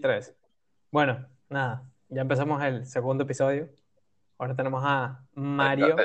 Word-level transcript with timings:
Tres. 0.00 0.34
Bueno, 0.90 1.24
nada, 1.48 1.84
ya 2.08 2.22
empezamos 2.22 2.62
el 2.64 2.84
segundo 2.86 3.24
episodio. 3.24 3.68
Ahora 4.38 4.54
tenemos 4.56 4.82
a 4.84 5.24
Mario, 5.34 5.96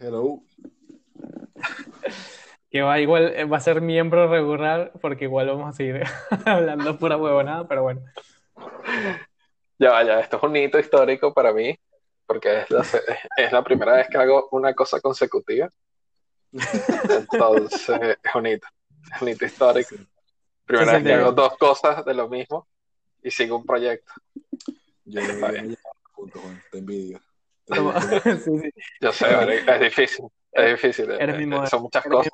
Hello. 0.00 0.42
que 2.70 2.82
va 2.82 2.98
igual, 2.98 3.32
eh, 3.36 3.44
va 3.44 3.58
a 3.58 3.60
ser 3.60 3.80
miembro 3.80 4.28
regular, 4.28 4.92
porque 5.00 5.26
igual 5.26 5.46
vamos 5.46 5.68
a 5.68 5.72
seguir 5.72 6.02
hablando 6.44 6.98
pura 6.98 7.16
huevonada, 7.16 7.68
pero 7.68 7.84
bueno. 7.84 8.02
Ya 9.78 9.90
vaya, 9.92 10.18
esto 10.18 10.38
es 10.38 10.42
un 10.42 10.56
hito 10.56 10.78
histórico 10.78 11.32
para 11.32 11.52
mí, 11.52 11.78
porque 12.26 12.62
es 12.62 12.70
la, 12.70 12.84
es 13.36 13.52
la 13.52 13.62
primera 13.62 13.94
vez 13.94 14.08
que 14.08 14.18
hago 14.18 14.48
una 14.50 14.74
cosa 14.74 15.00
consecutiva. 15.00 15.68
Entonces, 16.54 17.88
es 18.22 18.34
un 18.34 18.46
hito, 18.46 18.66
es 19.14 19.22
un 19.22 19.28
hito 19.28 19.44
histórico. 19.44 19.96
Primera 20.64 20.92
vez 20.94 21.02
que 21.02 21.12
hago 21.12 21.32
dos 21.32 21.56
cosas 21.58 22.04
de 22.04 22.14
lo 22.14 22.28
mismo 22.28 22.66
y 23.22 23.30
sigo 23.30 23.56
un 23.56 23.66
proyecto. 23.66 24.12
Yo 25.04 25.20
Está 25.20 25.50
bien. 25.50 25.76
junto, 26.12 26.40
Juan. 26.40 26.62
Te 26.70 26.78
envidio. 26.78 27.20
Te 27.66 27.76
envidio. 27.76 28.22
sí, 28.22 28.58
sí, 28.62 28.70
Yo 29.00 29.12
sé, 29.12 29.26
es 29.66 29.80
difícil, 29.80 30.26
es 30.52 30.70
difícil, 30.82 31.10
Eres 31.10 31.34
eh, 31.34 31.38
mi 31.38 31.46
modelo. 31.46 31.66
son 31.66 31.82
muchas 31.82 32.06
eres 32.06 32.18
cosas. 32.18 32.32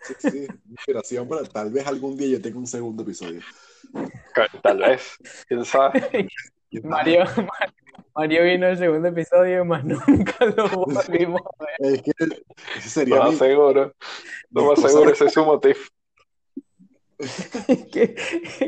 Sí, 0.00 0.14
sí, 0.30 0.46
inspiración 0.70 1.28
para 1.28 1.42
tal 1.44 1.70
vez 1.70 1.86
algún 1.86 2.16
día 2.16 2.28
yo 2.38 2.42
tenga 2.42 2.58
un 2.58 2.66
segundo 2.66 3.02
episodio. 3.02 3.42
Tal 4.62 4.78
vez, 4.78 5.16
quién 5.46 5.64
sabe. 5.64 6.28
Mario, 6.84 7.24
Mario 8.14 8.44
vino 8.44 8.68
el 8.68 8.78
segundo 8.78 9.08
episodio, 9.08 9.64
más 9.64 9.84
nunca 9.84 10.44
lo 10.44 10.68
volvimos 10.68 11.40
a 11.42 11.64
ver. 11.64 11.94
Es 11.94 12.02
que 12.02 12.12
sería 12.80 13.18
más 13.18 13.32
mi, 13.32 13.36
seguro, 13.36 13.94
lo 14.50 14.64
más 14.64 14.80
seguro, 14.80 15.10
ese 15.10 15.26
es 15.26 15.32
su 15.32 15.44
motivo. 15.44 15.78
que, 17.92 18.14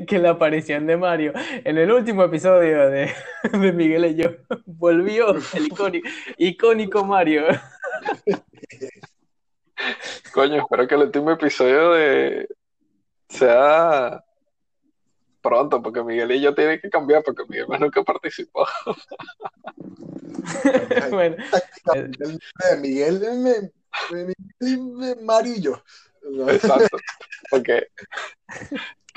que 0.06 0.18
la 0.18 0.30
aparición 0.30 0.86
de 0.86 0.98
Mario 0.98 1.32
en 1.64 1.78
el 1.78 1.90
último 1.90 2.24
episodio 2.24 2.90
de, 2.90 3.10
de 3.50 3.72
Miguel 3.72 4.05
y 4.05 4.16
yo 4.16 4.30
volvió 4.66 5.34
el 5.55 5.66
icónico, 5.66 6.08
icónico 6.36 7.05
Mario. 7.05 7.44
Coño, 10.34 10.60
espero 10.62 10.86
que 10.86 10.94
el 10.94 11.02
último 11.02 11.30
episodio 11.30 11.92
de 11.92 12.48
sea 13.28 14.22
pronto, 15.42 15.82
porque 15.82 16.02
Miguel 16.02 16.32
y 16.32 16.40
yo 16.40 16.54
tienen 16.54 16.80
que 16.80 16.88
cambiar, 16.88 17.22
porque 17.22 17.42
Miguel 17.48 17.68
más 17.68 17.80
nunca 17.80 18.02
participó. 18.02 18.66
bueno, 21.10 21.36
Miguel, 22.80 23.20
me- 23.20 23.70
Miguel, 24.10 24.34
eh, 24.60 25.16
Mario 25.22 25.54
y 25.56 25.60
yo. 25.60 25.82
No, 26.30 26.48
Exacto. 26.48 26.96
Porque. 27.50 27.88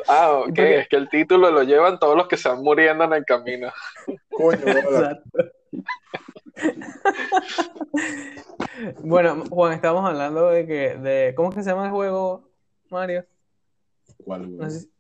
Ah, 0.07 0.31
ok, 0.31 0.45
Porque- 0.47 0.79
es 0.79 0.87
que 0.89 0.95
el 0.97 1.07
título 1.09 1.51
lo 1.51 1.63
llevan 1.63 1.99
todos 1.99 2.17
los 2.17 2.27
que 2.27 2.35
se 2.37 2.49
van 2.49 2.61
muriendo 2.63 3.03
en 3.05 3.13
el 3.13 3.23
camino. 3.25 3.71
coño. 4.31 4.59
Bueno, 9.03 9.43
Juan, 9.49 9.73
estábamos 9.73 10.09
hablando 10.09 10.49
de 10.49 10.65
que, 10.65 10.95
de, 10.97 11.33
¿cómo 11.35 11.49
es 11.49 11.55
que 11.55 11.63
se 11.63 11.69
llama 11.69 11.85
el 11.85 11.91
juego, 11.91 12.49
Mario? 12.89 13.25
¿Cuál, 14.23 14.47
güey? 14.47 14.57
No 14.57 14.69
sé 14.69 14.79
si- 14.81 14.85
el, 14.85 14.91
el 14.91 14.94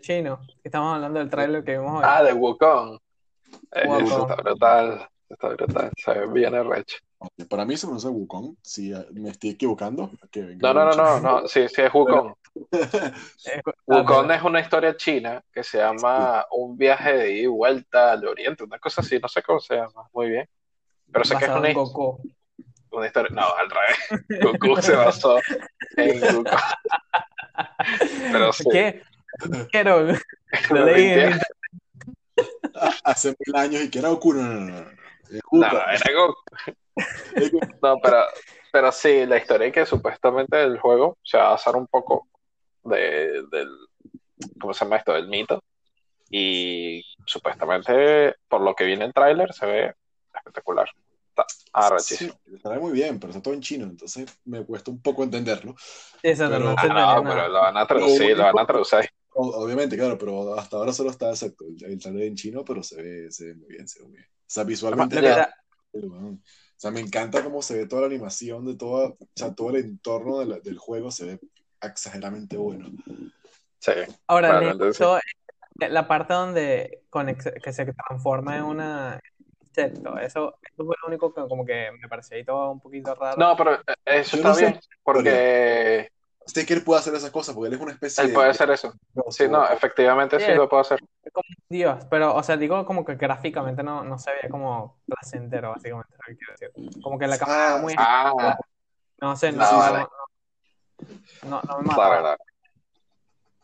chino. 0.00 0.40
Estamos 0.62 0.94
hablando 0.94 1.18
del 1.18 1.30
tráiler 1.30 1.64
que 1.64 1.72
vimos 1.78 1.98
hoy. 1.98 2.04
Ah, 2.04 2.22
de 2.22 2.32
Wukong. 2.32 2.98
Eh, 3.72 3.88
eso 4.02 4.22
está 4.22 4.34
brutal. 4.36 5.08
Está 5.28 5.48
brutal. 5.48 5.90
Se 5.96 6.12
ve 6.12 6.26
bien 6.28 6.54
arrecho. 6.54 6.98
Para 7.48 7.64
mí 7.64 7.76
se 7.76 7.86
pronuncia 7.86 8.10
Wukong. 8.10 8.56
Si 8.62 8.92
eh, 8.92 9.06
me 9.12 9.30
estoy 9.30 9.50
equivocando, 9.50 10.10
que 10.30 10.40
No, 10.40 10.46
venga 10.48 10.74
no, 10.74 10.84
no, 10.84 10.96
no, 10.96 11.20
no. 11.20 11.48
Sí, 11.48 11.68
sí, 11.68 11.82
es 11.82 11.92
Wukong. 11.92 12.34
Ah, 12.60 14.02
Wukong 14.02 14.32
es 14.32 14.42
una 14.42 14.60
historia 14.60 14.96
china 14.96 15.40
que 15.52 15.62
se 15.62 15.78
llama 15.78 16.44
Un 16.50 16.76
viaje 16.76 17.12
de 17.12 17.32
ida 17.32 17.42
y 17.42 17.46
vuelta 17.46 18.12
al 18.12 18.26
oriente, 18.26 18.64
una 18.64 18.80
cosa 18.80 19.00
así, 19.00 19.18
no 19.20 19.28
sé 19.28 19.42
cómo 19.42 19.60
se 19.60 19.76
llama, 19.76 20.08
muy 20.12 20.30
bien. 20.30 20.48
Pero 21.12 21.24
sé 21.24 21.36
que 21.36 21.44
es 21.44 21.50
una, 21.50 21.72
Goku. 21.72 22.20
una 22.90 23.06
historia. 23.06 23.30
No, 23.32 23.46
al 23.54 23.70
revés. 23.70 24.26
Goku 24.42 24.82
se 24.82 24.96
basó 24.96 25.38
en 25.96 26.20
Wukong. 26.36 26.60
Pero 28.32 28.52
sí. 28.52 28.64
¿Qué? 28.72 29.02
Pero 29.72 30.06
lo 30.70 30.84
leí 30.84 31.06
en 31.06 31.18
Mentira. 31.30 31.46
Hace 33.04 33.34
mil 33.44 33.56
años 33.56 33.82
y 33.82 33.90
que 33.90 33.98
era 33.98 34.08
Goku. 34.08 34.34
No, 34.34 34.42
no, 34.42 34.70
no. 35.52 35.66
era 35.68 36.12
Goku. 36.14 36.40
No, 37.82 37.98
pero, 38.02 38.24
pero 38.72 38.92
sí, 38.92 39.26
la 39.26 39.36
historia 39.38 39.68
es 39.68 39.72
que 39.72 39.86
supuestamente 39.86 40.62
el 40.62 40.78
juego 40.78 41.18
se 41.22 41.36
va 41.36 41.48
a 41.48 41.50
basar 41.50 41.76
un 41.76 41.86
poco 41.86 42.28
de, 42.84 43.42
del, 43.50 43.68
¿cómo 44.60 44.72
se 44.74 44.84
llama 44.84 44.96
esto? 44.96 45.12
Del 45.12 45.28
mito. 45.28 45.62
Y 46.30 47.04
supuestamente, 47.26 48.36
por 48.48 48.60
lo 48.60 48.74
que 48.74 48.84
viene 48.84 49.04
en 49.06 49.12
tráiler, 49.12 49.52
se 49.52 49.66
ve 49.66 49.94
espectacular. 50.34 50.88
Está 51.30 51.46
arrechísimo. 51.72 52.32
Sí, 52.44 52.54
estará 52.56 52.78
muy 52.80 52.92
bien, 52.92 53.18
pero 53.20 53.30
está 53.30 53.42
todo 53.42 53.54
en 53.54 53.60
chino, 53.60 53.84
entonces 53.84 54.26
me 54.44 54.64
cuesta 54.64 54.90
un 54.90 55.00
poco 55.00 55.22
entenderlo. 55.22 55.74
Exacto, 56.22 56.54
Pero- 56.56 56.64
no 56.64 56.74
Ah, 56.76 56.86
no, 56.86 57.12
entendía 57.16 57.34
pero 57.34 57.48
lo 57.48 57.60
van 57.60 57.76
a 57.76 57.86
traducir, 57.86 58.36
lo 58.36 58.44
van 58.44 58.58
a 58.58 58.66
traducir. 58.66 59.10
Obviamente, 59.40 59.96
claro, 59.96 60.18
pero 60.18 60.58
hasta 60.58 60.76
ahora 60.76 60.92
solo 60.92 61.10
está 61.10 61.30
exacto 61.30 61.64
el, 61.64 61.84
el 61.84 61.98
trailer 61.98 62.24
en 62.26 62.34
chino, 62.34 62.64
pero 62.64 62.82
se 62.82 63.00
ve, 63.00 63.30
se 63.30 63.46
ve 63.46 63.54
muy 63.54 63.68
bien, 63.68 63.86
se 63.86 64.00
ve 64.00 64.06
muy 64.08 64.16
bien. 64.16 64.26
O 64.26 64.50
sea, 64.50 64.64
visualmente, 64.64 65.18
o 65.92 66.38
sea, 66.76 66.90
me 66.90 67.00
encanta 67.00 67.44
cómo 67.44 67.62
se 67.62 67.76
ve 67.76 67.86
toda 67.86 68.02
la 68.02 68.06
animación 68.08 68.64
de 68.66 68.76
toda, 68.76 69.08
o 69.10 69.18
sea, 69.36 69.54
todo 69.54 69.70
el 69.70 69.76
entorno 69.76 70.40
de 70.40 70.46
la- 70.46 70.60
del 70.60 70.78
juego 70.78 71.10
se 71.12 71.26
ve 71.26 71.40
exageradamente 71.80 72.56
bueno. 72.56 72.90
Sí. 73.78 73.92
Ahora, 74.26 74.48
Realmente 74.58 74.84
necesito 74.86 75.18
la 75.76 76.08
parte 76.08 76.34
donde 76.34 77.02
que 77.62 77.72
se 77.72 77.86
transforma 77.86 78.56
en 78.56 78.64
una 78.64 79.20
insecto. 79.60 80.18
Eso, 80.18 80.58
eso 80.62 80.84
fue 80.84 80.96
lo 81.00 81.08
único 81.08 81.32
que 81.32 81.42
como 81.42 81.64
que 81.64 81.90
me 82.00 82.08
pareció 82.08 82.36
ahí 82.36 82.44
todo 82.44 82.72
un 82.72 82.80
poquito 82.80 83.14
raro. 83.14 83.36
No, 83.38 83.56
pero 83.56 83.74
eh, 83.74 83.80
eso 84.06 84.36
Yo 84.36 84.42
está 84.42 84.48
no 84.48 84.54
sé. 84.54 84.66
bien, 84.66 84.80
porque 85.04 86.10
Sé 86.48 86.64
que 86.64 86.72
él 86.74 86.82
puede 86.82 87.00
hacer 87.00 87.14
esas 87.14 87.30
cosas 87.30 87.54
porque 87.54 87.68
él 87.68 87.74
es 87.74 87.80
una 87.80 87.92
especie 87.92 88.24
él 88.24 88.30
de... 88.30 88.34
puede 88.34 88.48
hacer 88.50 88.70
eso. 88.70 88.92
Sí, 89.30 89.46
no, 89.48 89.68
efectivamente 89.68 90.38
sí 90.40 90.46
Yeah. 90.46 90.56
lo 90.56 90.68
puede 90.68 90.80
hacer. 90.80 90.98
Como 91.32 91.44
Dios, 91.68 92.04
pero, 92.10 92.34
o 92.34 92.42
sea, 92.42 92.56
digo 92.56 92.84
como 92.86 93.04
que 93.04 93.16
gráficamente 93.16 93.82
no, 93.82 94.02
no 94.02 94.18
se 94.18 94.32
veía 94.32 94.48
como 94.48 94.98
placentero, 95.06 95.70
básicamente. 95.72 96.14
Como 97.02 97.18
que 97.18 97.26
la 97.26 97.38
cámara 97.38 97.66
era 97.66 97.74
Ah, 97.76 97.78
muy... 97.78 97.94
Ah, 97.98 98.58
No 99.20 99.36
sé, 99.36 99.52
no, 99.52 99.58
no, 99.62 99.72
no, 99.72 99.78
vale. 99.78 99.98
no, 101.42 101.48
no, 101.50 101.62
no 101.62 101.78
me 101.78 101.82
mata. 101.84 101.94
claro, 101.94 102.20
claro. 102.22 102.36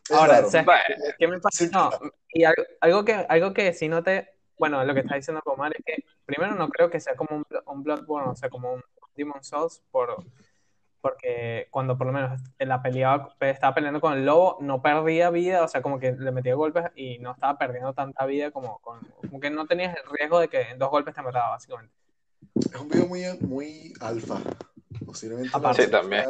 es 0.05 0.11
Ahora, 0.17 0.33
raro. 0.35 0.51
¿sabes 0.51 0.67
Bueno, 0.67 0.83
¿Qué 1.19 1.29
me 1.29 1.41
pasa? 1.41 1.65
Sí. 1.65 1.71
No, 1.73 1.91
y 2.29 2.45
algo, 2.45 2.63
algo 2.83 3.05
que, 3.05 3.15
algo 3.29 3.55
que 3.55 3.73
sí 3.73 3.89
noté, 3.89 4.31
bueno, 4.59 4.85
lo 4.85 4.93
que 4.93 5.01
está 5.01 5.15
diciendo 5.15 5.41
Comar 5.43 5.73
es 5.75 5.83
que 5.85 6.05
primero 6.27 6.55
no 6.55 6.69
creo 6.69 6.91
que 6.91 7.01
sea 7.01 7.17
como 7.17 7.37
un, 7.37 7.47
un 7.67 7.83
Bloodborne, 7.83 8.31
o 8.31 8.37
sea, 8.37 8.51
como 8.51 8.75
un 8.75 8.83
Demon 9.17 9.43
Souls, 9.43 9.83
por, 9.91 10.23
porque 11.05 11.69
cuando 11.71 11.99
por 11.99 12.07
lo 12.07 12.15
menos 12.15 12.41
en 12.59 12.69
la 12.71 12.83
peleaba, 12.83 13.37
estaba 13.39 13.75
peleando 13.75 14.01
con 14.01 14.15
el 14.15 14.25
lobo, 14.25 14.57
no 14.63 14.81
perdía 14.81 15.29
vida, 15.29 15.63
o 15.63 15.69
sea, 15.69 15.83
como 15.83 15.99
que 15.99 16.13
le 16.13 16.33
metía 16.33 16.55
golpes 16.55 16.87
y 16.97 17.19
no 17.19 17.33
estaba 17.33 17.59
perdiendo 17.59 17.93
tanta 17.93 18.25
vida 18.25 18.51
como, 18.51 18.79
con, 18.79 19.01
como 19.21 19.39
que 19.39 19.51
no 19.51 19.67
tenías 19.67 19.95
el 19.95 20.11
riesgo 20.11 20.41
de 20.41 20.49
que 20.49 20.63
en 20.63 20.79
dos 20.79 20.89
golpes 20.89 21.15
te 21.15 21.21
mataba, 21.21 21.51
básicamente. 21.51 21.95
Es 22.57 22.81
un 22.81 22.89
video 22.89 23.07
muy, 23.07 23.23
muy 23.43 23.93
alfa. 24.01 24.41
Posiblemente 25.05 25.51
Aparte. 25.53 25.85
Sí, 25.85 25.91
también. 25.91 26.25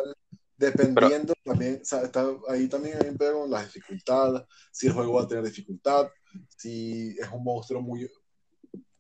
Dependiendo 0.57 1.35
también, 1.45 1.79
o 1.81 1.85
sea, 1.85 2.03
está, 2.03 2.27
ahí 2.49 2.67
también 2.67 2.99
hay 3.01 3.11
un 3.11 3.17
pedo 3.17 3.43
con 3.43 3.51
las 3.53 3.73
dificultades, 3.73 4.43
si 4.73 4.89
el 4.89 4.93
juego 4.93 5.13
va 5.13 5.23
a 5.23 5.29
tener 5.29 5.45
dificultad, 5.45 6.09
si 6.49 7.11
es 7.17 7.31
un 7.31 7.45
monstruo 7.45 7.81
muy 7.81 8.11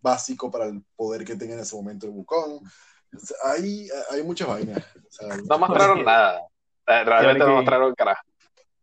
básico 0.01 0.53
para 0.53 0.67
el 0.67 0.85
poder 0.95 1.25
que 1.25 1.35
tenga 1.35 1.55
en 1.55 1.61
ese 1.61 1.75
momento 1.75 2.07
el 2.07 2.13
Wukong. 2.13 2.61
Hay, 3.45 3.89
hay 4.11 4.23
muchas 4.23 4.49
vainas. 4.49 4.79
O 4.79 5.11
sea, 5.11 5.37
no 5.49 5.59
mostraron 5.59 6.05
nada. 6.05 6.41
Eh, 6.87 7.05
Realmente 7.05 7.37
Claro 7.37 7.39
no 7.39 7.45
que- 7.47 7.53
mostraron 7.53 7.95
carajo. 7.95 8.23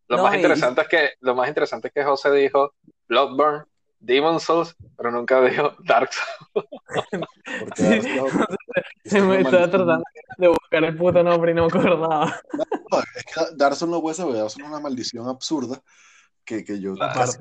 Lo 0.08 0.18
No, 0.18 0.24
más 0.24 0.34
y- 0.34 0.38
interesante 0.38 0.82
es 0.82 0.88
que 0.88 1.10
lo 1.22 1.36
más 1.36 1.48
interesante 1.48 1.88
es 1.88 1.94
que 1.94 2.04
José 2.04 2.32
dijo 2.32 2.74
Bloodborne, 3.08 3.64
Demon 4.00 4.40
Souls, 4.40 4.76
pero 4.98 5.12
nunca 5.12 5.40
dijo 5.42 5.74
Dark 5.86 6.10
Souls. 6.12 6.68
porque 7.60 8.02
Sí. 8.02 8.10
Se 9.06 9.22
me 9.22 9.42
estaba 9.42 9.70
tratando 9.70 10.04
de 10.38 10.48
buscar 10.48 10.84
el 10.84 10.98
puto 10.98 11.24
nombre 11.24 11.52
y 11.52 11.54
no 11.56 11.68
me 11.68 11.68
acordaba. 11.68 12.42
No, 12.54 13.00
es 13.16 13.24
que 13.26 13.42
Dark 13.56 13.76
Souls 13.76 13.92
no 13.92 14.02
puede 14.02 14.16
ser, 14.16 14.26
Dark 14.26 14.38
Souls 14.50 14.58
es 14.58 14.64
una 14.66 14.80
maldición 14.80 15.28
absurda 15.28 15.82
que, 16.46 16.64
que 16.64 16.80
yo 16.80 16.94
Claro. 16.96 17.14
casi, 17.14 17.38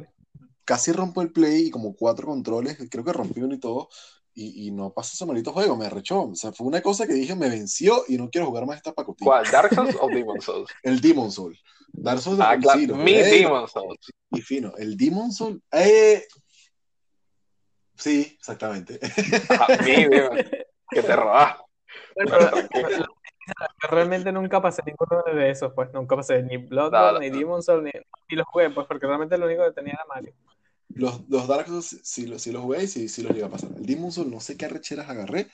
casi 0.64 0.92
rompo 0.92 1.22
el 1.22 1.32
play 1.32 1.66
y 1.66 1.70
como 1.70 1.94
cuatro 1.96 2.26
controles, 2.26 2.76
creo 2.90 3.04
que 3.04 3.12
rompí 3.12 3.40
uno 3.40 3.54
y 3.54 3.60
todo, 3.60 3.88
y, 4.34 4.66
y 4.68 4.70
no 4.70 4.92
pasó 4.92 5.12
ese 5.14 5.26
maldito 5.26 5.52
juego, 5.52 5.76
me 5.76 5.86
arrechó. 5.86 6.22
O 6.22 6.34
sea, 6.34 6.52
fue 6.52 6.66
una 6.66 6.80
cosa 6.80 7.06
que 7.06 7.12
dije, 7.14 7.34
me 7.34 7.48
venció 7.48 8.04
y 8.08 8.16
no 8.16 8.30
quiero 8.30 8.46
jugar 8.46 8.66
más 8.66 8.76
esta 8.76 8.92
pacotilla. 8.92 9.26
¿Cuál? 9.30 9.50
¿Dark 9.50 9.74
Souls 9.74 9.96
o 10.00 10.08
Demon 10.12 10.40
Souls? 10.40 10.70
El 10.82 11.00
Demon 11.00 11.30
Soul. 11.30 11.58
Dark 11.92 12.20
Souls 12.20 12.38
Ah, 12.40 12.56
claro. 12.58 12.96
Mi 12.96 13.12
y- 13.12 13.22
Demon 13.22 13.68
Souls. 13.68 13.98
Y 14.30 14.40
fino. 14.42 14.72
El 14.78 14.96
Demon 14.96 15.32
Soul. 15.32 15.62
Eh... 15.72 16.24
Sí, 17.96 18.34
exactamente. 18.38 18.98
Ajá, 19.48 19.66
mi 19.84 20.04
Demon. 20.08 20.36
Que 20.90 21.02
te 21.02 21.14
Yo 23.82 23.88
realmente 23.90 24.32
nunca 24.32 24.60
pasé 24.60 24.82
ninguno 24.84 25.22
de 25.34 25.50
esos, 25.50 25.72
pues 25.74 25.92
nunca 25.92 26.16
pasé 26.16 26.42
ni 26.42 26.56
Bloodborne, 26.56 27.12
No, 27.12 27.18
ni 27.18 27.30
Demon's 27.30 27.64
Souls, 27.64 27.82
ni, 27.82 27.90
ni 28.28 28.36
los 28.36 28.46
jugué, 28.46 28.70
pues 28.70 28.86
porque 28.86 29.06
realmente 29.06 29.36
lo 29.36 29.46
único 29.46 29.64
que 29.64 29.72
tenía 29.72 29.94
era 29.94 30.04
Mario. 30.08 30.32
Los, 30.94 31.28
los 31.28 31.46
Dark 31.46 31.66
Souls, 31.68 32.00
si, 32.02 32.26
los- 32.26 32.42
si 32.42 32.52
los 32.52 32.62
jugué, 32.62 32.86
sí, 32.86 33.08
sí 33.08 33.22
los 33.22 33.32
llegué 33.32 33.44
a 33.44 33.50
pasar. 33.50 33.70
El 33.76 33.86
Demon's 33.86 34.14
Souls, 34.14 34.30
no 34.30 34.40
sé 34.40 34.56
qué 34.56 34.66
arrecheras 34.66 35.08
agarré, 35.08 35.48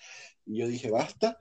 y 0.47 0.59
yo 0.59 0.67
dije, 0.69 0.91
basta. 0.91 1.39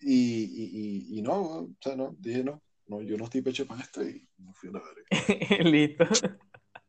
Y, 0.00 0.44
y, 0.44 0.70
y, 1.14 1.18
y 1.18 1.22
no, 1.22 1.34
o 1.42 1.70
sea, 1.80 1.96
no, 1.96 2.14
dije, 2.18 2.44
no, 2.44 2.62
no, 2.86 3.02
yo 3.02 3.16
no 3.16 3.24
estoy 3.24 3.42
pecho 3.42 3.66
para 3.66 3.82
esto, 3.82 4.02
y 4.02 4.26
no 4.38 4.52
fui 4.54 4.70
a 4.70 4.72
la 4.72 4.80
verga. 4.80 5.64
Listo. 5.70 6.04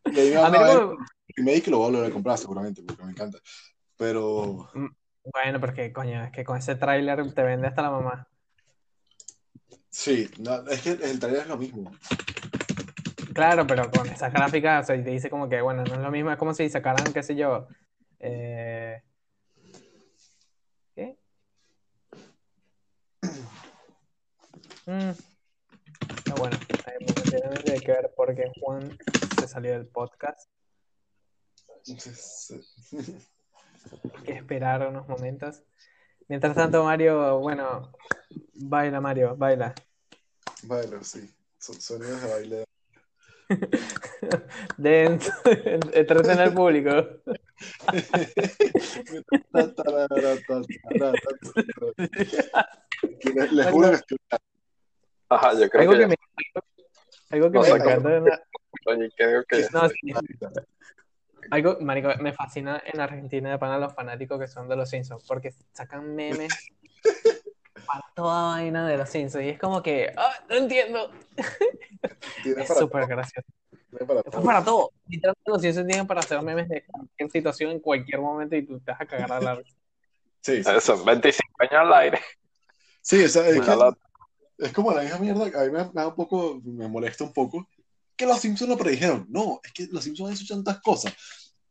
Y 0.06 0.20
ahí 0.20 0.30
me 0.32 0.38
A 0.38 0.50
mí 0.50 0.58
como- 0.58 0.98
remake 1.36 1.68
lo 1.68 1.78
voy 1.80 1.88
a 1.88 1.92
volver 1.92 2.10
a 2.12 2.14
comprar 2.14 2.38
seguramente, 2.38 2.82
porque 2.84 3.04
me 3.04 3.12
encanta. 3.12 3.40
Pero 3.98 4.70
Bueno, 4.74 5.60
porque 5.60 5.92
coño, 5.92 6.24
es 6.24 6.32
que 6.32 6.44
con 6.46 6.58
ese 6.58 6.76
tráiler 6.76 7.34
te 7.34 7.44
vende 7.44 7.68
hasta 7.68 7.82
la 7.82 7.92
mamá. 7.92 8.28
sí, 9.90 10.30
no, 10.40 10.66
es 10.68 10.82
que 10.82 10.92
el 10.92 11.20
trailer 11.20 11.42
es 11.42 11.48
lo 11.48 11.58
mismo. 11.58 11.92
Claro, 13.40 13.66
pero 13.66 13.90
con 13.90 14.06
esas 14.10 14.34
gráficas, 14.34 14.84
o 14.84 14.88
sea, 14.88 15.02
te 15.02 15.12
dice 15.12 15.30
como 15.30 15.48
que, 15.48 15.62
bueno, 15.62 15.86
no 15.86 15.94
es 15.94 16.02
lo 16.02 16.12
mismo, 16.12 16.30
es 16.30 16.38
como 16.38 16.54
si 16.54 16.68
sacaran, 16.68 17.14
qué 17.14 17.24
sé 17.24 17.38
yo, 17.38 17.70
eh... 18.20 19.02
¿Qué? 20.94 21.18
Mm. 24.86 25.12
Ah, 26.28 26.36
bueno, 26.38 26.58
hay 27.72 27.80
que 27.80 27.92
ver 27.94 28.14
por 28.14 28.36
qué 28.36 28.52
Juan 28.60 28.98
se 29.40 29.48
salió 29.48 29.72
del 29.72 29.88
podcast. 29.88 30.52
Hay 34.18 34.24
que 34.26 34.34
esperar 34.34 34.86
unos 34.86 35.08
momentos. 35.08 35.64
Mientras 36.28 36.54
tanto, 36.56 36.84
Mario, 36.84 37.40
bueno, 37.40 37.90
baila, 38.56 39.00
Mario, 39.00 39.38
baila. 39.38 39.74
bueno, 40.64 41.02
sí, 41.06 41.34
son 41.58 41.80
sonidos 41.80 42.22
de 42.22 42.28
baile. 42.28 42.69
De 44.78 45.20
entretener 45.94 46.40
al 46.40 46.54
público. 46.54 46.92
Les, 53.36 53.52
les 53.52 53.68
juro 53.68 53.90
que 53.90 53.96
estoy 53.96 54.18
Ajá, 55.30 55.54
yo 55.54 55.70
creo 55.70 55.82
Algo 55.82 55.94
que, 55.94 56.00
que 56.00 56.08
me, 56.08 56.16
algo 57.32 57.52
que 57.52 57.58
No 57.58 57.64
me 57.64 57.70
encanta 57.70 58.18
en 58.18 58.26
la- 58.26 58.44
oye, 58.86 59.12
creo 59.16 59.44
que 59.46 59.62
No, 59.72 59.90
sí. 59.90 59.96
Algo, 61.52 61.78
marico, 61.82 62.10
me 62.20 62.34
fascina 62.34 62.82
en 62.86 63.00
Argentina 63.00 63.52
de 63.52 63.58
pana 63.58 63.78
los 63.78 63.94
fanáticos 63.94 64.40
que 64.40 64.48
son 64.48 64.68
de 64.68 64.76
los 64.76 64.90
Simpsons, 64.90 65.24
porque 65.28 65.52
sacan 65.74 66.16
memes 66.16 66.72
para 67.92 68.06
toda 68.16 68.44
vaina 68.54 68.88
de 68.88 68.98
los 68.98 69.10
Simpsons 69.10 69.46
y 69.46 69.50
es 69.50 69.60
como 69.60 69.82
que, 69.82 70.14
ah, 70.18 70.32
no 70.50 70.56
entiendo. 70.56 71.12
tiene 72.44 72.62
Es 72.64 72.68
súper 72.78 73.08
gracioso. 73.08 73.48
tiene 73.90 74.06
para 74.06 74.20
Es 74.20 74.26
todo. 74.32 74.44
para 74.44 74.64
todo. 74.64 74.92
Literalmente 75.08 75.52
los 75.52 75.62
Simpsons 75.62 75.88
tienen 75.88 76.08
para 76.08 76.20
hacer 76.20 76.42
memes 76.42 76.70
de 76.70 76.86
cualquier 76.86 77.32
situación 77.32 77.72
en 77.72 77.80
cualquier 77.80 78.20
momento 78.22 78.56
y 78.56 78.66
tú 78.66 78.80
te 78.80 78.92
vas 78.92 79.02
a 79.02 79.06
cagar 79.06 79.32
a 79.32 79.42
la 79.42 79.56
risa. 79.56 79.76
Sí, 80.42 80.64
sí, 80.64 80.70
eso, 80.76 81.04
25 81.04 81.54
años 81.60 81.74
al 81.74 81.94
aire. 81.94 82.20
sí, 83.02 83.24
o 83.24 83.28
sea, 83.30 83.48
es, 83.48 83.60
que 83.60 83.94
es 84.60 84.74
como 84.74 84.92
la 84.94 85.02
misma 85.02 85.18
mierda, 85.20 85.46
a 85.46 85.66
mí 85.66 85.72
me, 85.72 85.84
me 85.86 85.92
da 85.94 86.08
un 86.08 86.16
poco, 86.16 86.62
me 86.64 86.88
molesta 86.88 87.24
un 87.24 87.34
poco, 87.34 87.68
que 88.16 88.26
los 88.26 88.40
Simpsons 88.40 88.70
lo 88.70 88.78
predijeron. 88.78 89.26
No, 89.30 89.60
es 89.64 89.72
que 89.74 89.88
los 89.92 90.04
Simpsons 90.04 90.30
han 90.30 90.36
hecho 90.36 90.54
tantas 90.54 90.80
cosas 90.82 91.14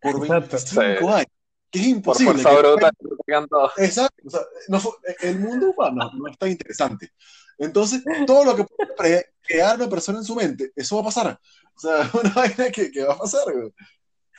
por 0.01 0.13
Exacto. 0.17 0.57
25 0.57 0.99
Sí. 1.01 1.15
años, 1.15 1.27
que 1.71 1.79
es 1.81 1.85
Por 1.87 1.97
imposible. 1.97 2.33
fuerza 2.43 2.51
que- 2.51 2.57
bruta, 2.69 2.91
digan 3.27 3.47
todo. 3.49 3.71
Exacto, 3.77 4.23
o 4.27 4.31
sea, 4.31 4.41
no 4.69 4.81
fue- 4.81 4.93
el 5.23 5.39
mundo 5.39 5.71
humano 5.77 6.11
no 6.15 6.29
es 6.29 6.39
tan 6.39 6.51
interesante. 6.51 7.11
Entonces, 7.59 8.03
todo 8.27 8.45
lo 8.45 8.57
que 8.57 8.65
puede 8.97 9.27
crear 9.43 9.77
una 9.77 9.89
persona 9.89 10.19
en 10.19 10.25
su 10.25 10.35
mente, 10.37 10.71
eso 10.77 10.97
va 10.97 11.03
a 11.03 11.05
pasar. 11.07 11.39
O 11.77 11.81
sea, 11.81 12.11
una 12.23 12.33
vaina 12.35 12.71
que, 12.71 12.91
que 12.91 13.05
va 13.05 13.15
a 13.15 13.19
pasar, 13.19 13.43
güey. 13.53 13.73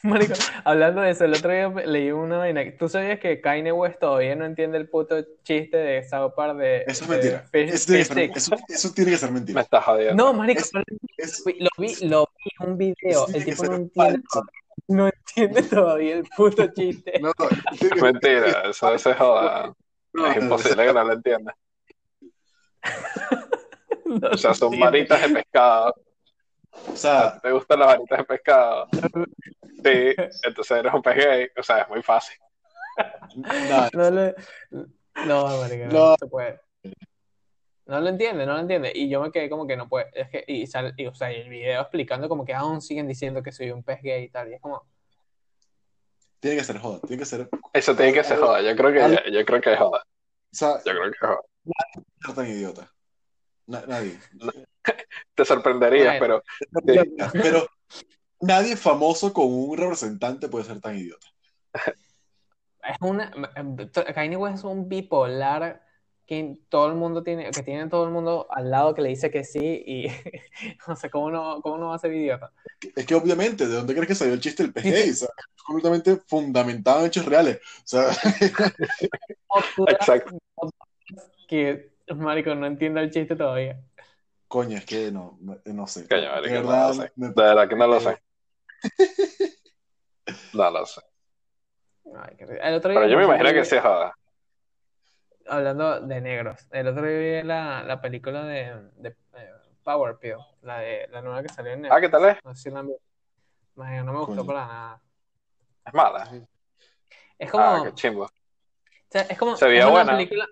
Marico, 0.02 0.34
hablando 0.64 1.02
de 1.02 1.10
eso, 1.12 1.26
el 1.26 1.34
otro 1.34 1.52
día 1.52 1.68
leí 1.86 2.10
una 2.12 2.38
vaina. 2.38 2.62
¿Tú 2.80 2.88
sabías 2.88 3.20
que 3.20 3.42
Kanye 3.42 3.74
West 3.74 4.00
todavía 4.00 4.34
no 4.34 4.46
entiende 4.46 4.78
el 4.78 4.88
puto 4.90 5.22
chiste 5.44 5.76
de 5.76 6.08
South 6.08 6.32
Park 6.38 6.58
de, 6.58 6.84
Eso 6.88 7.04
es 7.04 7.10
de 7.10 7.16
mentira. 7.18 7.46
Fish- 7.52 7.74
Eso 7.74 7.86
tiene, 7.86 8.06
ser, 8.06 8.32
eso, 8.38 8.56
eso 8.70 8.92
tiene 8.94 9.12
que 9.12 9.18
ser 9.18 9.30
Me 9.32 9.40
mentira. 9.40 9.60
estás 9.60 9.84
jodiendo. 9.84 10.16
No, 10.24 10.32
marico, 10.34 10.62
Es- 10.62 10.72
Es, 11.18 11.44
lo 11.46 11.70
vi, 11.78 11.96
lo 12.08 12.30
vi 12.38 12.52
en 12.62 12.70
un 12.72 12.78
video. 12.78 13.28
El 13.34 13.44
tipo 13.44 13.64
no 13.66 13.76
entiende, 13.76 14.22
falso. 14.32 14.48
No 14.88 15.08
entiende 15.08 15.64
todavía 15.64 16.16
el 16.18 16.24
puto 16.36 16.68
chiste. 16.74 17.20
No, 17.20 17.32
que- 17.80 18.02
Mentira, 18.02 18.64
eso 18.70 18.98
se 18.98 19.14
joda. 19.14 19.74
no, 20.14 20.28
Es 20.28 20.38
imposible 20.38 20.86
que 20.88 20.94
no 20.94 21.04
lo 21.04 21.14
entiendas. 21.14 21.56
No 24.06 24.30
O 24.32 24.38
sea, 24.38 24.56
son 24.56 24.74
entiende. 24.74 24.86
varitas 24.86 25.22
de 25.22 25.30
pescado. 25.36 25.94
O 26.92 26.96
sea, 26.96 27.40
¿Te 27.42 27.52
gustan 27.52 27.78
las 27.80 27.88
varitas 27.90 28.18
de 28.18 28.24
pescado? 28.24 28.88
Sí, 28.92 30.16
entonces 30.44 30.72
eres 30.72 30.94
un 30.94 31.02
pez 31.04 31.16
gay. 31.16 31.48
O 31.58 31.62
sea, 31.62 31.80
es 31.82 31.90
muy 31.90 32.02
fácil. 32.02 32.36
No, 33.94 34.10
le- 34.10 34.36
no, 34.72 34.86
no, 35.26 35.68
No. 35.92 36.16
se 36.20 36.26
puede. 36.28 36.60
No 37.90 38.00
lo 38.02 38.10
entiende, 38.10 38.46
no 38.46 38.54
lo 38.54 38.60
entiende. 38.60 38.92
Y 38.94 39.10
yo 39.10 39.20
me 39.20 39.32
quedé 39.32 39.50
como 39.50 39.66
que 39.66 39.76
no 39.76 39.90
puede. 39.90 40.12
Es 40.14 40.30
que, 40.30 40.44
y, 40.48 40.68
sale- 40.68 40.94
y, 40.96 41.08
o 41.08 41.14
sea, 41.16 41.34
y 41.34 41.38
el 41.42 41.50
video 41.50 41.82
explicando 41.82 42.30
como 42.30 42.46
que 42.46 42.54
aún 42.54 42.82
siguen 42.82 43.08
diciendo 43.08 43.42
que 43.42 43.52
soy 43.52 43.72
un 43.72 43.82
pez 43.84 44.00
gay 44.04 44.26
y 44.26 44.30
tal. 44.30 44.48
Y 44.52 44.54
es 44.54 44.62
como, 44.62 44.86
tiene 46.40 46.58
que 46.58 46.64
ser 46.64 46.78
joda, 46.78 47.00
tiene 47.02 47.18
que 47.18 47.26
ser, 47.26 47.50
Eso 47.74 47.96
tiene 47.96 48.14
que 48.14 48.24
ser 48.24 48.38
joda. 48.38 48.62
Yo 48.62 48.76
creo 48.76 48.94
que, 48.94 49.32
yo 49.32 49.44
creo 49.44 49.60
que 49.60 49.74
es 49.74 49.80
joda. 49.80 50.04
sea, 50.52 50.78
Yo 50.86 50.92
creo 50.92 51.04
que 51.06 51.10
es 51.10 51.20
joda. 51.20 51.40
ser 52.26 52.36
tan 52.36 52.48
idiota. 52.48 52.94
Na- 53.66 53.86
nadie. 53.88 54.20
Te 55.36 55.44
sorprenderías, 55.46 56.20
Bueno. 56.20 56.42
pero 56.86 57.04
Pero 57.34 57.68
nadie 58.42 58.78
famoso 58.78 59.34
con 59.34 59.48
un 59.48 59.76
representante 59.76 60.48
puede 60.48 60.66
ser 60.66 60.80
tan 60.80 60.96
idiota. 60.96 61.26
es 61.74 62.98
una. 63.02 63.32
Kanye 64.14 64.38
West 64.38 64.60
es 64.60 64.64
un 64.64 64.88
bipolar 64.88 65.89
que 66.30 66.60
todo 66.70 66.86
el 66.90 66.94
mundo 66.94 67.24
tiene, 67.24 67.50
que 67.50 67.64
tiene 67.64 67.90
todo 67.90 68.06
el 68.06 68.12
mundo 68.12 68.46
al 68.52 68.70
lado 68.70 68.94
que 68.94 69.02
le 69.02 69.10
dice 69.10 69.32
que 69.32 69.44
sí 69.44 69.84
y 69.84 70.06
no 70.88 70.96
sé 70.96 71.10
cómo 71.10 71.32
no, 71.32 71.60
cómo 71.64 71.80
no 71.80 71.88
va 71.88 71.96
a 71.96 71.98
ser 71.98 72.14
idiota. 72.14 72.52
Es 72.96 73.04
que 73.08 73.16
obviamente, 73.16 73.68
¿de 73.68 73.74
dónde 73.74 73.96
crees 73.96 74.08
que 74.08 74.14
salió 74.14 74.36
el 74.36 74.40
chiste 74.40 74.62
del 74.62 74.72
sea, 75.16 75.28
es 75.28 75.64
completamente 75.66 76.18
fundamentado 76.28 77.00
en 77.00 77.08
hechos 77.08 77.26
reales. 77.26 77.58
O 77.58 77.82
sea, 77.84 78.10
exacto. 79.88 80.38
que 81.48 81.94
marico 82.16 82.54
no 82.54 82.68
entienda 82.68 83.02
el 83.02 83.10
chiste 83.10 83.36
todavía. 83.36 83.82
coño, 84.48 84.78
es 84.78 84.86
que 84.86 85.12
no, 85.12 85.36
no, 85.42 85.58
no 85.66 85.88
sé. 85.88 86.08
Coño, 86.08 86.22
de 86.22 86.30
marico, 86.30 86.54
no 86.62 86.68
verdad, 86.68 86.94
sé. 86.94 87.12
me- 87.16 87.28
De 87.30 87.34
verdad 87.34 87.68
que 87.68 87.76
no 87.76 87.88
lo 87.88 88.00
sé. 88.00 88.22
No 90.54 90.70
lo 90.70 90.86
sé. 90.86 91.02
Ay, 92.16 92.36
el 92.62 92.74
otro 92.76 92.92
día, 92.92 93.00
Pero 93.02 93.12
yo 93.14 93.18
me 93.18 93.24
imagino 93.24 93.52
que 93.52 93.66
sí 93.66 93.76
es 93.78 93.82
joda. 93.82 94.14
Hablando 95.50 96.02
de 96.02 96.22
negros, 96.22 96.68
el 96.72 96.88
otro 96.88 97.04
día 97.06 97.42
vi 97.42 97.48
la, 97.48 97.84
la 97.84 98.00
película 98.02 98.44
de, 98.44 98.90
de 98.98 99.10
eh, 99.34 99.52
Power 99.84 100.18
Pill, 100.18 100.36
la 100.62 100.80
de 100.80 101.08
la 101.10 101.22
nueva 101.22 101.42
que 101.42 101.50
salió 101.50 101.72
en 101.74 101.86
Ah, 101.86 102.00
Netflix. 102.00 102.02
¿qué 102.02 102.10
tal 102.10 102.26
es? 102.30 102.38
No 102.46 102.56
sé 102.56 102.62
si 102.64 102.70
la 102.72 102.80
han 102.80 102.88
no 104.06 104.12
me 104.14 104.20
gustó 104.20 104.36
Coño. 104.36 104.46
para 104.46 104.68
nada. 104.68 105.02
Es 105.86 105.94
mala. 105.94 106.30
Es 107.38 107.50
como, 107.52 107.64
Ah, 107.64 107.82
qué 107.86 107.94
chimbo. 107.94 108.24
o 108.26 108.30
sea, 109.10 109.22
es 109.22 109.38
como 109.38 109.56
Se 109.56 109.66
veía 109.66 109.80
es 109.80 109.86
una 109.86 109.94
buena. 109.94 110.12
película, 110.18 110.46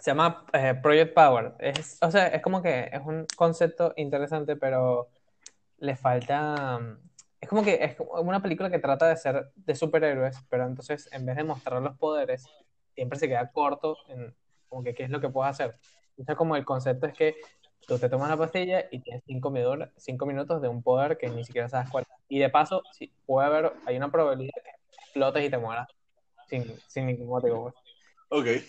se 0.00 0.10
llama 0.10 0.44
eh, 0.52 0.74
Project 0.82 1.14
Power. 1.14 1.54
Es, 1.60 1.98
o 2.02 2.10
sea, 2.10 2.26
es 2.28 2.42
como 2.42 2.60
que 2.62 2.90
es 2.92 3.00
un 3.04 3.26
concepto 3.36 3.92
interesante, 3.96 4.56
pero 4.56 5.08
le 5.78 5.96
falta. 5.96 6.80
Es 7.40 7.48
como 7.48 7.62
que 7.62 7.78
es 7.82 7.94
como 7.96 8.12
una 8.20 8.42
película 8.42 8.68
que 8.68 8.78
trata 8.80 9.06
de 9.08 9.16
ser 9.16 9.52
de 9.54 9.74
superhéroes, 9.74 10.36
pero 10.50 10.66
entonces 10.66 11.08
en 11.12 11.24
vez 11.24 11.36
de 11.36 11.44
mostrar 11.44 11.80
los 11.80 11.96
poderes, 11.96 12.44
siempre 13.00 13.18
se 13.18 13.28
queda 13.28 13.50
corto 13.50 13.96
en 14.08 14.34
como 14.68 14.84
que 14.84 14.94
qué 14.94 15.04
es 15.04 15.10
lo 15.10 15.22
que 15.22 15.30
puedes 15.30 15.52
hacer. 15.52 15.74
Entonces, 16.10 16.36
como 16.36 16.54
el 16.54 16.66
concepto 16.66 17.06
es 17.06 17.14
que 17.14 17.34
tú 17.86 17.98
te 17.98 18.10
tomas 18.10 18.28
la 18.28 18.36
pastilla 18.36 18.84
y 18.90 18.98
tienes 18.98 19.22
cinco, 19.26 19.50
minutos 19.50 19.88
cinco 19.96 20.26
minutos 20.26 20.60
de 20.60 20.68
un 20.68 20.82
poder 20.82 21.16
que 21.16 21.30
ni 21.30 21.42
siquiera 21.42 21.66
sabes 21.70 21.88
cuál. 21.88 22.04
Y 22.28 22.38
de 22.40 22.50
paso, 22.50 22.82
sí, 22.92 23.10
puede 23.24 23.46
haber, 23.46 23.72
hay 23.86 23.96
una 23.96 24.12
probabilidad 24.12 24.52
de 24.54 24.62
que 24.64 24.70
explotes 24.98 25.44
y 25.46 25.48
te 25.48 25.56
mueras 25.56 25.88
sin, 26.46 26.78
sin 26.88 27.06
ningún 27.06 27.28
motivo. 27.28 27.62
pues. 27.62 27.74
Ok. 28.28 28.64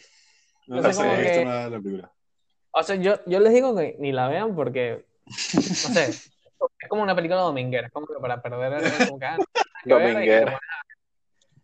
No 0.68 0.78
Entonces, 0.78 0.96
sé, 0.96 1.04
como 1.04 1.14
he 1.18 1.22
visto 1.24 1.40
que- 1.40 1.46
nada 1.46 1.64
de 1.66 1.70
la 1.72 1.82
película. 1.82 2.12
O 2.72 2.84
sea, 2.84 2.96
yo, 2.96 3.16
yo 3.26 3.40
les 3.42 3.54
digo 3.54 3.76
que 3.76 3.98
ni 4.00 4.14
la 4.14 4.30
vean 4.30 4.56
porque, 4.56 5.04
no 5.26 5.74
sé, 5.74 6.06
es 6.80 6.88
como 6.88 7.04
una 7.04 7.16
película 7.16 7.42
dominguera, 7.42 7.88
es 7.88 7.92
como 7.94 8.08
que 8.08 8.14
para 8.22 8.42
perder 8.42 8.72
el, 8.82 9.08
como 9.08 9.20
que, 9.20 9.26
ah, 9.26 9.38
no, 9.38 9.46
Dominguera. 10.00 10.58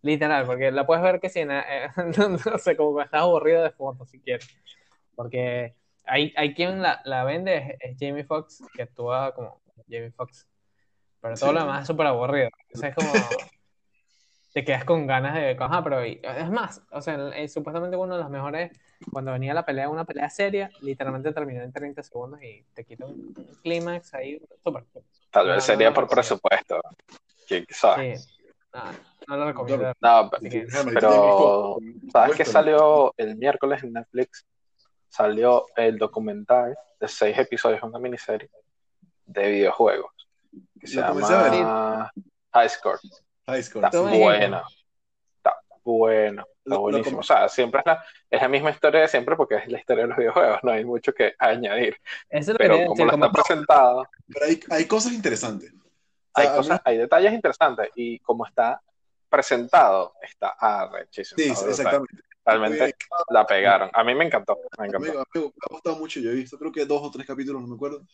Literal, 0.08 0.46
porque 0.46 0.72
la 0.72 0.86
puedes 0.88 1.04
ver 1.04 1.20
que 1.20 1.28
si, 1.30 1.42
en, 1.42 1.52
eh, 1.52 1.90
no 2.18 2.58
sé, 2.58 2.78
como 2.78 2.96
que 2.98 3.04
estás 3.04 3.22
aburrido 3.22 3.62
de 3.62 3.72
fotos 3.72 4.10
si 4.10 4.20
quieres. 4.22 4.48
Porque 5.16 5.76
hay, 6.06 6.34
hay 6.38 6.54
quien 6.54 6.82
la, 6.82 7.02
la 7.04 7.26
vende, 7.26 7.58
es, 7.58 7.76
es 7.82 7.98
Jamie 8.00 8.24
Foxx, 8.24 8.64
que 8.74 8.84
actúa 8.84 9.34
como 9.36 9.62
Jamie 9.90 10.12
Foxx. 10.12 10.48
Pero 11.20 11.36
todo 11.36 11.50
Sí. 11.50 11.56
lo 11.56 11.62
demás 11.62 11.82
es 11.82 11.88
súper 11.88 12.08
aburrido. 12.08 12.50
Entonces 12.70 12.90
es 12.92 12.96
como... 12.96 13.12
te 14.54 14.64
quedas 14.64 14.86
con 14.86 15.06
ganas 15.06 15.36
de, 15.36 15.56
ajá, 15.60 15.84
pero 15.84 16.00
es 16.02 16.50
más, 16.50 16.82
o 16.92 17.00
sea, 17.02 17.30
eh, 17.36 17.48
supuestamente 17.48 17.96
uno 17.96 18.16
de 18.16 18.24
los 18.24 18.32
mejores, 18.32 18.72
cuando 19.12 19.32
venía 19.32 19.54
la 19.54 19.66
pelea, 19.66 19.88
una 19.90 20.06
pelea 20.06 20.30
seria, 20.32 20.72
literalmente 20.82 21.32
terminó 21.32 21.62
en 21.62 21.72
30 21.72 22.02
segundos 22.02 22.42
y 22.42 22.64
te 22.74 22.84
quita 22.84 23.06
un 23.06 23.36
clímax 23.62 24.16
ahí, 24.16 24.42
súper. 24.64 24.86
Tal 25.30 25.48
vez 25.48 25.56
no 25.58 25.62
sería 25.62 25.94
por 25.94 26.08
presupuesto. 26.08 26.82
¿Quién 27.48 27.66
sabe? 27.70 28.18
Sí, 28.18 28.37
no, 28.86 28.92
no 29.28 29.38
lo 29.38 29.46
recomiendo. 29.48 29.94
No, 30.00 30.30
que- 30.50 30.68
pero 30.94 31.78
¿sabes 32.12 32.36
qué 32.36 32.46
salió 32.46 33.14
el 33.18 33.36
miércoles 33.38 33.84
en 33.84 33.94
Netflix? 33.94 34.46
Salió 35.10 35.66
el 35.76 35.98
documental 35.98 36.78
de 37.00 37.08
seis 37.08 37.38
episodios, 37.38 37.82
una 37.84 38.00
miniserie 38.00 38.50
de 39.26 39.48
videojuegos 39.50 40.12
que 40.80 40.88
se 40.88 40.96
Lo 41.02 41.14
llama 41.20 42.12
High 42.54 42.70
Score. 42.70 43.00
High 43.48 43.64
Score. 43.64 43.86
Está 43.86 44.02
bueno. 44.02 44.62
Está 45.38 45.54
bueno. 45.84 46.42
Está 46.42 46.52
Lo- 46.66 46.76
lo 46.76 46.82
buenísimo. 46.82 47.18
com- 47.18 47.20
O 47.20 47.24
sea, 47.24 47.48
siempre 47.50 47.80
es 47.82 47.86
la, 47.86 48.04
es 48.30 48.42
la 48.42 48.48
misma 48.48 48.72
historia 48.72 49.02
de 49.02 49.08
siempre 49.08 49.36
porque 49.36 49.56
es 49.56 49.68
la 49.72 49.80
historia 49.80 50.04
de 50.04 50.10
los 50.10 50.18
videojuegos. 50.18 50.60
No 50.64 50.72
hay 50.72 50.84
mucho 50.86 51.14
que 51.14 51.34
añadir. 51.40 51.96
Eso 52.30 52.52
es 52.52 52.54
lo 52.54 52.58
Pero 52.58 52.86
como 52.88 53.06
lo 53.06 53.12
como- 53.12 53.26
está 53.26 53.42
presentado, 53.44 54.08
Pero 54.28 54.46
hay, 54.46 54.60
hay 54.70 54.86
cosas 54.86 55.14
interesantes. 55.14 55.74
Hay 56.38 56.48
cosas, 56.56 56.82
hay 56.84 56.98
detalles 56.98 57.34
interesantes. 57.34 57.89
Y 57.96 58.20
como 58.20 58.46
está 58.46 58.82
presentado, 59.29 60.13
está 60.22 60.50
arrechísimo. 60.60 61.38
Sí, 61.38 61.50
exactamente. 61.70 62.24
Realmente 62.46 62.86
Eh, 62.86 62.94
la 63.29 63.46
pegaron. 63.46 63.89
A 63.94 64.03
mí 64.06 64.15
me 64.15 64.25
encantó. 64.25 64.58
Me 64.79 64.88
encantó. 64.88 65.20
a 65.20 65.24
mí 65.34 65.41
me 65.41 65.48
ha 65.50 65.70
gustado 65.70 65.98
mucho. 65.98 66.22
Yo 66.22 66.32
he 66.32 66.36
visto, 66.36 66.58
creo 66.58 66.72
que 66.72 66.86
dos 66.86 67.01
o 67.03 67.12
tres 67.12 67.27
capítulos, 67.27 67.62
no 67.62 67.67
me 67.67 67.75
acuerdo. 67.75 68.06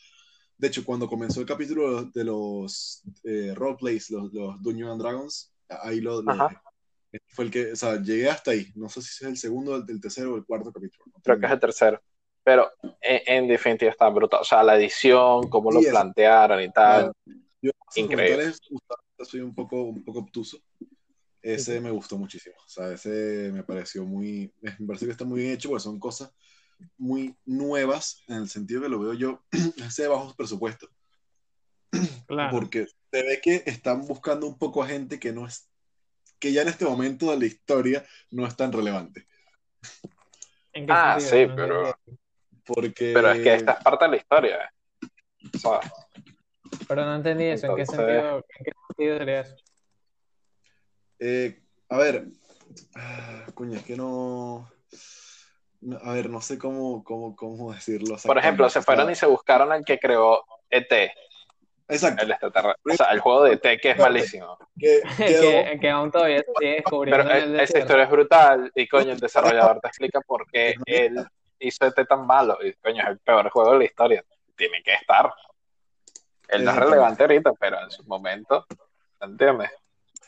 De 0.58 0.68
hecho, 0.68 0.84
cuando 0.84 1.08
comenzó 1.08 1.40
el 1.40 1.46
capítulo 1.46 2.06
de 2.06 2.24
los 2.24 3.04
eh, 3.24 3.54
roleplays, 3.56 4.10
los, 4.10 4.34
los 4.34 4.62
Dungeons 4.62 4.92
and 4.94 5.02
Dragons, 5.02 5.54
ahí 5.70 6.02
lo, 6.02 6.22
lo. 6.22 6.50
Fue 7.28 7.46
el 7.46 7.52
que, 7.52 7.74
o 7.74 7.76
sea, 7.76 8.02
llegué 8.02 8.28
hasta 8.28 8.52
ahí. 8.52 8.72
No 8.76 8.90
sé 8.90 9.04
si 9.04 9.24
es 9.24 9.30
el 9.30 9.38
segundo, 9.38 9.76
el, 9.76 9.86
el 9.88 10.02
tercero 10.02 10.34
o 10.34 10.38
el 10.38 10.46
cuarto 10.46 10.72
capítulo. 10.72 11.04
no 11.14 11.22
Creo 11.24 11.40
que 11.40 11.46
es 11.46 11.52
el 11.52 11.60
tercero. 11.60 12.02
Pero 12.44 12.72
en, 13.02 13.22
en 13.28 13.48
definitiva 13.48 13.92
está 13.92 14.10
brutal. 14.10 14.42
O 14.42 14.44
sea, 14.44 14.64
la 14.64 14.76
edición, 14.78 15.48
cómo 15.48 15.72
lo 15.72 15.80
plantearon 15.80 16.60
y 16.62 16.72
tal. 16.72 17.14
Yo, 17.64 17.72
Increíble. 17.96 18.54
soy 19.24 19.40
un 19.40 19.56
poco, 19.56 19.82
un 19.84 20.04
poco 20.04 20.20
obtuso. 20.20 20.60
Ese 21.42 21.80
me 21.82 21.92
gustó 21.92 22.18
muchísimo. 22.18 22.56
O 22.66 22.70
sea, 22.70 22.92
ese 22.94 23.50
me 23.54 23.64
pareció 23.64 24.06
muy. 24.06 24.54
Me 24.62 24.72
parece 24.86 25.06
que 25.06 25.12
está 25.14 25.26
muy 25.26 25.40
bien 25.42 25.54
hecho 25.54 25.70
porque 25.70 25.84
son 25.84 26.00
cosas 26.00 26.32
muy 26.98 27.36
nuevas 27.46 28.22
en 28.28 28.36
el 28.36 28.50
sentido 28.50 28.82
que 28.82 28.90
lo 28.90 29.00
veo 29.00 29.14
yo, 29.14 29.44
ese 29.88 30.04
de 30.04 30.08
bajo 30.10 30.36
presupuesto. 30.36 30.88
Claro. 32.28 32.52
Porque 32.52 32.88
se 33.12 33.22
ve 33.24 33.40
que 33.44 33.64
están 33.66 34.08
buscando 34.08 34.48
un 34.48 34.58
poco 34.58 34.82
a 34.82 34.88
gente 34.88 35.20
que 35.20 35.32
no 35.32 35.46
es. 35.46 35.70
que 36.40 36.52
ya 36.52 36.62
en 36.64 36.70
este 36.70 36.84
momento 36.86 37.30
de 37.32 37.38
la 37.38 37.46
historia 37.46 38.06
no 38.32 38.46
es 38.48 38.56
tan 38.58 38.72
relevante. 38.72 39.28
¿En 40.74 40.86
qué 40.88 40.94
Ah, 40.94 41.20
sentido? 41.20 41.50
sí, 41.50 41.54
pero-. 41.56 42.00
Porque. 42.66 43.12
Pero 43.14 43.32
es 43.32 43.42
que 43.44 43.54
esta 43.54 43.74
es 43.74 43.84
parte 43.84 44.06
de 44.06 44.12
la 44.12 44.18
historia. 44.18 44.74
O 45.54 45.58
sea, 45.58 45.80
Pero 46.88 47.06
no 47.06 47.16
entendí 47.16 47.46
eso. 47.46 47.68
¿En 47.68 47.76
qué 47.76 47.86
sentido, 47.86 48.38
en 48.38 48.66
qué 48.66 48.72
sentido 48.88 49.18
sería 49.18 49.40
eso? 49.42 49.56
Eh, 51.20 51.60
a 51.90 51.98
ver, 51.98 52.26
ah, 52.96 53.46
coño, 53.54 53.78
es 53.78 53.84
que 53.84 53.96
no, 53.96 54.70
a 56.02 56.14
ver, 56.14 56.30
no 56.30 56.42
sé 56.42 56.58
cómo, 56.58 57.04
cómo, 57.04 57.36
cómo 57.36 57.74
decirlo. 57.74 58.16
por 58.26 58.38
ejemplo, 58.38 58.70
se 58.70 58.82
fueron 58.82 59.10
y 59.12 59.16
se 59.16 59.26
buscaron 59.26 59.72
al 59.72 59.84
que 59.86 60.00
creó 60.00 60.44
ET, 60.70 61.12
Exacto. 61.88 62.24
el 62.24 62.32
extraterrestre. 62.32 62.94
O 62.94 62.96
sea, 62.96 63.08
el 63.12 63.20
juego 63.20 63.44
de 63.44 63.54
ET 63.54 63.80
que 63.80 63.92
es 63.92 63.98
malísimo. 63.98 64.58
Que, 64.80 65.02
quedó- 65.28 65.64
que, 65.66 65.80
que 65.80 65.90
aún 65.90 66.12
todavía 66.12 66.40
se 66.40 66.52
sigue 66.58 66.76
descubriendo. 66.76 67.24
Pero 67.28 67.38
el 67.38 67.60
eh, 67.60 67.64
esa 67.64 67.80
historia 67.80 68.06
es 68.06 68.10
brutal 68.10 68.72
y 68.74 68.88
coño, 68.88 69.12
el 69.12 69.20
desarrollador 69.20 69.80
te 69.80 69.88
explica 69.88 70.20
por 70.22 70.50
qué 70.52 70.74
él 70.88 71.24
hizo 71.60 71.86
ET 71.86 72.06
tan 72.08 72.26
malo. 72.26 72.58
Y 72.64 72.74
coño, 72.74 73.04
es 73.04 73.10
el 73.10 73.20
peor 73.20 73.50
juego 73.50 73.74
de 73.74 73.78
la 73.80 73.86
historia. 73.86 74.26
Tiene 74.56 74.82
que 74.84 74.94
estar. 74.94 75.32
Él 76.54 76.64
no 76.66 76.72
es 76.72 76.78
relevante 76.78 77.24
ahorita, 77.24 77.54
pero 77.54 77.82
en 77.82 77.92
su 77.92 78.04
momento, 78.06 78.66
¿entiendes? 79.22 79.70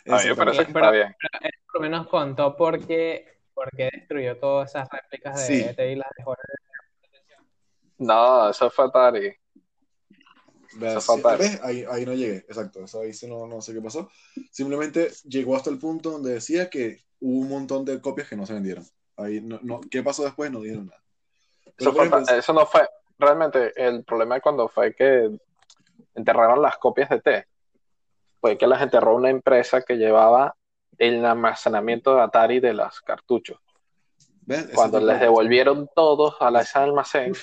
A 0.08 0.18
mí 0.18 0.30
me 0.30 0.36
parece 0.36 0.66
que 0.66 0.74
Pero- 0.74 0.86
está 0.86 0.92
bien. 0.92 1.16
Él 1.42 1.52
por 1.66 1.76
lo 1.76 1.80
menos 1.82 2.08
contó 2.08 2.56
por 2.56 2.86
qué, 2.86 3.40
por 3.54 3.70
qué 3.72 3.90
destruyó 3.94 4.38
todas 4.38 4.70
esas 4.70 4.88
réplicas 4.90 5.36
de 5.40 5.46
Sí. 5.48 5.64
ET 5.64 5.92
y 5.92 5.96
las 5.96 6.08
dejó 6.18 6.36
No, 7.98 8.50
eso 8.50 8.70
fue 8.70 8.86
Atari. 8.86 9.34
Eso 10.82 11.02
fue 11.02 11.22
fatal. 11.22 11.38
¿Ves? 11.40 11.60
Ahí, 11.64 11.86
ahí 11.90 12.06
no 12.06 12.14
llegué, 12.14 12.38
exacto. 12.38 12.84
Eso 12.84 13.00
ahí 13.02 13.14
sí 13.14 13.28
no, 13.28 13.48
no 13.48 13.62
sé 13.62 13.74
qué 13.74 13.82
pasó. 13.82 14.10
Simplemente 14.52 15.10
llegó 15.24 15.56
hasta 15.56 15.70
el 15.70 15.80
punto 15.80 16.12
donde 16.12 16.34
decía 16.34 16.70
que 16.70 17.06
hubo 17.22 17.40
un 17.42 17.50
montón 17.50 17.86
de 17.86 18.02
copias 18.02 18.28
que 18.28 18.36
no 18.36 18.46
se 18.46 18.54
vendieron. 18.54 18.84
Ahí 19.16 19.40
no, 19.40 19.60
no, 19.64 19.80
¿Qué 19.90 20.04
pasó 20.04 20.24
después? 20.26 20.52
No 20.52 20.60
dijeron 20.62 20.88
nada. 20.88 21.02
Eso, 21.66 21.74
Pero, 21.78 21.94
fue- 21.94 22.06
ejemplo, 22.08 22.36
eso 22.36 22.54
no 22.54 22.66
fue, 22.66 22.88
realmente 23.18 23.72
el 23.76 24.04
problema 24.04 24.40
cuando 24.42 24.68
fue 24.68 24.94
que 24.94 25.30
enterraron 26.14 26.62
las 26.62 26.78
copias 26.78 27.10
de 27.10 27.22
T, 27.22 27.48
fue 28.42 28.58
que 28.58 28.68
las 28.68 28.82
enterró 28.82 29.16
una 29.16 29.30
empresa 29.30 29.82
que 29.82 29.96
llevaba 29.98 30.56
el 30.98 31.26
almacenamiento 31.26 32.16
de 32.16 32.22
Atari 32.22 32.60
de 32.60 32.74
los 32.74 33.02
cartuchos. 33.02 33.60
Cuando 34.74 35.00
les 35.00 35.20
de- 35.20 35.26
devolvieron 35.26 35.90
todos 35.96 36.36
a 36.40 36.52
la- 36.52 36.62
ese 36.62 36.78
almacén 36.80 37.34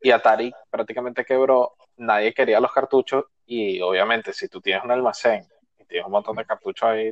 y 0.00 0.10
Atari 0.10 0.52
prácticamente 0.70 1.24
quebró, 1.24 1.74
nadie 1.96 2.34
quería 2.34 2.60
los 2.60 2.72
cartuchos 2.72 3.24
y 3.46 3.80
obviamente 3.80 4.32
si 4.32 4.48
tú 4.48 4.60
tienes 4.60 4.82
un 4.84 4.90
almacén 4.90 5.46
y 5.78 5.84
tienes 5.84 6.04
un 6.06 6.12
montón 6.12 6.36
de 6.36 6.44
cartuchos 6.44 6.88
ahí, 6.88 7.10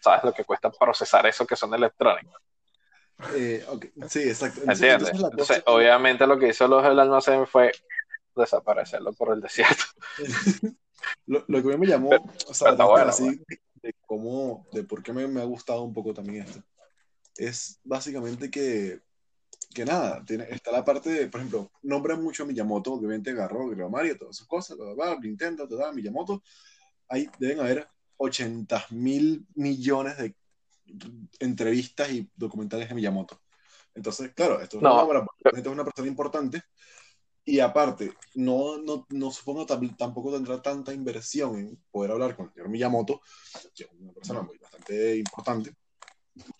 sabes 0.00 0.22
lo 0.24 0.32
que 0.32 0.44
cuesta 0.44 0.70
procesar 0.70 1.26
eso 1.26 1.46
que 1.46 1.56
son 1.56 1.72
electrónicos. 1.74 2.40
Eh, 3.34 3.64
Sí, 4.08 4.28
exacto. 4.28 4.60
Entonces, 4.60 4.92
¿Entiendes? 4.92 5.24
entonces 5.30 5.62
obviamente 5.66 6.26
lo 6.26 6.38
que 6.38 6.48
hizo 6.48 6.68
los 6.68 6.82
del 6.82 6.98
almacén 7.00 7.46
fue 7.46 7.72
desaparecerlo 8.36 9.12
por 9.12 9.32
el 9.34 9.40
desierto. 9.40 9.84
Lo, 11.26 11.44
lo 11.48 11.62
que 11.62 11.68
a 11.68 11.76
mí 11.76 11.78
me 11.78 11.86
llamó, 11.86 12.08
Pero- 12.10 12.22
o 12.48 12.54
sea, 12.54 12.70
pero 12.74 12.88
bueno, 12.88 13.10
así, 13.10 13.28
de, 13.28 13.60
de 13.82 13.94
cómo, 14.06 14.66
de 14.72 14.84
por 14.84 15.02
qué 15.02 15.12
me, 15.12 15.26
me 15.28 15.42
ha 15.42 15.44
gustado 15.44 15.82
un 15.82 15.92
poco 15.92 16.14
también 16.14 16.44
esto, 16.46 16.62
es 17.36 17.78
básicamente 17.84 18.50
que, 18.50 19.00
que 19.74 19.84
nada, 19.84 20.24
tiene, 20.24 20.46
está 20.48 20.72
la 20.72 20.82
parte 20.82 21.10
de, 21.10 21.26
por 21.28 21.40
ejemplo, 21.40 21.70
nombra 21.82 22.16
mucho 22.16 22.42
a 22.44 22.46
Miyamoto, 22.46 22.94
obviamente 22.94 23.30
agarró, 23.32 23.68
creó 23.70 23.90
Mario, 23.90 24.16
todas 24.16 24.36
esas 24.36 24.46
cosas, 24.48 24.78
bla, 24.78 24.94
bla, 24.94 25.10
bla, 25.12 25.18
Nintendo, 25.20 25.68
Miyamoto, 25.92 26.42
ahí 27.08 27.28
deben 27.38 27.60
haber 27.60 27.86
80 28.16 28.86
mil 28.90 29.46
millones 29.56 30.16
de 30.16 30.34
entrevistas 31.40 32.10
y 32.10 32.30
documentales 32.34 32.88
de 32.88 32.94
Miyamoto. 32.94 33.40
Entonces, 33.94 34.32
claro, 34.34 34.60
esto 34.60 34.78
es 34.78 34.82
una 34.82 34.90
No. 34.90 35.26
esto 35.44 35.50
es 35.52 35.66
una 35.66 35.84
persona 35.84 36.08
importante, 36.08 36.62
y 37.44 37.60
aparte, 37.60 38.12
no, 38.34 38.78
no, 38.78 39.06
no 39.10 39.30
supongo 39.30 39.66
tam- 39.66 39.96
tampoco 39.96 40.32
tendrá 40.32 40.62
tanta 40.62 40.92
inversión 40.92 41.58
en 41.58 41.84
poder 41.90 42.12
hablar 42.12 42.36
con 42.36 42.46
el 42.46 42.52
señor 42.52 42.68
Miyamoto, 42.68 43.20
que 43.74 43.84
es 43.84 43.90
una 43.98 44.12
persona 44.12 44.42
muy 44.42 44.56
bastante 44.58 45.16
importante, 45.16 45.74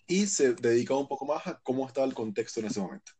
y 0.07 0.27
se 0.27 0.53
dedica 0.53 0.95
un 0.95 1.07
poco 1.07 1.25
más 1.25 1.45
a 1.47 1.59
cómo 1.61 1.87
estaba 1.87 2.05
el 2.05 2.13
contexto 2.13 2.59
en 2.59 2.67
ese 2.67 2.79
momento. 2.79 3.11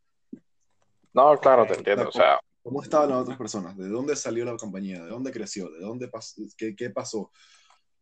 No, 1.13 1.37
claro, 1.39 1.65
te 1.65 1.75
entiendo. 1.75 2.03
de 2.03 2.09
O 2.09 2.11
sea, 2.11 2.39
¿Cómo 2.61 2.81
estaban 2.81 3.09
las 3.09 3.19
otras 3.19 3.37
personas? 3.37 3.77
¿De 3.77 3.87
dónde 3.87 4.15
salió 4.15 4.43
la 4.43 4.57
compañía? 4.57 5.03
¿De 5.03 5.09
dónde 5.09 5.31
creció? 5.31 5.69
¿De 5.69 5.79
dónde 5.79 6.07
pasó? 6.07 6.41
¿Qué, 6.57 6.75
qué 6.75 6.89
pasó? 6.89 7.31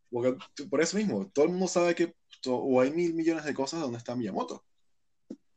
Porque, 0.10 0.38
por 0.70 0.82
eso 0.82 0.96
mismo, 0.98 1.30
todo 1.34 1.46
el 1.46 1.52
mundo 1.52 1.68
sabe 1.68 1.96
que 1.96 2.16
o 2.48 2.82
hay 2.82 2.92
mil 2.92 3.14
millones 3.14 3.46
de 3.46 3.54
cosas 3.54 3.82
donde 3.82 3.98
está 3.98 4.16
Miyamoto. 4.16 4.64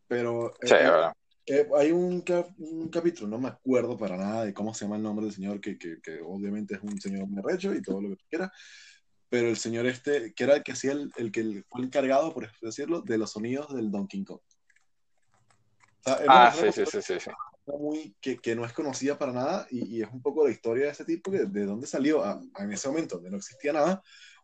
Pero 0.08 0.54
eh, 0.54 0.66
sí, 0.66 0.74
eh, 0.74 1.12
eh, 1.46 1.68
hay 1.76 1.92
un, 1.92 2.20
cap- 2.22 2.50
un 2.58 2.88
capítulo, 2.88 3.28
no 3.28 3.38
me 3.38 3.48
acuerdo 3.48 3.96
para 3.96 4.16
nada 4.16 4.44
de 4.44 4.52
cómo 4.54 4.74
se 4.74 4.84
llama 4.84 4.96
el 4.96 5.02
nombre 5.02 5.26
del 5.26 5.34
señor, 5.34 5.60
que, 5.60 5.78
que, 5.78 6.00
que 6.02 6.20
obviamente 6.20 6.74
es 6.74 6.82
un 6.82 7.00
señor 7.00 7.26
muy 7.28 7.42
recho 7.42 7.72
y 7.74 7.82
todo 7.82 8.00
lo 8.02 8.10
que 8.10 8.16
tú 8.16 8.24
quieras, 8.28 8.50
pero 9.28 9.48
el 9.48 9.56
señor 9.56 9.86
este, 9.86 10.32
que 10.34 10.44
era 10.44 10.56
el 10.56 10.62
que 10.62 10.72
hacía 10.72 10.92
el, 10.92 11.10
el 11.16 11.30
que 11.32 11.64
fue 11.68 11.82
encargado, 11.82 12.32
por 12.34 12.50
decirlo, 12.60 13.00
de 13.02 13.18
los 13.18 13.32
sonidos 13.32 13.74
del 13.74 13.90
Donkey 13.90 14.24
Kong. 14.24 14.40
O 14.40 16.02
sea, 16.04 16.18
Ah, 16.28 16.52
sí, 16.54 16.70
sí, 16.72 16.86
sí, 16.86 17.02
sí, 17.02 17.20
sí. 17.20 17.30
muy, 17.66 18.14
que, 18.20 18.38
que 18.38 18.54
no 18.54 18.64
es 18.64 18.72
conocida 18.72 19.18
para 19.18 19.32
nada 19.32 19.66
y, 19.70 19.96
y 19.96 20.02
es 20.02 20.08
un 20.12 20.22
poco 20.22 20.44
la 20.46 20.52
historia 20.52 20.84
de 20.84 20.90
este 20.92 21.04
tipo, 21.04 21.32
que 21.32 21.46
de 21.46 21.64
dónde 21.66 21.86
salió 21.88 22.22
a, 22.24 22.40
a 22.54 22.64
en 22.64 22.72
ese 22.72 22.88
momento 22.88 23.16
donde 23.16 23.30
no 23.30 23.38
existía 23.38 23.72
nada, 23.72 24.02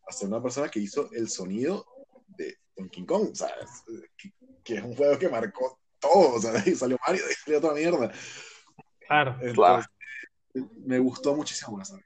a 0.09 0.13
ser 0.13 0.27
una 0.29 0.43
persona 0.43 0.69
que 0.69 0.81
hizo 0.81 1.09
el 1.13 1.29
sonido 1.29 1.87
de 2.27 2.57
Donkey 2.77 3.07
Kong, 3.07 3.29
o 3.31 3.35
sea, 3.35 3.49
es- 3.63 3.85
que, 4.17 4.33
que 4.65 4.75
es 4.77 4.83
un 4.83 4.97
juego 4.97 5.17
que 5.19 5.29
marcó 5.29 5.81
todo, 6.03 6.35
o 6.35 6.39
sea, 6.41 6.51
de 6.53 6.59
ahí 6.59 6.75
salió 6.75 6.99
Mario, 7.07 7.23
de 7.25 7.29
ahí 7.31 7.35
salió 7.45 7.61
toda 7.63 7.75
mierda. 7.75 8.13
Claro. 9.07 9.37
Entonces, 9.41 9.87
Claro. 10.53 10.69
me 10.85 10.99
gustó 10.99 11.35
muchísimo 11.35 11.79
la 11.79 11.85
saga. 11.87 12.03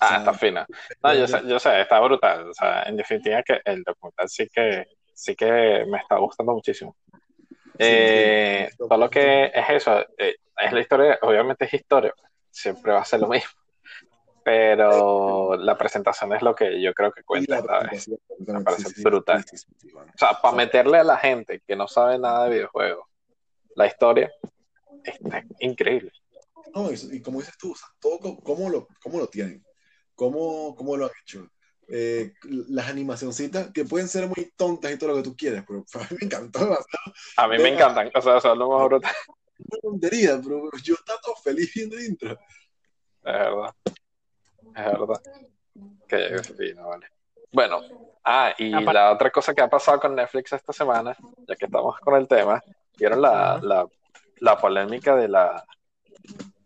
Ah, 0.00 0.06
O 0.06 0.08
sea, 0.08 0.18
está 0.18 0.34
fina. 0.34 0.66
No, 1.02 1.14
yo 1.14 1.26
sé, 1.28 1.40
yo 1.46 1.58
sé, 1.58 1.80
está 1.80 2.00
brutal. 2.00 2.48
O 2.48 2.54
sea, 2.54 2.82
en 2.84 2.96
definitiva 2.96 3.42
que 3.42 3.60
el 3.64 3.82
documental 3.82 4.28
sí 4.28 4.48
que, 4.52 4.86
sí 5.14 5.34
que 5.36 5.84
me 5.88 5.98
está 5.98 6.16
gustando 6.18 6.52
muchísimo. 6.52 6.96
Eh, 7.78 8.68
sí. 8.70 8.76
todo 8.76 8.96
lo 8.96 9.08
que 9.10 9.46
es 9.54 9.70
eso, 9.70 10.00
eh, 10.18 10.36
es 10.56 10.72
la 10.72 10.80
historia, 10.80 11.18
obviamente 11.22 11.64
es 11.64 11.74
historia, 11.74 12.12
siempre 12.50 12.92
va 12.92 13.00
a 13.00 13.04
ser 13.04 13.20
lo 13.20 13.28
mismo. 13.28 13.50
Pero 14.48 15.56
la 15.58 15.76
presentación 15.76 16.32
es 16.32 16.40
lo 16.40 16.54
que 16.54 16.80
yo 16.80 16.94
creo 16.94 17.12
que 17.12 17.22
cuenta 17.22 17.58
esta 17.58 17.80
vez. 17.80 18.08
Me 18.46 18.64
parece 18.64 19.02
brutal. 19.02 19.44
O 19.44 20.18
sea, 20.18 20.40
para 20.40 20.56
meterle 20.56 20.96
a 20.96 21.04
la 21.04 21.18
gente 21.18 21.60
que 21.66 21.76
no 21.76 21.86
sabe 21.86 22.18
nada 22.18 22.44
de 22.44 22.52
videojuegos 22.52 23.06
la 23.74 23.86
historia, 23.86 24.32
está 25.04 25.44
increíble. 25.60 26.12
No, 26.74 26.90
y, 26.90 27.20
como 27.20 27.40
dices 27.40 27.58
tú, 27.58 27.76
todo, 28.00 28.38
¿cómo, 28.38 28.70
lo, 28.70 28.88
cómo 29.02 29.18
lo 29.18 29.28
tienen? 29.28 29.62
¿Cómo, 30.14 30.74
cómo 30.74 30.96
lo 30.96 31.04
han 31.04 31.12
hecho? 31.22 31.46
Eh, 31.90 32.32
las 32.70 32.88
animacioncitas 32.88 33.70
que 33.70 33.84
pueden 33.84 34.08
ser 34.08 34.28
muy 34.28 34.50
tontas 34.56 34.92
y 34.92 34.96
todo 34.96 35.10
lo 35.10 35.16
que 35.16 35.22
tú 35.24 35.36
quieres, 35.36 35.62
pero 35.66 35.84
a 35.94 35.98
mí 36.10 36.16
me 36.18 36.26
encantó 36.26 36.78
A 37.36 37.48
mí 37.48 37.58
me 37.58 37.68
encantan, 37.68 38.10
o 38.14 38.22
sea, 38.22 38.40
son 38.40 38.58
lo 38.58 38.70
más 38.70 38.88
brutal. 38.88 39.12
Una 39.58 39.80
tontería, 39.82 40.40
pero 40.42 40.70
yo 40.82 40.94
estaba 40.94 41.20
todo 41.20 41.36
feliz 41.36 41.70
viendo 41.74 41.98
el 41.98 42.06
intro. 42.06 42.30
Es 42.32 42.38
verdad. 43.24 43.74
Es 44.76 44.84
verdad. 44.84 45.20
Que 46.08 46.42
fino, 46.42 46.88
vale. 46.88 47.06
Bueno, 47.52 47.80
ah, 48.24 48.52
y 48.58 48.70
la 48.70 49.12
otra 49.12 49.30
cosa 49.30 49.54
que 49.54 49.62
ha 49.62 49.68
pasado 49.68 50.00
con 50.00 50.14
Netflix 50.14 50.52
esta 50.52 50.72
semana, 50.72 51.16
ya 51.46 51.56
que 51.56 51.66
estamos 51.66 51.98
con 52.00 52.16
el 52.16 52.28
tema, 52.28 52.62
¿vieron 52.98 53.22
la, 53.22 53.58
la, 53.62 53.86
la 54.40 54.58
polémica 54.58 55.16
de 55.16 55.28
la 55.28 55.64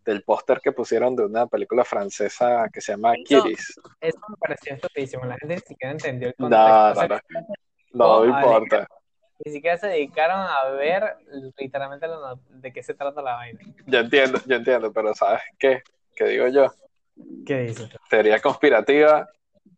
del 0.05 0.23
póster 0.23 0.61
que 0.61 0.73
pusieron 0.73 1.15
de 1.15 1.25
una 1.25 1.47
película 1.47 1.85
francesa 1.85 2.69
que 2.73 2.81
se 2.81 2.93
llama 2.93 3.15
Kiris. 3.25 3.81
Eso 4.01 4.19
me 4.29 4.37
pareció 4.37 4.75
estupidísimo, 4.75 5.25
la 5.25 5.37
gente 5.39 5.55
ni 5.55 5.61
siquiera 5.61 5.93
entendió 5.93 6.29
el 6.29 6.35
contexto. 6.35 7.09
No, 7.93 8.19
no, 8.19 8.25
no, 8.25 8.27
no, 8.27 8.39
importa. 8.39 8.89
Ni 9.45 9.53
siquiera 9.53 9.77
se 9.77 9.89
dedicaron 9.89 10.41
a 10.41 10.71
ver 10.71 11.17
literalmente 11.57 12.07
de 12.49 12.73
qué 12.73 12.83
se 12.83 12.95
trata 12.95 13.23
la 13.23 13.35
vaina. 13.35 13.61
Yo 13.87 13.99
entiendo, 14.01 14.41
yo 14.47 14.57
entiendo, 14.57 14.93
pero 14.93 15.15
¿sabes 15.15 15.43
qué? 15.59 15.83
¿Qué 16.15 16.25
digo 16.25 16.49
yo? 16.49 16.67
¿Qué 17.47 17.61
dices? 17.63 17.91
Teoría 18.09 18.41
conspirativa, 18.41 19.29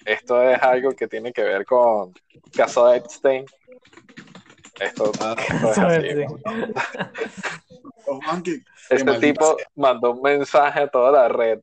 esto 0.05 0.43
es 0.43 0.63
algo 0.63 0.93
que 0.93 1.09
tiene 1.09 1.33
que 1.33 1.43
ver 1.43 1.65
con 1.65 2.13
caso 2.55 2.87
de 2.89 2.99
Epstein. 2.99 3.47
Esto, 4.81 5.13
ah, 5.21 5.37
es 5.39 5.79
así. 5.79 6.25
Este 8.91 9.19
tipo 9.19 9.57
mandó 9.77 10.13
un 10.13 10.21
mensaje 10.21 10.81
a 10.81 10.89
toda 10.89 11.11
la 11.11 11.29
red. 11.29 11.61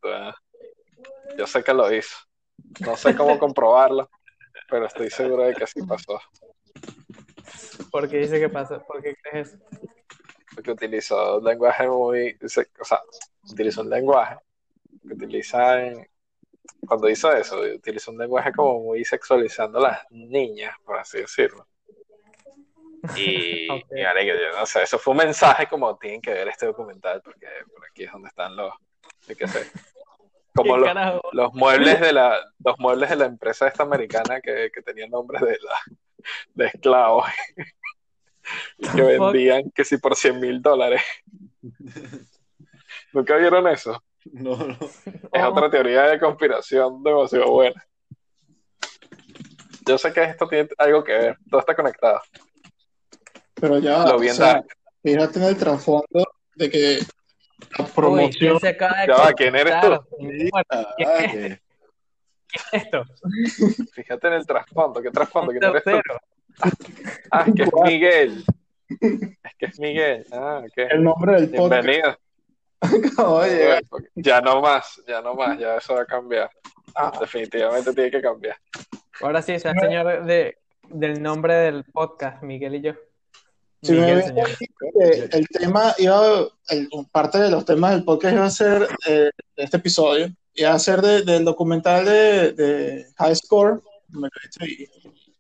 Yo 1.38 1.46
sé 1.46 1.64
que 1.64 1.74
lo 1.74 1.94
hizo. 1.94 2.18
No 2.80 2.98
sé 2.98 3.16
cómo 3.16 3.38
comprobarlo, 3.38 4.10
pero 4.68 4.88
estoy 4.88 5.12
seguro 5.12 5.44
de 5.44 5.54
que 5.54 5.66
así 5.66 5.84
pasó. 5.84 6.20
¿Por 7.92 8.10
qué 8.10 8.18
dice 8.18 8.40
que 8.40 8.50
pasó? 8.50 8.82
¿Por 8.86 9.04
qué 9.04 9.16
crees 9.22 9.50
eso? 9.50 9.58
Porque 10.56 10.72
utilizó 10.72 11.38
un 11.38 11.44
lenguaje 11.44 11.88
muy. 11.88 12.38
O 12.42 12.50
sea, 12.86 13.00
utilizó 13.44 13.82
un 13.82 13.90
lenguaje 13.90 14.38
que 15.02 15.14
utiliza 15.14 15.78
Cuando 16.88 17.10
hizo 17.10 17.32
eso, 17.32 17.62
utilizó 17.62 18.12
un 18.12 18.18
lenguaje 18.18 18.52
como 18.52 18.80
muy 18.80 19.04
sexualizando 19.04 19.80
a 19.80 19.90
las 19.90 20.12
niñas, 20.12 20.76
por 20.84 20.98
así 20.98 21.20
decirlo. 21.20 21.68
Y, 23.16 23.68
no 24.58 24.66
sé, 24.66 24.84
eso 24.84 25.00
fue 25.00 25.12
un 25.12 25.18
mensaje 25.18 25.68
como 25.68 25.98
tienen 25.98 26.22
que 26.22 26.32
ver 26.32 26.48
este 26.48 26.66
documental, 26.66 27.22
porque 27.22 27.48
por 27.74 27.86
aquí 27.86 28.04
es 28.04 28.12
donde 28.12 28.30
están 28.30 28.56
los, 28.56 28.74
qué 29.26 29.48
sé, 29.48 29.72
como 30.54 30.78
los, 30.78 30.94
los, 31.32 31.54
muebles 31.54 32.00
de 32.00 32.14
la, 32.14 32.38
los 32.64 32.78
muebles 32.78 33.10
de 33.10 33.16
la 33.16 33.26
empresa 33.26 33.68
esta 33.68 33.84
americana 33.84 34.42
que, 34.42 34.70
que 34.74 34.82
tenía 34.82 35.08
nombres 35.08 35.42
de, 35.42 35.58
la, 35.62 35.80
de 36.54 36.66
esclavos 36.68 37.26
y 38.78 38.90
que 38.90 39.02
vendían 39.02 39.72
que 39.72 39.86
si 39.86 39.98
por 39.98 40.16
100 40.16 40.40
mil 40.40 40.62
dólares. 40.62 41.02
¿Nunca 43.14 43.36
vieron 43.38 43.68
eso? 43.68 44.04
No, 44.34 44.56
no. 44.56 44.78
Es 45.34 45.44
otra 45.44 45.70
teoría 45.70 46.04
de 46.04 46.20
conspiración 46.20 47.02
demasiado 47.04 47.52
buena. 47.52 47.84
Yo 49.88 49.98
sé 49.98 50.14
que 50.14 50.24
esto 50.24 50.48
tiene 50.48 50.70
algo 50.78 51.04
que 51.04 51.14
ver, 51.14 51.38
todo 51.50 51.60
está 51.60 51.76
conectado. 51.76 52.22
Pero 53.56 53.80
ya, 53.80 54.06
lo 54.06 54.18
o 54.18 54.24
sea, 54.24 54.64
fíjate 55.02 55.40
en 55.40 55.46
el 55.46 55.58
trasfondo 55.58 56.24
de 56.56 56.70
que 56.70 57.00
la 57.78 57.86
promoción. 57.86 58.56
Uy, 58.56 58.62
ya 58.62 59.34
¿quién 59.34 59.56
eres 59.56 59.82
tú? 59.82 60.00
¿Qué, 60.98 61.60
es 62.54 62.64
esto? 62.72 63.04
Fíjate 63.94 64.28
en 64.28 64.34
el 64.34 64.46
trasfondo, 64.46 65.02
¿qué 65.02 65.10
trasfondo? 65.10 65.52
¿Quién 65.52 65.64
eres 65.64 65.84
tú? 65.84 65.92
Ah, 67.32 67.46
es 67.48 67.54
que 67.56 67.64
es 67.64 67.70
Miguel. 67.84 68.44
Es 68.90 69.56
que 69.58 69.66
es 69.68 69.80
Miguel. 69.80 70.26
Ah, 70.32 70.62
okay. 70.68 70.88
El 70.90 71.04
nombre 71.04 71.34
del 71.34 71.50
podcast. 71.50 71.86
Bienvenido. 71.86 72.18
Oye. 73.18 73.82
Ya 74.16 74.42
no 74.42 74.62
más, 74.62 75.02
ya 75.08 75.22
no 75.22 75.36
más, 75.36 75.58
ya 75.60 75.78
eso 75.78 75.94
va 75.94 76.02
a 76.02 76.06
cambiar. 76.06 76.50
Ah. 76.96 77.12
Definitivamente 77.20 77.94
tiene 77.94 78.12
que 78.12 78.22
cambiar. 78.22 78.58
Ahora 79.22 79.42
sí, 79.42 79.54
es 79.54 79.66
el 79.66 79.80
señor 79.80 80.26
de, 80.26 80.58
del 80.90 81.22
nombre 81.22 81.54
del 81.56 81.84
podcast, 81.86 82.42
Miguel 82.44 82.76
y 82.76 82.82
yo. 82.82 82.94
Si 83.84 83.94
me 83.94 84.12
el 84.12 85.48
tema 85.48 85.96
iba, 85.98 86.48
parte 87.12 87.40
de 87.40 87.50
los 87.50 87.66
temas 87.66 87.92
del 87.92 88.04
podcast 88.04 88.36
iba 88.36 88.46
a 88.46 88.50
ser 88.50 88.88
eh, 89.08 89.32
de 89.56 89.64
este 89.64 89.78
episodio, 89.78 90.28
iba 90.54 90.72
a 90.72 90.80
ser 90.80 91.02
del 91.02 91.44
documental 91.44 92.06
de, 92.06 92.52
de 92.52 93.06
High 93.18 93.36
Score. 93.36 93.82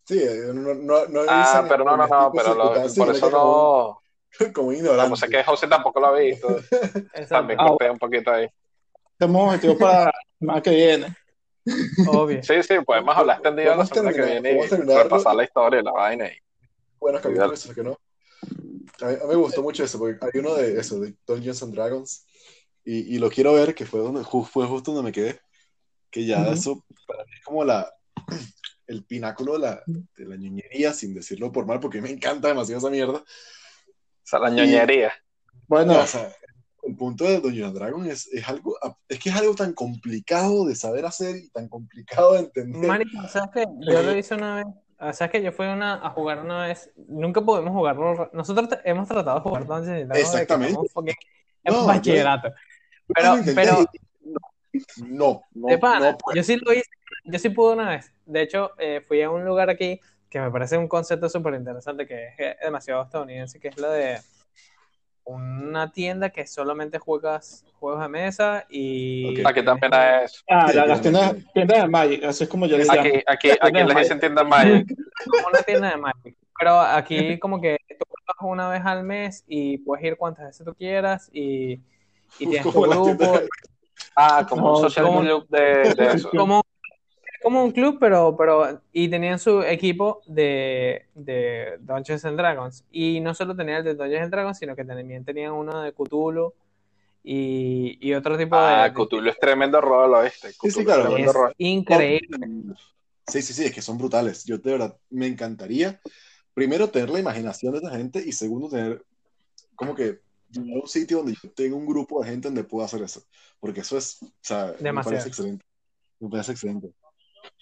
Sí, 0.05 0.17
eh, 0.17 0.51
no, 0.53 0.73
no, 0.73 1.05
no 1.05 1.21
ah, 1.27 1.65
pero 1.69 1.83
no, 1.85 1.95
no, 1.95 2.07
no, 2.07 2.31
pero 2.35 2.55
lo, 2.55 2.73
por 2.73 3.15
eso 3.15 3.29
no. 3.29 4.00
Como 4.53 4.71
ignorante. 4.71 5.03
Como 5.03 5.15
sé 5.15 5.27
que 5.27 5.43
José 5.43 5.67
tampoco 5.67 5.99
lo 5.99 6.07
ha 6.07 6.19
visto. 6.19 6.57
También 7.29 7.59
ah, 7.59 7.67
corté 7.67 7.89
un 7.89 7.99
poquito 7.99 8.31
ahí. 8.31 8.47
Estamos 9.11 9.47
objetivo 9.47 9.77
para 9.77 10.11
más 10.39 10.61
que 10.61 10.71
viene. 10.71 11.15
Obvio. 12.07 12.41
Sí, 12.43 12.63
sí, 12.63 12.75
podemos 12.85 13.15
hablar 13.15 13.37
extendido 13.37 13.75
la 13.75 13.85
semana 13.85 14.13
que 14.13 14.21
viene 14.21 14.51
y 14.51 14.67
repasar 14.67 15.35
la 15.35 15.43
historia 15.43 15.79
y 15.79 15.83
la 15.83 15.91
vaina. 15.91 16.27
Y... 16.27 16.37
Buenos 16.99 17.21
capítulos, 17.21 17.71
que 17.73 17.83
no. 17.83 17.99
A 19.01 19.05
mí, 19.05 19.15
me 19.27 19.35
gustó 19.35 19.61
mucho 19.61 19.83
eso, 19.83 19.99
porque 19.99 20.17
hay 20.21 20.39
uno 20.39 20.55
de 20.55 20.79
eso, 20.79 20.99
de 20.99 21.13
Dungeons 21.27 21.61
and 21.61 21.73
Dragons, 21.73 22.25
y, 22.83 23.15
y 23.15 23.19
lo 23.19 23.29
quiero 23.29 23.53
ver, 23.53 23.75
que 23.75 23.85
fue, 23.85 23.99
donde, 23.99 24.23
fue 24.23 24.65
justo 24.65 24.91
donde 24.91 25.09
me 25.09 25.11
quedé, 25.11 25.39
que 26.09 26.25
ya 26.25 26.47
eso 26.47 26.83
para 27.07 27.23
mí 27.25 27.31
es 27.37 27.43
como 27.43 27.63
la, 27.63 27.91
el 28.87 29.03
pináculo 29.03 29.53
de 29.53 29.59
la, 29.59 29.83
de 29.85 30.25
la 30.25 30.35
ñoñería, 30.35 30.93
sin 30.93 31.13
decirlo 31.13 31.51
por 31.51 31.65
mal, 31.65 31.79
porque 31.79 32.01
me 32.01 32.09
encanta 32.09 32.47
demasiado 32.47 32.79
esa 32.79 32.89
mierda. 32.89 33.23
Sea, 34.31 34.39
la 34.39 34.49
ñoñería. 34.49 35.11
bueno, 35.67 35.99
o 35.99 36.05
sea, 36.07 36.31
el 36.83 36.95
punto 36.95 37.25
de 37.25 37.41
Dungeons 37.41 37.73
Dragons 37.73 38.07
es, 38.07 38.27
es, 38.31 38.47
algo, 38.47 38.77
es 39.09 39.19
que 39.19 39.29
es 39.29 39.35
algo 39.35 39.53
tan 39.55 39.73
complicado 39.73 40.65
de 40.65 40.75
saber 40.75 41.05
hacer 41.05 41.35
y 41.35 41.49
tan 41.49 41.67
complicado 41.67 42.33
de 42.33 42.39
entender. 42.39 42.87
Mari, 42.87 43.05
¿sabes 43.29 43.49
qué? 43.53 43.65
Yo 43.81 44.01
lo 44.01 44.17
hice 44.17 44.35
una 44.35 44.55
vez 44.55 44.65
o 45.03 45.13
sea, 45.13 45.29
que 45.29 45.41
yo 45.41 45.51
fui 45.51 45.65
una, 45.65 45.95
a 45.95 46.11
jugar 46.11 46.39
una 46.39 46.67
vez, 46.67 46.91
nunca 46.95 47.41
pudimos 47.41 47.71
jugarlo, 47.73 48.29
nosotros 48.33 48.69
hemos 48.85 49.07
tratado 49.07 49.37
de 49.37 49.41
jugar 49.41 49.65
Dungeons 49.65 50.07
Dragons. 50.07 50.19
Exactamente. 50.19 50.79
Porque 50.93 51.15
es 51.63 51.73
no, 51.73 51.87
bachillerato. 51.87 52.53
pero, 53.07 53.35
pero, 53.55 53.85
no, 55.07 55.41
no, 55.55 55.67
no 55.79 56.17
yo 56.35 56.43
sí 56.43 56.55
lo 56.57 56.71
hice, 56.71 56.89
yo 57.25 57.39
sí 57.39 57.49
pude 57.49 57.73
una 57.73 57.89
vez. 57.89 58.13
De 58.27 58.43
hecho, 58.43 58.71
eh, 58.77 59.01
fui 59.01 59.23
a 59.23 59.31
un 59.31 59.43
lugar 59.43 59.71
aquí 59.71 59.99
que 60.31 60.39
me 60.39 60.49
parece 60.49 60.77
un 60.77 60.87
concepto 60.87 61.27
súper 61.27 61.55
interesante, 61.55 62.07
que 62.07 62.29
es 62.37 62.59
demasiado 62.63 63.03
estadounidense, 63.03 63.59
que 63.59 63.67
es 63.67 63.77
lo 63.77 63.91
de 63.91 64.17
una 65.25 65.91
tienda 65.91 66.29
que 66.29 66.47
solamente 66.47 66.99
juegas 66.99 67.65
juegos 67.79 68.01
de 68.01 68.07
mesa 68.07 68.65
y... 68.69 69.43
Aquí 69.45 69.61
también 69.63 69.91
es... 69.93 70.41
Ah, 70.49 70.71
las 70.73 71.01
tiendas, 71.01 71.35
de 71.53 71.87
Magic, 71.87 72.23
así 72.23 72.45
es 72.45 72.49
como 72.49 72.65
yo 72.65 72.77
les 72.77 72.89
Aquí, 72.89 73.21
aquí, 73.27 73.51
aquí 73.59 73.83
les 73.83 73.95
dicen 73.97 74.21
tienda 74.21 74.45
Magic. 74.45 74.95
Una 75.49 75.61
tienda 75.63 75.89
de 75.89 75.97
Magic. 75.97 76.37
Pero 76.57 76.79
aquí 76.79 77.37
como 77.37 77.59
que 77.59 77.77
tú 77.89 78.05
juegas 78.07 78.53
una 78.53 78.69
vez 78.69 78.85
al 78.85 79.03
mes 79.03 79.43
y 79.47 79.79
puedes 79.79 80.05
ir 80.05 80.15
cuantas 80.15 80.45
veces 80.45 80.65
tú 80.65 80.73
quieras 80.73 81.29
y, 81.33 81.73
y 82.39 82.47
tienes 82.47 82.63
tu 82.63 82.71
grupo. 82.71 83.41
Ah, 84.15 84.45
como 84.47 84.77
un 84.77 84.81
social 84.81 85.07
club 85.07 85.45
de, 85.49 85.93
de 85.93 86.11
eso. 86.13 86.29
Como 86.29 86.63
como 87.41 87.63
un 87.63 87.71
club, 87.71 87.97
pero, 87.99 88.35
pero 88.37 88.81
y 88.93 89.09
tenían 89.09 89.39
su 89.39 89.61
equipo 89.63 90.21
de, 90.25 91.05
de 91.15 91.77
Dungeons 91.79 92.25
and 92.25 92.37
Dragons. 92.37 92.85
Y 92.91 93.19
no 93.19 93.33
solo 93.33 93.55
tenían 93.55 93.79
el 93.79 93.83
de 93.83 93.95
Dungeons 93.95 94.23
and 94.23 94.31
Dragons, 94.31 94.57
sino 94.57 94.75
que 94.75 94.85
también 94.85 95.25
tenían 95.25 95.53
uno 95.53 95.81
de 95.81 95.91
Cthulhu 95.91 96.53
y, 97.23 97.97
y 97.99 98.13
otro 98.13 98.37
tipo 98.37 98.55
de... 98.55 98.61
Ah, 98.61 98.93
Cthulhu 98.93 99.29
es 99.29 99.39
tremendo 99.39 99.81
rol, 99.81 100.23
¿viste? 100.23 100.51
Sí, 100.51 100.71
sí, 100.71 100.85
claro. 100.85 101.17
Es 101.17 101.55
increíble. 101.57 102.47
Sí, 103.27 103.41
sí, 103.41 103.53
sí, 103.53 103.65
es 103.65 103.73
que 103.73 103.81
son 103.81 103.97
brutales. 103.97 104.43
Yo 104.45 104.57
de 104.57 104.71
verdad 104.71 104.97
me 105.09 105.27
encantaría, 105.27 105.99
primero, 106.53 106.89
tener 106.89 107.09
la 107.09 107.19
imaginación 107.19 107.73
de 107.73 107.79
esa 107.79 107.91
gente 107.91 108.23
y 108.25 108.31
segundo, 108.31 108.69
tener 108.69 109.03
como 109.75 109.95
que 109.95 110.19
un 110.57 110.87
sitio 110.87 111.17
donde 111.17 111.33
yo 111.41 111.49
tenga 111.51 111.75
un 111.75 111.85
grupo 111.85 112.21
de 112.21 112.29
gente 112.29 112.49
donde 112.49 112.63
pueda 112.63 112.85
hacer 112.85 113.01
eso. 113.01 113.23
Porque 113.59 113.81
eso 113.81 113.97
es, 113.97 114.21
o 114.21 114.27
sea, 114.41 114.75
me 114.79 115.03
parece 115.03 115.29
excelente. 115.29 115.65
Me 116.19 116.29
parece 116.29 116.51
excelente 116.51 116.93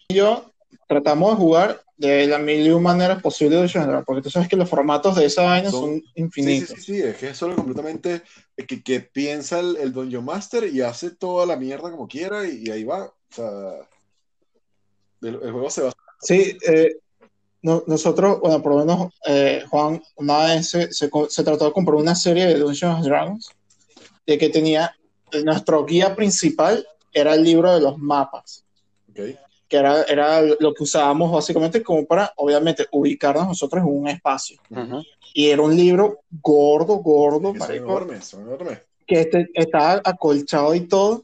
yo 0.09 0.51
tratamos 0.87 1.31
de 1.31 1.35
jugar 1.37 1.81
de 1.97 2.27
la 2.27 2.39
mil 2.39 2.65
y 2.65 2.69
maneras 2.79 3.21
posibles 3.21 3.61
de 3.61 3.67
general, 3.67 4.03
porque 4.05 4.21
tú 4.21 4.29
sabes 4.29 4.47
que 4.47 4.55
los 4.55 4.69
formatos 4.69 5.15
de 5.15 5.25
esa 5.25 5.43
vaina 5.43 5.69
son, 5.69 6.01
infinitos. 6.15 6.69
Sí, 6.69 6.75
sí, 6.75 6.81
sí, 6.81 7.01
es 7.01 7.17
que 7.17 7.29
es 7.29 7.37
solo 7.37 7.55
completamente 7.55 8.21
que, 8.55 8.81
que 8.81 9.01
piensa 9.01 9.59
el, 9.59 9.75
el 9.75 9.91
Dungeon 9.91 10.23
Master 10.23 10.63
y 10.73 10.81
hace 10.81 11.11
toda 11.11 11.45
la 11.45 11.57
mierda 11.57 11.91
como 11.91 12.07
quiera 12.07 12.47
y, 12.47 12.69
ahí 12.69 12.85
va. 12.85 13.05
O 13.05 13.13
sea, 13.35 13.73
el, 15.21 15.39
el 15.43 15.51
juego 15.51 15.69
se 15.69 15.81
basa. 15.81 15.97
Sí, 16.21 16.57
eh, 16.67 16.95
no- 17.61 17.83
nosotros, 17.85 18.39
bueno, 18.39 18.61
por 18.61 18.75
lo 18.75 18.85
menos 18.85 19.13
eh, 19.27 19.65
Juan 19.69 20.01
una 20.15 20.45
vez 20.45 20.69
se, 20.69 20.93
se 20.93 21.09
se 21.27 21.43
trató 21.43 21.65
de 21.65 21.73
comprar 21.73 21.95
una 21.95 22.15
serie 22.15 22.47
de 22.47 22.59
Dungeons 22.59 23.05
Dragons 23.05 23.49
de 24.25 24.37
que 24.37 24.49
tenía, 24.49 24.95
nuestro 25.43 25.85
guía 25.85 26.15
principal 26.15 26.87
era 27.11 27.33
el 27.33 27.43
libro 27.43 27.73
de 27.73 27.81
los 27.81 27.97
mapas, 27.97 28.63
¿ok? 29.09 29.19
Que 29.69 29.77
era, 29.77 30.03
era 30.03 30.41
lo 30.41 30.73
que 30.73 30.83
usábamos 30.83 31.31
básicamente 31.31 31.83
como 31.83 32.05
para, 32.05 32.33
obviamente, 32.37 32.87
ubicarnos 32.91 33.47
nosotros 33.47 33.83
en 33.83 33.89
un 33.89 34.07
espacio. 34.07 34.59
Ujú. 34.71 35.03
Y 35.33 35.49
era 35.49 35.61
un 35.61 35.75
libro 35.75 36.21
gordo, 36.41 36.95
gordo, 36.97 37.53
enormes, 37.69 38.25
son 38.25 38.41
enormes. 38.41 38.79
que 39.05 39.21
este- 39.21 39.49
estaba 39.53 40.01
acolchado 40.03 40.73
y 40.73 40.81
todo, 40.81 41.23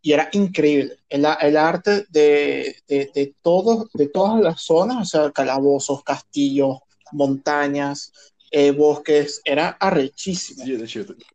y 0.00 0.12
era 0.12 0.28
increíble. 0.32 0.96
El, 1.08 1.26
el 1.40 1.56
arte 1.56 2.06
de, 2.08 2.76
de, 2.86 3.10
de 3.12 3.34
todos, 3.42 3.88
de 3.92 4.06
todas 4.08 4.40
las 4.40 4.62
zonas, 4.62 4.96
o 4.98 5.04
sea, 5.04 5.30
calabozos, 5.32 6.04
castillos, 6.04 6.78
montañas, 7.10 8.12
eh, 8.50 8.70
bosques, 8.70 9.42
era 9.44 9.70
arrechísimo. 9.80 10.64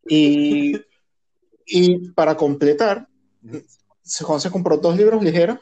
Y, 0.08 0.78
y 1.66 2.10
para 2.12 2.36
completar, 2.38 3.06
Juan 4.22 4.40
se 4.40 4.50
compró 4.50 4.78
dos 4.78 4.96
libros 4.96 5.22
ligeros, 5.22 5.60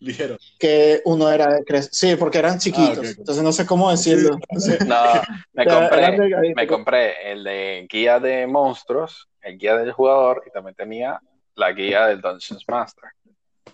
ligero. 0.00 0.36
que 0.58 1.00
uno 1.04 1.30
era 1.30 1.52
de 1.54 1.60
cre- 1.64 1.88
sí, 1.90 2.16
porque 2.16 2.38
eran 2.38 2.58
chiquitos, 2.58 3.04
Ah, 3.06 3.14
entonces 3.18 3.42
no 3.42 3.52
sé 3.52 3.66
cómo 3.66 3.90
decirlo. 3.90 4.38
No, 4.86 5.22
me 5.52 5.66
compré, 5.66 6.52
me 6.54 6.66
compré 6.66 7.32
el 7.32 7.44
de 7.44 7.86
guía 7.90 8.20
de 8.20 8.46
monstruos, 8.46 9.28
el 9.40 9.58
guía 9.58 9.76
del 9.76 9.92
jugador 9.92 10.42
y 10.46 10.50
también 10.50 10.74
tenía 10.74 11.20
la 11.54 11.72
guía 11.72 12.06
del 12.06 12.20
Dungeons 12.20 12.64
Master. 12.68 13.10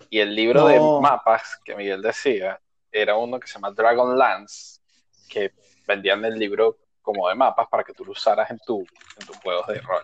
Y 0.09 0.19
el 0.19 0.35
libro 0.35 0.67
de 0.67 0.79
mapas 1.01 1.59
que 1.65 1.75
Miguel 1.75 2.01
decía 2.01 2.59
era 2.91 3.17
uno 3.17 3.39
que 3.39 3.47
se 3.47 3.55
llama 3.55 3.71
Dragonlance, 3.71 4.79
que 5.27 5.51
vendían 5.87 6.23
el 6.25 6.37
libro 6.37 6.77
como 7.01 7.27
de 7.27 7.35
mapas 7.35 7.67
para 7.67 7.83
que 7.83 7.93
tú 7.93 8.05
lo 8.05 8.11
usaras 8.11 8.49
en, 8.51 8.59
tu, 8.59 8.79
en 9.19 9.25
tus 9.25 9.35
juegos 9.37 9.67
de 9.67 9.81
rol. 9.81 10.03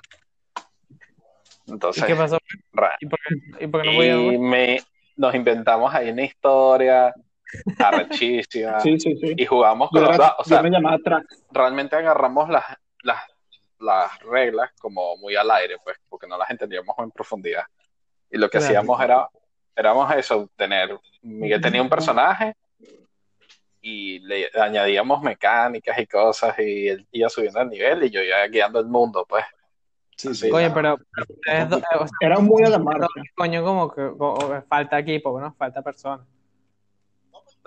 ¿Y 1.68 1.72
Entonces, 1.72 2.04
qué 2.04 2.16
pasó? 2.16 2.38
¿Y 3.00 3.06
por 3.06 3.20
qué, 3.20 3.64
y 3.64 3.68
por 3.68 3.82
qué 3.84 3.88
no 4.12 4.32
y 4.34 4.38
me, 4.40 4.84
nos 5.20 5.36
inventamos 5.36 5.94
ahí 5.94 6.10
una 6.12 6.24
historia 6.24 7.14
arrechísima 7.78 8.80
sí, 8.80 8.98
sí, 9.00 9.16
sí. 9.18 9.34
y 9.36 9.46
jugamos 9.46 9.90
Yo, 9.92 10.00
con 10.00 10.08
los 10.10 10.18
dados. 10.18 10.36
O 10.40 10.44
sea, 10.46 10.62
me 10.62 10.72
realmente 11.52 11.96
agarramos 11.98 12.48
las, 12.48 12.64
las, 13.04 13.22
las 13.80 14.18
reglas 14.20 14.72
como 14.80 15.18
muy 15.18 15.36
al 15.36 15.52
aire, 15.52 15.76
pues, 15.84 15.98
porque 16.08 16.26
no 16.26 16.38
las 16.38 16.50
entendíamos 16.50 16.96
en 17.00 17.12
profundidad. 17.12 17.64
Y 18.32 18.38
lo 18.38 18.50
que 18.50 18.60
Claro. 18.60 18.66
hacíamos 18.66 19.02
era, 19.02 19.30
éramos 19.76 20.16
eso, 20.16 20.50
tener, 20.56 20.98
Miguel 21.22 21.60
tenía 21.60 21.82
un 21.82 21.90
personaje 21.90 22.54
y 23.82 24.20
le 24.20 24.50
añadíamos 24.54 25.22
mecánicas 25.22 26.00
y 26.00 26.08
cosas 26.08 26.58
y 26.60 26.88
él 26.88 27.08
iba 27.12 27.28
subiendo 27.28 27.60
el 27.60 27.70
nivel 27.70 28.04
y 28.06 28.10
yo 28.10 28.22
iba 28.22 28.48
guiando 28.48 28.80
el 28.80 28.88
mundo, 28.88 29.26
pues. 29.28 29.44
Sí, 30.20 30.36
Sí. 30.36 30.52
Oye, 30.52 30.70
pero, 30.72 30.98
pero 31.16 31.26
ustedes 31.30 31.70
dos- 31.70 31.82
o 31.98 32.08
sea, 32.08 32.18
Era 32.20 32.40
muy 32.40 32.62
a 32.64 32.70
la 32.70 32.78
marcha. 32.80 33.08
coño, 33.36 33.64
como 33.64 33.90
que 33.90 34.10
como 34.18 34.38
que 34.38 34.62
falta 34.68 35.00
equipo, 35.00 35.40
¿no? 35.40 35.54
Falta 35.58 35.82
personas. 35.82 36.28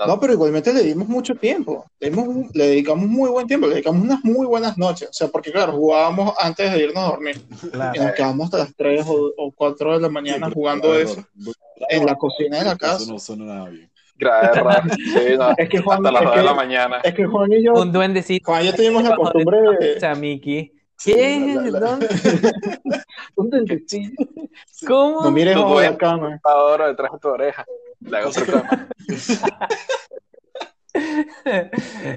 No, 0.07 0.19
pero 0.19 0.33
igualmente 0.33 0.73
le 0.73 0.83
dimos 0.83 1.07
mucho 1.09 1.35
tiempo. 1.35 1.85
Le, 2.01 2.11
dimos 2.11 2.55
le 2.55 2.67
dedicamos 2.67 3.07
muy 3.07 3.31
buen 3.31 3.47
tiempo, 3.47 3.67
le 3.67 3.75
dedicamos 3.75 4.03
unas 4.03 4.25
muy 4.25 4.47
buenas 4.47 4.77
noches. 4.77 5.09
O 5.09 5.13
sea, 5.13 5.29
porque 5.29 5.53
claro, 5.53 5.73
jugábamos 5.73 6.35
antes 6.41 6.73
de 6.73 6.79
irnos 6.83 6.97
a 7.05 7.07
dormir. 7.13 7.41
Y 7.63 7.69
Claro. 7.69 8.03
nos 8.03 8.13
quedamos 8.13 8.45
hasta 8.47 8.59
las 8.59 8.75
3 8.75 9.07
o, 9.07 9.33
o 9.37 9.53
4 9.53 9.95
de 9.95 10.01
la 10.01 10.09
mañana 10.09 10.49
Sí, 10.49 10.53
jugando 10.55 10.95
eso 10.95 11.23
no, 11.37 11.53
en 11.89 12.05
la 12.07 12.17
cocina 12.17 12.59
de 12.59 12.65
la 12.65 12.71
Eso 12.73 12.79
casa. 12.79 13.13
no 13.13 13.19
suena 13.19 13.45
nada 13.45 13.69
bien. 13.71 13.91
Guerra, 14.17 14.83
sí, 14.95 15.37
no, 15.39 15.51
Es 15.57 15.69
que 15.69 15.79
Juan, 15.81 15.99
hasta 15.99 16.13
las 16.13 16.23
es 16.23 16.29
2 16.29 16.37
de 16.37 16.43
la 16.43 16.51
que, 16.51 16.57
mañana. 16.57 16.97
es 17.03 17.15
que 17.15 17.25
Juan 17.27 17.53
y 17.53 17.63
yo, 17.65 17.73
Un 17.75 17.93
duendecito. 17.93 18.51
Juan 18.51 18.63
y 18.63 18.67
yo 18.67 18.75
tuvimos 18.75 19.03
la 19.05 19.17
costumbre 19.17 19.59
de... 19.79 20.15
Mickey. 20.17 20.73
Sí, 21.03 21.13
¿Qué? 21.15 21.55
la- 21.57 21.63
la- 21.63 21.71
la- 21.71 21.81
¿Dónde? 21.81 22.09
Un 23.37 23.51
duendecillo. 23.51 24.11
¿Cómo? 24.87 25.23
No 25.25 25.31
mires 25.33 25.57
bajo 25.57 25.73
puedes- 25.73 25.91
la 25.91 25.97
cama. 25.99 26.41
Ahora 26.45 26.87
detrás 26.89 27.11
de 27.13 27.19
tu 27.19 27.29
oreja. 27.29 27.65
Le 28.01 28.19
hago. 28.19 28.31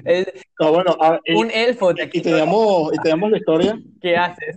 El- 0.04 0.32
No, 0.60 0.72
bueno, 0.72 0.96
a- 1.00 1.18
y, 1.24 1.34
un 1.34 1.50
elfo 1.50 1.94
te 1.94 2.08
y 2.12 2.20
teníamos, 2.22 2.92
y 2.94 2.96
teníamos 2.98 3.30
la 3.30 3.38
historia 3.38 3.78
¿Qué 4.00 4.16
haces? 4.16 4.56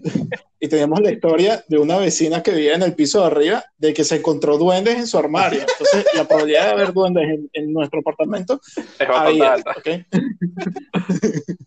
Y 0.59 0.67
teníamos 0.67 0.99
la 0.99 1.11
historia 1.11 1.63
de 1.67 1.77
una 1.77 1.97
vecina 1.97 2.43
que 2.43 2.51
vivía 2.51 2.75
en 2.75 2.83
el 2.83 2.93
piso 2.93 3.21
de 3.21 3.27
arriba 3.27 3.63
de 3.77 3.93
que 3.93 4.03
se 4.03 4.17
encontró 4.17 4.57
duendes 4.57 4.97
en 4.97 5.07
su 5.07 5.17
armario. 5.17 5.61
Entonces, 5.61 6.05
la 6.13 6.27
probabilidad 6.27 6.65
de 6.65 6.71
haber 6.71 6.93
duendes 6.93 7.23
en, 7.29 7.49
en 7.53 7.71
nuestro 7.71 8.01
apartamento 8.01 8.59
Es 8.99 9.07
bastante 9.07 9.45
alta. 9.45 9.71
¿ok? 9.77 9.87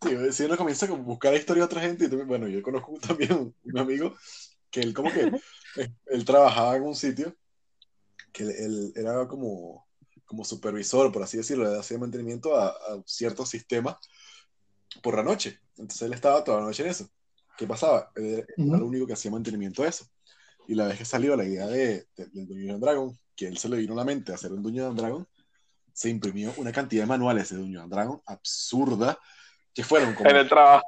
Sí, 0.03 0.33
si 0.33 0.45
uno 0.45 0.57
comienza 0.57 0.87
a 0.87 0.91
buscar 0.91 1.33
la 1.33 1.39
historia 1.39 1.63
de 1.63 1.67
otra 1.67 1.81
gente, 1.81 2.05
y 2.05 2.09
también, 2.09 2.29
bueno, 2.29 2.49
yo 2.49 2.63
conozco 2.63 2.99
también 3.07 3.33
un, 3.33 3.55
un 3.65 3.79
amigo 3.79 4.15
que 4.71 4.81
él 4.81 4.93
como 4.93 5.11
que, 5.11 5.33
eh, 5.77 5.89
él 6.07 6.25
trabajaba 6.25 6.77
en 6.77 6.83
un 6.83 6.95
sitio 6.95 7.35
que 8.33 8.43
él, 8.43 8.51
él 8.51 8.93
era 8.95 9.27
como, 9.27 9.87
como 10.27 10.45
supervisor, 10.45 11.11
por 11.13 11.23
así 11.23 11.39
decirlo, 11.39 11.71
le 11.71 11.79
hacía 11.79 11.99
mantenimiento 11.99 12.57
a, 12.57 12.69
a 12.69 13.03
ciertos 13.07 13.49
sistemas 13.49 13.97
por 15.03 15.17
la 15.17 15.23
noche. 15.23 15.61
Entonces 15.77 16.03
él 16.03 16.13
estaba 16.13 16.45
toda 16.45 16.61
la 16.61 16.67
noche 16.67 16.83
en 16.83 16.91
eso. 16.91 17.09
¿Qué 17.57 17.67
pasaba? 17.67 18.11
Él 18.17 18.25
era 18.27 18.47
Ujú. 18.57 18.75
el 18.77 18.83
único 18.83 19.07
que 19.07 19.13
hacía 19.13 19.31
mantenimiento 19.31 19.83
a 19.83 19.89
eso. 19.89 20.07
Y 20.69 20.75
la 20.75 20.87
vez 20.87 20.99
que 20.99 21.05
salió 21.05 21.37
la 21.37 21.45
idea 21.45 21.67
de, 21.67 22.07
de- 22.17 22.27
del 22.33 22.47
Dungeons 22.47 22.75
and 22.75 22.83
Dragon, 22.83 23.19
que 23.37 23.47
él 23.49 23.59
se 23.59 23.69
le 23.69 23.77
vino 23.77 23.93
a 23.95 23.97
la 23.97 24.05
mente 24.05 24.33
hacer 24.33 24.53
un 24.53 24.63
Dungeons 24.63 24.91
and 24.91 24.99
Dragon, 24.99 25.29
se 25.93 26.09
imprimió 26.09 26.53
una 26.57 26.73
cantidad 26.73 27.03
de 27.03 27.09
manuales 27.09 27.51
de 27.51 27.57
Dungeons 27.59 27.85
and 27.85 27.93
Dragon 27.93 28.23
absurda, 28.27 29.19
que 29.75 29.85
fueron 29.85 30.15
como 30.15 30.31
En 30.31 30.37
el 30.37 30.49
trabajo. 30.49 30.85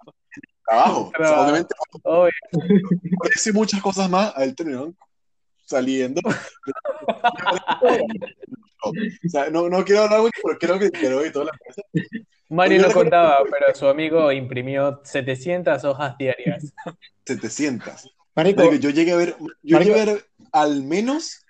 trabajo. 0.65 1.13
O 1.19 1.25
sea, 1.25 1.43
obviamente, 1.43 1.75
por 2.03 2.31
eso 3.35 3.51
y 3.51 3.53
muchas 3.53 3.83
cosas 3.83 4.09
más, 4.09 4.33
a 4.37 4.45
él 4.45 4.55
terminaron 4.55 4.97
saliendo. 5.67 6.21
o 8.91 9.29
sea, 9.29 9.51
no, 9.51 9.69
no 9.69 9.85
quiero 9.85 10.03
hablar 10.03 10.21
mucho, 10.21 10.41
pero 10.43 10.59
creo 10.59 10.79
que 10.79 10.91
quiero 10.91 11.25
y 11.25 11.33
toda 11.33 11.47
la 11.47 11.53
cosa. 11.53 11.83
Mario 12.49 12.83
no 12.83 12.93
contaba, 12.93 13.39
pero 13.51 13.75
su 13.75 13.87
amigo 13.87 14.31
imprimió 14.31 15.01
700 15.05 15.85
hojas 15.85 16.17
diarias. 16.19 16.73
700. 17.27 18.11
Marico, 18.37 18.65
Marico, 18.65 18.83
yo 18.83 18.91
llegué 18.91 19.13
a 19.13 19.17
ver, 19.17 19.37
yo 19.63 19.77
Marico. 19.77 19.95
llegué 19.95 20.01
a 20.11 20.15
ver 20.15 20.25
al 20.53 20.83
menos 20.83 21.45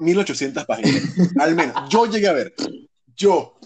1800 0.00 0.64
páginas. 0.64 1.02
Al 1.38 1.54
menos. 1.54 1.88
Yo 1.88 2.06
llegué 2.06 2.28
a 2.28 2.32
ver. 2.32 2.54
Yo. 3.16 3.58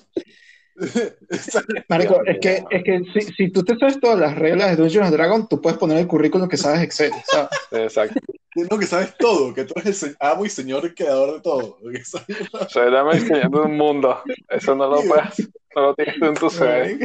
Marico, 1.88 2.22
es 2.24 2.38
que, 2.40 2.64
es 2.70 2.82
que 2.84 3.00
si, 3.12 3.20
si 3.34 3.50
tú 3.50 3.62
te 3.62 3.76
sabes 3.78 4.00
todas 4.00 4.18
las 4.18 4.36
reglas 4.36 4.70
de 4.70 4.76
Dungeons 4.76 5.06
and 5.08 5.16
Dragons, 5.16 5.48
tú 5.48 5.60
puedes 5.60 5.78
poner 5.78 5.98
el 5.98 6.06
currículum 6.06 6.48
que 6.48 6.56
sabes 6.56 6.82
Excel, 6.82 7.12
¿sabes? 7.30 7.48
Exacto. 7.72 8.20
No, 8.70 8.78
que 8.78 8.86
sabes 8.86 9.14
todo, 9.18 9.54
que 9.54 9.64
tú 9.64 9.74
eres 9.76 10.02
el 10.02 10.16
amo 10.18 10.44
y 10.44 10.50
señor 10.50 10.92
creador 10.94 11.34
de 11.34 11.40
todo. 11.40 11.78
que 11.92 12.04
sabes- 12.04 12.48
Se 12.68 12.80
llama 12.90 13.12
enseñando 13.12 13.62
un 13.64 13.76
mundo. 13.76 14.22
Eso 14.48 14.74
no 14.74 14.88
lo 14.88 15.02
puedes, 15.02 15.50
no 15.76 15.82
lo 15.82 15.94
tienes 15.94 16.16
tú 16.18 16.24
en 16.26 16.34
tu 16.34 16.50
CV. 16.50 16.98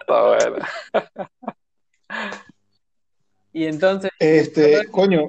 Está 0.00 0.22
bueno. 0.28 0.56
Y 3.52 3.64
entonces, 3.66 4.10
Este, 4.18 4.86
coño, 4.90 5.26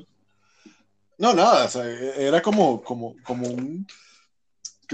No, 1.18 1.34
nada, 1.34 1.66
o 1.66 1.70
sea, 1.70 1.86
era 1.86 2.42
como, 2.42 2.82
como, 2.82 3.16
como 3.24 3.48
un, 3.48 3.86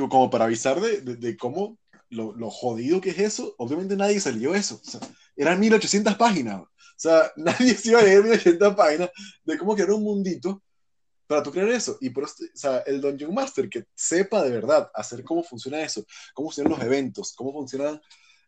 como 0.07 0.29
para 0.29 0.45
avisar 0.45 0.79
de, 0.79 1.01
de- 1.01 1.15
de 1.17 1.35
cómo 1.37 1.77
lo, 2.09 2.33
lo 2.35 2.49
jodido 2.49 3.01
que 3.01 3.09
es 3.09 3.19
eso. 3.19 3.55
Obviamente 3.57 3.95
nadie 3.97 4.19
se 4.19 4.31
leyó 4.31 4.55
eso. 4.55 4.79
O 4.85 4.89
sea, 4.89 4.99
eran 5.35 5.59
1800 5.59 6.15
páginas. 6.15 6.61
O 6.61 6.67
sea, 6.95 7.31
nadie 7.35 7.73
se 7.75 7.89
iba 7.89 7.99
a 7.99 8.03
leer 8.03 8.23
1800 8.23 8.75
páginas 8.75 9.09
de 9.43 9.57
cómo 9.57 9.73
crear 9.75 9.91
un 9.91 10.03
mundito 10.03 10.61
para 11.27 11.43
tú 11.43 11.51
crear 11.51 11.69
eso. 11.69 11.97
Y 12.01 12.09
por 12.11 12.23
eso, 12.23 12.35
o 12.43 12.57
sea, 12.57 12.79
el 12.87 13.01
Dungeon 13.01 13.33
Master 13.33 13.69
que 13.69 13.85
sepa 13.95 14.43
de 14.43 14.51
verdad 14.51 14.89
hacer 14.93 15.23
cómo 15.23 15.43
funciona 15.43 15.81
eso, 15.81 16.03
cómo 16.33 16.49
funcionan 16.49 16.71
los 16.73 16.81
eventos, 16.81 17.33
cómo 17.35 17.51
funciona 17.53 17.99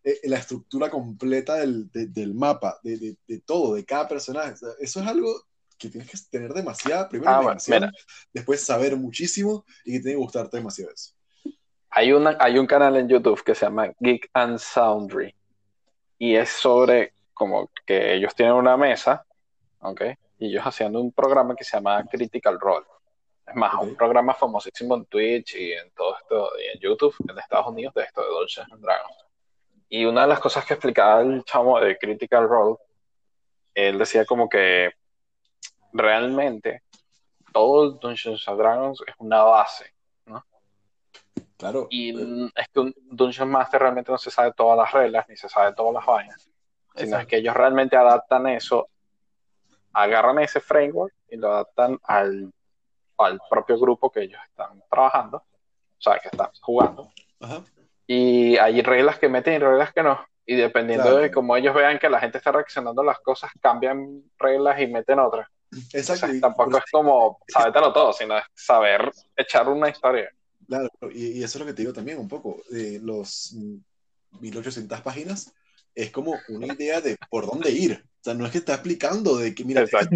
eh, 0.04 0.20
la 0.24 0.38
estructura 0.38 0.90
completa 0.90 1.58
del, 1.58 1.92
de- 1.92 2.08
del 2.08 2.34
mapa, 2.34 2.80
de, 2.84 2.98
de- 2.98 3.18
de 3.28 3.40
todo, 3.42 3.76
de 3.76 3.86
cada 3.86 4.08
personaje. 4.08 4.54
O 4.54 4.58
sea, 4.58 4.70
eso 4.80 5.00
es 5.00 5.06
algo 5.08 5.44
que 5.78 5.90
tienes 5.90 6.10
que 6.10 6.18
tener 6.32 6.54
demasiada, 6.54 7.08
primero 7.10 7.32
Ah, 7.32 7.42
bueno, 7.80 7.92
después 8.34 8.62
saber 8.64 8.96
muchísimo 8.98 9.64
y 9.86 9.94
que 9.94 10.00
tiene 10.00 10.12
que 10.14 10.24
gustarte 10.24 10.58
demasiado 10.58 10.92
eso. 10.92 11.12
Hay, 11.92 12.14
una, 12.14 12.38
hay 12.40 12.58
un 12.58 12.66
canal 12.66 12.96
en 12.96 13.10
YouTube 13.10 13.44
que 13.44 13.54
se 13.54 13.66
llama 13.66 13.92
Geek 14.00 14.30
and 14.34 14.58
Soundry 14.58 15.36
y 16.18 16.36
es 16.36 16.50
sobre 16.50 17.14
como 17.34 17.70
que 17.86 18.14
ellos 18.14 18.34
tienen 18.36 18.56
una 18.56 18.78
mesa, 18.78 19.26
¿ok? 19.80 20.02
Y 20.40 20.48
ellos 20.48 20.64
haciendo 20.64 21.02
un 21.02 21.12
programa 21.12 21.56
que 21.56 21.64
se 21.64 21.76
llama 21.76 22.04
Critical 22.06 22.60
Role. 22.60 22.86
Es 23.46 23.56
más, 23.56 23.74
un 23.82 23.96
programa 23.96 24.34
famosísimo 24.34 24.96
en 24.96 25.06
Twitch 25.06 25.56
y 25.56 25.74
en 25.74 25.92
todo 25.92 26.16
esto, 26.18 26.52
y 26.60 26.76
en 26.76 26.80
YouTube, 26.80 27.16
en 27.28 27.38
Estados 27.38 27.68
Unidos, 27.68 27.94
de 27.94 28.04
esto 28.04 28.22
de 28.22 28.28
Dungeons 28.28 28.72
and 28.72 28.82
Dragons. 28.82 29.26
Y 29.90 30.06
una 30.06 30.22
de 30.22 30.28
las 30.28 30.40
cosas 30.40 30.64
que 30.64 30.76
explicaba 30.76 31.22
el 31.22 31.44
chamo 31.44 31.80
de 31.80 31.98
Critical 31.98 32.48
Role, 32.48 32.78
él 33.74 33.98
decía 33.98 34.24
como 34.26 34.48
que 34.48 34.92
realmente 35.92 36.84
todo 37.52 37.92
Dungeons 37.92 38.48
and 38.48 38.58
Dragons 38.58 39.04
es 39.06 39.16
una 39.18 39.44
base. 39.44 39.94
Claro. 41.62 41.88
Y 41.92 42.10
eh, 42.20 42.52
es 42.56 42.68
que 42.70 42.80
un 42.80 42.94
Dungeon 43.12 43.50
Master 43.50 43.80
realmente 43.82 44.12
no 44.12 44.18
se 44.18 44.32
sabe 44.32 44.52
todas 44.54 44.76
las 44.78 44.92
reglas, 44.92 45.30
ni 45.30 45.38
se 45.38 45.48
sabe 45.48 45.74
todas 45.74 45.94
las 45.94 46.06
vainas, 46.06 46.50
sino 46.96 47.18
es 47.20 47.28
que 47.28 47.38
ellos 47.38 47.56
realmente 47.56 47.96
adaptan 47.96 48.48
eso, 48.48 48.90
agarran 49.94 50.40
ese 50.40 50.60
framework 50.60 51.14
y 51.30 51.38
lo 51.38 51.52
adaptan 51.54 52.00
al, 52.04 52.52
al 53.18 53.40
propio 53.50 53.78
grupo 53.80 54.12
que 54.12 54.22
ellos 54.22 54.42
están 54.50 54.82
trabajando, 54.90 55.38
o 55.38 56.02
sea, 56.02 56.18
que 56.20 56.30
están 56.30 56.50
jugando. 56.62 57.10
ajá. 57.40 57.62
Y 58.08 58.58
hay 58.58 58.82
reglas 58.82 59.20
que 59.20 59.30
meten 59.30 59.54
y 59.54 59.58
reglas 59.60 59.94
que 59.94 60.04
no. 60.04 60.20
Y 60.46 60.56
dependiendo 60.56 61.04
Claro. 61.06 61.20
de 61.20 61.32
cómo 61.32 61.56
ellos 61.56 61.74
vean 61.74 61.98
que 61.98 62.10
la 62.10 62.20
gente 62.20 62.40
está 62.40 62.52
reaccionando 62.52 63.04
a 63.04 63.06
las 63.06 63.20
cosas, 63.20 63.52
cambian 63.62 64.24
reglas 64.38 64.82
y 64.82 64.88
meten 64.88 65.20
otras. 65.20 65.48
Exacto. 65.94 66.26
O 66.26 66.28
sea, 66.28 66.36
y- 66.36 66.42
tampoco 66.42 66.78
es 66.78 66.84
como 66.92 67.38
sabértelo 67.48 67.94
todo, 67.94 68.12
sino 68.12 68.38
es 68.38 68.44
saber 68.54 69.12
echar 69.38 69.70
una 69.70 69.88
historia. 69.90 70.30
Claro, 70.72 70.90
y, 71.14 71.40
y 71.40 71.44
eso 71.44 71.58
es 71.58 71.60
lo 71.60 71.66
que 71.66 71.74
te 71.74 71.82
digo 71.82 71.92
también 71.92 72.18
un 72.18 72.30
poco. 72.30 72.64
eh, 72.72 72.98
los 73.04 73.52
mm, 73.54 73.76
1800 74.40 75.02
páginas 75.02 75.52
es 75.94 76.12
como 76.12 76.40
una 76.48 76.74
idea 76.74 77.02
de 77.02 77.18
por 77.30 77.46
dónde 77.46 77.72
ir. 77.72 78.02
O 78.22 78.24
sea, 78.24 78.36
no 78.36 78.46
es 78.46 78.54
que 78.54 78.60
está 78.60 78.76
explicando 78.76 79.36
de 79.36 79.54
que, 79.54 79.66
mira, 79.66 79.82
Exacto. 79.82 80.16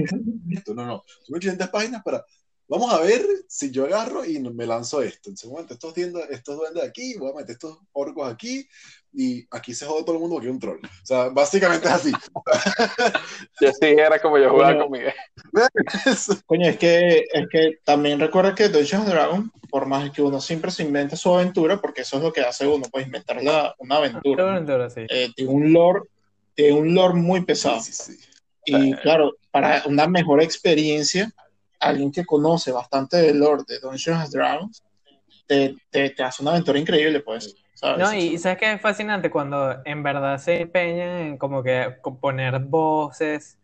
esto, 0.50 0.74
no, 0.74 0.86
no. 0.86 1.04
Son 1.24 1.36
800 1.36 1.68
páginas 1.68 2.02
para. 2.06 2.26
Vamos 2.68 2.92
a 2.92 3.00
ver 3.02 3.24
si 3.48 3.70
yo 3.70 3.86
agarro 3.86 4.26
y 4.26 4.40
me 4.40 4.66
lanzo 4.66 5.02
esto. 5.04 5.30
En 5.30 5.38
segundo 5.38 5.62
momento, 5.62 5.74
estos, 5.76 5.94
duendes, 5.94 6.26
estos 6.32 6.58
duendes 6.58 6.84
aquí, 6.84 7.16
voy 7.18 7.32
a 7.32 7.36
meter 7.36 7.52
estos 7.52 7.78
orcos 7.92 8.28
aquí, 8.32 8.68
y 9.14 9.46
aquí 9.52 9.74
se 9.74 9.86
jode 9.86 10.04
todo 10.04 10.16
el 10.16 10.20
mundo 10.20 10.36
porque 10.36 10.48
hay 10.48 10.54
un 10.54 10.60
troll. 10.60 10.80
O 10.84 11.06
sea, 11.06 11.30
básicamente 11.30 11.88
es 11.88 11.94
así. 11.94 12.12
Y 13.62 13.66
así 13.68 13.86
era 13.86 14.20
como 14.20 14.38
yo 14.38 14.50
jugaba 14.50 14.74
Bueno. 14.74 14.84
con 14.84 14.92
Miguel. 14.92 15.14
Coño, 16.48 16.68
es 16.68 16.78
que, 16.78 17.26
es 17.32 17.48
que 17.50 17.80
también 17.84 18.20
recuerda 18.20 18.54
que 18.56 18.68
Dungeons 18.68 19.06
and 19.06 19.14
Dragons, 19.14 19.52
por 19.70 19.86
más 19.86 20.10
que 20.12 20.22
uno 20.22 20.42
siempre 20.42 20.72
se 20.72 20.84
invente 20.84 21.16
su 21.16 21.34
aventura, 21.34 21.80
porque 21.80 22.02
eso 22.02 22.18
es 22.18 22.24
lo 22.24 22.34
que 22.34 22.42
hace 22.42 22.68
uno, 22.68 22.86
pues 22.92 23.06
inventar 23.06 23.42
la- 23.44 23.74
una 23.80 23.98
aventura. 23.98 24.52
aventura, 24.52 24.90
sí. 24.90 25.02
Eh, 25.10 25.30
tiene 25.36 25.52
un 25.52 25.72
lore, 25.72 26.02
tiene 26.54 26.74
un 26.74 26.94
lore 26.94 27.14
muy 27.14 27.46
pesado. 27.46 27.80
Sí, 27.80 27.94
sí, 27.94 28.14
sí. 28.14 28.20
Y 28.66 28.94
claro, 28.96 29.34
para 29.52 29.84
una 29.86 30.08
mejor 30.08 30.42
experiencia, 30.42 31.32
alguien 31.90 32.12
que 32.12 32.26
conoce 32.26 32.72
bastante 32.72 33.18
del 33.18 33.40
lore 33.40 33.64
de 33.68 33.80
Dungeons 33.80 34.24
and 34.26 34.34
Dragons, 34.34 34.84
te, 35.48 35.76
te, 35.90 36.10
te 36.12 36.24
hace 36.24 36.42
una 36.42 36.52
aventura 36.52 36.80
increíble, 36.80 37.20
pues. 37.20 37.56
¿sabes? 37.74 37.98
No, 38.00 38.14
y 38.14 38.38
sabes 38.38 38.58
que 38.58 38.72
es 38.74 38.82
fascinante 38.82 39.30
cuando 39.30 39.78
en 39.86 40.02
verdad 40.02 40.38
se 40.38 40.62
empeñan 40.62 41.10
en 41.20 41.38
como 41.38 41.62
que 41.62 41.96
poner 42.22 42.60
voces 42.60 43.58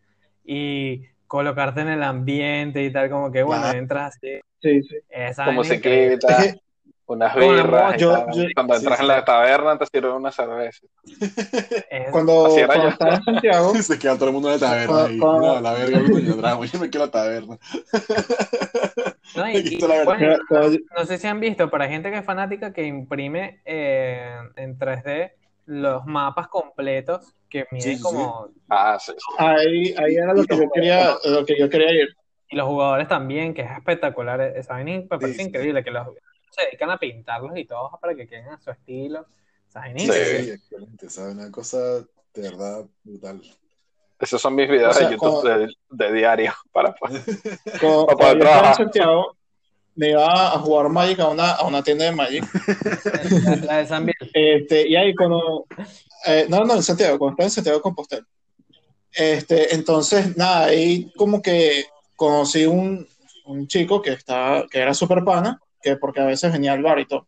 y 0.44 1.02
colocarte 1.26 1.80
en 1.80 1.88
el 1.88 2.02
ambiente 2.02 2.84
y 2.84 2.92
tal, 2.92 3.08
como 3.10 3.32
que 3.32 3.42
bueno, 3.42 3.70
entras 3.72 4.16
así. 4.16 4.40
Sí, 4.60 4.82
sí. 4.82 4.96
Esa 5.08 5.46
Como 5.46 5.62
Es 5.62 5.80
que- 5.80 6.18
unas 7.12 7.34
birras. 7.34 7.96
yo- 7.98 8.12
tal. 8.12 8.26
yo- 8.34 8.44
Cuando 8.54 8.74
entras 8.76 8.96
sí. 8.98 9.02
en 9.02 9.08
la 9.08 9.24
taberna 9.24 9.78
te 9.78 9.86
sirven 9.86 10.12
una 10.12 10.30
cerveza. 10.32 10.86
Cuando, 12.10 12.46
Así 12.46 12.58
era 12.58 12.66
cuando 12.68 12.84
yo. 12.84 12.88
estaba 12.90 13.14
en 13.14 13.22
Santiago, 13.24 13.74
Se 13.82 13.98
queda 13.98 14.14
todo 14.16 14.26
el 14.28 14.32
mundo 14.32 14.52
en 14.52 14.60
la 14.60 14.66
taberna 14.66 14.86
Cuando- 14.86 15.06
ahí. 15.08 15.18
cuando- 15.18 15.54
No, 15.54 15.60
la 15.60 15.72
verga, 15.74 16.00
drama. 16.36 16.66
Yo 16.66 16.78
me 16.78 16.90
quedo 16.90 17.04
en 17.04 17.08
la 17.08 17.12
taberna. 17.12 17.58
no, 19.36 19.48
y- 19.50 19.56
y, 19.56 19.78
la 19.80 20.04
cuando- 20.04 20.36
no 20.96 21.04
sé 21.06 21.18
si 21.18 21.26
han 21.26 21.40
visto, 21.40 21.70
para 21.70 21.88
gente 21.88 22.10
que 22.10 22.18
es 22.18 22.24
fanática 22.24 22.72
que 22.72 22.84
imprime 22.84 23.60
eh, 23.64 24.36
en 24.56 24.78
3D 24.78 25.32
los 25.66 26.04
mapas 26.06 26.48
completos 26.48 27.34
que 27.48 27.66
miden 27.70 27.82
Sí, 27.92 27.96
sí, 27.96 28.02
como 28.02 28.48
Ah, 28.68 28.98
sí, 29.00 29.12
sí. 29.16 29.34
ahí, 29.38 29.94
ahí 29.98 30.14
era 30.16 30.34
lo 30.34 30.44
que 30.44 30.56
yo 30.56 30.70
quería, 30.72 31.14
lo 31.24 31.44
que 31.46 31.58
yo 31.58 31.68
quería 31.70 31.92
ir. 31.92 32.08
y 32.48 32.56
los 32.56 32.66
jugadores 32.66 33.08
también, 33.08 33.54
que 33.54 33.62
es 33.62 33.70
espectacular. 33.70 34.40
Esa 34.40 34.74
vaina 34.74 34.92
me 34.92 35.02
parece 35.02 35.34
sí. 35.34 35.42
increíble, 35.42 35.82
que 35.84 35.90
los 35.90 36.06
se 36.52 36.62
dedican 36.66 36.90
a 36.90 36.98
pintarlos 36.98 37.56
y 37.56 37.64
todo 37.64 37.98
para 38.00 38.14
que 38.14 38.26
queden 38.26 38.48
a 38.48 38.60
su 38.60 38.70
estilo. 38.70 39.26
Vaina 39.74 39.98
Sí, 40.00 40.50
excelente. 40.50 41.08
¿sabes? 41.10 41.34
Una 41.34 41.50
cosa 41.50 41.78
de 42.34 42.42
verdad 42.42 42.84
brutal. 43.02 43.40
Esos 44.20 44.40
son 44.40 44.54
mis 44.54 44.68
videos 44.68 44.94
O 44.94 44.98
sea, 44.98 45.08
de 45.08 45.14
YouTube 45.14 45.28
como- 45.28 45.42
de, 45.42 45.68
de 45.90 46.12
diario 46.12 46.52
para 46.72 46.94
poder- 46.94 47.22
Cuando, 47.80 48.06
Para 48.06 48.16
poder 48.18 48.38
trabajar. 48.40 48.76
Santiago, 48.76 49.36
me 49.94 50.10
iba 50.10 50.52
a 50.54 50.58
jugar 50.58 50.88
Magic 50.90 51.20
a 51.20 51.28
una, 51.28 51.50
a 51.52 51.66
una 51.66 51.82
tienda 51.82 52.04
de 52.04 52.12
Magic. 52.12 52.44
La, 53.44 53.56
la 53.66 53.76
de 53.78 53.86
San 53.86 54.04
Biel. 54.06 54.30
Este, 54.32 54.88
y 54.88 54.94
ahí 54.96 55.14
cuando... 55.14 55.66
eh, 56.26 56.46
no, 56.48 56.64
no, 56.64 56.74
en 56.74 56.82
Santiago, 56.82 57.18
cuando 57.18 57.32
estaba 57.32 57.46
en 57.46 57.50
Santiago 57.50 57.78
de 57.78 57.82
Compostela. 57.82 58.26
Este, 59.14 59.74
entonces, 59.74 60.36
nada, 60.36 60.66
ahí 60.66 61.10
como 61.16 61.42
que 61.42 61.84
conocí 62.16 62.64
un, 62.64 63.06
un 63.44 63.66
chico 63.68 64.00
que, 64.00 64.12
estaba, 64.12 64.66
que 64.68 64.78
era 64.78 64.94
súper 64.94 65.22
pana, 65.24 65.60
que 65.82 65.96
porque 65.96 66.20
a 66.20 66.26
veces 66.26 66.52
venía 66.52 66.72
al 66.72 66.82
bar 66.82 66.98
y 67.00 67.06
todo. 67.06 67.26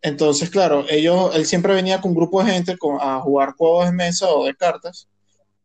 Entonces, 0.00 0.48
claro, 0.50 0.84
ellos, 0.88 1.34
él 1.34 1.44
siempre 1.44 1.74
venía 1.74 2.00
con 2.00 2.12
un 2.12 2.16
grupo 2.16 2.42
de 2.42 2.52
gente 2.52 2.78
con- 2.78 2.98
a 3.00 3.20
jugar 3.20 3.54
juegos 3.56 3.86
de 3.86 3.92
mesa 3.92 4.28
o 4.28 4.46
de 4.46 4.54
cartas, 4.54 5.08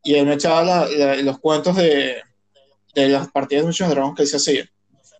y 0.03 0.15
él 0.15 0.25
me 0.25 0.33
echaba 0.33 0.63
la- 0.63 0.87
la- 0.87 1.15
los 1.17 1.39
cuentos 1.39 1.75
de, 1.75 2.17
de 2.95 3.07
las 3.09 3.27
partidas 3.29 3.61
de 3.61 3.65
Dungeons 3.67 3.89
and 3.89 3.93
Dragons 3.93 4.15
que 4.17 4.23
él 4.23 4.27
se 4.27 4.37
hacía. 4.37 4.69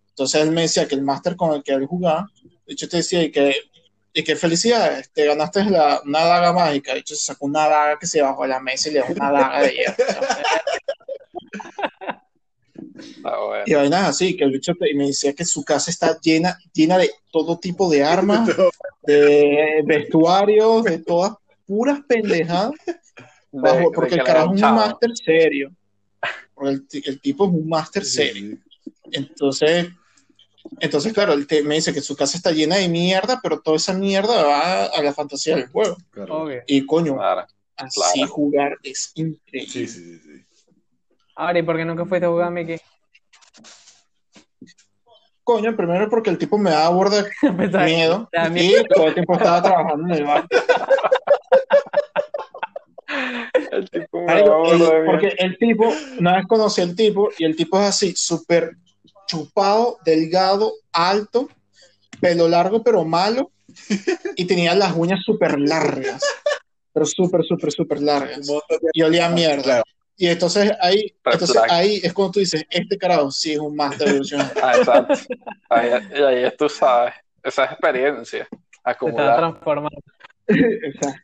Entonces 0.09 0.41
él 0.41 0.51
me 0.51 0.61
decía 0.61 0.87
que 0.87 0.95
el 0.95 1.03
máster 1.03 1.35
con 1.35 1.53
el 1.53 1.63
que 1.63 1.73
él 1.73 1.85
jugaba, 1.85 2.27
de 2.65 2.73
hecho 2.73 2.89
te 2.89 2.97
decía, 2.97 3.21
y 3.23 3.31
que, 3.31 3.55
y 4.13 4.23
que 4.23 4.35
felicidades, 4.35 5.11
te 5.11 5.25
ganaste 5.25 5.63
la, 5.65 6.01
una 6.05 6.23
daga 6.25 6.53
mágica, 6.53 6.93
de 6.93 6.99
hecho 6.99 7.15
se 7.15 7.25
sacó 7.25 7.45
una 7.45 7.67
daga 7.67 7.99
que 7.99 8.07
se 8.07 8.21
bajó 8.21 8.43
de 8.43 8.49
la 8.49 8.59
mesa 8.59 8.89
y 8.89 8.93
le 8.93 9.03
dio 9.03 9.15
una 9.15 9.31
daga 9.31 9.61
de 9.61 9.73
hierro. 9.73 9.95
Ah, 13.23 13.37
bueno. 13.45 13.63
Y 13.65 13.73
vainas 13.73 14.09
así, 14.09 14.35
que 14.37 14.43
el 14.43 14.51
bicho 14.51 14.73
te- 14.75 14.91
y 14.91 14.95
me 14.95 15.07
decía 15.07 15.33
que 15.33 15.45
su 15.45 15.63
casa 15.63 15.89
está 15.91 16.19
llena, 16.21 16.57
llena 16.73 16.97
de 16.97 17.09
todo 17.31 17.57
tipo 17.59 17.89
de 17.89 18.03
armas, 18.03 18.47
de 19.03 19.81
vestuarios, 19.85 20.83
de 20.83 20.99
todas 20.99 21.33
puras 21.65 21.99
pendejadas, 22.07 22.71
De- 23.51 23.59
bajo- 23.61 23.77
de 23.77 23.91
porque 23.93 24.09
que 24.11 24.15
el 24.15 24.23
carajo 24.23 24.47
es 24.47 24.51
un 24.53 24.57
chavo. 24.57 24.75
máster 24.77 25.09
serio. 25.15 25.71
El, 26.61 26.87
ti- 26.87 27.03
el 27.05 27.19
tipo 27.21 27.45
es 27.45 27.51
un 27.51 27.67
máster 27.69 28.03
serio. 28.05 28.57
Entonces, 29.11 29.87
entonces 30.79 31.13
claro, 31.13 31.33
él 31.33 31.45
te- 31.45 31.61
me 31.63 31.75
dice 31.75 31.93
que 31.93 32.01
su 32.01 32.15
casa 32.15 32.37
está 32.37 32.51
llena 32.51 32.77
de 32.77 32.87
mierda, 32.89 33.39
pero 33.43 33.59
toda 33.59 33.77
esa 33.77 33.93
mierda 33.93 34.43
va 34.43 34.85
a 34.85 35.03
la 35.03 35.13
fantasía 35.13 35.55
del 35.55 35.67
juego. 35.67 35.97
claro. 36.11 36.47
Y 36.65 36.85
coño, 36.85 37.15
Claro. 37.15 37.45
así 37.75 37.99
claro. 38.21 38.31
jugar 38.33 38.77
es 38.83 39.11
increíble. 39.15 39.69
Sí, 39.71 39.87
sí, 39.87 40.19
sí, 40.19 40.19
sí. 40.19 40.45
Ahora, 41.35 41.59
¿y 41.59 41.63
por 41.63 41.75
qué 41.77 41.83
nunca 41.85 42.05
fuiste 42.05 42.25
a 42.25 42.29
jugar, 42.29 42.51
Mickey? 42.51 42.79
Coño, 45.43 45.75
primero 45.75 46.09
porque 46.09 46.29
el 46.29 46.37
tipo 46.37 46.57
me 46.57 46.71
miedo 47.85 48.29
da 48.33 48.49
miedo. 48.49 48.81
y 48.81 48.87
todo 48.93 49.07
el 49.07 49.13
tiempo 49.13 49.33
estaba 49.33 49.61
trabajando 49.61 50.07
en 50.13 50.19
el 50.19 50.23
bar. 50.25 50.47
El 53.71 53.89
tipo 53.89 54.19
me 54.21 54.25
Marico, 54.25 54.49
daba 54.49 54.71
el- 54.71 54.79
bola 54.79 54.93
de 54.99 55.05
porque 55.05 55.27
el 55.37 55.57
tipo, 55.57 55.93
una 56.19 56.37
vez 56.37 56.45
conocí 56.47 56.81
al 56.81 56.95
tipo 56.95 57.29
y 57.37 57.45
el 57.45 57.55
tipo 57.55 57.79
es 57.79 57.87
así, 57.87 58.13
súper 58.15 58.71
chupado, 59.27 59.97
delgado, 60.05 60.73
alto, 60.91 61.49
pelo 62.19 62.47
largo 62.47 62.83
pero 62.83 63.03
malo 63.05 63.51
y 64.35 64.45
tenía 64.45 64.73
las 64.75 64.93
uñas 64.95 65.19
súper 65.23 65.59
largas, 65.59 66.23
pero 66.91 67.05
súper, 67.05 67.43
súper, 67.43 67.71
súper 67.71 68.01
largas. 68.01 68.47
Y 68.93 69.01
olía 69.01 69.27
a 69.27 69.29
mierda. 69.29 69.83
Y 70.15 70.27
entonces 70.27 70.71
ahí, 70.79 71.15
entonces 71.25 71.57
ahí 71.69 71.99
es 72.03 72.13
cuando 72.13 72.33
tú 72.33 72.39
dices, 72.39 72.63
este 72.69 72.97
carajo 72.97 73.31
sí 73.31 73.53
es 73.53 73.59
un 73.59 73.75
máster 73.75 74.07
ilusión. 74.09 74.41
Ah, 74.61 74.73
exacto. 74.77 75.13
Ahí, 75.69 75.89
y 76.15 76.21
ahí 76.21 76.51
tú 76.57 76.69
sabes. 76.69 77.13
Esa 77.43 77.65
es 77.65 77.71
experiencia 77.71 78.47
acumulada. 78.83 79.37
transformando. 79.37 79.97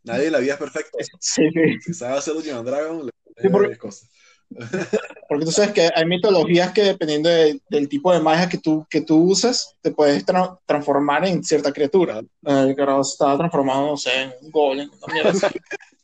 Nadie 0.04 0.28
en 0.28 0.32
la 0.34 0.39
vida 0.39 0.54
es 0.54 0.60
perfecta. 0.60 0.97
Sí, 1.19 1.49
sí. 1.52 1.80
Si 1.82 1.93
sabe 1.93 2.17
hacer 2.17 2.34
Dungeons 2.34 2.60
and 2.60 2.67
Dragons, 2.69 3.06
le 3.06 3.12
Sí, 3.41 3.47
porque- 3.49 3.52
varias 3.67 3.78
cosas. 3.80 4.10
Porque 5.30 5.45
tú 5.45 5.52
sabes 5.52 5.73
que 5.73 5.88
hay 5.93 6.06
mitologías 6.08 6.71
que 6.73 6.82
dependiendo 6.82 7.30
de- 7.30 7.62
del 7.69 7.88
tipo 7.88 8.12
de 8.12 8.19
magia 8.19 8.49
que 8.49 8.58
tú, 8.58 8.84
que 8.89 9.02
tú 9.02 9.21
usas, 9.25 9.75
te 9.82 9.91
puedes 9.91 10.25
tra- 10.25 10.58
transformar 10.65 11.23
en 11.28 11.43
cierta 11.43 11.71
criatura. 11.71 12.21
El 12.43 12.75
carajo 12.75 13.02
estaba 13.02 13.38
transformado, 13.38 13.86
no 13.86 13.95
sé, 13.97 14.23
en 14.23 14.34
un 14.41 14.49
golem. 14.52 14.89
una 15.04 15.13
mierda 15.13 15.30
así. 15.30 15.45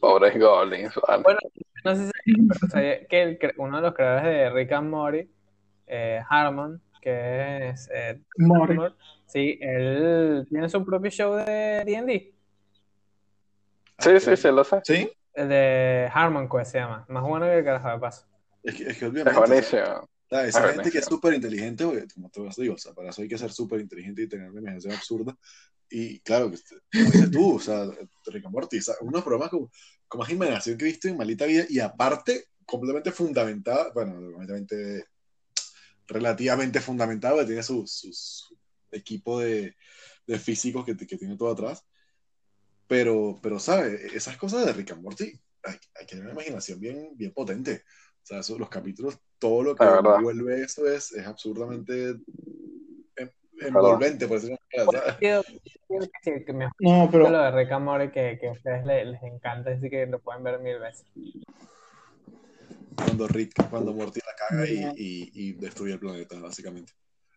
Pobres 0.00 0.38
goblins. 0.38 0.94
vale. 1.06 1.22
Bueno, 1.22 1.38
no 1.84 1.96
sé 1.96 2.10
si 2.24 2.32
pero 2.48 2.70
sabía 2.70 3.06
que 3.06 3.22
el 3.22 3.38
uno 3.56 3.76
de 3.76 3.82
los 3.82 3.94
creadores 3.94 4.24
de 4.24 4.50
Rick 4.50 4.72
and 4.72 4.90
Morty, 4.90 5.30
eh, 5.86 6.20
Harmon, 6.28 6.80
que 7.00 7.68
es 7.68 7.90
eh. 7.92 8.20
Harmon, 8.38 8.94
sí, 9.26 9.58
él 9.60 10.46
tiene 10.48 10.68
su 10.68 10.84
propio 10.84 11.10
show 11.10 11.34
de 11.34 11.82
D&D, 11.84 12.34
Sí, 13.98 14.18
sí, 14.18 14.36
sí, 14.36 14.48
lo 14.48 14.64
sé. 14.64 14.80
¿Sí? 14.84 15.08
el 15.34 15.48
de 15.48 16.10
Harmon 16.12 16.48
Quest 16.48 16.72
se 16.72 16.78
llama, 16.78 17.04
más 17.08 17.22
bueno 17.22 17.46
que 17.46 17.58
el 17.58 17.64
carajo 17.64 17.88
de 17.88 17.98
paso. 17.98 18.26
Es 18.62 18.74
que, 18.74 18.82
es 18.84 18.98
que 18.98 19.06
Es 19.06 19.10
obviamente, 19.10 19.30
o 19.30 19.46
sea, 19.46 19.46
buenísimo. 19.46 20.08
Ah, 20.30 20.44
esa 20.46 20.66
Es 20.66 20.74
gente 20.74 20.90
que 20.90 20.98
es 20.98 21.04
súper 21.04 21.34
inteligente, 21.34 21.84
como 22.14 22.30
te 22.30 22.40
lo 22.40 22.48
digo, 22.56 22.74
o 22.74 22.78
sea, 22.78 22.92
para 22.94 23.10
eso 23.10 23.22
hay 23.22 23.28
que 23.28 23.38
ser 23.38 23.52
súper 23.52 23.80
inteligente 23.80 24.22
y 24.22 24.28
tener 24.28 24.50
una 24.50 24.60
imaginación 24.60 24.94
absurda. 24.94 25.36
Y 25.94 26.20
claro, 26.20 26.50
que, 26.50 26.56
como 26.90 27.10
dices 27.12 27.30
tú, 27.30 27.56
o 27.56 27.60
sea, 27.60 27.84
Rick 28.26 28.46
and 28.46 28.54
Morty, 28.54 28.78
o 28.78 28.82
sea, 28.82 28.94
unos 29.02 29.22
programas 29.22 29.50
con, 29.50 29.68
con 30.08 30.18
más 30.20 30.30
imaginación 30.30 30.78
que 30.78 30.84
he 30.86 30.88
visto 30.88 31.06
en 31.08 31.18
maldita 31.18 31.44
vida 31.44 31.66
y 31.68 31.80
aparte, 31.80 32.46
completamente 32.64 33.12
fundamentada, 33.12 33.90
bueno, 33.92 34.14
completamente 34.32 35.04
relativamente 36.08 36.80
fundamentado, 36.80 37.38
que 37.38 37.44
tiene 37.46 37.62
su, 37.62 37.86
su- 37.86 38.12
su 38.12 38.56
equipo 38.90 39.40
de, 39.40 39.76
de 40.26 40.38
físicos 40.38 40.84
que, 40.84 40.96
que 40.96 41.16
tiene 41.18 41.36
todo 41.36 41.50
atrás. 41.52 41.84
Pero, 42.88 43.38
pero, 43.42 43.58
¿sabes? 43.58 44.12
Esas 44.14 44.36
cosas 44.36 44.66
de 44.66 44.72
Rick 44.72 44.92
and 44.92 45.02
Morty, 45.02 45.32
hay, 45.62 45.76
hay 45.94 46.06
que 46.06 46.16
tener 46.16 46.24
una 46.24 46.32
imaginación 46.32 46.80
bien, 46.80 47.10
bien 47.16 47.32
potente. 47.32 47.84
O 48.22 48.26
sea, 48.26 48.40
eso, 48.40 48.58
los 48.58 48.68
capítulos, 48.68 49.18
todo 49.38 49.62
lo 49.62 49.74
que 49.76 49.84
envuelve 50.16 50.62
eso 50.62 50.86
es, 50.88 51.12
es 51.12 51.26
absolutamente 51.26 52.10
em- 52.10 52.24
envolvente, 53.66 54.26
por 54.26 54.40
decirlo 54.40 54.58
No, 56.80 57.08
pero 57.10 57.30
lo 57.30 57.38
de 57.42 57.50
Rick 57.52 57.72
and 57.72 57.84
Morty 57.84 58.10
que, 58.10 58.38
que 58.40 58.48
a 58.48 58.52
ustedes 58.52 58.84
les, 58.86 59.06
les 59.06 59.22
encanta, 59.22 59.70
así 59.70 59.88
que 59.90 60.06
lo 60.06 60.20
pueden 60.20 60.42
ver 60.42 60.58
mil 60.60 60.78
veces. 60.78 61.06
Cuando 62.96 63.26
Rick, 63.28 63.68
cuando 63.70 63.92
Morty 63.92 64.20
la 64.20 64.34
caga 64.36 64.66
y, 64.68 64.74
y, 64.96 65.30
y 65.34 65.52
destruye 65.54 65.94
el 65.94 65.98
planeta, 65.98 66.38
básicamente. 66.40 66.92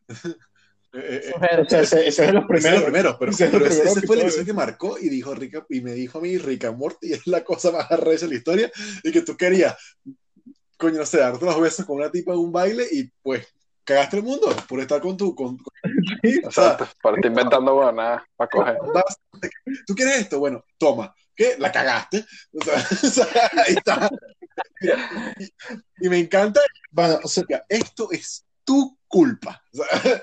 Eh, 0.98 1.34
eh, 1.42 1.62
o 1.62 1.66
sea, 1.70 1.82
ese, 1.82 2.08
ese 2.08 2.22
es 2.22 2.28
de 2.28 2.34
los 2.34 2.46
Ese 2.46 2.48
primeros. 2.48 2.84
primero, 2.84 3.18
pero, 3.20 3.32
Ese 3.32 3.50
pero 3.50 3.66
ese, 3.66 3.84
ese 3.84 4.02
fue 4.04 4.16
el 4.16 4.22
episodio. 4.22 4.46
que 4.46 4.54
marcó 4.54 4.98
y 4.98 5.10
dijo 5.10 5.36
Rick, 5.36 5.66
y 5.70 5.82
me 5.82 5.92
dijo 5.92 6.20
a 6.20 6.22
mí 6.22 6.38
Rick 6.38 6.64
and 6.64 6.78
Morty 6.78 7.12
es 7.14 7.28
la 7.28 7.44
cosa 7.44 7.72
más 7.74 7.92
arrecha 7.92 8.26
de 8.28 8.32
la 8.32 8.38
historia 8.38 8.72
y 9.04 9.12
que 9.12 9.22
tú 9.22 9.36
querías, 9.36 9.76
coño, 10.78 11.00
no 11.00 11.06
sé, 11.06 11.18
darte 11.18 11.44
los 11.44 11.60
besos 11.60 11.86
con 11.86 11.98
una 11.98 12.10
tipa 12.12 12.32
en 12.32 12.40
un 12.40 12.52
baile 12.54 12.86
y 12.90 13.12
pues 13.22 13.46
cagaste 13.86 14.18
el 14.18 14.24
mundo 14.24 14.48
por 14.68 14.80
estar 14.82 15.00
con 15.02 15.16
tu, 15.18 15.34
con, 15.36 15.58
con- 15.58 15.74
o 16.48 16.52
sea, 16.52 16.78
por 17.02 17.16
estar 17.16 17.26
inventando 17.32 17.76
buenas 17.76 18.24
para 18.36 18.50
coger. 18.50 18.78
vas- 18.94 19.20
tú 19.88 19.96
quieres 19.96 20.18
esto, 20.22 20.40
bueno, 20.40 20.64
toma, 20.78 21.14
¿qué? 21.36 21.56
La 21.60 21.72
cagaste, 21.72 22.26
o 22.54 22.64
sea, 22.64 22.76
o 23.04 23.08
sea, 23.12 23.52
ahí 23.66 23.76
está. 23.76 24.10
Y, 25.40 26.06
y 26.06 26.10
me 26.10 26.20
encanta, 26.20 26.62
Bueno, 26.92 27.20
o 27.24 27.28
sea, 27.28 27.44
esto 27.70 28.10
es 28.12 28.46
tu 28.64 28.98
culpa, 29.08 29.62
o 29.74 29.78
sea, 29.78 30.22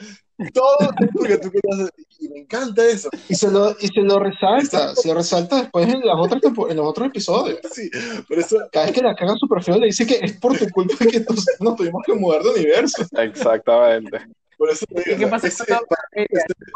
todo 0.55 0.77
es 0.81 1.09
porque 1.17 1.39
tú 1.39 1.51
querías 1.51 1.81
hacer, 1.81 1.95
y 2.21 2.29
me 2.29 2.39
encanta 2.41 2.85
eso. 2.87 3.09
y 3.29 3.35
se 3.35 3.51
lo, 3.51 3.71
y 3.81 3.89
se 3.89 4.01
lo 4.03 4.19
resalta, 4.19 4.95
se 4.95 5.09
lo 5.09 5.15
resalta 5.15 5.57
después 5.63 5.89
en, 5.89 6.01
las 6.01 6.17
otras 6.19 6.41
tempo- 6.41 6.69
en 6.71 6.77
los 6.77 6.87
otros 6.87 7.09
episodios. 7.09 7.59
Sí, 7.73 7.91
por 8.29 8.39
eso 8.39 8.57
Cada 8.73 8.87
vez 8.87 8.95
que 8.95 9.03
la 9.03 9.15
caga 9.15 9.35
su 9.39 9.49
perfil 9.49 9.81
le 9.81 9.87
dice 9.87 10.07
que 10.07 10.19
es 10.23 10.33
por 10.35 10.57
tu 10.59 10.69
culpa 10.71 10.95
que 11.07 11.25
nos 11.61 11.77
tuvimos 11.77 12.03
que 12.05 12.13
mudar 12.15 12.43
de 12.43 12.51
universo. 12.51 13.05
Exactamente. 13.19 14.19
Por 14.59 14.71
eso 14.71 14.87
te 14.87 15.03
digo, 15.03 15.17
¿Y 15.17 15.19
qué 15.19 15.27
pasa 15.27 15.49
ese- 15.49 15.65
con 15.67 15.77
la? 15.77 15.81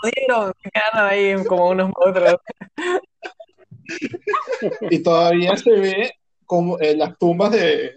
Jodieron, 0.03 0.53
se 0.63 0.71
quedaron 0.71 1.11
ahí 1.11 1.45
como 1.45 1.69
unos 1.71 1.91
monstruos. 1.97 2.37
Y 4.91 4.99
todavía 5.03 5.57
se 5.57 5.71
ve 5.71 6.11
como 6.45 6.79
eh, 6.81 6.97
las 6.97 7.17
tumbas 7.19 7.53
de, 7.53 7.95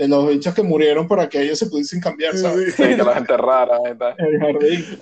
de 0.00 0.08
los 0.08 0.26
bichos 0.28 0.54
que 0.54 0.62
murieron 0.62 1.06
para 1.06 1.28
que 1.28 1.42
ellos 1.42 1.58
se 1.58 1.66
pudiesen 1.66 2.00
cambiar, 2.00 2.34
¿sabes? 2.34 2.74
Sí, 2.74 2.82
que 2.84 2.92
enterraran 2.92 3.80
y 3.92 3.98
tal. 3.98 4.14
En 4.16 4.26
el 4.26 4.40
jardín. 4.40 4.98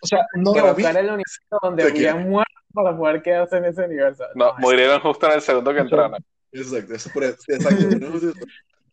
O 0.00 0.06
sea, 0.06 0.24
no, 0.34 0.52
buscar 0.52 0.96
el 0.96 1.06
universo 1.06 1.40
donde 1.60 1.82
habían 1.82 2.28
muerto 2.28 2.52
para 2.72 2.96
poder 2.96 3.20
quedarse 3.20 3.56
en 3.56 3.64
ese 3.64 3.82
universo. 3.82 4.22
No, 4.36 4.54
murieron 4.58 5.00
justo 5.00 5.26
en 5.26 5.32
el 5.32 5.40
segundo 5.42 5.74
que 5.74 5.80
entraron. 5.80 6.24
Exacto, 6.52 6.94
eso 6.94 7.10
por 7.12 7.24
eso, 7.24 7.36
exacto. 7.48 8.06
o 8.06 8.32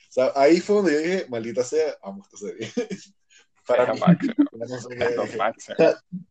sea, 0.10 0.32
ahí 0.36 0.60
fue 0.60 0.78
donde 0.78 0.94
yo 0.94 1.00
dije, 1.00 1.26
maldita 1.30 1.64
sea, 1.64 1.94
amo 2.02 2.24
esta 2.24 2.38
serie. 2.38 2.72
Para 3.68 3.94
mí, 3.94 4.00
máximo, 4.00 4.34
no 4.52 4.68
sé 4.68 4.76
es 4.76 5.00
dije, 5.00 5.38
máximo. 5.38 5.76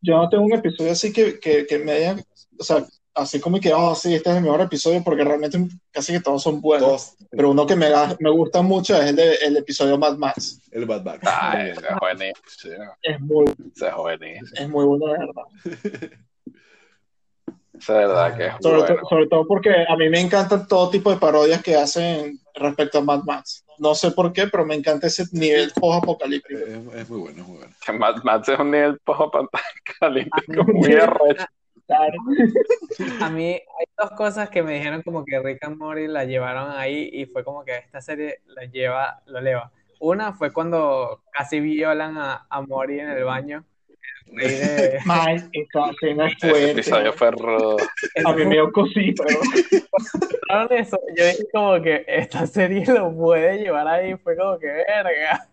yo 0.02 0.16
no 0.16 0.28
tengo 0.28 0.44
un 0.44 0.54
episodio 0.54 0.90
así 0.90 1.12
que, 1.12 1.38
que, 1.38 1.66
que 1.66 1.78
me 1.78 1.92
haya, 1.92 2.16
o 2.58 2.64
sea, 2.64 2.84
así 3.14 3.40
como 3.40 3.60
que, 3.60 3.72
oh, 3.74 3.94
sí, 3.94 4.14
este 4.14 4.30
es 4.30 4.36
el 4.36 4.42
mejor 4.42 4.60
episodio, 4.62 5.02
porque 5.04 5.24
realmente 5.24 5.58
casi 5.90 6.12
que 6.12 6.20
todos 6.20 6.42
son 6.42 6.60
buenos. 6.60 6.86
todos, 6.88 7.16
Pero 7.30 7.50
uno 7.50 7.66
que 7.66 7.76
me, 7.76 7.88
da- 7.90 8.16
me 8.20 8.30
gusta 8.30 8.62
mucho 8.62 8.96
es 9.00 9.10
el, 9.10 9.16
de, 9.16 9.34
el 9.36 9.56
episodio 9.56 9.98
Mad 9.98 10.16
Max. 10.16 10.60
el 10.70 10.84
Bag. 10.86 11.20
Ay, 11.24 11.70
ese 11.70 11.80
es 11.80 11.96
buenísimo. 12.00 12.92
Es 13.02 13.20
muy, 13.20 13.44
es 13.46 13.94
buenísimo. 13.96 14.48
es 14.54 14.68
muy 14.68 14.84
bueno, 14.86 15.06
de 15.06 15.18
verdad. 15.18 16.12
Es 17.78 17.88
verdad 17.88 18.36
que 18.36 18.46
es 18.46 18.52
Sobre, 18.60 18.78
bueno. 18.78 18.94
to- 19.00 19.08
sobre 19.08 19.26
todo 19.26 19.46
porque 19.46 19.70
a 19.88 19.96
mí 19.96 20.08
me 20.08 20.20
encantan 20.20 20.68
todo 20.68 20.88
tipo 20.90 21.10
de 21.10 21.16
parodias 21.16 21.60
que 21.62 21.74
hacen 21.74 22.38
respecto 22.54 22.98
a 22.98 23.00
Mad 23.00 23.22
Max. 23.24 23.64
No 23.78 23.94
sé 23.96 24.12
por 24.12 24.32
qué, 24.32 24.46
pero 24.46 24.64
me 24.64 24.76
encanta 24.76 25.08
ese 25.08 25.24
nivel 25.32 25.72
post-apocalíptico. 25.72 26.60
Es, 26.60 27.00
es 27.00 27.10
muy 27.10 27.18
bueno, 27.20 27.40
es 27.42 27.48
muy 27.48 27.56
bueno. 27.58 27.74
Que 27.84 27.92
Mad 27.92 28.22
Max 28.22 28.48
es 28.50 28.58
un 28.60 28.70
nivel 28.70 28.98
post-apocalíptico 29.00 30.64
muy 30.72 30.92
arrecho. 30.94 31.44
Claro. 31.86 32.14
A 33.20 33.28
mí 33.30 33.48
hay 33.52 33.86
dos 33.98 34.10
cosas 34.12 34.48
que 34.50 34.62
me 34.62 34.74
dijeron 34.74 35.02
como 35.02 35.24
que 35.24 35.38
Rick 35.40 35.64
and 35.64 35.76
Morty 35.76 36.06
la 36.06 36.24
llevaron 36.24 36.70
ahí 36.70 37.10
y 37.12 37.26
fue 37.26 37.44
como 37.44 37.64
que 37.64 37.76
esta 37.76 38.00
serie 38.00 38.40
la 38.46 38.64
lleva, 38.64 39.20
lo 39.26 39.38
eleva. 39.38 39.70
Una 40.00 40.32
fue 40.32 40.52
cuando 40.52 41.22
casi 41.32 41.60
violan 41.60 42.16
a, 42.18 42.46
a 42.48 42.60
Morty 42.62 42.98
en 43.00 43.10
el 43.10 43.24
baño. 43.24 43.64
El 44.26 44.36
rey 44.38 44.48
de- 44.56 44.98
Mal, 45.04 45.50
esa 45.52 45.90
escena 45.90 46.26
es 46.28 46.34
Ese 46.36 46.48
fuerte. 46.50 46.70
episodio 46.70 47.12
fue 47.12 47.30
rudo. 47.32 47.76
A 48.24 48.32
mí 48.32 48.44
me 48.46 48.54
dio 48.54 48.72
cosita. 48.72 49.24
eso, 50.70 50.98
yo 51.16 51.24
dije 51.26 51.44
como 51.52 51.82
que 51.82 52.04
esta 52.06 52.46
serie 52.46 52.84
lo 52.86 53.14
puede 53.14 53.58
llevar 53.58 53.86
ahí, 53.88 54.16
fue 54.16 54.36
como 54.36 54.58
que 54.58 54.66
verga. 54.66 55.46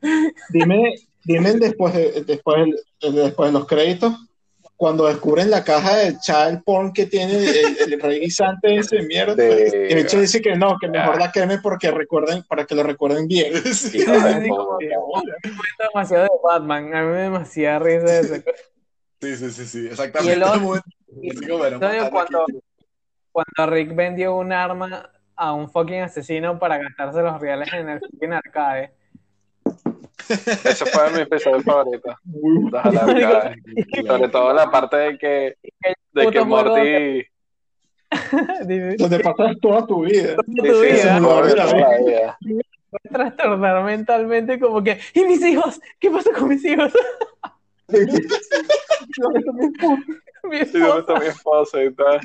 Dime, 0.49 0.93
dime 1.25 1.53
después 1.53 1.93
de, 1.93 2.23
después, 2.23 2.57
el- 3.01 3.13
después 3.15 3.51
de 3.51 3.59
los 3.59 3.67
créditos, 3.67 4.13
cuando 4.79 5.07
descubren 5.07 5.51
la 5.51 5.61
caja 5.61 5.97
de 5.97 6.17
child 6.19 6.63
porn 6.63 6.93
que 6.93 7.05
tiene 7.05 7.33
el, 7.33 7.77
el 7.93 7.99
rey 7.99 8.21
guisante 8.21 8.77
ese 8.77 9.01
mierda. 9.01 9.35
De- 9.35 9.87
Y 9.89 9.91
el 9.93 10.03
bicho 10.03 10.17
dice 10.21 10.39
que 10.41 10.55
no, 10.55 10.77
que 10.79 10.87
mejor 10.87 11.19
la 11.19 11.33
queme 11.33 11.57
porque 11.57 11.91
recuerden, 11.91 12.43
para 12.43 12.63
que 12.63 12.75
lo 12.75 12.83
recuerden 12.83 13.27
bien. 13.27 13.53
Sí. 13.75 13.99
Fue 14.03 14.17
demasiado 15.93 16.23
de 16.23 16.29
Batman, 16.41 16.95
a 16.95 17.01
mí 17.01 17.07
me 17.07 17.13
da 17.13 17.21
demasiada 17.23 17.79
risa 17.79 18.19
ese. 18.21 18.43
Sí, 19.21 19.35
sí, 19.35 19.51
sí, 19.51 19.65
sí, 19.65 19.83
Y 19.83 19.87
exactamente. 19.87 20.33
el 20.35 20.43
otro- 20.43 20.81
cuando-. 22.09 22.45
Cuando 23.31 23.71
Rick 23.73 23.93
vendió 23.95 24.35
un 24.37 24.53
arma 24.53 25.11
a 25.35 25.53
un 25.53 25.69
fucking 25.69 26.01
asesino 26.03 26.57
para 26.57 26.77
gastarse 26.77 27.21
los 27.21 27.39
reales 27.41 27.67
en 27.73 27.89
el 27.89 27.99
fucking 27.99 28.31
arcade. 28.33 28.91
Ese 30.29 30.85
fue 30.85 31.09
mi 31.11 31.21
episodio 31.21 31.61
favorito. 31.61 32.15
Alargados. 32.83 33.55
Sobre 34.05 34.29
todo 34.29 34.53
la 34.53 34.69
parte 34.69 34.95
de 34.97 35.17
que, 35.17 35.55
de 36.13 36.31
que 36.31 36.41
Morty. 36.41 37.25
Donde 38.97 39.19
pasas 39.19 39.55
toda 39.61 39.85
tu 39.85 40.03
vida. 40.03 40.35
"Toda 40.35 40.43
Sí, 40.47 40.55
tu 40.55 40.81
vida, 40.81 41.19
la 41.19 41.27
toda 41.27 41.55
la 41.55 41.97
vida. 41.99 42.37
trastornar 43.11 43.83
mentalmente 43.83 44.59
como 44.59 44.83
que, 44.83 44.99
¿y 45.13 45.23
mis 45.25 45.41
hijos? 45.43 45.79
¿Qué 45.99 46.09
pasa 46.09 46.31
con 46.31 46.49
mis 46.49 46.63
hijos? 46.65 46.91
Mi 50.43 50.65
Sí, 50.65 50.79
¿dónde 50.79 50.99
esposa. 50.99 50.99
está 50.99 51.19
mi 51.19 51.25
esposa 51.27 51.83
y 51.83 51.93
tal? 51.93 52.19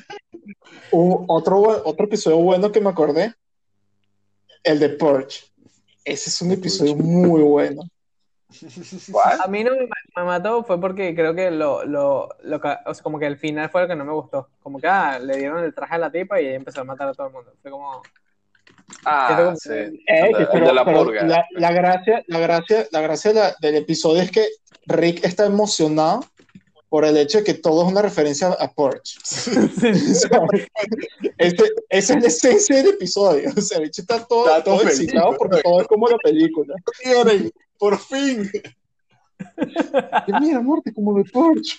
Otro, 0.90 1.60
otro 1.84 2.06
episodio 2.06 2.38
bueno 2.38 2.70
que 2.72 2.80
me 2.80 2.90
acordé, 2.90 3.34
el 4.62 4.78
de 4.78 4.88
Purge. 4.90 5.40
Ese 6.04 6.30
es 6.30 6.40
un 6.42 6.52
episodio 6.52 6.94
muy 6.96 7.42
bueno. 7.42 7.82
¿Cuál? 9.12 9.38
A 9.44 9.46
mí 9.48 9.64
no 9.64 9.72
me, 9.72 9.88
me 10.16 10.24
mató 10.24 10.62
fue 10.64 10.80
porque 10.80 11.14
creo 11.14 11.34
que 11.34 11.50
lo, 11.50 11.84
lo, 11.84 12.28
lo 12.42 12.60
ca- 12.60 12.82
o 12.86 12.94
sea, 12.94 13.02
como 13.02 13.18
que 13.18 13.26
el 13.26 13.36
final 13.38 13.68
fue 13.70 13.82
lo 13.82 13.88
que 13.88 13.96
no 13.96 14.04
me 14.04 14.12
gustó. 14.12 14.48
Como 14.62 14.78
que 14.80 14.86
ah, 14.88 15.18
le 15.18 15.36
dieron 15.36 15.62
el 15.64 15.74
traje 15.74 15.94
a 15.94 15.98
la 15.98 16.10
tipa 16.12 16.40
y 16.40 16.46
ella 16.46 16.56
empezó 16.56 16.80
a 16.80 16.84
matar 16.84 17.08
a 17.08 17.14
todo 17.14 17.26
el 17.28 17.32
mundo. 17.32 17.52
Fue 17.62 17.70
como, 17.70 18.02
Ah, 19.04 19.54
sí. 19.58 19.70
Eh, 19.72 19.92
El 20.06 20.32
de- 20.32 20.38
el 20.42 20.48
pero- 20.52 20.66
de 20.66 20.72
la 20.74 20.84
purga. 20.84 21.22
la, 21.24 21.44
la 21.52 21.72
gracia, 21.72 22.22
la 22.28 22.38
gracia, 22.38 22.86
la 22.90 23.00
gracia 23.00 23.32
de 23.32 23.40
la- 23.40 23.54
del 23.60 23.76
episodio 23.76 24.22
es 24.22 24.30
que 24.30 24.46
Rick 24.86 25.24
está 25.24 25.46
emocionado 25.46 26.24
por 26.88 27.04
el 27.04 27.16
hecho 27.16 27.38
de 27.38 27.44
que 27.44 27.54
todo 27.54 27.84
es 27.84 27.90
una 27.90 28.02
referencia 28.02 28.48
a. 28.48 28.72
¿Sabes? 28.74 29.16
Ese- 31.38 31.72
esa 31.88 32.14
es 32.16 32.22
la 32.22 32.28
esencia 32.28 32.76
del 32.76 32.88
episodio. 32.90 33.50
O 33.56 33.60
sea, 33.60 33.78
el 33.78 33.84
bicho 33.84 34.02
está 34.02 34.24
todo, 34.24 34.46
Está 34.48 34.62
todo 34.64 34.82
excitado 34.82 35.34
porque 35.36 35.60
todo 35.62 35.80
es 35.80 35.86
como 35.88 36.08
la 36.08 36.16
película. 36.18 36.74
Por 37.78 37.98
fin. 37.98 38.50
Mira, 40.40 40.60
Morty, 40.60 40.92
como 40.92 41.14
de 41.14 41.24
Purge. 41.24 41.76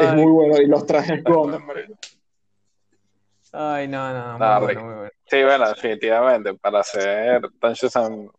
Es 0.00 0.14
muy 0.14 0.30
bueno. 0.32 0.60
Y 0.60 0.66
los 0.66 0.86
trajes 0.86 1.22
Cronenberg. 1.24 1.90
ay, 3.52 3.88
no, 3.88 4.12
no, 4.12 4.38
muy 4.38 4.38
No, 4.38 4.60
bueno, 4.60 4.84
muy 4.84 4.94
bueno. 4.94 5.10
Sí, 5.26 5.42
bueno, 5.42 5.68
definitivamente. 5.68 6.54
Para 6.54 6.80
hacer 6.80 7.42
Dungeons 7.60 7.96
and, 7.96 8.30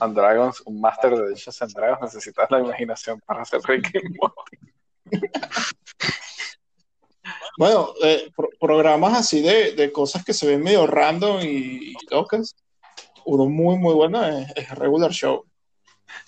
and 0.00 0.14
Dragons, 0.16 0.62
un 0.66 0.80
máster 0.80 1.10
de 1.10 1.22
Dungeons 1.30 1.62
and 1.62 1.72
Dragons, 1.72 2.02
necesitas 2.02 2.50
la 2.50 2.60
imaginación 2.60 3.20
para 3.26 3.42
hacer 3.42 3.60
Rick 3.64 3.96
and 3.96 4.16
Morty. 4.20 4.58
Bueno, 7.58 7.92
eh, 8.04 8.30
pro- 8.36 8.50
programas 8.60 9.18
así 9.18 9.42
de, 9.42 9.72
de 9.72 9.90
cosas 9.90 10.24
que 10.24 10.32
se 10.32 10.46
ven 10.46 10.62
medio 10.62 10.86
random 10.86 11.40
y, 11.40 11.90
y 11.90 11.94
locas. 12.10 12.54
Uno 13.28 13.44
muy, 13.44 13.76
muy 13.76 13.92
bueno 13.92 14.24
es, 14.26 14.50
es 14.56 14.70
Regular 14.70 15.12
Show. 15.12 15.44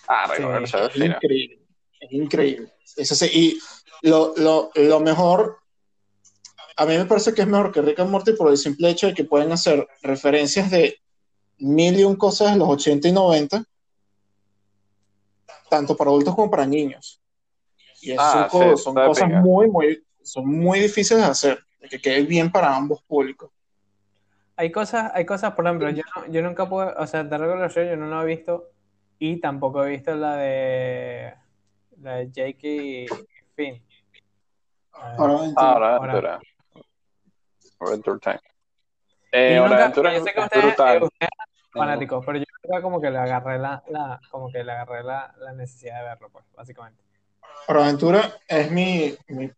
Ah, 0.07 0.31
Sí, 0.37 0.43
and 0.43 0.53
Morty, 0.53 0.67
Es 0.67 0.97
increíble. 0.97 1.59
Es 1.99 2.13
increíble. 2.13 2.73
Eso 2.97 3.15
sí, 3.15 3.31
y 3.33 4.07
lo, 4.07 4.35
lo, 4.37 4.71
lo 4.75 5.01
mejor, 5.01 5.59
a 6.77 6.85
mí 6.85 6.99
me 6.99 7.07
parece 7.07 7.33
que 7.33 7.41
es 7.41 7.49
mejor 7.49 7.73
que 7.73 7.81
Rick 7.81 8.01
and 8.01 8.11
Morty 8.11 8.35
por 8.35 8.51
el 8.51 8.59
simple 8.59 8.91
hecho 8.91 9.07
de 9.07 9.15
que 9.15 9.25
pueden 9.25 9.51
hacer 9.51 9.89
referencias 10.03 10.71
de 10.71 10.99
mil 11.57 11.99
y 11.99 12.05
un 12.05 12.17
cosas 12.17 12.53
de 12.53 12.59
los 12.59 12.69
80 12.69 13.09
y 13.09 13.13
90 13.13 13.65
tanto 15.71 15.97
para 15.97 16.11
adultos 16.11 16.35
como 16.35 16.51
para 16.51 16.67
niños. 16.67 17.23
Y 18.03 18.11
eso 18.13 18.23
Ah, 18.23 18.49
son, 18.51 18.77
sí, 18.77 18.83
son 18.83 18.95
cosas 18.95 19.31
muy, 19.31 19.71
muy, 19.71 20.05
son 20.23 20.47
muy 20.47 20.81
difíciles 20.81 21.23
de 21.23 21.31
hacer, 21.31 21.65
de 21.81 21.89
que 21.89 22.01
quede 22.01 22.23
bien 22.23 22.51
para 22.51 22.75
ambos 22.77 23.03
públicos. 23.05 23.51
Hay 24.61 24.71
cosas, 24.71 25.11
hay 25.15 25.25
cosas, 25.25 25.55
por 25.55 25.65
ejemplo, 25.65 25.89
yo, 25.89 26.03
no- 26.15 26.27
yo 26.27 26.43
nunca 26.43 26.69
puedo, 26.69 26.93
o 26.99 27.07
sea, 27.07 27.27
The 27.27 27.39
Regular 27.39 27.71
Show 27.71 27.83
yo 27.83 27.97
no 27.97 28.07
lo 28.09 28.21
he 28.23 28.27
visto 28.27 28.69
y 29.19 29.41
tampoco 29.41 29.83
he 29.85 29.89
visto 29.89 30.15
la 30.15 30.37
de 30.37 31.35
la 32.03 32.17
de 32.17 32.31
Jake 32.31 32.59
y 32.63 33.07
Finn. 33.57 33.83
Ahora 34.93 35.33
entiendo. 35.37 35.61
Ahora 35.61 35.97
Ahora. 35.97 36.13
aventura. 36.13 36.41
Adventure 37.81 38.19
Time. 38.21 38.41
Y 38.45 39.29
Eh, 39.33 39.55
yo 39.57 39.63
nunca- 39.67 39.77
Aventura 39.85 40.11
yo 40.13 40.19
es 40.19 40.25
sé 40.25 40.33
que 40.35 40.41
es 40.41 40.45
ustedes, 40.45 40.65
brutal. 40.67 41.03
ustedes 41.05 41.31
son 41.73 41.81
fanáticos, 41.81 42.27
pero 42.27 42.39
yo 42.39 42.45
nunca 42.63 42.83
como 42.83 43.01
que 43.01 43.11
le 43.11 43.19
agarré 43.19 43.59
la, 43.59 43.83
la 43.89 44.21
como 44.31 44.53
que 44.53 44.63
le 44.63 44.73
agarré 44.73 45.03
la, 45.05 45.35
la 45.39 45.53
necesidad 45.55 45.99
de 46.01 46.05
verlo, 46.05 46.29
pues, 46.31 46.45
básicamente. 46.55 47.03
Hora 47.69 47.81
de 47.81 47.85
Aventura 47.87 48.31
es 48.47 48.71
mi, 48.71 49.15
mi 49.29 49.51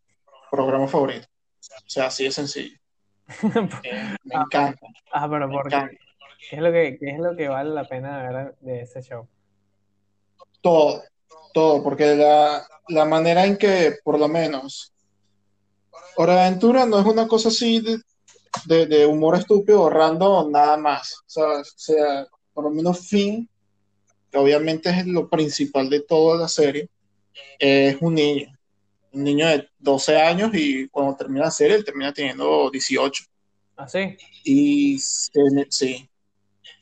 programa 0.48 0.86
favorito. 0.86 1.26
O 1.26 1.90
sea, 1.90 2.07
así 2.07 2.22
de 2.24 2.30
sencillo. 2.30 2.78
Me 4.25 4.35
encanta. 4.35 4.87
Ah, 5.12 5.29
pero 5.31 5.49
Me 5.49 5.55
¿por 5.55 5.68
qué? 5.68 5.77
encanta. 5.77 5.97
¿Qué 6.51 6.57
es 6.57 6.62
lo 6.62 6.73
que, 6.73 6.99
qué 6.99 7.11
es 7.11 7.18
lo 7.18 7.37
que 7.37 7.49
vale 7.49 7.70
la 7.70 7.85
pena 7.89 8.31
ver 8.31 8.55
de 8.61 8.81
ese 8.83 9.01
show? 9.03 9.29
Todo, 10.61 11.03
todo, 11.55 11.83
porque 11.83 12.14
la, 12.16 12.66
la 12.89 13.05
manera 13.05 13.45
en 13.47 13.57
que, 13.57 13.97
por 14.05 14.18
lo 14.18 14.29
menos, 14.29 14.93
Hora 16.16 16.35
de 16.35 16.41
Aventura 16.43 16.85
no 16.85 16.99
es 16.99 17.07
una 17.07 17.27
cosa 17.29 17.49
así 17.49 17.81
de, 17.81 17.99
de, 18.66 18.87
de 18.87 19.07
humor 19.07 19.37
estúpido 19.37 19.83
o 19.83 19.91
random, 19.91 20.51
nada 20.51 20.77
más. 20.77 21.14
O 21.27 21.31
sea, 21.31 21.45
o 21.61 21.64
sea, 21.64 22.27
por 22.53 22.64
lo 22.64 22.70
menos 22.70 23.09
Finn, 23.09 23.49
que 24.31 24.39
obviamente 24.39 24.91
es 24.91 25.07
lo 25.07 25.29
principal 25.29 25.89
de 25.89 26.01
toda 26.01 26.39
la 26.39 26.49
serie, 26.49 26.89
es 27.59 27.97
un 28.01 28.14
niño. 28.14 28.51
Un 29.13 29.25
niño 29.25 29.47
de 29.47 29.69
12 29.79 30.21
años 30.21 30.51
y 30.55 30.89
cuando 30.89 31.17
termina 31.17 31.45
la 31.47 31.51
serie, 31.51 31.77
él 31.77 31.85
termina 31.85 32.13
teniendo 32.13 32.71
18. 32.71 33.25
¿Así? 33.77 34.17
Y 34.45 34.99
se- 34.99 35.67
sí. 35.71 36.09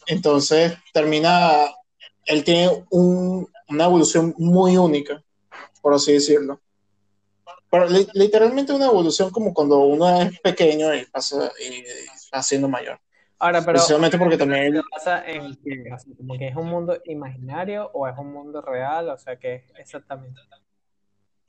Entonces 0.06 0.74
termina, 0.92 1.66
él 2.26 2.44
tiene 2.44 2.84
un- 2.90 3.48
una 3.68 3.84
evolución 3.84 4.34
muy 4.38 4.76
única, 4.76 5.22
por 5.80 5.94
así 5.94 6.12
decirlo. 6.12 6.60
Pero 7.70 7.88
li- 7.88 8.08
literalmente 8.14 8.72
una 8.72 8.86
evolución 8.86 9.30
como 9.30 9.54
cuando 9.54 9.78
uno 9.80 10.20
es 10.22 10.40
pequeño 10.40 10.92
y 10.94 11.04
pasa 11.06 11.50
y 11.64 11.84
va 12.34 12.42
siendo 12.42 12.68
mayor. 12.68 12.98
Ahora, 13.38 13.60
pero 13.60 13.72
Precisamente 13.74 14.18
porque 14.18 14.36
también 14.36 14.74
¿se 14.74 14.82
basa 14.92 15.24
en 15.26 15.56
qué? 15.64 15.92
O 15.94 15.98
sea, 15.98 16.14
como 16.16 16.36
que 16.36 16.48
es 16.48 16.56
un 16.56 16.66
mundo 16.66 16.98
imaginario 17.06 17.90
o 17.94 18.06
es 18.06 18.18
un 18.18 18.32
mundo 18.32 18.60
real? 18.60 19.08
O 19.08 19.16
sea, 19.16 19.36
que 19.38 19.54
es 19.54 19.62
exactamente. 19.78 20.40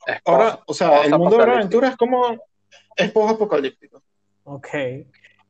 Es 0.06 0.20
ahora, 0.24 0.60
o 0.66 0.74
sea, 0.74 1.02
el 1.04 1.12
mundo 1.16 1.38
de 1.38 1.46
la 1.46 1.52
aventura 1.54 1.88
es 1.88 1.96
como 1.96 2.36
es 2.96 3.12
post-apocalíptico. 3.12 4.02
Ok. 4.44 4.68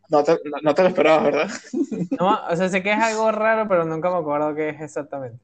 No 0.08 0.22
te, 0.22 0.32
no, 0.44 0.58
no 0.62 0.74
te 0.74 0.82
lo 0.82 0.88
esperabas, 0.88 1.24
¿verdad? 1.24 1.50
No, 2.20 2.40
o 2.48 2.56
sea, 2.56 2.68
sé 2.68 2.82
que 2.82 2.92
es 2.92 2.98
algo 2.98 3.32
raro, 3.32 3.66
pero 3.68 3.84
nunca 3.84 4.10
me 4.10 4.18
acuerdo 4.18 4.54
qué 4.54 4.68
es 4.70 4.80
exactamente. 4.80 5.38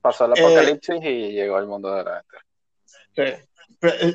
Pasó 0.00 0.24
el 0.24 0.38
Eh, 0.38 0.44
apocalipsis 0.44 0.96
y 1.02 1.32
llegó 1.32 1.56
al 1.56 1.66
mundo 1.66 1.92
de 1.94 2.04
la 2.04 2.10
aventura. 2.12 2.42
Sí. 3.14 3.46
Pero, 3.78 3.94
eh, 4.00 4.14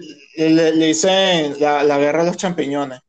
Le, 0.50 0.72
le 0.76 0.86
dicen 0.88 1.56
la, 1.60 1.84
la 1.84 1.98
guerra 2.00 2.24
de 2.24 2.28
los 2.30 2.38
champiñones. 2.38 3.00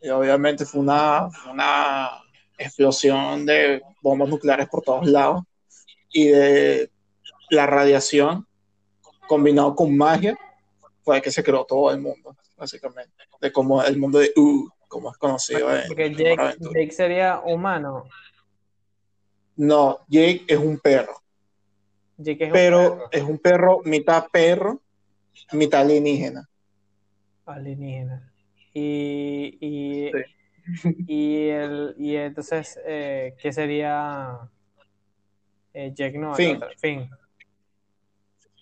Y 0.00 0.08
obviamente 0.08 0.64
fue 0.64 0.80
una, 0.80 1.28
fue 1.30 1.52
una 1.52 2.10
explosión 2.56 3.46
de 3.46 3.80
bombas 4.02 4.28
nucleares 4.28 4.68
por 4.68 4.82
todos 4.82 5.06
lados 5.06 5.42
y 6.10 6.28
de 6.28 6.90
la 7.50 7.66
radiación 7.66 8.46
combinado 9.28 9.74
con 9.76 9.96
magia 9.96 10.36
fue 11.04 11.22
que 11.22 11.30
se 11.30 11.42
creó 11.44 11.64
todo 11.64 11.92
el 11.92 12.00
mundo, 12.00 12.36
básicamente. 12.56 13.12
De 13.40 13.52
como 13.52 13.82
el 13.82 13.96
mundo 13.96 14.18
de 14.18 14.32
U, 14.36 14.68
como 14.88 15.10
es 15.12 15.18
conocido 15.18 15.68
Porque 15.86 16.06
en 16.06 16.16
Jake. 16.16 16.56
Jake 16.60 16.90
sería 16.90 17.40
humano. 17.40 18.04
No, 19.56 20.00
Jake 20.08 20.44
es 20.48 20.58
un 20.58 20.78
perro, 20.78 21.14
Jake 22.16 22.44
es 22.44 22.48
un 22.48 22.52
pero 22.52 22.78
perro 22.80 23.08
es 23.12 23.22
un 23.22 23.38
perro 23.38 23.80
mitad 23.84 24.26
perro, 24.32 24.80
mitad 25.52 25.80
alienígena. 25.82 26.48
alienígena. 27.46 28.32
Y, 28.72 29.56
y, 29.60 30.12
Sí. 30.82 30.94
y, 31.08 31.48
el, 31.48 31.94
y 31.98 32.14
entonces, 32.16 32.78
eh, 32.84 33.34
¿qué 33.40 33.52
sería 33.52 34.38
eh, 35.72 35.92
Jake? 35.94 36.18
No, 36.18 36.36
el 36.36 36.56
otro, 36.56 36.68
Finn. 36.78 37.10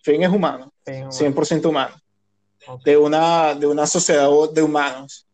Finn 0.07 0.23
es 0.23 0.31
humano, 0.31 0.73
Finn, 0.85 1.09
humano. 1.09 1.11
100% 1.11 1.67
humano. 1.67 1.97
De 2.85 2.97
una, 2.97 3.55
de 3.57 3.67
una 3.67 3.89
sociedad 3.89 4.29
de 4.53 4.63
humanos. 4.63 5.27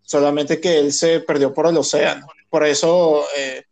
Solamente 0.00 0.58
que 0.58 0.78
él 0.78 0.90
se 0.90 1.20
perdió 1.20 1.52
por 1.52 1.66
el 1.66 1.76
océano. 1.76 2.26
Por 2.48 2.64
eso, 2.64 3.24
eh, 3.36 3.64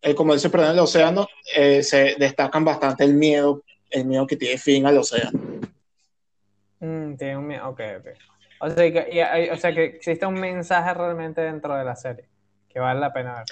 él, 0.00 0.14
como 0.14 0.32
él 0.32 0.38
se 0.38 0.48
perdió 0.48 0.68
en 0.68 0.74
el 0.74 0.78
océano, 0.78 1.26
eh, 1.56 1.82
se 1.82 2.14
destacan 2.20 2.64
bastante 2.64 3.02
el 3.02 3.14
miedo, 3.14 3.64
el 3.90 4.04
miedo 4.04 4.28
que 4.28 4.36
tiene 4.36 4.58
Finn 4.58 4.86
al 4.86 4.98
océano. 4.98 5.40
Mm, 6.78 7.16
tiene 7.16 7.36
un 7.36 7.46
miedo. 7.48 7.68
Ok, 7.68 7.80
ok. 7.98 8.06
O 8.60 8.70
sea, 8.70 8.92
que, 8.92 9.08
y 9.10 9.50
o 9.50 9.56
sea 9.56 9.74
que 9.74 9.84
existe 9.86 10.24
un 10.24 10.34
mensaje 10.34 10.94
realmente 10.94 11.40
dentro 11.40 11.74
de 11.74 11.84
la 11.84 11.96
serie 11.96 12.28
que 12.68 12.78
vale 12.78 13.00
la 13.00 13.12
pena 13.12 13.34
ver. 13.38 13.44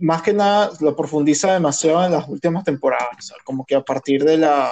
Más 0.00 0.22
que 0.22 0.32
nada, 0.32 0.70
lo 0.80 0.96
profundiza 0.96 1.52
demasiado 1.52 2.04
en 2.04 2.12
las 2.12 2.28
últimas 2.28 2.64
temporadas. 2.64 3.32
Como 3.44 3.64
que 3.66 3.74
a 3.74 3.82
partir 3.82 4.24
de 4.24 4.38
la 4.38 4.70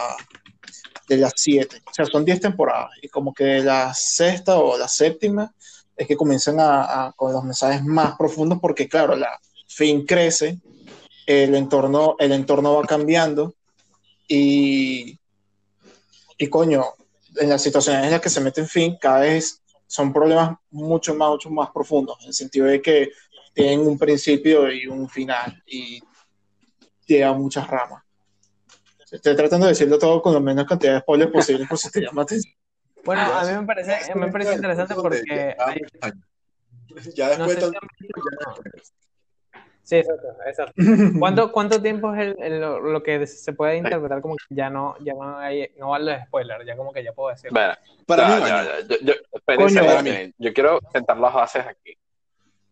de 1.08 1.16
las 1.18 1.34
siete, 1.36 1.82
o 1.86 1.94
sea, 1.94 2.04
son 2.04 2.24
diez 2.24 2.40
temporadas, 2.40 2.90
y 3.00 3.08
como 3.08 3.32
que 3.32 3.60
la 3.60 3.94
sexta 3.94 4.58
o 4.58 4.76
la 4.76 4.88
séptima 4.88 5.54
es 5.96 6.04
que 6.06 6.16
comienzan 6.16 6.58
a, 6.58 7.06
a- 7.06 7.12
con 7.12 7.32
los 7.32 7.44
mensajes 7.44 7.84
más 7.84 8.16
profundos, 8.16 8.58
porque 8.60 8.88
claro, 8.88 9.14
la 9.14 9.38
fin 9.68 10.04
crece, 10.04 10.58
el 11.26 11.54
entorno, 11.54 12.16
el 12.18 12.32
entorno 12.32 12.74
va 12.74 12.82
cambiando, 12.84 13.54
y, 14.26 15.16
y 16.38 16.48
coño, 16.48 16.84
en 17.36 17.50
las 17.50 17.62
situaciones 17.62 18.04
en 18.04 18.10
las 18.10 18.20
que 18.20 18.28
se 18.30 18.40
mete 18.40 18.60
en 18.62 18.68
fin, 18.68 18.96
cada 19.00 19.20
vez 19.20 19.62
son 19.86 20.12
problemas 20.12 20.56
mucho 20.70 21.14
más, 21.14 21.30
mucho 21.30 21.50
más 21.50 21.70
profundos, 21.70 22.16
en 22.22 22.28
el 22.28 22.34
sentido 22.34 22.66
de 22.66 22.82
que 22.82 23.10
tienen 23.56 23.80
un 23.80 23.98
principio 23.98 24.70
y 24.70 24.86
un 24.86 25.08
final, 25.08 25.62
y 25.66 25.98
llevan 27.06 27.40
muchas 27.40 27.66
ramas. 27.66 28.02
Estoy 29.10 29.34
tratando 29.34 29.64
de 29.64 29.72
decirlo 29.72 29.98
todo 29.98 30.20
con 30.20 30.34
la 30.34 30.40
menos 30.40 30.66
cantidad 30.66 30.92
de 30.92 31.00
spoilers 31.00 31.32
posible 31.32 31.66
por 31.66 31.78
si 31.78 31.90
te 31.90 32.00
llama 32.02 32.20
la 32.20 32.22
atención. 32.24 32.54
Bueno, 33.02 33.22
a 33.22 33.44
mí 33.44 33.60
me 33.60 33.66
parece, 33.66 34.14
me 34.14 34.28
parece 34.28 34.54
interesante 34.54 34.94
porque 34.94 35.22
ya 35.26 35.54
hay-. 35.64 35.80
Ya 37.14 37.38
no 37.38 37.46
después 37.46 37.54
sé 37.54 37.66
si 37.66 37.72
no. 37.72 38.54
Sí, 39.84 39.96
exacto, 39.96 40.26
exacto. 40.44 40.72
¿Cuánto, 41.20 41.52
cuánto 41.52 41.80
tiempo 41.80 42.12
es 42.12 42.20
el, 42.20 42.36
el- 42.42 42.60
lo, 42.60 42.80
lo 42.80 43.02
que 43.02 43.24
se 43.26 43.52
puede 43.52 43.76
interpretar 43.76 44.20
como 44.20 44.34
que 44.36 44.42
ya 44.54 44.68
no, 44.68 44.96
ya 45.00 45.14
no 45.14 45.38
hay, 45.38 45.70
no 45.78 45.90
vale 45.90 46.24
spoiler, 46.26 46.66
ya 46.66 46.76
como 46.76 46.92
que 46.92 47.04
ya 47.04 47.12
puedo 47.12 47.30
decir. 47.30 47.52
Bueno, 47.52 47.72
Para 48.04 48.40
ya, 48.40 48.62
mí. 48.62 48.86
Yo, 48.88 48.96
yo, 49.02 49.14
espérense, 49.32 49.80
para 49.84 50.02
mí. 50.02 50.34
yo 50.36 50.52
quiero 50.52 50.80
sentar 50.92 51.16
las 51.18 51.32
bases 51.32 51.64
aquí. 51.64 51.96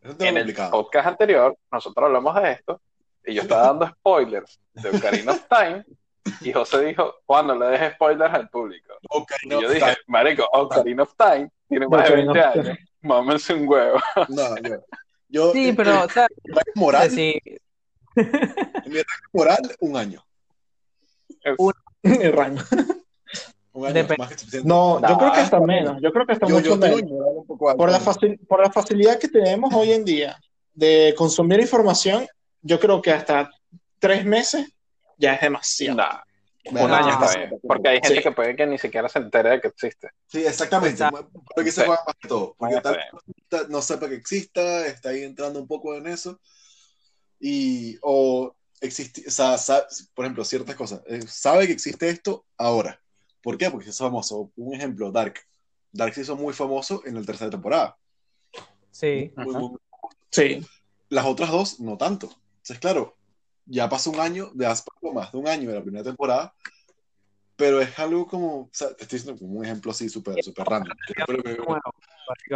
Un 0.04 0.16
En 0.20 0.36
el 0.36 0.54
podcast 0.54 1.06
anterior, 1.08 1.56
nosotros 1.72 2.06
hablamos 2.06 2.34
de 2.42 2.52
esto 2.52 2.80
y 3.24 3.34
yo 3.34 3.42
estaba 3.42 3.68
dando 3.68 3.88
spoilers 3.88 4.60
de 4.74 4.90
Ocarina 4.90 5.32
of 5.32 5.42
Time 5.48 5.84
y 6.40 6.52
José 6.52 6.84
dijo, 6.84 7.14
Juan, 7.26 7.46
no 7.46 7.54
le 7.58 7.66
dejes 7.66 7.94
spoilers 7.94 8.34
al 8.34 8.48
público. 8.50 8.94
Ok, 9.08 9.32
Y 9.44 9.48
yo 9.48 9.70
dije, 9.70 9.96
marico, 10.06 10.46
Ocarina 10.52 11.04
of 11.04 11.14
Time 11.16 11.50
tiene 11.68 11.88
más 11.88 12.04
de 12.04 12.08
Ocarina 12.08 12.32
20 12.32 12.48
of 12.48 12.54
Time. 12.54 12.68
años, 12.68 12.78
mámense 13.00 13.54
un 13.54 13.68
huevo. 13.68 13.98
no, 14.28 14.56
yo, 14.58 14.84
yo, 15.28 15.52
Sí, 15.52 15.68
eh, 15.68 15.74
pero, 15.74 16.04
o 16.04 16.08
sea, 16.08 16.26
moral, 16.74 17.10
sí, 17.10 17.40
mi 18.14 19.00
moral, 19.32 19.58
un 19.80 19.96
año. 19.96 20.24
El 22.02 22.32
rango. 22.32 22.62
Un 23.74 23.86
año 23.86 24.06
más 24.16 24.28
que 24.28 24.38
suficiente. 24.38 24.68
No, 24.68 25.00
yo 25.06 25.18
creo 25.18 25.32
que 25.32 25.40
hasta 25.40 25.60
menos. 25.60 26.00
Yo 26.00 26.12
creo 26.12 26.26
que 26.26 26.32
hasta 26.32 26.46
yo, 26.46 26.54
mucho 26.56 26.70
yo 26.70 26.76
menos. 26.76 27.00
un 27.02 27.46
poco. 27.46 27.76
Por 27.76 27.90
la, 27.90 28.00
facil- 28.00 28.38
por 28.48 28.60
la 28.62 28.70
facilidad 28.70 29.18
que 29.18 29.28
tenemos 29.28 29.74
hoy 29.74 29.92
en 29.92 30.04
día 30.04 30.40
de 30.72 31.12
consumir 31.18 31.60
información, 31.60 32.26
yo 32.62 32.78
creo 32.80 33.02
que 33.02 33.10
hasta 33.12 33.50
tres 33.98 34.24
meses 34.24 34.68
ya 35.18 35.34
es 35.34 35.40
demasiado. 35.42 35.96
Nah, 35.96 36.20
Bueno, 36.70 36.86
un 36.86 36.92
año 36.94 37.18
no. 37.18 37.24
está 37.24 37.38
bien. 37.38 37.60
Porque 37.62 37.88
hay 37.88 37.96
gente 37.96 38.16
Sí. 38.16 38.22
que 38.22 38.32
puede 38.32 38.56
que 38.56 38.66
ni 38.66 38.78
siquiera 38.78 39.08
se 39.08 39.18
entere 39.18 39.50
de 39.50 39.60
que 39.60 39.68
existe. 39.68 40.08
Sí, 40.28 40.46
exactamente. 40.46 41.02
Exacto. 41.04 41.30
Porque 41.54 41.70
se 41.72 41.80
Sí. 41.82 41.86
juega 41.86 42.02
más 42.06 42.14
que 42.20 42.28
todo. 42.28 42.54
Porque 42.58 42.80
tal 43.48 43.70
no 43.70 43.82
sepa 43.82 44.08
que 44.08 44.14
exista, 44.14 44.86
está 44.86 45.10
ahí 45.10 45.24
entrando 45.24 45.60
un 45.60 45.66
poco 45.66 45.94
en 45.96 46.06
eso. 46.06 46.40
Y, 47.40 47.98
o 48.02 48.54
existe, 48.80 49.24
o 49.26 49.30
sea, 49.30 49.56
por 50.14 50.24
ejemplo, 50.24 50.44
ciertas 50.44 50.74
cosas. 50.76 51.00
Eh, 51.06 51.22
sabe 51.26 51.66
que 51.66 51.72
existe 51.72 52.08
esto 52.08 52.44
ahora. 52.56 53.00
¿Por 53.44 53.58
qué? 53.58 53.70
Porque 53.70 53.90
es 53.90 53.98
famoso. 53.98 54.50
Un 54.56 54.74
ejemplo, 54.74 55.12
Dark. 55.12 55.34
Dark 55.92 56.14
se 56.14 56.22
hizo 56.22 56.34
muy 56.34 56.52
famoso 56.54 57.02
en 57.04 57.14
la 57.14 57.22
tercera 57.22 57.50
temporada. 57.50 57.96
sí. 58.90 59.32
Muy, 59.36 59.50
Ajá. 59.54 59.58
muy- 59.60 59.78
Sí. 60.30 60.66
las 61.10 61.26
otras 61.26 61.50
dos, 61.50 61.78
no 61.80 61.96
tanto. 61.96 62.26
Entonces, 62.56 62.78
claro, 62.80 63.16
ya 63.66 63.88
pasó 63.88 64.10
un 64.10 64.18
año, 64.20 64.50
de 64.54 64.66
más 65.12 65.30
de 65.30 65.38
un 65.38 65.46
año 65.48 65.68
de 65.68 65.76
la 65.76 65.82
primera 65.82 66.02
temporada, 66.04 66.54
pero 67.56 67.80
es 67.80 67.96
algo 67.98 68.26
como, 68.26 68.62
o 68.62 68.70
sea, 68.72 68.88
te 68.94 69.04
estoy 69.04 69.18
diciendo 69.18 69.38
como 69.38 69.58
un 69.58 69.64
ejemplo 69.64 69.92
así 69.92 70.08
súper, 70.08 70.42
súper 70.42 70.66
random. 70.66 70.96
Bueno. 71.66 71.82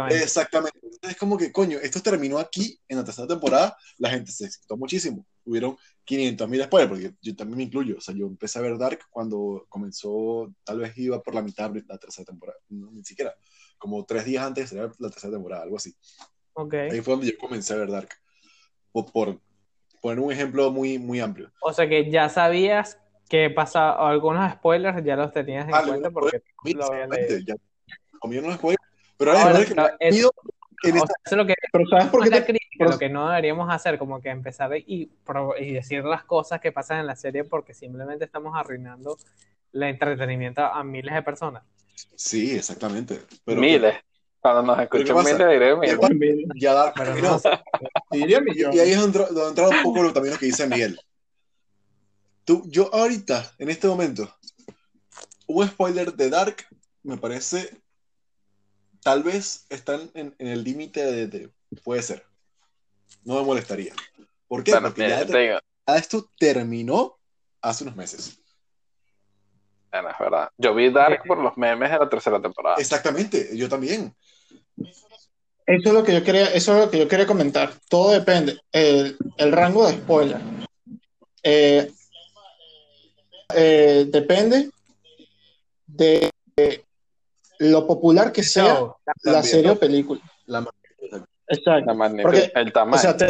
Exactamente. 0.09 0.79
Es 1.01 1.15
como 1.15 1.37
que, 1.37 1.51
coño, 1.51 1.77
esto 1.79 2.01
terminó 2.01 2.37
aquí 2.37 2.79
en 2.87 2.97
la 2.97 3.03
tercera 3.03 3.27
temporada, 3.27 3.77
la 3.97 4.09
gente 4.09 4.31
se 4.31 4.45
excitó 4.45 4.75
muchísimo. 4.75 5.25
Hubieron 5.45 5.77
500 6.03 6.49
mil 6.49 6.63
spoilers, 6.63 6.89
porque 6.89 7.13
yo 7.21 7.35
también 7.35 7.57
me 7.57 7.63
incluyo. 7.63 7.97
O 7.97 8.01
sea, 8.01 8.13
yo 8.13 8.27
empecé 8.27 8.59
a 8.59 8.63
ver 8.63 8.77
Dark 8.77 8.99
cuando 9.09 9.65
comenzó, 9.69 10.51
tal 10.63 10.79
vez 10.79 10.97
iba 10.97 11.21
por 11.21 11.33
la 11.33 11.41
mitad 11.41 11.69
de 11.69 11.83
la 11.87 11.97
tercera 11.97 12.25
temporada, 12.25 12.59
no, 12.69 12.91
ni 12.91 13.03
siquiera, 13.03 13.33
como 13.77 14.03
tres 14.05 14.25
días 14.25 14.43
antes 14.43 14.71
de 14.71 14.81
la 14.81 15.09
tercera 15.09 15.33
temporada, 15.33 15.63
algo 15.63 15.77
así. 15.77 15.95
Ok. 16.53 16.73
Ahí 16.73 17.01
fue 17.01 17.13
donde 17.13 17.31
yo 17.31 17.37
comencé 17.37 17.73
a 17.73 17.77
ver 17.77 17.89
Dark. 17.89 18.09
Por, 18.91 19.11
por 19.11 19.39
poner 20.01 20.19
un 20.19 20.31
ejemplo 20.31 20.71
muy, 20.71 20.97
muy 20.97 21.19
amplio. 21.19 21.51
O 21.61 21.71
sea 21.71 21.87
que 21.87 22.09
ya 22.11 22.27
sabías 22.27 22.99
que 23.29 23.49
pasaba, 23.51 24.09
algunos 24.09 24.51
spoilers 24.53 25.03
ya 25.05 25.15
los 25.15 25.31
tenías 25.31 25.67
en 25.69 25.75
Ah, 25.75 25.83
cuenta 25.85 26.09
porque 26.09 26.41
lo 26.75 26.85
había 26.91 27.07
leído. 27.07 27.37
ya 27.45 27.55
los 28.41 28.55
spoilers, 28.55 28.83
pero 29.17 29.31
ahora 29.31 29.43
Ahora, 29.43 29.59
es 29.59 29.65
que 29.67 29.75
es- 29.99 30.29
en 30.81 30.95
esta- 30.95 31.07
sea, 31.07 31.15
eso 31.25 31.35
es 31.35 31.37
lo 31.37 31.45
que 31.45 31.53
Pero 31.71 31.85
¿sabes 31.89 32.05
por 32.07 32.21
qué 32.21 32.29
es 32.29 32.31
la 32.31 32.39
te- 32.39 32.45
crítica, 32.45 32.85
lo 32.85 32.97
que 32.97 33.09
no 33.09 33.27
deberíamos 33.29 33.71
hacer, 33.71 33.97
como 33.97 34.19
que 34.21 34.29
empezar 34.29 34.71
y, 34.77 35.05
pro- 35.25 35.57
y 35.57 35.73
decir 35.73 36.03
las 36.05 36.23
cosas 36.23 36.59
que 36.61 36.71
pasan 36.71 36.99
en 37.01 37.07
la 37.07 37.15
serie 37.15 37.43
porque 37.43 37.73
simplemente 37.73 38.25
estamos 38.25 38.55
arruinando 38.57 39.17
el 39.73 39.83
entretenimiento 39.83 40.61
a 40.63 40.83
miles 40.83 41.13
de 41.13 41.21
personas. 41.21 41.63
Sí, 42.15 42.55
exactamente. 42.55 43.19
Pero 43.45 43.59
miles. 43.61 43.95
Cuando 44.39 44.63
nos 44.63 44.77
¿qué 44.77 44.83
escuchen 44.83 45.15
pasa? 45.15 45.33
miles 45.33 45.49
diré 45.49 45.67
¿Qué 45.67 45.75
miles. 45.75 45.97
pasa? 45.97 46.13
Ya 46.55 46.93
Pero 46.95 47.11
terminó. 47.13 47.29
no. 47.29 47.41
Y 48.11 48.79
ahí 48.79 48.91
es 48.91 49.01
donde 49.01 49.19
entra, 49.19 49.25
donde 49.27 49.49
entra 49.49 49.69
un 49.69 49.83
poco 49.83 50.01
lo, 50.03 50.13
también 50.13 50.33
lo 50.33 50.39
que 50.39 50.45
dice 50.47 50.65
Miguel. 50.65 50.97
Tú, 52.49 52.63
yo 52.65 52.91
ahorita, 52.91 53.53
en 53.59 53.69
este 53.69 53.87
momento, 53.87 54.27
un 55.45 55.67
spoiler 55.67 56.11
de 56.15 56.31
Dark 56.31 56.65
me 57.03 57.15
parece, 57.15 57.79
tal 59.03 59.21
vez 59.21 59.67
están 59.69 60.09
en, 60.15 60.33
en 60.39 60.47
el 60.47 60.63
límite 60.63 61.05
de, 61.05 61.27
de- 61.27 61.51
puede 61.83 62.01
ser. 62.01 62.25
No 63.23 63.35
me 63.35 63.43
molestaría. 63.43 63.93
¿Por 64.47 64.63
qué? 64.63 64.71
Bueno, 64.71 64.87
Porque 64.87 65.03
mira, 65.03 65.19
ya, 65.19 65.25
te 65.27 65.37
digo, 65.37 65.59
ya 65.87 65.95
esto 65.95 66.27
terminó 66.39 67.19
hace 67.61 67.83
unos 67.83 67.95
meses. 67.95 68.41
bueno, 69.91 70.09
es 70.09 70.17
verdad. 70.19 70.49
Yo 70.57 70.73
vi 70.73 70.89
Dark 70.89 71.21
por 71.27 71.37
los 71.37 71.55
memes 71.55 71.91
de 71.91 71.99
la 71.99 72.09
tercera 72.09 72.41
temporada. 72.41 72.77
Exactamente, 72.79 73.55
yo 73.55 73.69
también. 73.69 74.15
Eso 75.67 75.89
es 75.89 75.93
lo 75.93 76.03
que 76.03 76.13
yo 76.13 76.23
quería, 76.23 76.45
eso 76.47 76.73
es 76.79 76.85
lo 76.85 76.89
que 76.89 76.97
yo 76.97 77.07
quería 77.07 77.27
comentar. 77.27 77.71
Todo 77.89 78.09
depende. 78.09 78.59
El, 78.71 79.19
el 79.37 79.51
rango 79.51 79.85
de 79.87 79.93
spoiler. 79.97 80.41
Eh, 81.43 81.93
eh, 83.55 84.05
depende 84.09 84.69
de 85.87 86.29
lo 87.59 87.85
popular 87.87 88.31
que 88.31 88.43
sea 88.43 88.75
Show. 88.75 88.95
la 89.05 89.13
También. 89.33 89.43
serie 89.43 89.71
o 89.71 89.79
película. 89.79 90.21
La- 90.45 90.65
Exacto. 91.47 91.85
La 91.87 91.93
magnitud, 91.95 92.29
Porque, 92.29 92.51
el 92.53 92.71
tamaño, 92.71 92.95
O 92.95 92.99
sea, 93.01 93.17
te, 93.17 93.25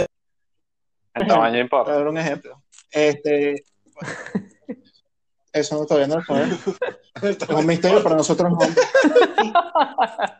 el 1.13 1.27
tamaño 1.27 1.51
Para 1.51 1.59
importa. 1.59 1.91
dar 1.93 2.07
un 2.07 2.17
ejemplo. 2.17 2.61
Este, 2.91 3.63
eso 5.53 5.79
no, 5.79 5.85
todavía 5.85 6.07
no 6.07 6.15
lo 6.17 6.25
sabemos. 6.25 6.59
Es 7.21 7.49
un 7.49 7.65
misterio 7.65 8.03
para 8.03 8.15
nosotros. 8.15 8.51
no. 8.51 8.57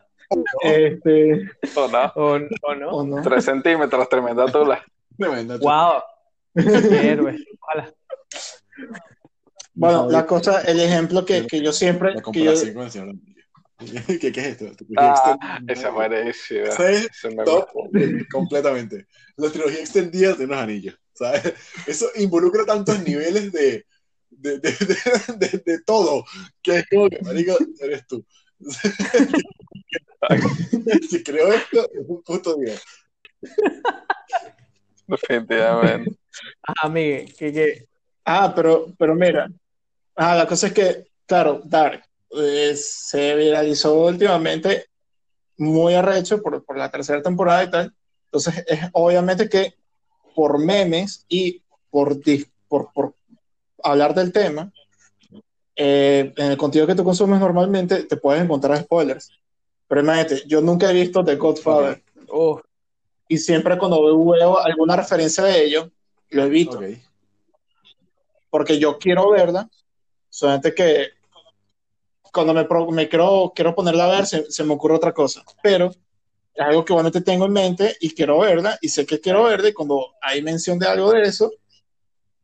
Este, 0.62 1.50
¿O 1.74 1.88
no? 1.88 2.12
¿O, 2.14 2.38
o 2.62 2.74
no? 2.76 2.88
¿o 2.90 3.04
no? 3.04 3.20
Tres 3.20 3.44
centímetros, 3.46 4.08
tremenda 4.08 4.46
tula. 4.46 4.80
Tremenda. 5.18 5.56
Wow. 5.58 6.02
Qué 6.54 7.08
héroe. 7.10 7.36
Bueno, 9.74 10.08
la 10.10 10.26
cosa, 10.26 10.62
el 10.62 10.80
ejemplo 10.80 11.24
que, 11.24 11.46
que 11.46 11.62
yo 11.62 11.72
siempre, 11.72 12.14
La 12.14 12.22
que 12.22 12.44
yo, 12.44 12.52
comparación 12.52 12.74
con 12.74 12.82
el 12.84 12.90
señor 12.90 13.08
Anillo. 13.10 13.34
¿Qué, 14.20 14.32
¿Qué 14.32 14.40
es 14.40 14.46
esto? 14.60 14.84
Ah, 14.96 15.58
esa 15.66 15.88
es 15.88 15.94
buenísima. 15.94 16.68
Esa 16.68 16.90
es 16.90 17.06
Ese 17.06 17.28
meme. 17.30 17.44
top, 17.44 17.68
completamente. 18.30 19.06
La 19.36 19.50
trilogía 19.50 19.80
extendida 19.80 20.34
de 20.34 20.44
unos 20.44 20.58
anillos. 20.58 20.96
¿sabes? 21.14 21.54
Eso 21.86 22.10
involucra 22.16 22.64
tantos 22.66 23.02
niveles 23.02 23.52
de, 23.52 23.86
de, 24.30 24.58
de, 24.58 24.70
de, 24.70 24.96
de- 25.48 25.62
de 25.64 25.82
todo 25.82 26.24
que 26.62 26.78
es 26.78 26.86
como 26.90 27.08
que, 27.10 27.20
marico, 27.22 27.56
eres 27.80 28.06
tú. 28.06 28.24
si 31.10 31.22
creo 31.22 31.52
esto, 31.52 31.82
es 31.92 32.04
un 32.06 32.22
puto 32.22 32.56
día. 32.56 32.74
Definitivamente. 35.06 36.16
Ajá, 36.62 36.88
Miguel, 36.88 37.34
que, 37.34 37.52
que 37.52 37.88
ah, 38.30 38.52
pero, 38.54 38.86
pero 38.98 39.14
mira, 39.14 39.50
ah, 40.16 40.34
la 40.36 40.46
cosa 40.46 40.68
es 40.68 40.72
que, 40.72 41.06
claro, 41.26 41.60
Dark 41.64 42.04
eh, 42.30 42.74
se 42.76 43.34
viralizó 43.34 44.06
últimamente 44.06 44.86
muy 45.56 45.94
arrecho 45.94 46.40
por, 46.40 46.64
por 46.64 46.76
la 46.76 46.90
tercera 46.90 47.22
temporada 47.22 47.64
y 47.64 47.70
tal. 47.70 47.94
Entonces, 48.26 48.64
es 48.66 48.80
obviamente 48.92 49.48
que 49.48 49.74
por 50.34 50.58
memes 50.58 51.24
y 51.28 51.62
por, 51.90 52.18
por, 52.68 52.92
por 52.92 53.14
hablar 53.82 54.14
del 54.14 54.32
tema, 54.32 54.72
eh, 55.76 56.32
en 56.36 56.50
el 56.52 56.56
contenido 56.56 56.86
que 56.86 56.94
tú 56.94 57.04
consumes 57.04 57.40
normalmente 57.40 58.04
te 58.04 58.16
puedes 58.16 58.42
encontrar 58.42 58.80
spoilers. 58.82 59.30
Pero 59.88 60.02
imagínate, 60.02 60.42
yo 60.46 60.60
nunca 60.60 60.90
he 60.90 60.94
visto 60.94 61.24
The 61.24 61.36
Godfather 61.36 62.02
uf, 62.28 62.60
y 63.28 63.38
siempre 63.38 63.78
cuando 63.78 64.02
veo 64.02 64.58
alguna 64.58 64.96
referencia 64.96 65.44
de 65.44 65.64
ello, 65.64 65.90
lo 66.30 66.44
evito. 66.44 66.78
Ok. 66.78 66.84
Porque 68.50 68.78
yo 68.78 68.98
quiero 68.98 69.30
verla, 69.30 69.68
solamente 70.28 70.74
que 70.74 71.08
cuando 72.32 72.54
me, 72.54 72.64
pro- 72.64 72.90
me 72.90 73.08
quiero, 73.08 73.52
quiero 73.54 73.74
ponerla 73.74 74.04
a 74.04 74.10
ver, 74.16 74.26
se, 74.26 74.50
se 74.50 74.64
me 74.64 74.74
ocurre 74.74 74.94
otra 74.96 75.12
cosa, 75.12 75.42
pero 75.62 75.86
es 75.86 76.60
algo 76.66 76.84
que 76.84 76.92
igualmente 76.92 77.20
tengo 77.22 77.46
en 77.46 77.52
mente 77.52 77.96
y 78.00 78.14
quiero 78.14 78.38
verla, 78.40 78.78
y 78.80 78.88
sé 78.88 79.06
que 79.06 79.20
quiero 79.20 79.44
verla, 79.44 79.68
y 79.68 79.72
cuando 79.72 80.14
hay 80.20 80.42
mención 80.42 80.78
de 80.78 80.86
algo 80.86 81.12
de 81.12 81.22
eso, 81.22 81.50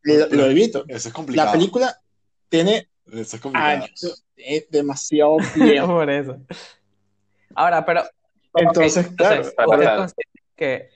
lo, 0.01 0.27
lo 0.27 0.45
evito. 0.45 0.83
Eso 0.87 1.09
es 1.09 1.13
complicado. 1.13 1.47
La 1.47 1.51
película 1.51 2.01
tiene 2.49 2.89
Eso 3.11 3.35
es 3.35 3.41
complicado. 3.41 3.69
años, 3.83 4.25
es 4.35 4.69
demasiado 4.69 5.37
tiempo. 5.53 5.87
por 5.93 6.09
eso. 6.09 6.37
Ahora, 7.55 7.85
pero. 7.85 8.03
Entonces, 8.55 9.05
ok, 9.05 9.15
claro, 9.15 9.35
entonces, 9.35 9.53
Para 9.55 9.67
¿usted 9.69 9.85
nada. 9.85 9.97
considera 9.97 10.29
que. 10.55 10.89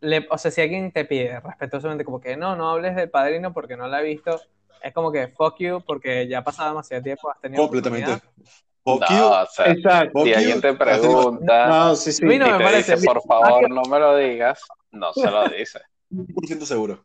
le- 0.00 0.26
o 0.30 0.38
sea, 0.38 0.50
si 0.50 0.60
alguien 0.60 0.92
te 0.92 1.04
pide 1.04 1.40
respetuosamente, 1.40 2.04
como 2.04 2.20
que 2.20 2.36
no, 2.36 2.56
no 2.56 2.70
hables 2.70 2.94
del 2.96 3.10
padrino 3.10 3.52
porque 3.52 3.76
no 3.76 3.88
la 3.88 4.00
he 4.00 4.04
visto, 4.04 4.40
es 4.82 4.92
como 4.92 5.10
que 5.12 5.28
fuck 5.28 5.56
you 5.58 5.80
porque 5.86 6.26
ya 6.28 6.38
ha 6.38 6.44
pasado 6.44 6.70
demasiado 6.70 7.02
tiempo, 7.02 7.30
has 7.30 7.40
tenido. 7.40 7.62
Completamente. 7.62 8.12
Fuck 8.84 9.04
you. 9.10 9.16
No, 9.16 9.42
o 9.42 9.46
sea, 9.46 9.66
exacto. 9.66 10.22
Si 10.24 10.30
you. 10.30 10.36
alguien 10.36 10.60
te 10.60 10.74
pregunta 10.74 11.66
No, 11.66 11.96
sí, 11.96 12.12
sí. 12.12 12.24
A 12.24 12.28
mí 12.28 12.38
no 12.38 12.46
y 12.46 12.50
me 12.52 12.58
te 12.58 12.64
parece. 12.64 12.94
dice, 12.94 13.06
por 13.06 13.22
favor, 13.22 13.68
no 13.70 13.82
me 13.82 13.98
lo 13.98 14.16
digas, 14.16 14.60
no 14.92 15.12
se 15.12 15.30
lo 15.30 15.48
dice. 15.48 15.80
100% 16.10 16.64
seguro. 16.64 17.04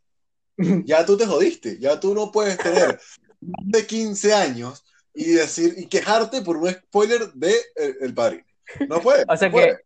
Ya 0.86 1.06
tú 1.06 1.18
te 1.18 1.26
jodiste. 1.26 1.80
Ya 1.80 2.00
tú 2.00 2.14
no 2.14 2.32
puedes 2.32 2.58
tener 2.58 3.00
de 3.40 3.88
15 3.88 4.34
años 4.34 4.84
y 5.14 5.32
decir 5.32 5.74
y 5.78 5.88
quejarte 5.88 6.42
por 6.42 6.58
un 6.58 6.70
spoiler 6.70 7.32
de 7.34 7.54
El, 7.76 7.96
El 8.02 8.14
Padrino. 8.14 8.44
No 8.88 9.02
puedes. 9.02 9.26
O 9.28 9.36
sea 9.36 9.50
no 9.50 9.56
que. 9.58 9.78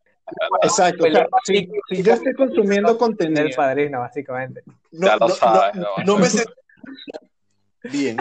Exacto. 0.63 1.05
o 1.05 1.11
sea, 1.11 1.27
si, 1.45 1.69
si 1.89 2.03
yo 2.03 2.13
estoy 2.13 2.33
consumiendo 2.33 2.97
contenido, 2.97 3.43
Del 3.43 3.53
padrino, 3.53 3.99
básicamente. 3.99 4.63
No, 4.91 5.07
Ya 5.07 5.17
lo 5.17 5.27
no, 5.27 5.36
sabes, 5.36 5.75
no, 5.75 5.81
¿no? 5.97 6.03
no 6.03 6.17
me 6.17 6.25
sé 6.29 6.43
bien. 7.91 8.17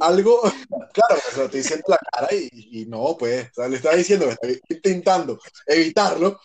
Algo, 0.00 0.42
claro, 0.92 1.20
se 1.30 1.36
lo 1.38 1.44
estoy 1.44 1.60
diciendo 1.60 1.84
en 1.88 1.92
la 1.92 1.98
cara 1.98 2.28
y, 2.34 2.82
y 2.82 2.86
no, 2.86 3.16
pues, 3.18 3.48
o 3.50 3.54
sea, 3.54 3.68
le 3.68 3.76
estaba 3.76 3.96
diciendo 3.96 4.26
que 4.26 4.32
estoy 4.32 4.60
intentando 4.68 5.40
evitarlo. 5.66 6.40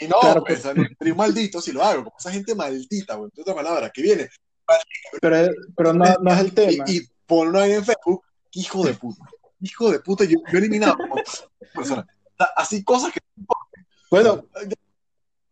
Y 0.00 0.06
no, 0.06 0.20
Claro, 0.20 0.44
pues, 0.44 0.62
soy 0.62 0.74
un 0.76 1.16
maldito 1.16 1.60
si 1.60 1.72
lo 1.72 1.82
hago, 1.82 2.04
como 2.04 2.16
esa 2.18 2.30
gente 2.30 2.54
maldita, 2.54 3.16
güey, 3.16 3.30
otra 3.36 3.54
palabra, 3.54 3.90
que 3.90 4.02
viene 4.02 4.28
pero, 5.20 5.50
pero 5.76 5.92
no, 5.92 6.04
no 6.20 6.32
es 6.32 6.40
el 6.40 6.46
y, 6.46 6.50
tema. 6.50 6.84
y 6.86 7.00
pone 7.26 7.50
una 7.50 7.66
en 7.66 7.84
Facebook, 7.84 8.22
hijo 8.52 8.84
de 8.84 8.94
puta, 8.94 9.24
hijo 9.60 9.90
de 9.90 10.00
puta, 10.00 10.24
yo, 10.24 10.38
yo 10.50 10.58
he 10.58 10.58
eliminado 10.58 10.96
como 10.96 11.16
persona. 11.74 12.06
Así 12.56 12.82
cosas 12.82 13.12
que 13.12 13.20
Bueno, 14.10 14.46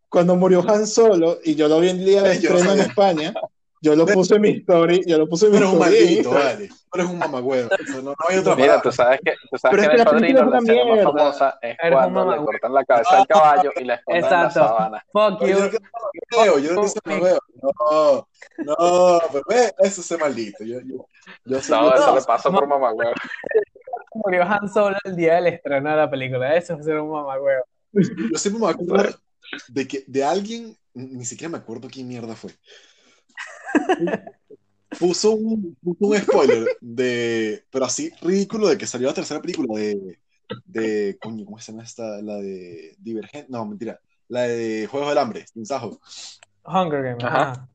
cuando 0.09 0.37
murió 0.37 0.69
Han 0.69 0.87
Solo 0.87 1.39
y 1.45 1.55
yo 1.55 1.69
lo 1.69 1.81
vi 1.81 1.89
el 1.89 2.05
día 2.05 2.23
de 2.23 2.33
estreno 2.35 2.73
en. 2.73 2.81
España, 2.81 3.35
yo 3.83 3.95
lo 3.97 4.07
puse 4.07 4.37
en 4.37 4.41
mi 4.43 4.49
story, 4.59 5.03
yo 5.07 5.19
lo 5.19 5.29
puse 5.29 5.47
en 5.47 5.53
mi 5.53 5.57
eres 5.59 5.69
un 5.69 5.75
en 5.75 5.81
maldito, 5.81 6.31
vale. 6.31 6.69
Tú 6.69 6.75
eres 6.95 7.07
un 7.09 7.19
mamagüevo. 7.19 7.69
No, 7.93 8.03
no 8.03 8.15
hay 8.29 8.39
otra 8.39 8.55
Mira, 8.55 8.67
palabra. 8.69 8.83
tú 8.83 8.93
sabes 8.93 9.21
que, 9.25 9.33
tú 9.51 9.59
sabes 9.59 9.77
Pero 9.77 9.83
es 9.83 9.89
que 9.89 9.95
que 9.97 10.01
en 10.01 10.05
la 10.05 10.11
el 10.11 10.17
película 10.21 10.45
padrino 10.45 10.59
es 10.59 10.67
la 10.67 10.73
escena 10.73 10.95
más 10.95 11.05
famosa 11.05 11.59
es 11.61 11.77
Eres 11.79 11.93
cuando 11.93 12.09
le 12.09 12.25
mamagüevo. 12.27 12.45
cortan 12.47 12.73
la 12.75 12.85
cabeza 12.85 13.19
al 13.19 13.27
caballo 13.27 13.71
y 13.77 13.85
le 13.85 13.95
esconden 13.95 14.23
la 14.23 14.29
Exacto. 14.47 14.55
sábana. 14.61 15.05
Fuck 15.13 15.41
Yo 15.43 15.47
you. 15.49 15.59
no 15.61 15.71
quiero 15.71 15.85
mamagüeo, 16.33 16.59
yo 16.59 16.73
no 16.73 16.75
quiero 16.81 16.89
ser 16.89 17.03
mamagüeo. 17.05 17.39
No, 17.63 18.29
no, 18.59 19.21
pero 19.33 19.45
ve, 19.49 19.73
eso 19.81 20.01
es 20.15 20.21
maldito. 20.21 20.65
Yo, 20.65 20.81
yo, 20.81 21.07
yo 21.45 21.61
soy 21.63 21.79
No, 21.79 21.91
yo- 21.91 22.03
eso 22.03 22.15
le 22.15 22.23
pasa 22.23 22.51
por 22.51 22.67
mamagüevo. 22.67 23.13
Murió 24.15 24.43
Han 24.45 24.69
Solo 24.69 24.97
el 25.05 25.17
día 25.17 25.35
del 25.37 25.47
estreno 25.49 25.91
de 25.91 25.97
la 25.97 26.11
película. 26.11 26.55
Eso 26.55 26.75
es 26.75 26.85
ser 26.85 26.99
un 27.01 27.11
mamagüeo. 27.11 27.65
yo 27.93 28.39
siempre 28.39 28.63
me 28.63 28.71
acuerdo 28.71 29.19
de, 29.69 29.89
que, 29.89 30.05
de 30.07 30.25
alguien, 30.25 30.77
ni 30.95 31.25
siquiera 31.25 31.51
me 31.51 31.59
acuerdo 31.59 31.89
quién 31.91 32.09
mierda 32.09 32.35
fue, 32.35 32.51
puso 34.99 35.33
un, 35.33 35.77
puso 35.83 36.07
un 36.07 36.19
spoiler 36.19 36.69
de, 36.81 37.65
pero 37.71 37.85
así 37.85 38.11
ridículo, 38.21 38.69
de 38.69 38.77
que 38.79 38.87
salió 38.87 39.09
la 39.09 39.15
tercera 39.15 39.41
película 39.41 39.79
de, 39.81 40.19
de 40.67 41.19
coño, 41.21 41.45
¿cómo 41.45 41.59
se 41.59 41.73
llama 41.73 41.85
esta? 41.85 42.21
La 42.23 42.37
de 42.37 42.95
Divergente, 42.99 43.47
no, 43.51 43.65
mentira, 43.67 43.99
la 44.29 44.43
de 44.43 44.87
Juegos 44.91 45.09
del 45.09 45.19
Hambre, 45.19 45.47
sin 45.53 45.65
sajo. 45.67 46.01
Hunger 46.65 47.03
Games. 47.03 47.25
Ajá. 47.25 47.69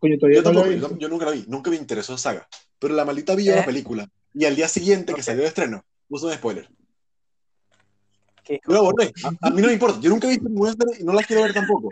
Coño, 0.00 0.16
todavía 0.18 0.36
Yo, 0.36 0.42
no 0.42 0.44
tampoco, 0.44 0.68
visto. 0.68 0.90
yo, 0.90 0.98
yo 0.98 1.08
nunca 1.08 1.24
la 1.26 1.30
vi, 1.32 1.44
nunca 1.48 1.70
me 1.70 1.76
interesó 1.76 2.14
esa 2.14 2.30
saga, 2.30 2.48
pero 2.78 2.94
la 2.94 3.04
maldita 3.04 3.34
vio 3.34 3.52
Eh. 3.52 3.56
la 3.56 3.64
película 3.64 4.08
y 4.34 4.44
al 4.44 4.54
día 4.56 4.68
siguiente 4.68 5.14
que 5.14 5.22
salió 5.22 5.42
el 5.42 5.48
estreno, 5.48 5.84
puso 6.08 6.26
un 6.28 6.32
spoiler. 6.34 6.68
Yo 8.48 8.72
la 8.72 8.80
borré, 8.80 9.12
a, 9.24 9.48
a 9.48 9.50
mí 9.50 9.60
no 9.60 9.66
me 9.66 9.74
importa, 9.74 10.00
yo 10.00 10.08
nunca 10.08 10.26
he 10.26 10.30
visto 10.30 10.48
ninguna 10.48 10.72
y 10.98 11.04
no 11.04 11.12
la 11.12 11.22
quiero 11.22 11.42
ver 11.42 11.52
tampoco. 11.52 11.90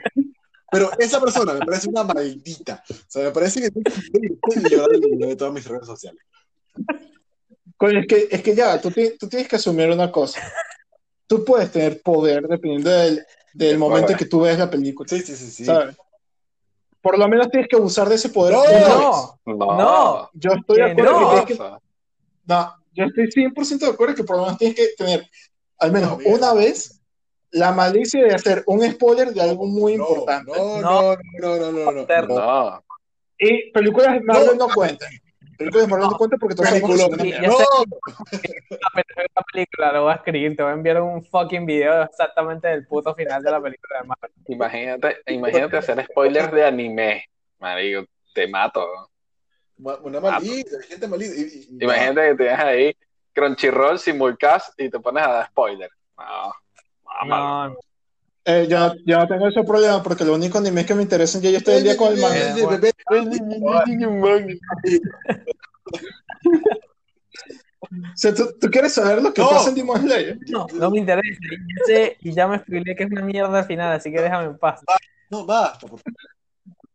Pero 0.70 0.90
esa 0.98 1.20
persona 1.20 1.54
me 1.54 1.60
parece 1.60 1.88
una 1.88 2.04
maldita. 2.04 2.82
O 2.90 2.94
sea, 3.06 3.24
me 3.24 3.30
parece 3.30 3.60
que 3.60 3.70
tiene 3.70 4.36
que 4.40 4.68
llorar 4.68 4.88
de 4.98 5.36
todas 5.36 5.54
mis 5.54 5.66
redes 5.66 5.86
sociales. 5.86 6.22
Coño, 7.76 8.00
es 8.00 8.06
que, 8.06 8.28
es 8.30 8.42
que 8.42 8.54
ya, 8.54 8.80
tú, 8.80 8.90
tú 9.18 9.28
tienes 9.28 9.48
que 9.48 9.56
asumir 9.56 9.90
una 9.90 10.10
cosa. 10.10 10.40
Tú 11.26 11.44
puedes 11.44 11.70
tener 11.70 12.00
poder 12.02 12.46
dependiendo 12.46 12.90
del, 12.90 13.24
del 13.52 13.78
momento 13.78 14.12
en 14.12 14.18
que 14.18 14.26
tú 14.26 14.40
ves 14.40 14.58
la 14.58 14.70
película, 14.70 15.08
Sí, 15.08 15.20
sí, 15.20 15.36
sí, 15.36 15.50
sí. 15.50 15.64
¿sabes? 15.64 15.96
Por 17.00 17.18
lo 17.18 17.28
menos 17.28 17.48
tienes 17.50 17.68
que 17.68 17.76
abusar 17.76 18.08
de 18.08 18.16
ese 18.16 18.30
poder. 18.30 18.54
No. 18.54 19.38
No, 19.46 19.54
No. 19.54 19.76
No. 19.76 20.30
Yo 20.34 20.52
estoy 20.52 20.76
de 20.76 20.90
acuerdo 20.90 21.20
no. 21.20 21.30
que 21.46 21.54
tienes 21.54 21.70
que? 21.70 21.78
No, 22.46 22.74
yo 22.92 23.04
estoy 23.04 23.26
100% 23.26 23.78
de 23.78 23.86
acuerdo 23.86 24.14
que 24.14 24.24
por 24.24 24.36
lo 24.36 24.42
menos 24.44 24.58
tienes 24.58 24.76
que 24.76 24.88
tener 24.96 25.28
al 25.78 25.92
menos 25.92 26.18
una 26.24 26.54
vez 26.54 27.00
la 27.52 27.72
malicia 27.72 28.22
de 28.24 28.34
hacer 28.34 28.62
un 28.66 28.82
spoiler 28.90 29.28
de 29.32 29.40
algo 29.42 29.66
muy 29.66 29.96
No, 29.96 30.08
importante. 30.08 30.52
No, 30.56 30.80
no, 30.80 31.16
no, 31.40 31.56
no, 31.56 31.72
no, 31.72 31.92
no. 31.92 32.06
No. 32.06 32.36
No. 32.70 32.84
Y 33.38 33.70
películas 33.72 34.14
de 34.14 34.20
Marvel 34.20 34.56
no, 34.58 34.66
No. 34.68 34.74
cuentan. 34.74 35.08
Películas 35.58 35.86
de 35.86 35.90
Marvel 35.90 36.08
no, 36.10 36.16
cuentan 36.16 36.38
porque 36.38 36.54
todos 36.54 36.68
sabemos 36.68 36.90
que 36.90 36.96
No, 37.46 37.58
la 38.70 39.42
película, 39.52 39.92
lo 39.92 40.02
voy 40.04 40.12
a 40.12 40.16
escribir, 40.16 40.56
te 40.56 40.62
voy 40.62 40.72
a 40.72 40.74
enviar 40.74 41.00
un 41.00 41.24
fucking 41.24 41.64
video 41.66 42.02
exactamente 42.02 42.68
del 42.68 42.86
puto 42.86 43.14
final 43.14 43.42
de 43.42 43.50
la 43.50 43.60
película 43.60 44.00
de 44.00 44.06
Marvel. 44.06 44.30
Imagínate, 44.48 45.16
imagínate 45.26 45.76
hacer 45.78 46.04
spoilers 46.04 46.52
de 46.52 46.64
anime. 46.64 47.24
Marico, 47.58 48.04
te 48.34 48.46
mato. 48.48 48.86
Ma- 49.78 49.98
una 50.02 50.20
maldita, 50.20 50.76
hay 50.82 50.86
gente 50.88 51.06
y- 51.06 51.82
Imagínate 51.84 52.28
que 52.30 52.34
tienes 52.36 52.58
ahí 52.58 52.96
Crunchyroll, 53.34 53.98
Simulcast 53.98 54.78
y 54.80 54.88
te 54.90 54.98
pones 55.00 55.24
a 55.26 55.28
dar 55.32 55.46
spoiler. 55.48 55.90
No. 56.18 56.52
No, 57.24 57.76
Eh, 58.48 58.66
yo, 58.70 58.78
no- 58.78 58.94
yo 59.04 59.18
no 59.18 59.26
tengo 59.26 59.48
ese 59.48 59.64
problema 59.64 60.00
porque 60.02 60.24
lo 60.24 60.34
único 60.34 60.58
anime 60.58 60.86
que 60.86 60.94
me 60.94 61.02
interesa 61.02 61.40
ya 61.40 61.50
yo 61.50 61.58
estoy 61.58 61.74
el 61.76 61.82
día 61.84 61.96
con 61.96 62.12
el 62.12 62.20
manga. 62.20 62.54
O 67.82 67.88
sea, 68.14 68.34
¿tú, 68.34 68.52
tú 68.60 68.68
quieres 68.70 68.92
saber 68.94 69.22
lo 69.22 69.32
que 69.32 69.42
No. 69.42 69.50
pasa 69.50 69.68
en 69.68 69.74
Demon 69.76 70.00
Slayer? 70.00 70.38
no, 70.48 70.66
no 70.74 70.90
me 70.90 70.98
interesa. 70.98 71.28
Y 71.40 71.56
ya 71.56 71.84
sé, 71.86 72.16
y 72.20 72.32
ya 72.32 72.48
me 72.48 72.56
expliqué 72.56 72.96
que 72.96 73.04
es 73.04 73.10
una 73.10 73.22
mierda 73.22 73.58
al 73.60 73.64
final, 73.66 73.92
así 73.92 74.10
que 74.10 74.20
déjame 74.20 74.46
en 74.46 74.58
paz. 74.58 74.80
No, 75.30 75.44
basta. 75.46 75.86
por 75.86 76.00
favor. 76.00 76.02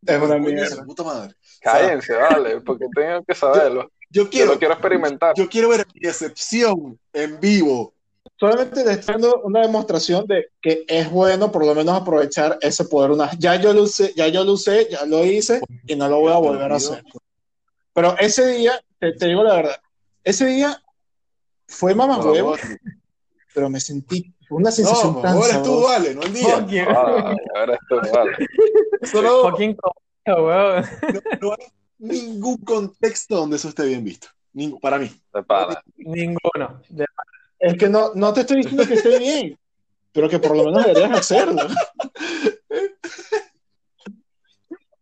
Es 0.05 0.21
una 0.21 0.37
mierda. 0.37 0.83
puta 0.83 1.03
madre. 1.03 1.33
Cállense, 1.61 2.13
vale, 2.13 2.59
porque 2.61 2.85
tengo 2.93 3.23
que 3.23 3.35
saberlo. 3.35 3.91
Yo 4.09 4.23
Yo 4.23 4.29
quiero, 4.29 4.53
lo 4.53 4.59
quiero 4.59 4.73
experimentar. 4.73 5.33
yo 5.35 5.47
quiero 5.47 5.69
ver 5.69 5.85
mi 5.93 6.01
decepción 6.01 6.99
en 7.13 7.39
vivo. 7.39 7.93
Solamente 8.41 8.83
le 8.83 8.93
estoy 8.93 9.13
dando 9.13 9.39
una 9.43 9.61
demostración 9.61 10.25
de 10.25 10.47
que 10.59 10.83
es 10.87 11.11
bueno 11.11 11.51
por 11.51 11.63
lo 11.63 11.75
menos 11.75 11.95
aprovechar 12.01 12.57
ese 12.59 12.85
poder. 12.85 13.11
Una, 13.11 13.29
ya 13.37 13.55
yo 13.57 13.71
lo 13.71 13.83
usé, 13.83 14.13
ya 14.15 14.27
yo 14.29 14.43
lo 14.43 14.53
usé, 14.53 14.87
ya 14.89 15.05
lo 15.05 15.23
hice 15.23 15.61
y 15.85 15.95
no 15.95 16.07
lo 16.09 16.21
voy 16.21 16.33
a 16.33 16.37
volver 16.37 16.71
a 16.71 16.75
hacer. 16.77 17.03
Pero 17.93 18.17
ese 18.17 18.47
día, 18.57 18.81
te, 18.97 19.13
te 19.13 19.27
digo 19.27 19.43
la 19.43 19.53
verdad, 19.57 19.75
ese 20.23 20.47
día 20.47 20.81
fue 21.67 21.93
mamá 21.93 22.17
huevo, 22.17 22.55
pero 23.53 23.69
me 23.69 23.79
sentí 23.79 24.33
una 24.49 24.71
sensación 24.71 25.13
No, 25.13 25.21
tan 25.21 25.35
ahora 25.37 25.47
es 25.57 25.61
tú, 25.61 25.69
sabrosa. 25.83 25.87
vale, 25.99 26.15
no 26.15 26.21
el 26.23 26.33
día. 26.33 26.57
Fuck 26.57 26.69
you. 26.69 26.83
Ah, 26.89 27.35
ahora 27.55 27.75
esto, 27.75 28.11
vale. 28.11 28.31
Solo 29.03 29.49
Fucking 29.51 29.77
weón. 30.25 30.83
no 31.41 31.51
hay 31.51 31.67
ningún 31.99 32.57
contexto 32.57 33.35
donde 33.35 33.57
eso 33.57 33.69
esté 33.69 33.85
bien 33.85 34.03
visto. 34.03 34.29
Ning- 34.55 34.79
para 34.81 34.97
mí. 34.97 35.11
De 35.31 35.43
pana. 35.43 35.79
Ninguno. 35.97 36.81
De- 36.89 37.05
Es 37.61 37.77
que 37.77 37.87
no, 37.89 38.11
no 38.15 38.33
te 38.33 38.41
estoy 38.41 38.57
diciendo 38.57 38.85
que 38.87 38.95
esté 38.95 39.19
bien, 39.19 39.57
pero 40.11 40.27
que 40.27 40.39
por 40.39 40.55
lo 40.57 40.65
menos 40.65 40.85
deberías 40.85 41.11
hacerlo. 41.19 41.61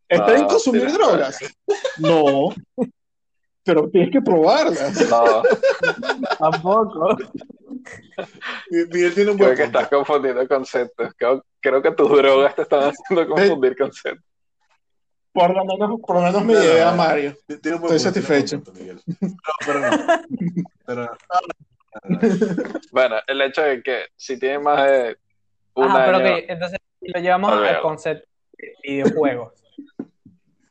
¿Está 0.07 0.25
bien 0.31 0.41
No, 0.41 0.47
consumir 0.47 0.81
tienes 0.81 0.97
drogas? 0.97 1.37
No, 1.99 2.49
pero 3.63 3.89
tienes 3.89 4.11
que 4.11 4.21
probarlas. 4.21 5.09
No, 5.09 5.43
Tampoco. 6.39 7.15
Miguel 8.71 9.13
tiene 9.13 9.31
un 9.31 9.37
creo 9.37 9.47
buen 9.49 9.57
que 9.57 9.63
punto. 9.65 9.79
estás 9.79 9.87
confundiendo 9.89 10.47
conceptos. 10.47 11.13
Creo, 11.15 11.45
creo 11.61 11.81
que 11.81 11.91
tus 11.91 12.09
drogas 12.09 12.55
te 12.55 12.63
están 12.63 12.89
haciendo 12.91 13.27
confundir 13.33 13.77
conceptos. 13.77 14.25
Por 15.31 15.53
lo 15.55 15.63
menos, 15.63 15.99
por 16.05 16.15
lo 16.15 16.21
menos 16.23 16.43
me 16.43 16.53
No, 16.53 16.59
llevé 16.61 16.81
a. 16.81 16.91
Mario. 16.91 17.37
Estoy 17.47 17.71
punto, 17.77 17.99
satisfecho. 17.99 18.61
punto. 18.63 18.81
No, 19.21 19.37
pero 19.65 19.79
no. 19.79 19.97
Pero 20.85 21.03
no. 21.05 21.11
Bueno, 22.91 23.17
el 23.27 23.41
hecho 23.41 23.61
de 23.61 23.81
que 23.83 24.05
si 24.15 24.39
tiene 24.39 24.59
más 24.59 24.83
de 24.85 25.17
un 25.75 25.85
Ajá, 25.85 26.05
pero 26.05 26.17
ok, 26.17 26.43
entonces 26.47 26.79
lo 27.01 27.19
llevamos 27.21 27.51
al 27.51 27.81
concepto 27.81 28.27
de 28.57 28.73
videojuegos. 28.83 29.53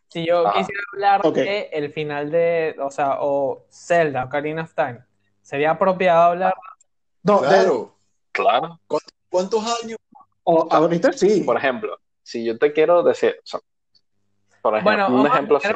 Si 0.08 0.26
yo 0.26 0.46
Ajá. 0.46 0.58
quisiera 0.58 0.80
hablar 0.94 1.20
Ok. 1.26 1.34
de 1.36 1.68
el 1.72 1.92
final 1.92 2.30
de, 2.30 2.74
o 2.80 2.90
sea, 2.90 3.18
o 3.20 3.66
Zelda, 3.70 4.24
Ocarina 4.24 4.62
of 4.62 4.74
Time, 4.74 5.04
¿sería 5.42 5.72
apropiado 5.72 6.22
hablar? 6.22 6.54
No, 7.22 7.40
de- 7.42 7.48
Claro. 7.48 7.94
claro. 8.32 8.80
¿Cuántos 9.28 9.62
años? 9.82 9.98
o 10.44 10.66
ahorita 10.70 11.12
sí. 11.12 11.42
Por 11.42 11.58
ejemplo, 11.58 11.98
si 12.22 12.42
yo 12.42 12.56
te 12.58 12.72
quiero 12.72 13.02
decir, 13.02 13.36
o 13.38 13.46
sea, 13.46 13.60
por 14.62 14.74
ejemplo, 14.76 15.06
Bueno, 15.08 15.20
un 15.20 15.26
ejemplo 15.26 15.56
así. 15.58 15.68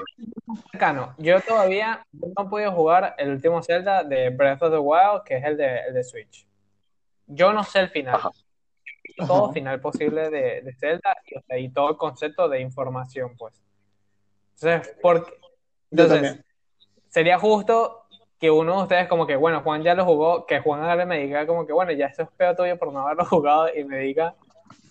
cercano. 0.71 1.15
Yo 1.19 1.41
todavía 1.41 2.05
no 2.13 2.45
he 2.45 2.49
podido 2.49 2.73
jugar 2.73 3.15
el 3.19 3.31
último 3.31 3.63
Zelda 3.63 4.03
de 4.05 4.31
Breath 4.31 4.63
of 4.63 4.71
the 4.73 4.79
Wild, 4.79 5.23
que 5.25 5.37
es 5.37 5.45
el 5.45 5.57
de, 5.57 5.79
el 5.89 5.95
de 5.95 6.05
Switch. 6.05 6.47
Yo 7.27 7.53
no 7.53 7.65
sé 7.65 7.81
el 7.81 7.89
final. 7.91 8.17
Ajá. 8.17 8.31
Todo 9.27 9.45
Ajá. 9.47 9.53
final 9.53 9.81
posible 9.81 10.31
de, 10.31 10.63
de 10.63 10.75
Zelda 10.75 11.15
y, 11.27 11.37
o 11.37 11.43
sea, 11.43 11.59
y 11.59 11.69
todo 11.71 11.91
el 11.91 11.97
concepto 11.97 12.49
de 12.49 12.61
información, 12.61 13.37
pues. 13.37 13.61
Entonces, 14.61 14.95
¿por 15.03 15.25
qué? 15.25 15.33
Yo 15.33 16.05
Entonces, 16.05 16.23
también. 16.23 16.45
sería 17.09 17.39
justo 17.39 18.07
que 18.39 18.51
uno 18.51 18.77
de 18.77 18.83
ustedes 18.83 19.09
como 19.09 19.27
que, 19.27 19.37
bueno, 19.37 19.61
Juan 19.63 19.83
ya 19.83 19.95
lo 19.95 20.05
jugó, 20.05 20.47
que 20.47 20.61
Juan 20.61 20.83
ahora 20.83 21.05
me 21.07 21.19
diga 21.21 21.47
como 21.47 21.67
que, 21.67 21.73
bueno, 21.73 21.93
ya 21.93 22.07
eso 22.07 22.23
es 22.23 22.29
peor 22.31 22.57
tuyo 22.57 22.79
por 22.79 22.93
no 22.93 23.01
haberlo 23.01 23.25
jugado 23.27 23.69
y 23.75 23.85
me 23.85 23.99
diga, 23.99 24.35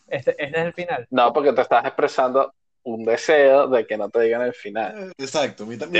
este, 0.07 0.31
este 0.31 0.59
es 0.59 0.65
el 0.65 0.73
final. 0.73 1.07
No, 1.09 1.33
porque 1.33 1.51
te 1.53 1.61
estás 1.61 1.83
expresando 1.85 2.53
un 2.83 3.05
deseo 3.05 3.67
de 3.67 3.85
que 3.85 3.97
no 3.97 4.09
te 4.09 4.21
digan 4.21 4.41
el 4.41 4.53
final. 4.53 5.11
Exacto. 5.17 5.65
Mi, 5.65 5.77
mi-. 5.77 5.99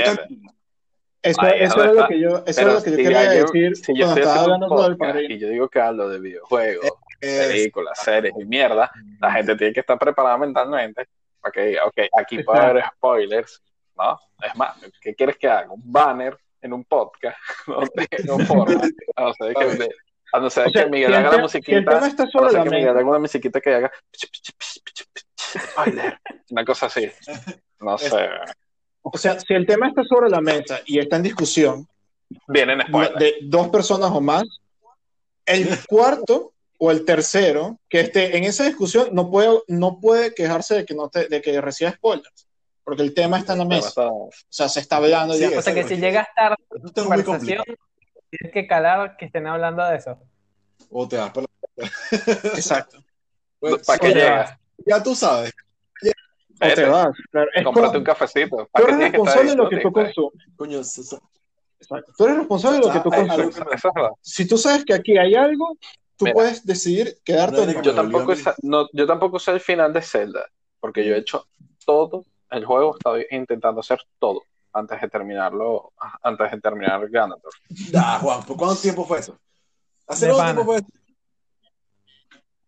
Eso, 1.24 1.40
Ahí, 1.42 1.62
eso 1.62 1.74
ahora 1.78 1.90
era 1.92 2.00
lo 2.02 2.08
que 2.08 2.20
yo, 2.20 2.42
eso 2.44 2.60
era 2.62 2.72
lo 2.72 2.82
que 2.82 2.90
yo 2.90 2.96
si 2.96 3.02
quería 3.04 3.20
alguien- 3.20 3.46
decir 3.46 3.76
si 3.76 3.96
yo 3.96 4.08
estoy 4.08 4.24
hablando 4.24 4.66
podcast 4.68 4.98
padrino. 4.98 5.34
y 5.34 5.38
yo 5.38 5.48
digo 5.50 5.68
que 5.68 5.80
hablo 5.80 6.08
de 6.08 6.18
videojuegos, 6.18 6.90
es- 7.20 7.46
películas, 7.46 7.96
series 8.02 8.34
y 8.36 8.44
mierda, 8.44 8.90
la 9.20 9.30
gente 9.30 9.54
tiene 9.54 9.72
que 9.72 9.80
estar 9.80 9.96
preparada 9.98 10.36
mentalmente 10.38 11.06
para 11.40 11.52
que 11.52 11.60
diga, 11.66 11.84
ok, 11.84 11.98
aquí 12.18 12.42
puede 12.42 12.60
haber 12.60 12.84
spoilers, 12.96 13.62
¿no? 13.96 14.18
Es 14.44 14.56
más, 14.56 14.76
¿qué 15.00 15.14
quieres 15.14 15.36
que 15.38 15.48
haga? 15.48 15.70
Un 15.70 15.82
banner 15.92 16.36
en 16.60 16.72
un 16.72 16.82
podcast, 16.84 17.38
no 17.68 17.82
tengo 18.10 18.38
forma. 18.46 18.80
A 19.14 19.22
no 19.22 19.32
ser 19.34 19.54
que, 19.54 19.64
de- 19.76 19.94
a 20.32 20.40
no 20.40 20.50
ser 20.50 20.66
O 20.66 20.70
sea, 20.70 20.84
que 20.84 20.90
Miguel 20.90 21.10
si 21.10 21.14
haga 21.14 21.22
la 21.24 21.30
si 21.30 21.36
el 21.36 21.42
musiquita, 21.42 21.84
tema 21.94 22.06
está 22.08 22.22
a 22.24 22.26
no 22.26 22.32
sobre 22.32 22.50
ser 22.50 22.62
que 22.64 22.70
Miguel 22.70 22.88
haga 22.88 23.04
una 23.08 23.18
musiquita 23.20 23.60
que 23.60 23.74
haga 23.76 23.92
spoiler, 25.58 26.18
una 26.50 26.64
cosa 26.64 26.86
así. 26.86 27.10
No 27.80 27.98
sé, 27.98 28.10
o 29.02 29.18
sea, 29.18 29.38
si 29.38 29.52
el 29.52 29.66
tema 29.66 29.88
está 29.88 30.04
sobre 30.04 30.30
la 30.30 30.40
mesa 30.40 30.80
y 30.86 30.98
está 30.98 31.16
en 31.16 31.24
discusión 31.24 31.88
vienen 32.46 32.80
spoilers. 32.86 33.18
de 33.18 33.34
dos 33.42 33.68
personas 33.68 34.10
o 34.12 34.20
más, 34.20 34.44
el 35.44 35.66
cuarto 35.88 36.52
o 36.78 36.90
el 36.90 37.04
tercero 37.04 37.78
que 37.88 38.00
esté 38.00 38.36
en 38.36 38.44
esa 38.44 38.64
discusión 38.64 39.08
no 39.12 39.30
puede, 39.30 39.60
no 39.68 40.00
puede 40.00 40.34
quejarse 40.34 40.76
de 40.76 40.84
que 40.84 40.94
no 40.94 41.08
te, 41.08 41.28
de 41.28 41.42
que 41.42 41.60
reciba 41.60 41.90
spoilers, 41.90 42.48
porque 42.84 43.02
el 43.02 43.14
tema 43.14 43.38
está 43.38 43.52
en 43.52 43.60
la 43.60 43.64
mesa. 43.64 44.08
O 44.08 44.30
sea, 44.48 44.68
se 44.68 44.80
está 44.80 44.96
hablando 44.96 45.36
ya. 45.36 45.48
Sí, 45.48 45.54
O 45.54 45.62
sea 45.62 45.74
que 45.74 45.84
si 45.84 45.96
llegas 45.96 46.28
tarde 46.34 46.56
a 46.70 46.76
la 46.76 46.92
conversación, 46.92 47.62
tienes 48.30 48.52
que 48.52 48.66
calar 48.66 49.16
que 49.16 49.26
estén 49.26 49.46
hablando 49.46 49.84
de 49.84 49.96
eso. 49.96 50.18
O 50.90 51.08
te 51.08 51.16
para 51.16 51.46
la... 51.76 51.86
Exacto. 52.54 53.02
Bueno, 53.60 53.78
¿Para 53.86 53.98
qué 53.98 54.08
o 54.08 54.12
sea, 54.12 54.20
llegas? 54.20 54.61
Ya 54.86 55.02
tú 55.02 55.14
sabes. 55.14 55.52
O 56.60 56.74
te 56.74 56.84
vas. 56.84 57.16
Claro. 57.30 57.50
Es 57.54 57.64
Cómprate 57.64 57.98
un 57.98 58.04
cafecito. 58.04 58.56
tú 58.56 58.68
¿Para 58.70 58.86
qué 58.86 58.92
eres 58.92 59.12
responsable 59.12 59.50
de 59.50 59.56
lo 59.56 59.68
que 59.68 59.76
tú 59.78 59.92
consumes. 59.92 60.46
Coño. 60.56 60.80
Tú 62.16 62.24
eres 62.24 62.38
responsable 62.38 62.78
de 62.78 62.86
lo 62.86 62.92
que 62.92 63.00
tú 63.00 63.10
consumes. 63.10 63.56
Si 64.20 64.46
tú 64.46 64.56
sabes 64.56 64.84
que 64.84 64.94
aquí 64.94 65.18
hay 65.18 65.34
algo, 65.34 65.76
tú 66.16 66.26
Mira. 66.26 66.34
puedes 66.34 66.64
decidir 66.64 67.18
quedarte 67.24 67.66
No 67.66 67.82
Yo 67.82 67.94
tampoco, 67.94 68.32
no, 68.62 68.88
yo 68.92 69.06
tampoco 69.06 69.38
sé 69.38 69.50
el 69.52 69.60
final 69.60 69.92
de 69.92 70.02
Zelda, 70.02 70.46
porque 70.78 71.04
yo 71.04 71.14
he 71.14 71.18
hecho 71.18 71.46
todo 71.84 72.24
el 72.50 72.64
juego 72.64 72.96
estoy 72.96 73.26
intentando 73.30 73.80
hacer 73.80 74.00
todo 74.18 74.42
antes 74.72 75.00
de 75.00 75.08
terminarlo, 75.08 75.92
antes 76.22 76.50
de 76.50 76.60
terminar 76.60 77.08
Ganondorf. 77.08 77.54
Ah, 77.96 78.18
Juan, 78.20 78.42
¿por 78.44 78.56
cuánto 78.56 78.80
tiempo 78.80 79.04
fue 79.04 79.18
eso? 79.18 79.36
¿Hace 80.06 80.28
cuánto 80.28 80.44
tiempo 80.44 80.64
fue 80.64 80.76
eso? 80.76 80.86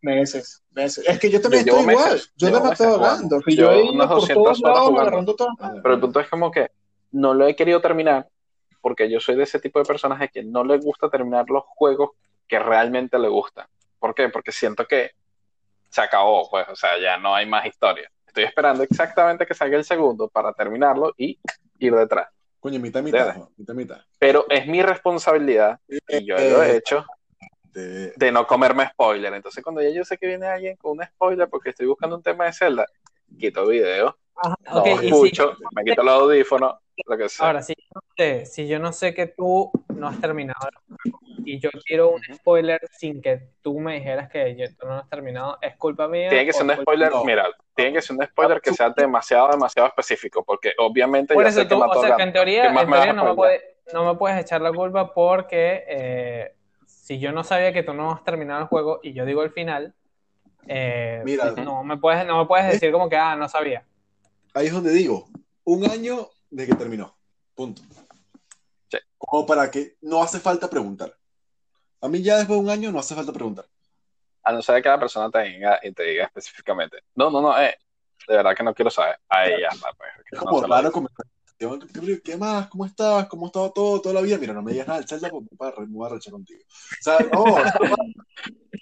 Meses, 0.04 0.62
meses. 0.72 1.04
Es 1.08 1.18
que 1.18 1.30
yo 1.30 1.40
también 1.40 1.64
Yo 1.64 1.78
estoy 1.78 1.92
igual. 1.92 2.12
meses, 2.12 2.32
Yo 2.36 2.48
llevo 2.48 2.58
le 2.58 2.64
he 2.66 2.68
matado 2.68 2.70
meses 2.70 2.86
a 2.86 2.98
jugando. 2.98 3.20
Gandalf 3.22 3.48
y 3.48 3.56
Llevo 3.56 3.70
yo 3.70 3.72
he 3.78 3.82
ido 3.84 3.92
unas 3.92 4.06
por 4.08 4.16
200 4.20 4.34
todos 4.44 4.48
horas 4.48 4.60
lados 4.60 4.80
jugando. 4.88 5.00
agarrando 5.00 5.34
todo. 5.36 5.48
Pero 5.82 5.94
el 5.94 6.00
punto 6.00 6.20
es 6.20 6.28
como 6.28 6.50
que 6.50 6.70
no 7.12 7.32
lo 7.34 7.46
he 7.46 7.56
querido 7.56 7.80
terminar 7.80 8.28
porque 8.82 9.08
yo 9.10 9.18
soy 9.18 9.36
de 9.36 9.44
ese 9.44 9.58
tipo 9.60 9.78
de 9.78 9.86
personas 9.86 10.20
de 10.20 10.28
que 10.28 10.42
no 10.44 10.62
le 10.62 10.76
gusta 10.76 11.08
terminar 11.08 11.48
los 11.48 11.62
juegos 11.66 12.10
que 12.46 12.58
realmente 12.58 13.18
le 13.18 13.28
gustan. 13.28 13.66
¿Por 13.98 14.14
qué? 14.14 14.28
Porque 14.28 14.52
siento 14.52 14.86
que 14.86 15.12
se 15.88 16.02
acabó, 16.02 16.50
pues, 16.50 16.68
o 16.68 16.76
sea, 16.76 16.90
ya 17.00 17.16
no 17.16 17.34
hay 17.34 17.46
más 17.46 17.64
historia. 17.64 18.10
Estoy 18.26 18.44
esperando 18.44 18.82
exactamente 18.82 19.46
que 19.46 19.54
salga 19.54 19.78
el 19.78 19.84
segundo 19.84 20.28
para 20.28 20.52
terminarlo 20.52 21.14
y 21.16 21.38
ir 21.78 21.94
detrás. 21.94 22.28
Coño, 22.60 22.78
mitad, 22.80 23.02
mitad, 23.02 23.36
mitad, 23.56 23.74
mitad. 23.74 24.00
Pero 24.18 24.44
es 24.50 24.66
mi 24.66 24.82
responsabilidad, 24.82 25.78
y 25.88 26.26
yo 26.26 26.36
lo 26.36 26.62
he 26.62 26.76
hecho, 26.76 27.06
De- 27.74 28.12
de 28.16 28.32
no 28.32 28.46
comerme 28.46 28.86
spoiler. 28.88 29.34
Entonces, 29.34 29.62
cuando 29.62 29.82
ya 29.82 29.90
yo 29.90 30.04
sé 30.04 30.16
que 30.16 30.26
viene 30.28 30.46
alguien 30.46 30.76
con 30.76 30.92
un 30.92 31.04
spoiler 31.04 31.48
porque 31.48 31.70
estoy 31.70 31.86
buscando 31.86 32.16
un 32.16 32.22
tema 32.22 32.44
de 32.46 32.52
Zelda, 32.52 32.86
quito 33.38 33.66
video, 33.66 34.16
Ajá, 34.36 34.56
no 34.72 34.86
y 34.86 34.98
si- 34.98 35.06
escucho, 35.08 35.56
me 35.74 35.84
quito 35.84 36.02
los 36.02 36.14
audífonos, 36.14 36.74
lo 37.06 37.16
que 37.16 37.28
sea. 37.28 37.46
Ahora, 37.48 37.62
si 37.62 37.74
yo, 37.76 37.84
no 37.94 38.00
sé, 38.16 38.46
si 38.46 38.68
yo 38.68 38.78
no 38.78 38.92
sé 38.92 39.12
que 39.12 39.26
tú 39.26 39.70
no 39.96 40.06
has 40.08 40.20
terminado 40.20 40.68
y 41.44 41.58
yo 41.58 41.70
quiero 41.84 42.10
un 42.10 42.22
spoiler 42.36 42.80
sin 42.92 43.20
que 43.20 43.48
tú 43.60 43.78
me 43.80 43.94
dijeras 43.96 44.30
que 44.30 44.56
yo- 44.56 44.66
tú 44.78 44.86
no 44.86 44.94
lo 44.94 45.00
has 45.00 45.08
terminado, 45.08 45.58
¿es 45.60 45.76
culpa 45.76 46.08
mía? 46.08 46.30
Tiene 46.30 46.46
que 46.46 46.52
ser 46.52 46.64
un 46.64 46.76
spoiler, 46.76 47.10
no. 47.10 47.24
mira, 47.24 47.48
tiene 47.74 47.92
que 47.94 48.02
ser 48.02 48.16
un 48.16 48.24
spoiler 48.24 48.60
que 48.60 48.72
sea 48.72 48.90
demasiado, 48.90 49.48
demasiado 49.50 49.88
específico, 49.88 50.44
porque 50.44 50.72
obviamente 50.78 51.34
Por 51.34 51.42
ya 51.42 51.50
eso 51.50 51.60
sé 51.60 51.68
que 51.68 51.74
tú, 51.74 51.80
mató 51.80 51.98
o 51.98 52.02
sea, 52.02 52.16
que 52.16 52.22
en 52.22 52.32
teoría, 52.32 52.68
¿Qué 52.68 52.74
más 52.74 52.84
en 52.84 52.90
teoría 52.90 53.12
no, 53.12 53.24
me 53.24 53.34
puede- 53.34 53.62
no 53.92 54.04
me 54.04 54.14
puedes 54.18 54.40
echar 54.40 54.60
la 54.60 54.72
culpa 54.72 55.12
porque 55.12 55.84
eh, 55.88 56.54
si 57.04 57.18
yo 57.18 57.32
no 57.32 57.44
sabía 57.44 57.74
que 57.74 57.82
tú 57.82 57.92
no 57.92 58.10
has 58.12 58.24
terminado 58.24 58.62
el 58.62 58.66
juego 58.66 59.00
y 59.02 59.12
yo 59.12 59.26
digo 59.26 59.42
el 59.42 59.50
final, 59.50 59.94
eh, 60.66 61.20
Mira. 61.22 61.50
no, 61.50 61.84
me 61.84 61.98
puedes, 61.98 62.26
no 62.26 62.38
me 62.38 62.46
puedes 62.46 62.66
decir 62.66 62.90
como 62.92 63.10
que, 63.10 63.16
ah, 63.18 63.36
no 63.36 63.46
sabía. 63.46 63.84
Ahí 64.54 64.68
es 64.68 64.72
donde 64.72 64.90
digo, 64.90 65.28
un 65.64 65.84
año 65.84 66.30
de 66.48 66.66
que 66.66 66.74
terminó. 66.74 67.14
Punto. 67.54 67.82
Sí. 68.90 68.96
Como 69.18 69.44
para 69.44 69.70
que 69.70 69.98
no 70.00 70.22
hace 70.22 70.40
falta 70.40 70.70
preguntar. 70.70 71.14
A 72.00 72.08
mí 72.08 72.22
ya 72.22 72.38
después 72.38 72.58
de 72.58 72.64
un 72.64 72.70
año 72.70 72.90
no 72.90 73.00
hace 73.00 73.14
falta 73.14 73.34
preguntar. 73.34 73.66
A 74.42 74.52
no 74.52 74.62
ser 74.62 74.82
que 74.82 74.88
la 74.88 74.98
persona 74.98 75.30
te 75.30 75.42
diga 75.42 75.80
y 75.82 75.92
te 75.92 76.04
diga 76.04 76.24
específicamente, 76.24 77.00
no, 77.16 77.30
no, 77.30 77.42
no, 77.42 77.60
eh, 77.60 77.76
de 78.26 78.34
verdad 78.34 78.56
que 78.56 78.62
no 78.62 78.72
quiero 78.72 78.90
saber. 78.90 79.18
Ahí 79.28 79.60
ya 79.60 79.68
está, 79.68 79.92
pues. 79.92 80.10
Es 80.32 80.38
como 80.38 80.62
raro 80.62 80.90
digo. 80.90 81.06
¿Qué, 81.58 82.20
¿Qué 82.22 82.36
más? 82.36 82.68
¿Cómo 82.68 82.84
estás? 82.84 83.26
¿Cómo 83.28 83.46
ha 83.46 83.48
estado 83.48 83.72
todo 83.72 84.00
toda 84.00 84.14
la 84.14 84.20
vida? 84.20 84.38
Mira, 84.38 84.52
no 84.52 84.62
me 84.62 84.72
digas 84.72 84.86
nada 84.88 84.98
del 85.00 85.08
Zelda 85.08 85.30
porque 85.30 85.48
me 85.50 85.56
voy 85.56 85.68
a 85.68 85.70
re- 85.70 85.86
me 85.86 85.94
voy 85.94 86.06
a 86.06 86.14
rechar 86.14 86.32
contigo. 86.32 86.60
O 86.66 87.02
sea, 87.02 87.18
no, 87.32 87.44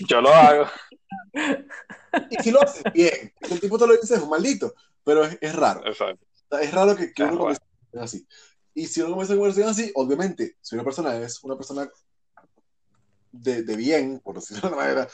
Yo 0.08 0.20
lo 0.20 0.30
hago. 0.30 0.66
y 2.30 2.36
si 2.42 2.50
lo 2.50 2.62
haces 2.62 2.82
bien, 2.92 3.32
el 3.40 3.60
tipo 3.60 3.78
te 3.78 3.86
lo 3.86 3.92
dice, 3.96 4.14
es 4.14 4.22
un 4.22 4.30
maldito, 4.30 4.74
pero 5.04 5.24
es, 5.24 5.38
es 5.40 5.54
raro. 5.54 5.86
Exacto. 5.86 6.24
O 6.50 6.56
sea, 6.56 6.60
es 6.64 6.72
raro 6.72 6.96
que, 6.96 7.12
que 7.12 7.22
uno 7.22 7.32
raro. 7.32 7.40
comience 7.40 7.62
a 7.62 7.68
conversar 7.90 8.04
así. 8.04 8.26
Y 8.74 8.86
si 8.86 9.00
uno 9.00 9.10
comienza 9.10 9.34
a 9.34 9.36
conversar 9.36 9.64
así, 9.64 9.92
obviamente, 9.94 10.56
si 10.60 10.74
una 10.74 10.84
persona 10.84 11.16
es 11.18 11.44
una 11.44 11.56
persona 11.56 11.88
de, 13.32 13.62
de 13.62 13.76
bien, 13.76 14.20
por 14.20 14.34
decirlo 14.36 14.62
de 14.62 14.68
una 14.68 14.76
manera, 14.76 15.08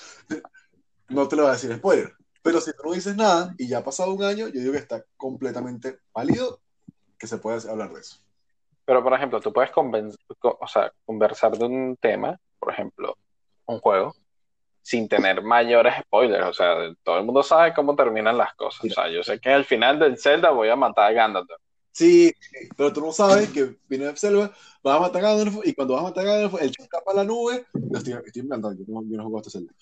no 1.09 1.29
te 1.29 1.37
lo 1.37 1.45
va 1.45 1.51
a 1.51 1.53
decir 1.55 1.75
spoiler. 1.77 2.13
Pero 2.43 2.61
si 2.61 2.71
tú 2.73 2.83
no 2.85 2.93
dices 2.93 3.17
nada 3.17 3.55
y 3.59 3.69
ya 3.69 3.79
ha 3.79 3.85
pasado 3.85 4.13
un 4.15 4.23
año, 4.23 4.47
yo 4.49 4.61
digo 4.61 4.73
que 4.73 4.79
está 4.79 5.05
completamente 5.17 5.99
válido 6.15 6.61
que 7.19 7.27
se 7.27 7.39
pueda 7.39 7.59
hablar 7.71 7.93
de 7.93 8.01
eso. 8.01 8.17
Pero, 8.85 9.03
por 9.03 9.13
ejemplo, 9.13 9.41
tú 9.41 9.53
puedes 9.53 9.71
o 9.75 10.67
sea, 10.67 10.93
conversar 11.05 11.57
de 11.59 11.65
un 11.65 11.97
tema, 12.01 12.39
por 12.59 12.73
ejemplo, 12.73 13.17
un 13.67 13.81
juego, 13.81 14.15
sin 14.81 15.07
tener 15.09 15.43
mayores 15.43 15.95
spoilers. 16.01 16.47
O 16.47 16.53
sea, 16.55 16.75
todo 17.03 17.19
el 17.19 17.25
mundo 17.25 17.43
sabe 17.43 17.75
cómo 17.75 17.95
terminan 17.95 18.39
las 18.39 18.55
cosas. 18.55 18.85
O 18.85 18.89
sea, 18.89 19.11
yo 19.11 19.23
sé 19.23 19.39
que 19.39 19.51
al 19.51 19.67
final 19.67 19.99
del 19.99 20.19
Zelda 20.19 20.51
voy 20.51 20.71
a 20.71 20.77
matar 20.77 21.11
a 21.11 21.13
Gandalf. 21.13 21.51
Sí, 21.93 22.33
pero 22.77 22.93
tú 22.93 23.01
no 23.01 23.13
sabes 23.13 23.51
que 23.51 23.77
viene 23.89 24.07
de 24.07 24.17
selva, 24.17 24.53
vas 24.83 24.97
a 24.97 25.01
matar 25.01 25.25
a 25.25 25.35
Gandalf 25.35 25.67
y 25.67 25.75
cuando 25.75 25.95
vas 25.95 26.05
a 26.05 26.09
matar 26.09 26.27
a 26.27 26.31
Gandalf, 26.31 26.63
el 26.63 26.71
chico 26.71 26.85
escapa 26.85 27.13
a 27.13 27.17
la 27.17 27.25
nube. 27.25 27.67
Estoy, 27.93 28.13
estoy 28.13 28.43
inventando, 28.43 28.73
yo 28.73 28.85
no, 28.87 29.03
yo 29.03 29.17
no 29.17 29.25
juego 29.25 29.39
a 29.39 29.41
este 29.41 29.51
Zelda. 29.51 29.73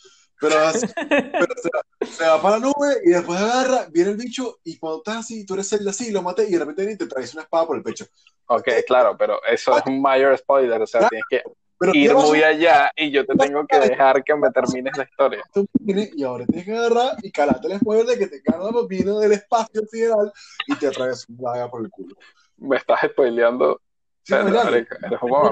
Pero, 0.40 0.58
así- 0.58 0.86
pero 1.32 1.54
se, 1.62 1.68
va, 1.74 2.06
se 2.06 2.24
va 2.26 2.42
para 2.42 2.58
la 2.58 2.66
nube 2.66 3.00
y 3.04 3.10
después 3.10 3.40
agarra, 3.40 3.86
viene 3.90 4.10
el 4.10 4.16
bicho 4.16 4.58
y 4.64 4.78
cuando 4.78 4.98
estás 4.98 5.16
así, 5.18 5.46
tú 5.46 5.54
eres 5.54 5.68
Zelda 5.68 5.90
así, 5.90 6.10
lo 6.10 6.22
maté 6.22 6.44
y 6.48 6.52
de 6.52 6.58
repente 6.58 6.82
viene 6.82 6.94
y 6.94 6.98
te 6.98 7.06
traes 7.06 7.32
una 7.34 7.42
espada 7.44 7.66
por 7.66 7.76
el 7.76 7.82
pecho. 7.82 8.04
Ok, 8.46 8.68
claro, 8.86 9.16
pero 9.18 9.40
eso 9.44 9.76
es 9.76 9.84
un 9.86 10.00
mayor 10.00 10.36
spoiler. 10.38 10.80
O 10.80 10.86
sea, 10.86 11.00
Claro. 11.00 11.10
tienes 11.10 11.26
que 11.30 11.42
Pero 11.78 11.92
ir 11.94 12.14
muy 12.14 12.42
allá 12.42 12.90
y 12.96 13.10
yo 13.10 13.26
te 13.26 13.34
tengo 13.34 13.66
que 13.66 13.78
dejar 13.80 14.22
que 14.22 14.34
me 14.36 14.50
termines 14.50 14.96
la 14.96 15.04
historia. 15.04 15.42
Tú 15.52 15.66
vienes 15.80 16.10
y 16.14 16.22
ahora 16.22 16.46
tienes 16.46 16.64
que 16.64 16.76
agarrar 16.76 17.16
y 17.22 17.30
calarte 17.32 17.66
el 17.72 17.78
spoiler 17.80 18.06
de 18.06 18.18
que 18.18 18.26
te 18.28 18.40
Gandalf 18.44 18.86
vino 18.88 19.18
del 19.18 19.32
espacio 19.32 19.82
sideral 19.90 20.32
y 20.66 20.76
te 20.76 20.86
atraviesa 20.86 21.24
una 21.36 21.50
daga 21.52 21.70
por 21.70 21.82
el 21.82 21.90
culo. 21.90 22.14
Me 22.58 22.76
estás 22.76 23.00
spoileando. 23.10 23.80
Sí, 24.22 24.34
eres 24.34 24.86
un 25.22 25.28
guagua. 25.28 25.50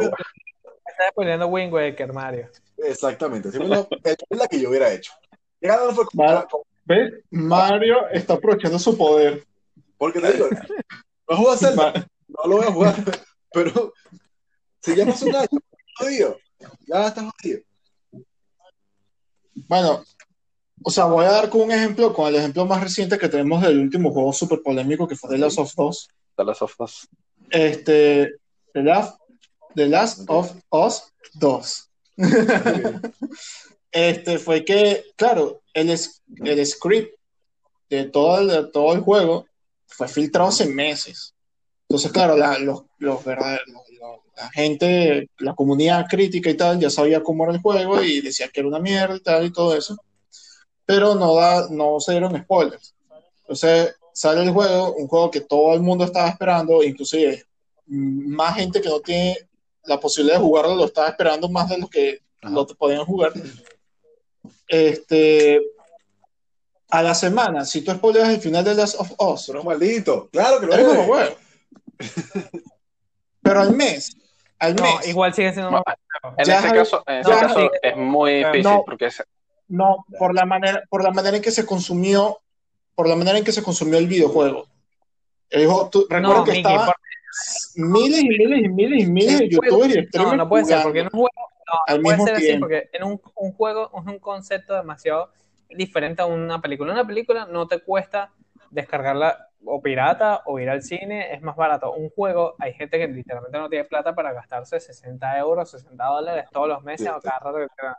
Estás 0.87 1.13
poniendo 1.15 1.47
Wind 1.49 1.73
Waker, 1.73 2.13
Mario. 2.13 2.49
Exactamente, 2.79 3.51
la, 3.59 3.87
es 4.05 4.17
la 4.31 4.47
que 4.49 4.61
yo 4.61 4.69
hubiera 4.71 4.93
hecho. 4.93 5.13
Gandalf 5.61 5.95
fue 5.95 6.07
como- 6.07 6.25
Vale. 6.25 6.47
¿Ves? 6.87 7.13
Mario 7.31 8.09
está 8.11 8.35
aprovechando 8.35 8.79
su 8.79 8.97
poder. 8.97 9.45
Porque 9.97 10.21
te 10.21 10.33
digo, 10.33 10.49
no 11.29 11.37
juego 11.37 11.53
a 11.53 11.57
Zelda, 11.57 11.93
no 12.29 12.51
lo 12.51 12.57
voy 12.59 12.67
a 12.67 12.73
jugar, 12.73 12.95
pero 13.53 13.93
si 14.83 14.95
ya 14.95 15.07
pasó 15.07 15.25
un 15.27 15.37
año, 15.37 15.49
jodido, 15.99 16.37
ya 16.87 17.07
estás 17.07 17.25
jodido. 17.41 17.61
Bueno, 19.69 20.05
o 20.83 20.91
sea, 20.91 21.05
voy 21.07 21.25
a 21.25 21.31
dar 21.31 21.49
con 21.49 21.63
un 21.63 21.73
ejemplo, 21.73 22.13
con 22.13 22.29
el 22.29 22.37
ejemplo 22.37 22.67
más 22.67 22.83
reciente 22.83 23.17
que 23.19 23.29
tenemos 23.29 23.63
del 23.63 23.79
último 23.79 24.13
juego 24.13 24.33
súper 24.33 24.61
polémico 24.63 25.09
que 25.09 25.17
fue 25.17 25.31
The 25.31 25.39
Last 25.39 25.59
of 25.59 25.73
Us. 25.79 26.09
De 26.37 26.45
las 26.45 26.59
sofas. 26.59 27.09
Este, 27.49 28.35
The 28.73 28.83
Last, 28.83 29.19
The 29.75 29.87
Last 29.89 30.25
of 30.29 30.53
Us 30.71 31.15
2. 31.35 31.91
Este 33.93 34.39
fue 34.39 34.65
que, 34.65 35.05
claro, 35.17 35.63
el, 35.73 35.91
el 36.45 36.67
script 36.67 37.15
de 37.91 38.05
todo 38.07 38.41
el, 38.41 38.49
de 38.49 38.65
todo 38.73 38.93
el 38.95 39.01
juego 39.01 39.47
fue 39.87 40.09
filtrado 40.09 40.49
hace 40.49 40.67
meses. 40.67 41.35
Entonces, 41.89 42.13
claro, 42.13 42.37
la, 42.37 42.59
los, 42.59 42.85
los 42.99 43.25
verdad- 43.25 43.59
los- 43.69 43.83
la 44.37 44.51
gente, 44.51 45.31
la 45.39 45.55
comunidad 45.55 46.07
crítica 46.11 46.51
y 46.51 46.57
tal, 46.57 46.81
ya 46.81 46.91
sabía 46.91 47.23
cómo 47.23 47.45
era 47.45 47.53
el 47.55 47.61
juego 47.61 48.03
y 48.03 48.21
decía 48.21 48.49
que 48.49 48.61
era 48.61 48.69
una 48.69 48.81
mierda 48.81 49.17
y 49.17 49.21
tal 49.21 49.47
y 49.47 49.53
todo 49.53 49.77
eso. 49.77 49.97
Pero 50.87 51.15
no, 51.15 51.35
da, 51.37 51.69
no 51.71 52.01
se 52.01 52.13
dieron 52.13 52.37
spoilers. 52.43 52.95
Entonces, 53.43 53.95
sale 54.13 54.43
el 54.43 54.51
juego, 54.51 54.95
un 54.95 55.09
juego 55.09 55.31
que 55.31 55.43
todo 55.43 55.75
el 55.75 55.81
mundo 55.81 56.05
estaba 56.05 56.29
esperando, 56.29 56.83
inclusive 56.83 57.45
mm, 57.87 58.35
más 58.35 58.57
gente 58.57 58.81
que 58.81 58.89
no 58.89 59.01
tiene 59.01 59.37
la 59.87 60.01
posibilidad 60.01 60.39
de 60.39 60.45
jugarlo 60.45 60.75
lo 60.77 60.85
estaba 60.87 61.09
esperando 61.09 61.49
más 61.49 61.69
de 61.69 61.79
los 61.79 61.91
que 61.91 62.21
Ajá. 62.43 62.53
lo 62.55 62.67
podían 62.67 63.05
jugar. 63.05 63.33
Este, 64.69 65.61
a 66.91 67.03
la 67.03 67.15
semana, 67.15 67.65
si 67.65 67.83
tú 67.83 67.93
spoileas 67.93 68.29
el 68.31 68.41
final 68.41 68.65
de 68.65 68.75
Last 68.75 68.99
of 69.01 69.13
Us, 69.19 69.49
es 69.49 69.65
maldito, 69.65 70.29
claro 70.31 70.61
que 70.61 70.67
lo 70.67 70.75
eres 70.75 70.87
como 70.87 71.03
es. 71.03 71.09
huevo. 71.09 71.37
Pero 73.43 73.61
al 73.61 73.75
mes, 73.77 74.17
al 74.59 74.75
No, 74.77 74.83
mes, 74.83 75.09
igual 75.09 75.35
sigue 75.35 75.53
siendo 75.53 75.69
un 75.71 75.75
No, 75.77 75.83
En 76.39 76.51
este 76.51 76.53
es- 76.55 76.73
caso, 76.73 77.03
en 77.07 77.15
este 77.19 77.33
no, 77.33 77.41
caso 77.41 77.71
es 77.83 77.97
muy 77.97 78.35
difícil 78.37 78.63
No. 78.63 78.83
porque 78.87 79.07
es- 79.07 79.23
no, 79.69 80.05
por 80.19 80.35
la 80.35 80.47
manera, 80.47 80.83
por 80.89 81.03
la 81.05 81.11
manera 81.11 81.37
en 81.37 81.43
que 81.43 81.51
se 81.51 81.67
consumió, 81.67 82.39
por 82.95 83.09
la 83.09 83.17
manera 83.17 83.37
en 83.39 83.45
que 83.45 83.53
se 83.53 83.63
consumió 83.63 83.99
el 83.99 84.07
videojuego. 84.07 84.67
El 85.51 85.67
juego- 85.67 85.91
tú- 85.91 86.07
recuerda 86.09 86.39
No, 86.39 86.45
que 86.45 86.53
Miki, 86.53 86.61
estaban 86.63 86.87
por- 86.87 86.95
miles 87.77 88.23
y 88.23 88.29
miles 88.29 88.65
y 88.65 88.69
miles 88.69 89.03
y 89.03 89.07
miles 89.07 89.39
de 89.39 89.49
youtubers 89.49 89.95
y 89.95 90.01
no, 90.01 90.07
streamers 90.09 90.37
no 90.37 90.49
puede 90.49 90.65
ser, 90.65 90.83
porque 90.83 91.01
en 91.01 91.07
un 91.07 91.11
juego 91.11 91.51
no, 91.67 91.79
Al 91.87 92.01
puede 92.03 92.17
mismo 92.17 92.27
ser 92.27 92.37
así, 92.37 92.59
porque 92.59 92.91
en 92.93 93.05
un, 93.05 93.21
un 93.37 93.53
juego 93.53 93.91
es 93.95 94.07
un 94.07 94.19
concepto 94.19 94.75
demasiado 94.75 95.31
diferente 95.71 96.23
a 96.23 96.27
una 96.27 96.61
película. 96.61 96.93
Una 96.93 97.07
película 97.07 97.47
no 97.47 97.67
te 97.67 97.81
cuesta 97.81 98.33
descargarla 98.71 99.49
o 99.67 99.81
pirata 99.81 100.43
o 100.47 100.59
ir 100.59 100.69
al 100.69 100.83
cine, 100.83 101.33
es 101.33 101.43
más 101.43 101.57
barato. 101.57 101.93
Un 101.93 102.11
juego, 102.11 102.55
hay 102.59 102.75
gente 102.75 102.99
que 102.99 103.09
literalmente 103.09 103.59
no 103.59 103.69
tiene 103.69 103.85
plata 103.85 104.15
para 104.15 104.33
gastarse 104.33 104.81
60 104.81 105.39
euros, 105.39 105.71
60 105.71 106.05
dólares 106.05 106.47
todos 106.53 106.69
los 106.69 106.83
meses 106.83 107.07
Sí, 107.07 107.13
o 107.13 107.21
cada 107.21 107.39
rato 107.39 107.59
que 107.59 107.67
tenga. 107.77 107.99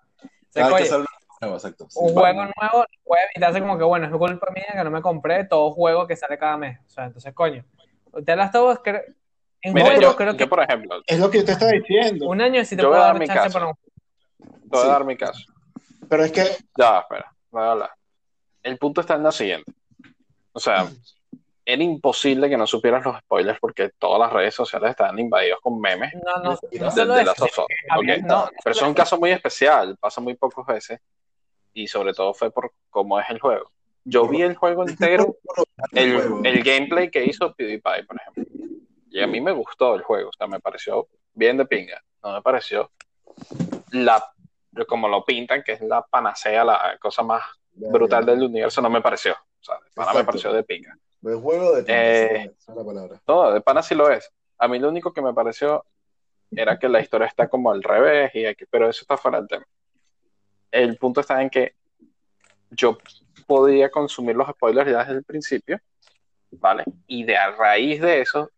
O 1.42 1.60
sea, 1.60 1.70
sí. 1.70 1.76
un 1.96 2.14
juego 2.14 2.44
nuevo 2.44 2.86
puede 3.04 3.24
evitarse 3.36 3.60
como 3.60 3.78
que, 3.78 3.84
bueno, 3.84 4.06
es 4.06 4.12
culpa 4.12 4.52
mía 4.54 4.66
que 4.72 4.84
no 4.84 4.92
me 4.92 5.02
compré 5.02 5.44
todo 5.44 5.72
juego 5.72 6.08
que 6.08 6.16
sale 6.16 6.38
cada 6.38 6.58
mes. 6.58 6.80
O 6.86 6.90
sea, 6.90 7.06
entonces, 7.06 7.34
coño, 7.34 7.66
The 8.24 8.36
Last 8.36 8.56
of 8.56 8.74
Us, 8.74 8.80
en 9.66 9.74
Mira, 9.74 9.86
juego 9.88 10.02
yo, 10.02 10.16
creo 10.16 10.32
yo, 10.34 10.38
que 10.38 10.48
por 10.48 10.62
ejemplo, 10.62 11.02
Es 11.08 11.20
lo 11.20 11.30
que 11.32 11.40
yo 11.40 11.46
te 11.46 11.52
estaba 11.54 11.72
diciendo. 11.72 12.28
un 12.28 12.40
año 12.42 12.64
sí 12.64 12.76
te 12.76 12.82
yo 12.84 12.90
voy 12.90 12.94
puedo 12.98 13.04
a 13.04 13.08
dar 13.08 13.14
dar 13.16 13.20
mi 13.22 13.28
chance 13.28 13.42
caso. 13.42 13.54
para 13.54 13.66
un 13.68 13.76
te 13.76 14.78
voy 14.78 14.86
a 14.86 14.88
dar 14.88 15.06
mi 15.06 15.18
caso. 15.18 15.42
Pero 16.10 16.24
es 16.24 16.32
que 16.32 16.44
Ya, 16.78 17.00
espera, 17.00 17.34
voy 17.50 17.64
a 17.64 17.72
hablar. 17.72 17.90
El 18.62 18.78
punto 18.78 19.02
está 19.02 19.16
en 19.16 19.24
lo 19.24 19.32
siguiente. 19.32 19.72
O 20.54 20.60
sea, 20.60 20.88
era 21.66 21.82
imposible 21.84 22.48
que 22.48 22.58
no 22.58 22.68
supieras 22.68 23.04
los 23.04 23.18
spoilers 23.20 23.60
porque 23.60 23.90
todas 23.98 24.20
las 24.20 24.32
redes 24.32 24.54
sociales 24.54 24.92
estaban 24.92 25.18
invadidas 25.18 25.60
con 25.62 25.80
memes 25.82 26.14
No, 26.14 26.44
no, 26.44 26.60
Mira, 26.72 26.86
no 26.86 26.92
de, 26.92 27.02
solo 27.02 27.14
de 27.16 27.22
eso, 27.24 27.30
Last 27.32 27.42
of 27.42 27.60
Us. 27.60 27.66
había- 27.90 28.16
Ok, 28.18 28.22
no, 28.22 28.50
Pero 28.64 28.76
es 28.76 28.82
un 28.84 28.94
caso 28.94 29.18
muy 29.20 29.32
especial, 29.32 29.98
pasa 30.00 30.22
muy 30.22 30.36
pocas 30.36 30.66
veces 30.68 31.00
y 31.74 31.88
sobre 31.88 32.14
todo 32.14 32.34
fue 32.36 32.52
por 32.52 32.72
cómo 32.92 33.20
es 33.20 33.28
el 33.30 33.40
juego. 33.40 33.72
Yo 34.04 34.28
vi 34.28 34.44
el 34.44 34.56
juego 34.56 34.88
entero, 34.88 35.36
el, 35.92 36.46
el 36.46 36.64
gameplay 36.64 37.10
que 37.10 37.26
hizo 37.26 37.52
PewDiePie, 37.56 38.04
por 38.06 38.16
ejemplo. 38.18 38.45
Y 39.16 39.22
a 39.22 39.28
mí 39.28 39.40
me 39.40 39.54
gustó 39.54 39.96
el 39.96 40.02
juego, 40.04 40.28
o 40.30 40.34
sea, 40.34 40.46
me 40.46 40.60
pareció 40.60 41.08
bien 41.34 41.56
de 41.56 41.66
pinga. 41.66 42.04
No 42.22 42.34
me 42.34 42.42
pareció 42.42 42.92
la 43.92 44.22
como 44.90 45.08
lo 45.08 45.24
pintan, 45.24 45.64
que 45.64 45.72
es 45.72 45.80
la 45.82 46.02
panacea, 46.02 46.66
la 46.66 46.98
cosa 47.00 47.24
más 47.24 47.42
Ya, 47.76 47.90
brutal 47.92 48.26
ya. 48.26 48.34
del 48.34 48.44
universo, 48.44 48.82
no 48.82 48.90
me 48.90 49.00
pareció. 49.02 49.32
O 49.32 49.64
sea, 49.64 49.76
de 49.76 49.90
pana 49.96 50.14
me 50.16 50.26
pareció 50.26 50.52
de 50.52 50.64
pinga. 50.64 50.98
El 51.24 51.38
juego 51.38 51.76
de 51.78 51.86
Eh, 51.88 52.52
esa 52.58 52.72
es 52.74 52.78
la 52.78 52.84
palabra. 52.84 53.22
No, 53.26 53.52
de 53.54 53.62
pana 53.62 53.82
sí 53.82 53.96
lo 53.96 54.10
es. 54.12 54.30
A 54.58 54.68
mí 54.68 54.80
lo 54.80 54.90
único 54.90 55.14
que 55.14 55.22
me 55.22 55.34
pareció 55.34 55.86
era 56.52 56.78
que 56.78 56.90
la 56.90 57.00
historia 57.00 57.28
está 57.28 57.48
como 57.48 57.72
al 57.72 57.82
revés, 57.84 58.32
y 58.36 58.46
aquí- 58.46 58.66
pero 58.70 58.90
eso 58.90 59.02
está 59.04 59.16
fuera 59.16 59.38
del 59.40 59.48
tema. 59.48 59.66
El 60.72 60.98
punto 60.98 61.22
está 61.22 61.42
en 61.42 61.50
que 61.50 61.74
yo 62.70 62.98
podía 63.48 63.90
consumir 63.90 64.36
los 64.36 64.50
spoilers 64.50 64.92
ya 64.92 65.00
desde 65.06 65.14
el 65.20 65.24
principio, 65.24 65.80
¿vale? 66.52 66.84
Y 67.08 67.24
de 67.24 67.38
a 67.38 67.52
raíz 67.52 68.02
de 68.02 68.20
eso, 68.20 68.52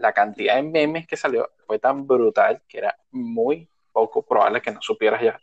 la 0.00 0.12
cantidad 0.12 0.56
de 0.56 0.62
memes 0.62 1.06
que 1.06 1.16
salió 1.16 1.50
fue 1.66 1.78
tan 1.78 2.06
brutal 2.06 2.62
que 2.66 2.78
era 2.78 2.98
muy 3.10 3.68
poco 3.92 4.22
probable 4.22 4.62
que 4.62 4.72
no 4.72 4.80
supieras 4.80 5.22
ya. 5.22 5.40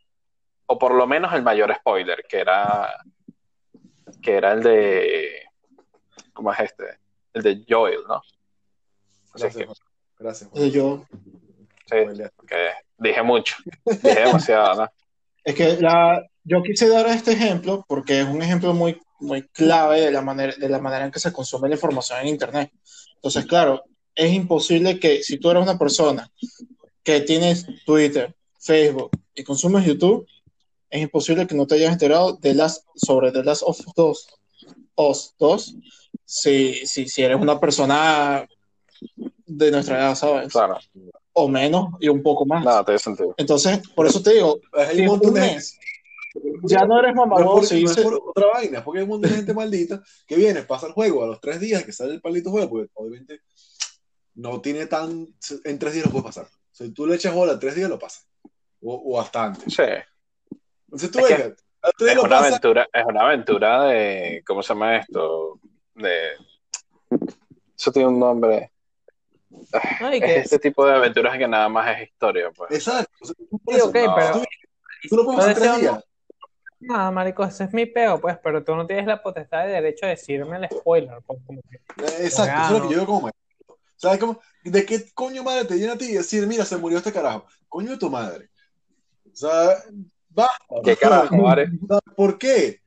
O 0.66 0.78
por 0.78 0.94
lo 0.94 1.08
menos 1.08 1.34
el 1.34 1.44
mayor 1.44 1.74
spoiler, 1.76 2.26
que 2.28 2.40
era 2.40 3.04
que 4.22 4.36
era 4.36 4.54
el 4.54 4.64
de 4.64 5.44
¿cómo 6.34 6.52
es 6.52 6.60
este? 6.60 7.00
El 7.34 7.44
de 7.44 7.66
Joel, 7.68 8.00
¿no? 8.08 8.22
Gracias, 9.34 9.56
que. 9.56 9.74
Gracias, 10.20 10.50
Juan. 10.50 10.70
Yo, 10.72 11.06
sí, 11.86 11.96
que 12.48 12.72
dije 12.98 13.24
mucho, 13.24 13.56
dije 13.86 14.22
demasiado, 14.26 14.84
¿no? 14.84 14.92
es 15.44 15.56
que 15.56 15.78
la, 15.80 16.22
yo 16.44 16.62
quise 16.64 16.90
dar 16.90 17.08
este 17.08 17.32
ejemplo 17.32 17.86
porque 17.88 18.20
es 18.20 18.28
un 18.28 18.42
ejemplo 18.42 18.74
muy, 18.74 19.00
muy 19.20 19.44
clave 19.44 20.02
de 20.02 20.12
la 20.12 20.22
manera, 20.22 20.54
de 20.58 20.68
la 20.68 20.80
manera 20.80 21.06
en 21.06 21.12
que 21.12 21.20
se 21.20 21.32
consume 21.32 21.70
la 21.70 21.76
información 21.76 22.20
en 22.20 22.28
Internet. 22.28 22.72
Entonces, 23.16 23.46
claro, 23.46 23.86
es 24.18 24.34
imposible 24.34 25.00
que 25.00 25.24
si 25.24 25.38
tú 25.38 25.52
eres 25.52 25.64
una 25.64 25.78
persona 25.78 26.30
que 27.04 27.22
tienes 27.22 27.66
Twitter, 27.86 28.36
Facebook 28.60 29.12
y 29.36 29.44
consumes 29.44 29.86
YouTube, 29.86 30.28
es 30.90 31.02
imposible 31.02 31.46
que 31.46 31.56
no 31.56 31.68
te 31.68 31.76
hayas 31.76 31.94
enterado 31.94 32.34
de 32.34 32.56
las, 32.56 32.84
sobre 32.96 33.32
The 33.32 33.44
Last 33.44 33.62
of 33.66 33.80
Us 33.80 33.94
2, 33.96 34.28
Us 34.96 35.36
2 35.38 35.76
si, 36.26 36.86
si, 36.86 37.08
si 37.08 37.22
eres 37.22 37.40
una 37.40 37.60
persona 37.60 38.46
de 39.46 39.72
nuestra 39.72 40.00
edad, 40.00 40.16
¿sabes? 40.16 40.52
Claro, 40.52 40.78
O 41.34 41.48
menos 41.48 41.90
y 42.00 42.10
un 42.10 42.24
poco 42.24 42.46
más. 42.46 42.66
nada, 42.66 42.84
tiene 42.84 43.00
sentido. 43.00 43.36
Entonces, 43.38 43.82
por 43.96 44.08
eso 44.08 44.22
te 44.22 44.34
digo, 44.34 44.60
Hay 44.74 44.98
si 44.98 45.08
un 45.08 45.20
de 45.20 45.32
mes 45.32 45.78
ya 46.64 46.86
no 46.86 47.00
eres 47.00 47.16
No 47.16 47.24
es, 47.24 47.30
mamador, 47.30 47.46
por, 47.46 47.56
no 47.56 47.64
es 47.64 47.70
dice, 47.70 48.02
por 48.02 48.16
otra 48.16 48.48
vaina, 48.54 48.84
porque 48.84 49.00
hay 49.00 49.04
un 49.04 49.10
montón 49.10 49.32
de 49.32 49.38
gente 49.38 49.54
maldita 49.54 50.02
que 50.28 50.36
viene, 50.36 50.64
pasa 50.64 50.88
el 50.88 50.94
juego 50.94 51.24
a 51.24 51.28
los 51.28 51.40
tres 51.40 51.60
días 51.60 51.84
que 51.84 51.94
sale 51.94 52.14
el 52.14 52.22
palito 52.22 52.52
juego, 52.52 52.70
porque 52.70 52.92
obviamente 52.96 53.42
no 54.38 54.62
tiene 54.62 54.86
tan. 54.86 55.28
En 55.66 55.78
tres 55.80 55.94
días 55.94 56.06
lo 56.06 56.12
puedes 56.12 56.26
pasar. 56.26 56.48
Si 56.72 56.92
tú 56.92 57.06
le 57.06 57.16
echas 57.16 57.34
bola, 57.34 57.60
tres 57.60 57.76
días 57.76 57.90
lo 57.90 58.00
pasas. 58.00 58.28
O, 58.82 58.94
o 58.96 59.20
hasta 59.20 59.44
antes. 59.46 59.74
Sí, 59.74 59.84
Entonces 60.86 61.12
tú 61.12 61.20
Es 61.20 61.26
que 61.28 61.34
a 61.82 61.92
tres 61.92 62.00
días 62.00 62.12
es 62.12 62.16
lo 62.16 62.24
una 62.24 62.30
pasas. 62.38 62.48
aventura, 62.50 62.88
es 62.94 63.06
una 63.06 63.22
aventura 63.22 63.84
de, 63.86 64.44
¿cómo 64.46 64.62
se 64.64 64.70
llama 64.70 64.98
esto? 64.98 65.60
De, 65.96 66.32
eso 67.78 67.92
tiene 67.92 68.08
un 68.10 68.20
nombre. 68.20 68.72
No, 70.02 70.10
Es 70.12 70.22
que, 70.22 70.38
este 70.38 70.60
tipo 70.60 70.86
de 70.86 70.94
aventuras 70.96 71.38
que 71.38 71.48
nada 71.48 71.68
más 71.70 71.98
es 71.98 72.10
historia, 72.10 72.52
pues. 72.56 72.72
Exacto. 72.72 73.12
O 73.22 73.26
sea, 73.26 73.36
tú 73.36 73.60
sí, 73.68 73.82
ok, 73.82 73.96
no. 74.06 74.16
pero 74.16 74.32
tú, 74.34 74.44
tú 75.10 75.16
lo 75.16 75.26
puedes 75.26 75.40
pasar 75.40 75.52
en 75.52 75.58
tres 75.64 75.82
días. 75.82 76.04
nada, 76.80 77.12
marico, 77.12 77.44
ese 77.44 77.64
es 77.64 77.74
mi 77.74 77.86
peo, 77.88 78.20
pues, 78.22 78.38
pero 78.44 78.64
tú 78.64 78.76
no 78.76 78.86
tienes 78.86 79.08
la 79.08 79.22
potestad 79.24 79.66
de 79.66 79.72
derecho 79.74 80.06
de 80.06 80.12
decirme 80.12 80.58
el 80.58 80.70
spoiler, 80.70 81.20
pues, 81.26 81.40
como 81.46 81.62
que, 81.64 81.78
Eh, 82.04 82.26
Exacto, 82.26 82.62
eso 82.62 82.66
es 82.66 82.72
lo 82.72 82.78
que 82.78 82.84
no. 82.86 82.92
yo 82.92 83.00
digo 83.00 83.06
como. 83.06 83.32
¿Sabes 83.98 84.20
cómo? 84.20 84.40
¿De 84.64 84.86
qué 84.86 85.04
coño 85.14 85.44
madre 85.44 85.66
te 85.66 85.76
viene 85.76 85.92
a 85.94 85.98
ti 85.98 86.06
y 86.06 86.14
decir, 86.14 86.46
mira, 86.48 86.66
se 86.66 86.78
murió 86.78 87.00
este 87.00 87.12
carajo? 87.12 87.46
Coño 87.68 87.92
de 87.92 87.98
tu 87.98 88.10
madre. 88.10 88.50
O 89.26 89.36
sea, 89.36 89.78
basta. 90.30 90.56
¿Qué 90.84 90.96
carajo, 90.96 91.42
Vare? 91.42 91.70
¿Por 92.16 92.38
qué? 92.38 92.80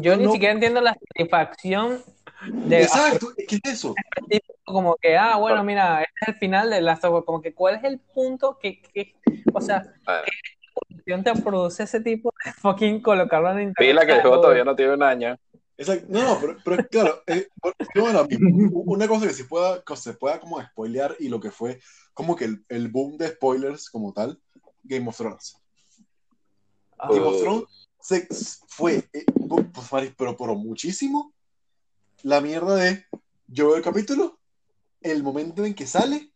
yo 0.00 0.16
ni 0.16 0.24
No. 0.24 0.32
siquiera 0.32 0.54
entiendo 0.54 0.80
la 0.80 0.94
satisfacción 0.94 2.02
de 2.52 2.82
Exacto, 2.82 3.28
¿qué 3.48 3.58
es 3.62 3.72
eso? 3.74 3.94
como 4.64 4.96
que, 4.96 5.16
ah, 5.16 5.36
bueno, 5.36 5.62
mira, 5.62 6.02
este 6.02 6.12
es 6.22 6.28
el 6.28 6.34
final 6.36 6.70
de 6.70 6.80
Last 6.80 7.04
of 7.04 7.20
Us, 7.20 7.24
como 7.24 7.40
que 7.40 7.52
cuál 7.54 7.76
es 7.76 7.84
el 7.84 7.98
punto 8.00 8.58
que, 8.58 8.80
que 8.82 9.14
o 9.52 9.60
sea, 9.60 9.82
¿qué 10.24 10.32
emoción 10.90 11.22
te 11.22 11.42
produce 11.42 11.82
ese 11.84 12.00
tipo 12.00 12.32
de 12.44 12.52
fucking 12.52 13.00
colocarlo 13.00 13.50
en 13.52 13.68
internet? 13.68 13.76
Pila 13.76 14.06
que 14.06 14.12
el 14.12 14.20
juego 14.22 14.40
todavía 14.40 14.64
no 14.64 14.74
tiene 14.74 14.94
un 14.94 15.02
año. 15.02 15.38
Exacto. 15.76 16.06
No, 16.08 16.22
no, 16.22 16.40
pero, 16.40 16.56
pero 16.64 16.88
claro, 16.88 17.22
eh, 17.26 17.48
no 17.94 18.08
es 18.08 18.14
lo 18.14 18.24
mismo. 18.26 18.80
una 18.86 19.08
cosa 19.08 19.26
que 19.26 19.34
se 19.34 19.44
pueda, 19.44 19.82
que 19.82 19.96
se 19.96 20.14
pueda 20.14 20.40
como 20.40 20.62
spoilear 20.62 21.16
y 21.18 21.28
lo 21.28 21.40
que 21.40 21.50
fue 21.50 21.80
como 22.12 22.36
que 22.36 22.44
el, 22.44 22.64
el 22.68 22.88
boom 22.88 23.16
de 23.16 23.28
spoilers 23.28 23.90
como 23.90 24.12
tal, 24.12 24.40
Game 24.84 25.08
of 25.08 25.16
Thrones. 25.16 25.56
Ah, 26.98 27.08
Game 27.10 27.26
of 27.26 27.40
Thrones 27.40 27.64
se 28.00 28.28
fue, 28.68 29.08
eh, 29.12 29.24
pues, 29.48 30.12
pero 30.16 30.36
por 30.36 30.54
muchísimo, 30.54 31.32
la 32.22 32.40
mierda 32.40 32.76
de 32.76 33.04
yo 33.46 33.68
veo 33.68 33.76
el 33.76 33.82
capítulo, 33.82 34.38
el 35.00 35.22
momento 35.22 35.64
en 35.64 35.74
que 35.74 35.86
sale 35.86 36.32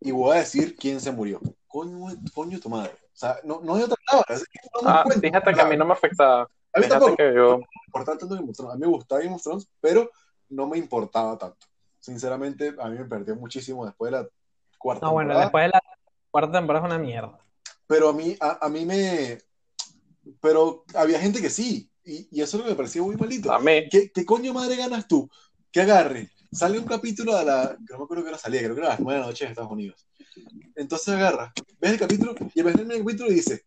y 0.00 0.10
voy 0.10 0.36
a 0.36 0.40
decir 0.40 0.76
quién 0.76 1.00
se 1.00 1.12
murió. 1.12 1.40
Coño, 1.68 2.06
coño 2.34 2.58
tu 2.58 2.68
madre. 2.68 2.92
O 2.92 3.16
sea, 3.16 3.38
no, 3.44 3.60
no 3.60 3.74
hay 3.74 3.82
otra 3.82 3.96
palabra. 4.06 4.34
no 4.82 4.88
Ah, 4.88 5.04
fíjate 5.20 5.52
que 5.52 5.60
a 5.60 5.66
mí 5.66 5.76
no 5.76 5.84
me 5.84 5.92
afecta. 5.92 6.48
A 6.72 6.78
mí 6.78 6.84
Fíjate 6.84 6.88
tampoco 6.88 7.16
que 7.16 7.34
yo. 7.34 7.58
me 7.58 7.64
importaba 7.86 8.18
tanto 8.18 8.34
Game 8.36 8.50
of 8.50 8.56
Thrones. 8.56 8.72
A 8.74 8.76
mí 8.76 8.80
me 8.82 8.86
gustaba 8.88 9.20
Game 9.22 9.34
of 9.34 9.42
Thrones, 9.42 9.68
pero 9.80 10.10
no 10.48 10.66
me 10.68 10.78
importaba 10.78 11.36
tanto. 11.38 11.66
Sinceramente, 11.98 12.74
a 12.78 12.88
mí 12.88 12.98
me 12.98 13.04
perdió 13.04 13.34
muchísimo 13.36 13.84
después 13.84 14.12
de 14.12 14.18
la 14.18 14.28
cuarta 14.78 15.06
No, 15.06 15.12
bueno, 15.12 15.28
temporada. 15.30 15.44
después 15.46 15.64
de 15.64 15.68
la 15.68 15.82
cuarta 16.30 16.52
temporada 16.58 16.86
es 16.86 16.92
una 16.92 16.98
mierda. 17.02 17.38
Pero 17.86 18.08
a 18.08 18.12
mí, 18.12 18.36
a, 18.40 18.64
a 18.64 18.68
mí 18.68 18.84
me... 18.86 19.38
Pero 20.40 20.84
había 20.94 21.18
gente 21.18 21.40
que 21.42 21.50
sí. 21.50 21.90
Y, 22.04 22.28
y 22.30 22.40
eso 22.40 22.56
es 22.56 22.60
lo 22.60 22.64
que 22.64 22.70
me 22.70 22.76
parecía 22.76 23.02
muy 23.02 23.16
malito. 23.16 23.52
A 23.52 23.58
mí. 23.58 23.88
¿Qué, 23.90 24.10
qué 24.12 24.24
coño 24.24 24.52
madre 24.54 24.76
ganas 24.76 25.08
tú? 25.08 25.28
Que 25.72 25.80
agarre. 25.82 26.30
Sale 26.52 26.78
un 26.78 26.84
capítulo 26.86 27.36
a 27.36 27.42
la... 27.44 27.76
que 27.86 27.92
No 27.92 27.98
me 27.98 28.04
acuerdo 28.04 28.22
que 28.24 28.30
era 28.30 28.38
salida, 28.38 28.62
creo 28.62 28.74
que 28.74 28.80
era 28.80 28.88
a 28.88 28.92
las 28.92 29.00
9 29.00 29.14
de 29.14 29.20
la 29.20 29.26
noche 29.26 29.44
en 29.44 29.50
Estados 29.50 29.70
Unidos. 29.72 30.06
Entonces 30.76 31.08
agarra, 31.14 31.52
ves 31.80 31.92
el 31.92 31.98
capítulo 31.98 32.34
y 32.54 32.62
ves 32.62 32.74
el 32.76 32.88
capítulo 32.88 33.30
y 33.30 33.34
dice... 33.34 33.64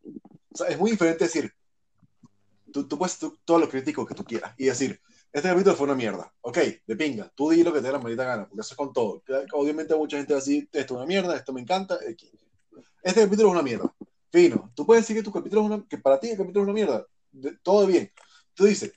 O 0.53 0.57
sea, 0.57 0.67
es 0.67 0.79
muy 0.79 0.91
diferente 0.91 1.25
decir... 1.25 1.53
Tú, 2.73 2.87
tú 2.87 2.97
puedes 2.97 3.17
tú- 3.19 3.37
todo 3.45 3.59
lo 3.59 3.69
crítico 3.69 4.05
que 4.05 4.15
tú 4.15 4.25
quieras 4.25 4.53
y 4.57 4.65
decir... 4.65 4.99
Este 5.31 5.49
capítulo 5.49 5.75
fue 5.75 5.85
una 5.85 5.95
mierda. 5.95 6.31
Ok, 6.41 6.59
de 6.85 6.95
pinga. 6.95 7.31
Tú 7.35 7.49
di 7.49 7.63
lo 7.63 7.73
que 7.73 7.79
te 7.79 7.87
dé 7.87 7.91
la 7.91 7.97
maldita 7.97 8.23
gana, 8.23 8.47
porque 8.47 8.61
eso 8.61 8.73
es 8.75 8.77
con 8.77 8.93
todo. 8.93 9.23
Obviamente 9.53 9.95
mucha 9.95 10.17
gente 10.17 10.31
va 10.31 10.37
a 10.37 10.41
decir, 10.41 10.69
esto 10.71 10.93
es 10.93 10.97
una 10.97 11.07
mierda, 11.07 11.35
esto 11.35 11.51
me 11.51 11.61
encanta. 11.61 11.97
Este 13.01 13.21
capítulo 13.23 13.47
es 13.47 13.53
una 13.53 13.63
mierda. 13.63 13.91
Fino. 14.31 14.71
Tú 14.75 14.85
puedes 14.85 15.03
decir 15.03 15.15
que 15.15 15.23
tu 15.23 15.31
capítulo 15.31 15.61
es 15.61 15.67
una, 15.71 15.87
que 15.87 15.97
para 15.97 16.19
ti 16.19 16.29
el 16.29 16.37
capítulo 16.37 16.61
es 16.61 16.65
una 16.65 16.73
mierda. 16.73 17.07
De- 17.31 17.57
todo 17.63 17.87
bien. 17.87 18.11
Tú 18.53 18.65
dices, 18.65 18.93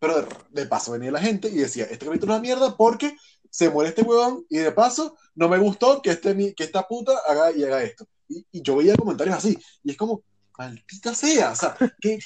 pero 0.00 0.22
de, 0.22 0.28
de 0.50 0.66
paso 0.66 0.90
venía 0.90 1.12
la 1.12 1.20
gente 1.20 1.48
y 1.48 1.58
decía, 1.58 1.84
este 1.84 2.06
capítulo 2.06 2.32
es 2.32 2.38
una 2.40 2.42
mierda 2.42 2.76
porque 2.76 3.16
se 3.48 3.70
muere 3.70 3.90
este 3.90 4.02
huevón 4.02 4.44
y 4.50 4.58
de 4.58 4.72
paso 4.72 5.16
no 5.36 5.48
me 5.48 5.58
gustó 5.58 6.02
que, 6.02 6.10
este, 6.10 6.54
que 6.56 6.64
esta 6.64 6.88
puta 6.88 7.12
haga 7.28 7.52
y 7.52 7.62
haga 7.62 7.84
esto. 7.84 8.04
Y, 8.28 8.44
y 8.50 8.62
yo 8.62 8.74
veía 8.74 8.96
comentarios 8.96 9.36
así. 9.36 9.56
Y 9.84 9.92
es 9.92 9.96
como, 9.96 10.24
maldita 10.58 11.14
sea, 11.14 11.52
o 11.52 11.56
sea, 11.56 11.76
¿qué, 12.00 12.18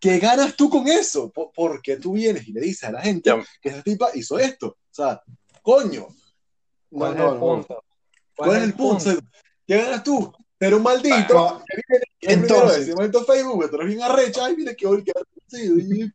qué 0.00 0.18
ganas 0.18 0.56
tú 0.56 0.68
con 0.70 0.86
eso? 0.88 1.30
¿Por, 1.30 1.50
porque 1.52 1.96
tú 1.96 2.12
vienes 2.12 2.46
y 2.48 2.52
le 2.52 2.60
dices 2.60 2.84
a 2.84 2.92
la 2.92 3.00
gente 3.02 3.30
Ya. 3.30 3.44
que 3.60 3.68
esa 3.70 3.82
tipa 3.82 4.08
hizo 4.14 4.38
esto? 4.38 4.68
O 4.68 4.76
sea, 4.94 5.22
coño. 5.62 6.08
No, 6.90 6.98
¿Cuál 6.98 7.16
no, 7.16 7.24
es 7.26 7.28
el 7.28 7.34
no. 7.34 7.40
punto? 7.40 7.84
¿Cuál 8.36 8.56
es 8.56 8.62
el 8.64 8.74
punto? 8.74 9.10
¿Qué 9.66 9.76
ganas 9.76 10.04
tú? 10.04 10.32
Ser 10.58 10.74
un 10.74 10.82
maldito. 10.82 11.34
Bueno, 11.34 11.64
que 11.66 11.82
viene, 11.88 12.04
que 12.20 12.32
entonces- 12.32 12.88
en 12.88 13.24
Facebook, 13.24 13.62
que 13.62 13.68
tú 13.68 13.76
eres 13.76 13.88
bien 13.88 14.02
arrecha, 14.02 14.44
ay, 14.46 14.56
mira 14.56 14.74
qué 14.74 14.86
bonito. 14.86 15.12
Y, 15.52 16.12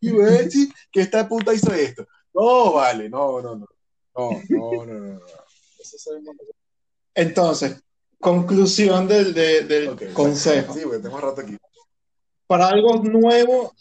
y 0.00 0.10
voy 0.10 0.24
a 0.24 0.26
decir 0.30 0.72
que 0.90 1.00
esta 1.02 1.28
puta 1.28 1.52
hizo 1.54 1.72
esto. 1.74 2.06
No, 2.34 2.72
vale, 2.74 3.08
no, 3.10 3.40
no, 3.42 3.56
no. 3.56 3.66
No, 4.16 4.30
no, 4.48 4.84
no, 4.86 4.94
no. 4.94 5.14
no. 5.14 5.20
Entonces, 7.14 7.82
conclusión 8.22 9.06
del, 9.08 9.34
de- 9.34 9.62
del 9.64 9.88
Ok, 9.90 10.02
consejo. 10.14 10.72
Sí, 10.74 10.80
porque 10.84 11.00
tengo 11.00 11.20
rato 11.20 11.40
aquí. 11.42 11.56
Para 12.46 12.68
algo 12.68 12.96
nuevo, 13.02 13.74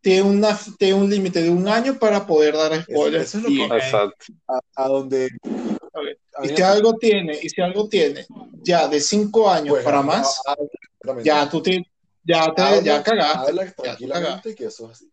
tiene, 0.00 0.22
una, 0.22 0.58
tiene 0.78 0.94
un 0.94 1.08
límite 1.08 1.40
de 1.42 1.50
un 1.50 1.66
año 1.68 1.98
para 1.98 2.26
poder 2.26 2.54
dar 2.54 2.82
spoilers. 2.82 3.24
eso 3.34 3.38
es 3.38 3.44
lo 3.44 3.48
que- 3.50 3.76
Exacto. 3.76 4.26
A, 4.48 4.60
a 4.84 4.88
donde. 4.88 5.28
Ok. 5.44 6.06
a 6.36 6.46
Y 6.46 6.48
si 6.56 6.62
algo 6.62 6.96
tiene, 6.96 7.38
y 7.40 7.48
si 7.48 7.60
algo 7.62 7.88
tiene 7.88 8.26
ya 8.62 8.88
de 8.88 9.00
cinco 9.00 9.48
años 9.48 9.70
pues, 9.74 9.84
para 9.84 10.00
a- 10.00 10.02
más, 10.02 10.40
a- 10.46 10.52
exactamente. 10.54 11.24
ya 11.30 11.48
tú 11.48 11.62
te, 11.62 11.82
ya 12.24 12.52
te, 12.54 12.62
Habla- 12.62 12.82
ya 12.82 13.02
cagaste. 13.02 13.50
Habla 13.50 13.64
Ya 13.64 13.72
tranquilamente 13.74 14.54
que 14.54 14.64
eso 14.66 14.86
es 14.86 14.90
así. 14.92 15.10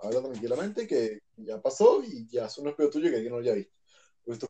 Habla 0.00 0.20
tranquilamente 0.22 0.86
que 0.86 1.20
ya 1.36 1.60
pasó 1.60 2.02
y 2.04 2.26
ya 2.28 2.46
eso 2.46 2.62
no 2.62 2.70
es 2.70 2.76
peor 2.76 2.90
tuyo 2.90 3.10
que 3.10 3.22
no 3.22 3.36
lo 3.36 3.38
haya 3.42 3.54
visto. 3.54 3.72
Pues 4.24 4.38
tú- 4.38 4.46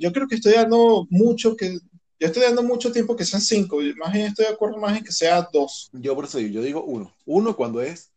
yo 0.00 0.12
creo 0.12 0.26
que 0.28 0.34
estoy 0.36 0.52
dando 0.54 1.06
mucho 1.10 1.56
que. 1.56 1.78
Yo 2.20 2.28
estoy 2.28 2.42
dando 2.42 2.62
mucho 2.62 2.92
tiempo 2.92 3.16
que 3.16 3.24
sean 3.24 3.42
cinco. 3.42 3.78
Más 3.96 4.12
bien 4.12 4.26
estoy 4.26 4.46
de 4.46 4.52
acuerdo 4.52 4.78
más 4.78 4.96
en 4.96 5.04
que 5.04 5.12
sea 5.12 5.48
dos. 5.52 5.90
Yo 5.92 6.14
por 6.14 6.24
eso 6.24 6.38
digo, 6.38 6.50
yo 6.50 6.62
digo 6.62 6.84
uno. 6.84 7.14
Uno 7.26 7.56
cuando 7.56 7.82
es 7.82 8.12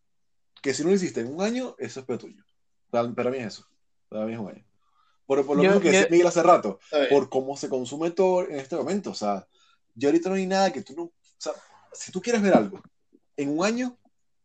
que 0.61 0.73
si 0.73 0.83
no 0.83 0.89
lo 0.89 0.95
hiciste 0.95 1.21
en 1.21 1.33
un 1.33 1.41
año, 1.41 1.75
eso 1.79 1.99
es 1.99 2.05
peor 2.05 2.19
tuyo. 2.19 2.43
Para, 2.89 3.11
para 3.13 3.31
mí 3.31 3.37
es 3.37 3.47
eso. 3.47 3.65
Para 4.09 4.25
mí 4.25 4.33
es 4.33 4.39
un 4.39 4.49
año. 4.49 4.63
Por, 5.25 5.45
por 5.45 5.57
lo 5.57 5.63
Yo- 5.63 5.69
mismo 5.71 5.81
que 5.81 5.87
yo- 5.87 5.91
decía 5.93 6.07
Miguel 6.11 6.27
hace 6.27 6.43
rato, 6.43 6.79
por 7.09 7.29
cómo 7.29 7.57
se 7.57 7.67
consume 7.69 8.11
todo 8.11 8.43
en 8.47 8.55
este 8.59 8.75
momento. 8.75 9.09
O 9.11 9.15
sea, 9.15 9.45
yo 9.95 10.09
ahorita 10.09 10.29
no 10.29 10.35
hay 10.35 10.45
nada 10.45 10.71
que 10.71 10.81
tú 10.83 10.93
no. 10.95 11.03
O 11.03 11.13
sea, 11.37 11.53
si 11.91 12.11
tú 12.11 12.21
quieres 12.21 12.41
ver 12.41 12.53
algo 12.53 12.81
en 13.35 13.49
un 13.57 13.65
año, 13.65 13.97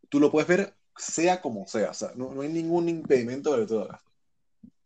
tú 0.09 0.19
lo 0.19 0.31
puedes 0.31 0.49
ver 0.49 0.75
sea 0.97 1.41
como 1.41 1.67
sea. 1.69 1.91
O 1.91 1.95
sea, 1.95 2.13
no, 2.17 2.33
no 2.35 2.41
hay 2.43 2.49
ningún 2.49 2.89
impedimento 2.89 3.51
para 3.51 3.63
que 3.63 3.69
tú 3.69 3.75
lo 3.75 3.83
hagas. 3.85 4.01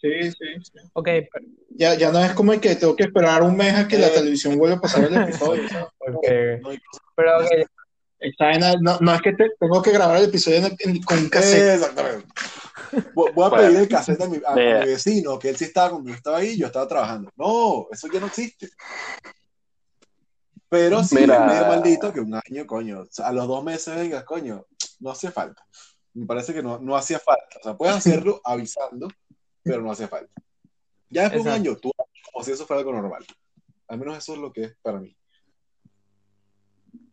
Sí, 0.01 0.30
sí, 0.30 0.36
sí. 0.62 0.72
Ok, 0.92 1.05
pero- 1.05 1.47
Ya, 1.78 1.94
ya 1.94 2.11
no 2.12 2.18
es 2.24 2.32
como 2.32 2.53
el 2.53 2.61
que 2.61 2.74
tengo 2.76 2.97
que 2.97 3.05
esperar 3.05 3.42
un 3.42 3.57
mes 3.57 3.74
a 3.74 3.86
que 3.88 3.99
la 3.99 4.07
Eh. 4.09 4.11
televisión 4.14 4.57
vuelva 4.57 4.76
a 4.76 4.80
pasar 4.80 5.05
el 5.05 5.14
episodio. 5.55 5.68
¿sabes? 5.68 5.86
ok. 6.01 6.28
No 6.62 6.70
hay 6.70 6.78
cosa- 6.78 7.03
Pero 7.16 7.38
ok, 7.38 7.68
Esta 8.18 8.47
vaina 8.47 8.74
no, 8.80 8.99
no 9.01 9.14
es 9.14 9.20
que 9.20 9.32
te- 9.34 9.51
tengo 9.61 9.82
que 9.82 9.90
grabar 9.92 10.16
el 10.16 10.24
episodio 10.24 10.57
en- 10.59 10.76
en- 10.78 11.03
con 11.03 11.18
un 11.18 11.28
cassette. 11.28 11.74
Exactamente. 11.74 12.26
Voy 13.14 13.30
voy 13.32 13.44
a 13.44 13.49
Bueno. 13.51 13.57
pedir 13.64 13.78
el 13.80 13.88
cassette 13.88 14.20
a 14.22 14.26
mi, 14.28 14.40
a- 14.47 14.55
mi 14.55 14.62
vecino, 14.86 15.38
que 15.38 15.51
él 15.51 15.57
sí 15.57 15.64
estaba 15.64 15.90
cuando 15.90 16.09
yo 16.09 16.16
estaba 16.16 16.38
ahí, 16.38 16.57
yo 16.57 16.66
estaba 16.66 16.88
trabajando. 16.88 17.30
No, 17.36 17.86
eso 17.92 18.09
ya 18.11 18.18
no 18.20 18.26
existe. 18.26 18.70
Pero 20.68 21.05
sí 21.05 21.14
Mira. 21.16 21.36
es 21.47 21.53
medio 21.53 21.66
maldito 21.68 22.12
que 22.12 22.20
un 22.20 22.34
año, 22.34 22.66
coño, 22.66 23.01
o 23.03 23.07
sea, 23.11 23.28
a 23.28 23.32
los 23.32 23.47
dos 23.47 23.62
meses 23.62 23.94
vengas, 23.94 24.24
coño, 24.24 24.64
no 25.01 25.11
hacía 25.11 25.30
falta. 25.30 25.62
Me 26.14 26.26
parece 26.26 26.55
que 26.55 26.62
no, 26.62 26.78
no 26.78 26.97
hacía 26.97 27.18
falta. 27.18 27.59
O 27.61 27.62
sea, 27.62 27.76
puedes 27.76 27.94
hacerlo 28.26 28.40
avisando, 28.44 29.09
pero 29.67 29.83
no 29.83 29.91
hacía 29.93 30.09
falta. 30.09 30.33
Ya 31.11 31.23
después 31.23 31.45
de 31.45 31.51
un 31.51 31.57
año, 31.57 31.77
tú 31.77 31.91
haces 31.99 32.23
como 32.33 32.45
si 32.45 32.53
eso 32.53 32.67
fuera 32.67 32.81
algo 32.81 32.93
normal. 32.93 33.25
Al 33.89 33.99
menos 33.99 34.19
eso 34.19 34.35
es 34.35 34.39
lo 34.39 34.53
que 34.53 34.64
es 34.64 34.77
para 34.83 34.99
mí. 34.99 35.17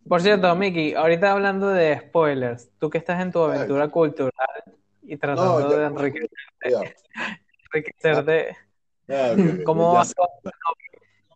por 0.08 0.22
cierto, 0.22 0.54
Miki, 0.56 0.94
ahorita 0.94 1.32
hablando 1.32 1.70
de 1.70 1.98
spoilers, 2.00 2.70
tú 2.80 2.90
que 2.90 2.98
estás 2.98 3.22
en 3.22 3.32
tu 3.32 3.44
aventura 3.44 3.88
cultural 3.90 4.32
y 5.02 5.18
tratando 5.18 5.60
No, 5.60 5.70
ya- 5.70 5.90
de 5.90 6.22
Ya, 6.72 6.94
enriquecerte, 7.74 8.58
ok, 9.08 9.40
ok, 9.60 9.64
¿cómo 9.66 9.94
ya? 9.94 10.52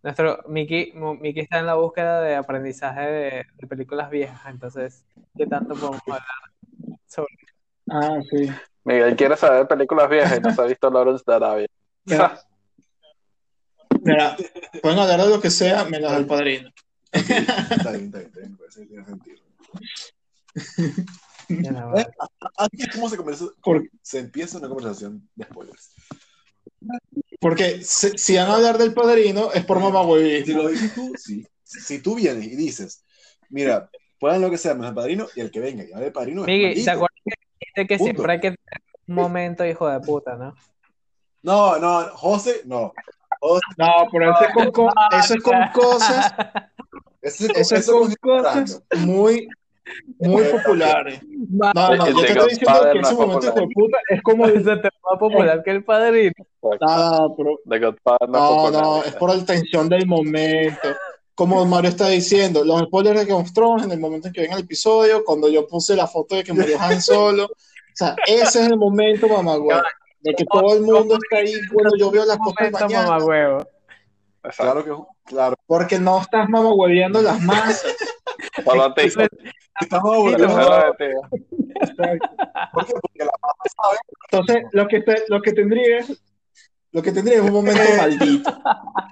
Nuestro 0.03 0.43
Miki, 0.47 0.93
Miki 0.93 1.41
está 1.41 1.59
en 1.59 1.65
la 1.65 1.73
búsqueda 1.75 2.21
de 2.21 2.35
aprendizaje 2.35 3.01
de, 3.01 3.45
de 3.55 3.67
películas 3.67 4.09
viejas, 4.09 4.41
entonces, 4.47 5.05
¿qué 5.35 5.45
tanto 5.47 5.73
podemos 5.75 6.01
hablar 6.05 6.21
sobre 7.07 7.33
Ah, 7.89 8.19
sí. 8.29 8.49
Miguel 8.87 9.17
quiere 9.17 9.35
saber 9.35 9.67
películas 9.67 10.09
viejas 10.09 10.37
y 10.37 10.41
no 10.41 10.55
se 10.55 10.61
ha 10.61 10.65
visto 10.65 10.89
Lawrence 10.89 11.21
de 11.27 11.35
Arabia. 11.35 11.67
Mira, 12.05 12.41
mira, 14.01 14.37
pueden 14.81 14.97
hablar 14.97 15.23
de 15.23 15.29
lo 15.29 15.41
que 15.41 15.51
sea, 15.51 15.83
menos 15.83 16.13
del 16.13 16.25
padrino. 16.25 16.71
Está 17.11 17.91
bien, 17.91 18.05
está 18.05 18.19
bien, 18.19 18.27
está 18.27 18.39
bien, 18.39 18.51
me 18.53 18.57
parece 18.57 18.79
que 18.81 18.87
tiene 18.87 19.05
sentido. 19.05 19.37
Ya 21.49 21.71
la 21.73 21.85
madre. 21.85 22.07
Así 22.55 22.77
es 22.79 22.95
como 22.95 23.09
se, 23.09 23.17
¿Por 23.61 23.89
se 24.01 24.19
empieza 24.19 24.57
una 24.57 24.69
conversación 24.69 25.29
de 25.35 25.43
spoilers. 25.43 25.91
Porque 27.41 27.83
si, 27.83 28.17
si 28.17 28.37
van 28.37 28.49
a 28.49 28.55
hablar 28.55 28.77
del 28.77 28.93
padrino, 28.93 29.51
es 29.51 29.65
por 29.65 29.81
mamá 29.81 30.01
Si 30.03 30.07
huevísimo. 30.07 30.63
lo 30.63 30.69
dices 30.69 30.95
tú, 30.95 31.13
sí. 31.17 31.45
Si 31.63 31.99
tú 32.01 32.15
vienes 32.15 32.45
y 32.45 32.55
dices, 32.55 33.03
mira, 33.49 33.89
puedan 34.17 34.39
lo 34.39 34.49
que 34.49 34.57
sea, 34.57 34.75
menos 34.75 34.89
el 34.89 34.95
padrino, 34.95 35.27
y 35.35 35.41
el 35.41 35.51
que 35.51 35.59
venga 35.59 35.83
y 35.83 35.87
del 35.87 36.13
padrino 36.13 36.43
es 36.43 36.47
Miki, 36.47 36.85
¿te 36.85 36.89
acuerdas 36.89 37.19
que 37.25 37.46
que 37.85 37.97
Punto. 37.97 38.03
siempre 38.13 38.31
hay 38.33 38.39
que 38.39 38.51
tener 38.51 38.81
un 39.07 39.15
momento 39.15 39.65
hijo 39.65 39.87
de 39.87 39.99
puta, 39.99 40.35
¿no? 40.35 40.55
No, 41.43 41.77
no, 41.77 42.01
José, 42.13 42.61
no. 42.65 42.93
José, 43.39 43.61
No, 43.77 43.87
pero 44.11 44.31
eso 44.31 44.45
es 44.45 44.53
con, 44.53 44.71
co- 44.71 44.91
eso 45.11 45.33
es 45.35 45.43
con 45.43 45.67
cosas, 45.73 46.33
eso, 47.21 47.45
eso 47.45 47.75
es 47.75 47.81
eso 47.83 47.99
con 47.99 48.13
cosas 48.15 48.83
muy, 48.97 49.47
muy 50.19 50.43
populares. 50.45 51.21
No, 51.49 51.71
no, 51.73 51.95
yo 52.07 52.21
te 52.21 52.31
estoy 52.33 52.49
diciendo 52.49 52.89
que 52.91 52.99
no 52.99 53.07
ese 53.07 53.13
es 53.13 53.19
momento 53.19 53.39
popular. 53.53 53.53
de 53.55 53.67
puta 53.73 53.97
es 54.09 54.21
como. 54.23 54.45
Ese 54.47 54.63
tema 54.77 54.91
más 55.11 55.19
popular 55.19 55.63
que 55.63 55.71
el 55.71 55.83
padrino. 55.83 56.33
No, 56.61 57.35
pero 57.37 57.59
no, 57.65 57.77
No, 57.77 57.77
es 57.77 58.31
no, 58.31 58.47
popular. 58.55 59.07
es 59.07 59.15
por 59.15 59.35
la 59.35 59.45
tensión 59.45 59.87
del 59.89 60.05
momento. 60.07 60.89
Como 61.37 61.63
Mario 61.65 61.91
está 61.91 62.07
diciendo, 62.09 62.63
los 62.65 62.81
spoilers 62.81 63.19
de 63.19 63.25
Game 63.27 63.41
of 63.43 63.53
Thrones 63.53 63.85
en 63.85 63.91
el 63.91 63.99
momento 63.99 64.27
en 64.27 64.33
que 64.33 64.41
ven 64.41 64.53
el 64.53 64.61
episodio, 64.61 65.23
cuando 65.23 65.47
yo 65.49 65.67
puse 65.67 65.95
la 65.95 66.07
foto 66.07 66.35
de 66.35 66.43
que 66.43 66.51
murió 66.51 66.79
Han 66.81 66.99
Solo. 67.01 67.45
O 67.45 67.49
sea, 67.93 68.15
ese 68.25 68.61
es 68.61 68.67
el 68.67 68.75
momento, 68.77 69.27
mamá, 69.29 69.55
güey. 69.57 69.77
De 70.21 70.33
que 70.33 70.45
todo 70.45 70.73
el 70.75 70.81
mundo 70.81 71.15
está 71.21 71.37
ahí 71.37 71.53
cuando 71.71 71.95
yo 71.95 72.09
veo 72.09 72.25
las 72.25 72.37
cosas 72.39 72.71
mañana. 72.71 73.07
mamá 73.07 73.23
huevo. 73.25 73.59
Exacto. 74.43 74.63
Claro 74.63 74.83
que 74.83 74.91
claro. 75.25 75.55
Porque 75.67 75.99
no 75.99 76.21
estás 76.21 76.49
mamá 76.49 76.73
hueviendo 76.73 77.21
las 77.21 77.39
masas. 77.41 77.85
Estamos 79.79 80.15
Sí, 80.17 80.33
hablando 80.33 80.47
no. 80.47 80.63
Solo 80.63 80.75
a 80.75 80.95
ti. 80.97 81.05
¿Por 82.73 82.85
qué? 82.85 82.93
Porque 82.93 83.19
la 83.19 83.31
mamá 83.41 83.63
sabe. 83.75 83.97
Entonces, 84.31 84.63
lo 84.71 84.87
que, 84.87 85.01
te- 85.01 85.23
lo 85.27 85.41
que 85.41 85.53
tendría 85.53 85.97
es, 85.99 86.23
lo 86.91 87.01
que 87.03 87.11
tendría 87.11 87.35
es 87.37 87.41
un 87.41 87.53
momento 87.53 87.81
maldito. 87.97 88.51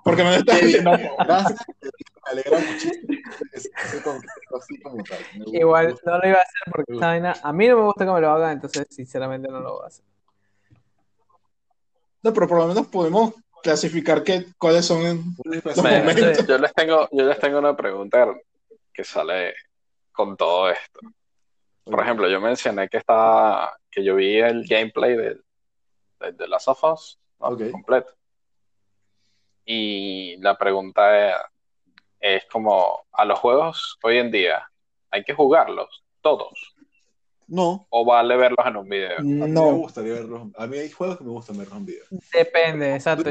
Porque 0.03 0.23
me 0.23 0.31
lo 0.31 0.35
estás 0.37 0.61
diciendo. 0.61 0.91
Gracias. 1.19 1.59
Me 2.25 2.31
alegra 2.31 2.59
muchísimo 2.59 3.13
ese, 3.51 3.69
ese 3.83 4.03
concepto 4.03 4.57
así 4.57 4.79
como 4.81 5.03
tal. 5.03 5.19
Me 5.33 5.39
gusta, 5.39 5.51
me 5.51 5.59
Igual 5.59 5.99
no 6.05 6.17
lo 6.17 6.27
iba 6.27 6.37
a 6.37 6.41
hacer 6.41 6.61
porque 6.71 6.93
esta 6.93 7.07
vaina, 7.07 7.33
a 7.43 7.53
mí 7.53 7.67
no 7.67 7.75
me 7.77 7.83
gusta 7.83 8.05
que 8.05 8.11
me 8.11 8.21
lo 8.21 8.31
hagan, 8.31 8.51
entonces 8.53 8.87
sinceramente 8.89 9.47
no 9.49 9.59
lo 9.59 9.73
voy 9.75 9.83
a 9.83 9.87
hacer. 9.87 10.05
No, 12.23 12.33
pero 12.33 12.47
por 12.47 12.57
lo 12.57 12.67
menos 12.67 12.87
podemos 12.87 13.33
clasificar 13.61 14.23
qué, 14.23 14.47
cuáles 14.57 14.85
son 14.85 15.01
Un 15.05 15.33
los 15.63 15.77
momentos. 15.77 16.47
yo 16.47 16.57
les 16.57 16.73
tengo, 16.73 17.07
yo 17.11 17.23
les 17.25 17.39
tengo 17.39 17.59
una 17.59 17.75
pregunta 17.75 18.27
que 18.91 19.03
sale 19.03 19.53
con 20.11 20.35
todo 20.35 20.69
esto. 20.69 20.99
Por 21.83 22.01
ejemplo, 22.01 22.27
yo 22.27 22.41
mencioné 22.41 22.89
que 22.89 22.97
estaba, 22.97 23.77
que 23.91 24.03
yo 24.03 24.15
vi 24.15 24.39
el 24.39 24.65
gameplay 24.67 25.15
de, 25.15 25.39
de, 26.19 26.31
de 26.31 26.47
Last 26.47 26.67
of 26.69 26.83
Us, 26.83 27.19
¿no? 27.39 27.47
Ok. 27.49 27.69
completo. 27.71 28.11
Y 29.65 30.37
la 30.37 30.57
pregunta 30.57 31.51
es, 32.25 32.43
como, 32.51 33.05
a 33.11 33.23
los 33.23 33.37
juegos 33.39 33.99
hoy 34.01 34.17
en 34.17 34.31
día, 34.31 34.67
¿hay 35.11 35.23
que 35.23 35.33
jugarlos 35.35 36.03
todos? 36.21 36.73
No, 37.47 37.85
¿O 37.91 38.03
vale 38.03 38.35
verlos 38.35 38.65
en 38.65 38.77
un 38.77 38.89
video? 38.89 39.19
a 39.19 39.21
mí 39.21 39.31
me 39.35 39.47
No, 39.49 39.75
gustaría 39.75 40.13
verlos. 40.13 40.47
A 40.57 40.65
mí 40.65 40.79
hay 40.79 40.89
juegos 40.89 41.19
que 41.19 41.23
me 41.23 41.29
gustan 41.29 41.57
verlos 41.59 41.77
en 41.77 41.85
video. 41.85 42.05
Depende, 42.33 42.95
exacto. 42.95 43.29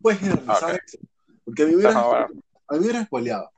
Puedes 0.00 0.18
generalizar 0.18 0.74
Ok. 0.74 0.80
eso. 0.84 0.98
Porque 1.44 1.62
a 1.62 1.66
mí 1.66 1.70
me 1.72 1.76
hubiera, 1.76 1.90
Ajá, 1.92 2.06
bueno. 2.08 2.26
a 2.26 2.72
mí 2.74 2.78
me 2.80 2.84
hubiera 2.86 3.04
spoileado 3.04 3.50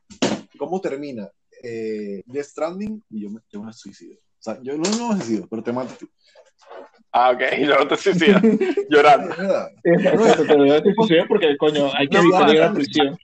cómo 0.58 0.80
termina 0.82 1.30
eh, 1.62 2.22
Death 2.26 2.44
Stranding 2.46 3.02
y 3.08 3.22
yo 3.22 3.30
me, 3.30 3.40
yo 3.50 3.62
me 3.62 3.72
suicido. 3.72 4.16
O 4.16 4.42
sea, 4.42 4.58
yo 4.62 4.76
no, 4.76 4.82
no 4.98 5.08
me 5.14 5.16
suicido, 5.22 5.46
pero 5.48 5.62
te 5.62 5.72
mato 5.72 5.94
tú. 5.98 6.06
Ah, 7.10 7.30
ok, 7.30 7.40
y 7.58 7.64
luego 7.64 7.88
te 7.88 7.96
suicidas 7.96 8.42
llorando. 8.90 9.30
Es 9.32 9.38
verdad. 9.38 9.70
Exacto, 9.84 10.46
te 10.46 10.52
a 10.52 10.74
decir 10.74 10.94
posible 10.94 11.24
porque, 11.26 11.56
coño, 11.56 11.90
hay 11.94 12.08
que 12.08 12.18
No 12.18 12.22
evitar 12.24 12.40
ir 12.50 12.56
a 12.58 12.60
pasa. 12.60 12.66
la 12.66 12.72
prisión. 12.74 13.18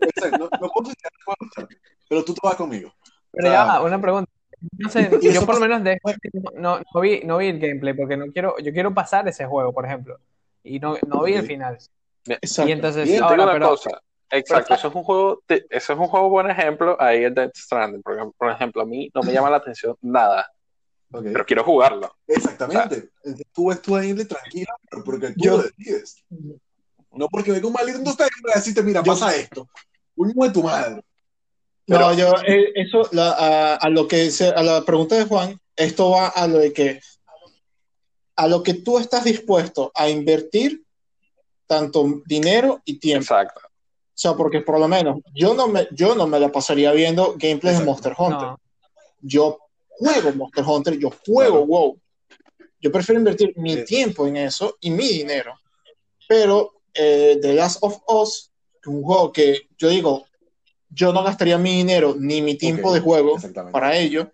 O 0.00 0.20
sea, 0.20 0.30
no, 0.32 0.38
no 0.38 0.48
puedo 0.68 0.84
suicidar, 0.86 1.12
no 1.12 1.24
puedo 1.24 1.36
luchar, 1.40 1.68
pero 2.08 2.24
tú 2.24 2.34
te 2.34 2.40
vas 2.42 2.56
conmigo. 2.56 2.92
Pero 3.32 3.48
O 3.48 3.52
ya 3.52 3.64
sea, 3.66 3.80
una 3.82 4.00
pregunta. 4.00 4.30
No 4.76 4.90
sé, 4.90 5.10
yo 5.22 5.46
por 5.46 5.54
lo 5.54 5.60
menos 5.60 5.84
de 5.84 5.98
no, 6.54 6.80
no 6.92 7.00
vi, 7.00 7.20
no 7.24 7.38
vi 7.38 7.46
el 7.46 7.60
gameplay 7.60 7.94
porque 7.94 8.16
no 8.16 8.26
quiero, 8.32 8.58
yo 8.58 8.72
quiero 8.72 8.92
pasar 8.92 9.26
ese 9.28 9.46
juego, 9.46 9.72
por 9.72 9.84
ejemplo. 9.86 10.18
Y 10.64 10.80
no, 10.80 10.96
no 11.06 11.22
vi 11.22 11.34
el 11.34 11.46
final. 11.46 11.78
Exacto. 12.26 12.68
Y 12.68 12.72
entonces, 12.72 13.04
Bien, 13.08 13.22
ahora, 13.22 13.44
una 13.44 13.52
pero 13.52 13.68
cosa, 13.70 14.02
exacto, 14.30 14.74
eso 14.74 14.88
es 14.88 14.94
un 14.94 15.04
juego, 15.04 15.42
te- 15.46 15.64
eso 15.70 15.92
es 15.92 15.98
un 15.98 16.08
juego 16.08 16.28
buen 16.28 16.50
ejemplo, 16.50 16.96
ahí 17.00 17.22
el 17.24 17.34
Death 17.34 17.54
Stranding, 17.56 18.02
por 18.02 18.14
ejemplo, 18.14 18.34
por 18.36 18.50
ejemplo, 18.50 18.82
a 18.82 18.84
mí 18.86 19.10
no 19.14 19.22
me 19.22 19.32
llama 19.32 19.48
la 19.50 19.58
atención 19.58 19.96
nada, 20.02 20.50
ok. 21.12 21.22
pero 21.32 21.46
quiero 21.46 21.62
jugarlo. 21.64 22.12
Exactamente. 22.26 23.10
Entonces, 23.24 23.46
tú 23.54 23.68
ves 23.68 23.80
tu 23.80 23.94
ahí 23.96 24.12
tranquila, 24.26 24.74
pero 24.90 25.04
porque 25.04 25.28
tú 25.28 25.34
Yo- 25.38 25.56
lo 25.58 25.62
decides. 25.62 26.24
No 27.12 27.28
porque 27.28 27.52
venga 27.52 27.66
un 27.66 27.72
maldito 27.72 27.98
entonces 27.98 28.28
y 28.28 28.54
decirte, 28.54 28.82
mira, 28.82 29.02
Yo- 29.02 29.12
pasa 29.12 29.34
esto. 29.34 29.68
Un 30.16 30.30
hijo 30.30 30.44
de 30.44 30.50
tu 30.50 30.62
madre. 30.62 31.02
No, 31.86 32.12
yo, 32.12 32.34
eh, 32.46 32.72
eso, 32.74 33.08
la- 33.12 33.30
a, 33.32 33.74
a 33.76 33.88
lo 33.88 34.06
que 34.06 34.30
se- 34.30 34.48
a 34.50 34.62
la 34.62 34.84
pregunta 34.84 35.16
de 35.16 35.24
Juan, 35.24 35.58
esto 35.74 36.10
va 36.10 36.28
a 36.28 36.46
lo 36.46 36.58
de 36.58 36.72
que 36.72 37.00
a 38.36 38.46
lo 38.46 38.62
que 38.62 38.74
tú 38.74 38.98
estás 38.98 39.24
dispuesto 39.24 39.90
a 39.94 40.08
invertir 40.08 40.84
tanto 41.66 42.22
dinero 42.26 42.80
y 42.84 42.98
tiempo. 42.98 43.22
Exacto. 43.22 43.60
O 43.64 44.20
sea, 44.20 44.34
porque 44.34 44.60
por 44.60 44.78
lo 44.78 44.86
menos 44.86 45.20
yo 45.34 45.54
no 45.54 45.66
me, 45.68 45.88
yo 45.92 46.14
no 46.14 46.26
me 46.26 46.38
la 46.38 46.50
pasaría 46.52 46.92
viendo 46.92 47.34
gameplays 47.36 47.78
de. 47.80 47.84
Monster 47.84 48.14
Hunter. 48.16 48.48
no. 48.48 48.60
Yo 49.20 49.58
juego 49.88 50.32
Monster 50.32 50.64
Hunter, 50.64 50.98
yo 50.98 51.10
juego 51.26 51.50
Claro. 51.56 51.66
WoW. 51.66 51.98
Yo 52.80 52.92
prefiero 52.92 53.18
invertir 53.18 53.52
mi 53.56 53.74
Sí. 53.78 53.84
tiempo 53.86 54.26
en 54.26 54.36
eso 54.36 54.76
y 54.80 54.90
mi 54.90 55.08
dinero. 55.08 55.54
Pero 56.28 56.77
eh, 56.98 57.38
The 57.40 57.54
Last 57.54 57.78
of 57.82 58.00
Us, 58.08 58.50
un 58.86 59.02
juego 59.02 59.32
que 59.32 59.68
yo 59.78 59.88
digo, 59.88 60.26
yo 60.90 61.12
no 61.12 61.22
gastaría 61.22 61.58
mi 61.58 61.76
dinero 61.76 62.14
ni 62.18 62.40
mi 62.42 62.56
tiempo 62.56 62.88
Ok, 62.88 62.94
de 62.94 63.00
juego 63.00 63.36
para 63.72 63.96
ello, 63.96 64.32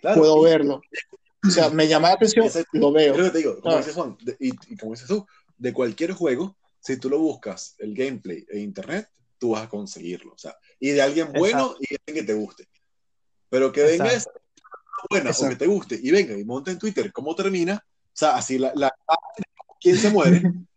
Claro, 0.00 0.20
puedo 0.20 0.40
y- 0.46 0.50
verlo. 0.50 0.80
O 1.46 1.50
sea, 1.50 1.70
me 1.70 1.86
llama 1.88 2.08
la 2.08 2.14
atención, 2.14 2.46
Ese- 2.46 2.64
lo 2.72 2.92
veo. 2.92 3.14
Que 3.14 3.30
te 3.30 3.38
digo, 3.38 3.60
como 3.60 3.74
Ah. 3.76 3.78
dice 3.78 3.92
Juan, 3.92 4.16
de- 4.22 4.36
y, 4.40 4.48
y 4.72 4.76
como 4.76 4.92
dices 4.92 5.06
tú, 5.08 5.26
de 5.56 5.72
cualquier 5.72 6.12
juego, 6.12 6.56
si 6.80 6.96
tú 6.98 7.08
lo 7.08 7.18
buscas, 7.18 7.74
el 7.78 7.94
gameplay 7.94 8.44
en 8.50 8.60
internet, 8.60 9.08
tú 9.38 9.50
vas 9.50 9.62
a 9.64 9.68
conseguirlo. 9.68 10.32
O 10.34 10.38
sea, 10.38 10.56
y 10.80 10.90
de 10.90 11.00
alguien 11.02 11.32
bueno 11.32 11.74
y 11.80 11.94
de 11.94 12.00
alguien 12.06 12.26
que 12.26 12.32
te 12.32 12.38
guste. 12.38 12.68
Pero 13.48 13.72
que 13.72 13.82
venga 13.82 14.12
esa 14.12 14.30
buena 15.08 15.30
o 15.30 15.48
que 15.48 15.56
te 15.56 15.66
guste 15.66 15.98
y 16.02 16.10
venga 16.10 16.36
y 16.36 16.44
monte 16.44 16.70
en 16.72 16.78
Twitter 16.78 17.12
cómo 17.12 17.34
termina, 17.34 17.82
o 17.84 18.10
sea, 18.12 18.36
así 18.36 18.58
la, 18.58 18.72
la 18.74 18.92
quién 19.80 19.96
se 19.96 20.10
muere, 20.10 20.42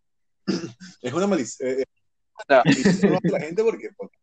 es 1.01 1.13
una 1.13 1.27
malicia. 1.27 1.67
Eh, 1.67 1.83
Ya. 2.49 2.63
la 3.23 3.39
gente 3.39 3.63
porque, 3.63 3.89
porque- 3.95 4.17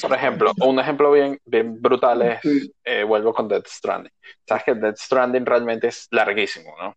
Por 0.00 0.12
ejemplo, 0.12 0.52
un 0.62 0.78
ejemplo 0.80 1.12
bien, 1.12 1.38
bien 1.44 1.80
brutal 1.80 2.22
es, 2.22 2.40
eh, 2.82 3.04
vuelvo 3.04 3.32
con 3.32 3.46
Death 3.46 3.68
Stranding. 3.68 4.10
Sabes 4.48 4.64
que 4.64 4.74
Death 4.74 4.96
Stranding 4.96 5.46
realmente 5.46 5.86
es 5.88 6.08
larguísimo, 6.10 6.74
¿no? 6.80 6.96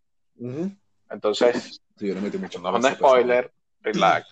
Entonces, 1.10 1.80
Sí, 1.97 2.08
yo 2.08 2.16
no 2.16 2.22
metí 2.22 2.38
mucho 2.38 2.60
no 2.60 2.72
personaje. 2.72 2.95
spoiler, 2.95 3.51
relax. 3.82 4.28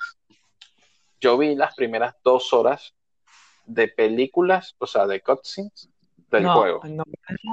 Yo 1.22 1.38
vi 1.38 1.56
las 1.56 1.76
primeras 1.76 2.16
dos 2.24 2.54
horas 2.54 2.94
de 3.66 3.88
películas, 3.88 4.76
o 4.80 4.88
sea, 4.88 5.06
de 5.08 5.22
cutscenes 5.22 5.90
del 6.32 6.44
no, 6.44 6.56
juego. 6.60 6.82
no, 6.86 7.04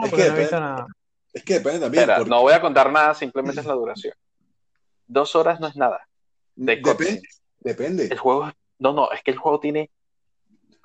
Es 0.04 0.10
que 0.12 0.16
no 0.16 0.22
he 0.24 0.30
visto 0.30 0.32
depende- 0.32 0.60
nada. 0.60 0.86
Es 1.32 1.42
que 1.44 1.54
depende 1.54 1.80
también. 1.80 2.02
Espera, 2.02 2.16
porque 2.18 2.30
no 2.30 2.40
voy 2.42 2.52
a 2.52 2.60
contar 2.60 2.90
nada, 2.92 3.14
simplemente 3.14 3.60
es 3.60 3.66
la 3.66 3.72
duración. 3.74 4.14
Dos 5.06 5.34
horas 5.36 5.60
no 5.60 5.66
es 5.66 5.76
nada. 5.76 6.06
De 6.54 6.76
depende. 6.76 7.22
Depende. 7.60 8.08
El 8.10 8.18
juego, 8.18 8.50
no, 8.78 8.92
no, 8.92 9.10
es 9.12 9.22
que 9.22 9.30
el 9.30 9.38
juego 9.38 9.60
tiene 9.60 9.90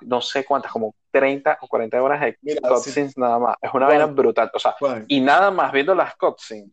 no 0.00 0.20
sé 0.20 0.44
cuántas, 0.44 0.70
como 0.70 0.94
30 1.10 1.58
o 1.60 1.68
40 1.68 2.02
horas 2.02 2.20
de 2.20 2.38
Mira, 2.42 2.60
cutscenes 2.68 3.16
nada 3.18 3.38
más. 3.38 3.56
Es 3.60 3.72
una 3.74 3.86
vaina 3.86 4.06
brutal. 4.06 4.50
O 4.54 4.58
sea, 4.58 4.76
y 5.08 5.20
nada 5.20 5.50
más 5.50 5.72
viendo 5.72 5.94
las 5.94 6.14
cutscenes, 6.16 6.70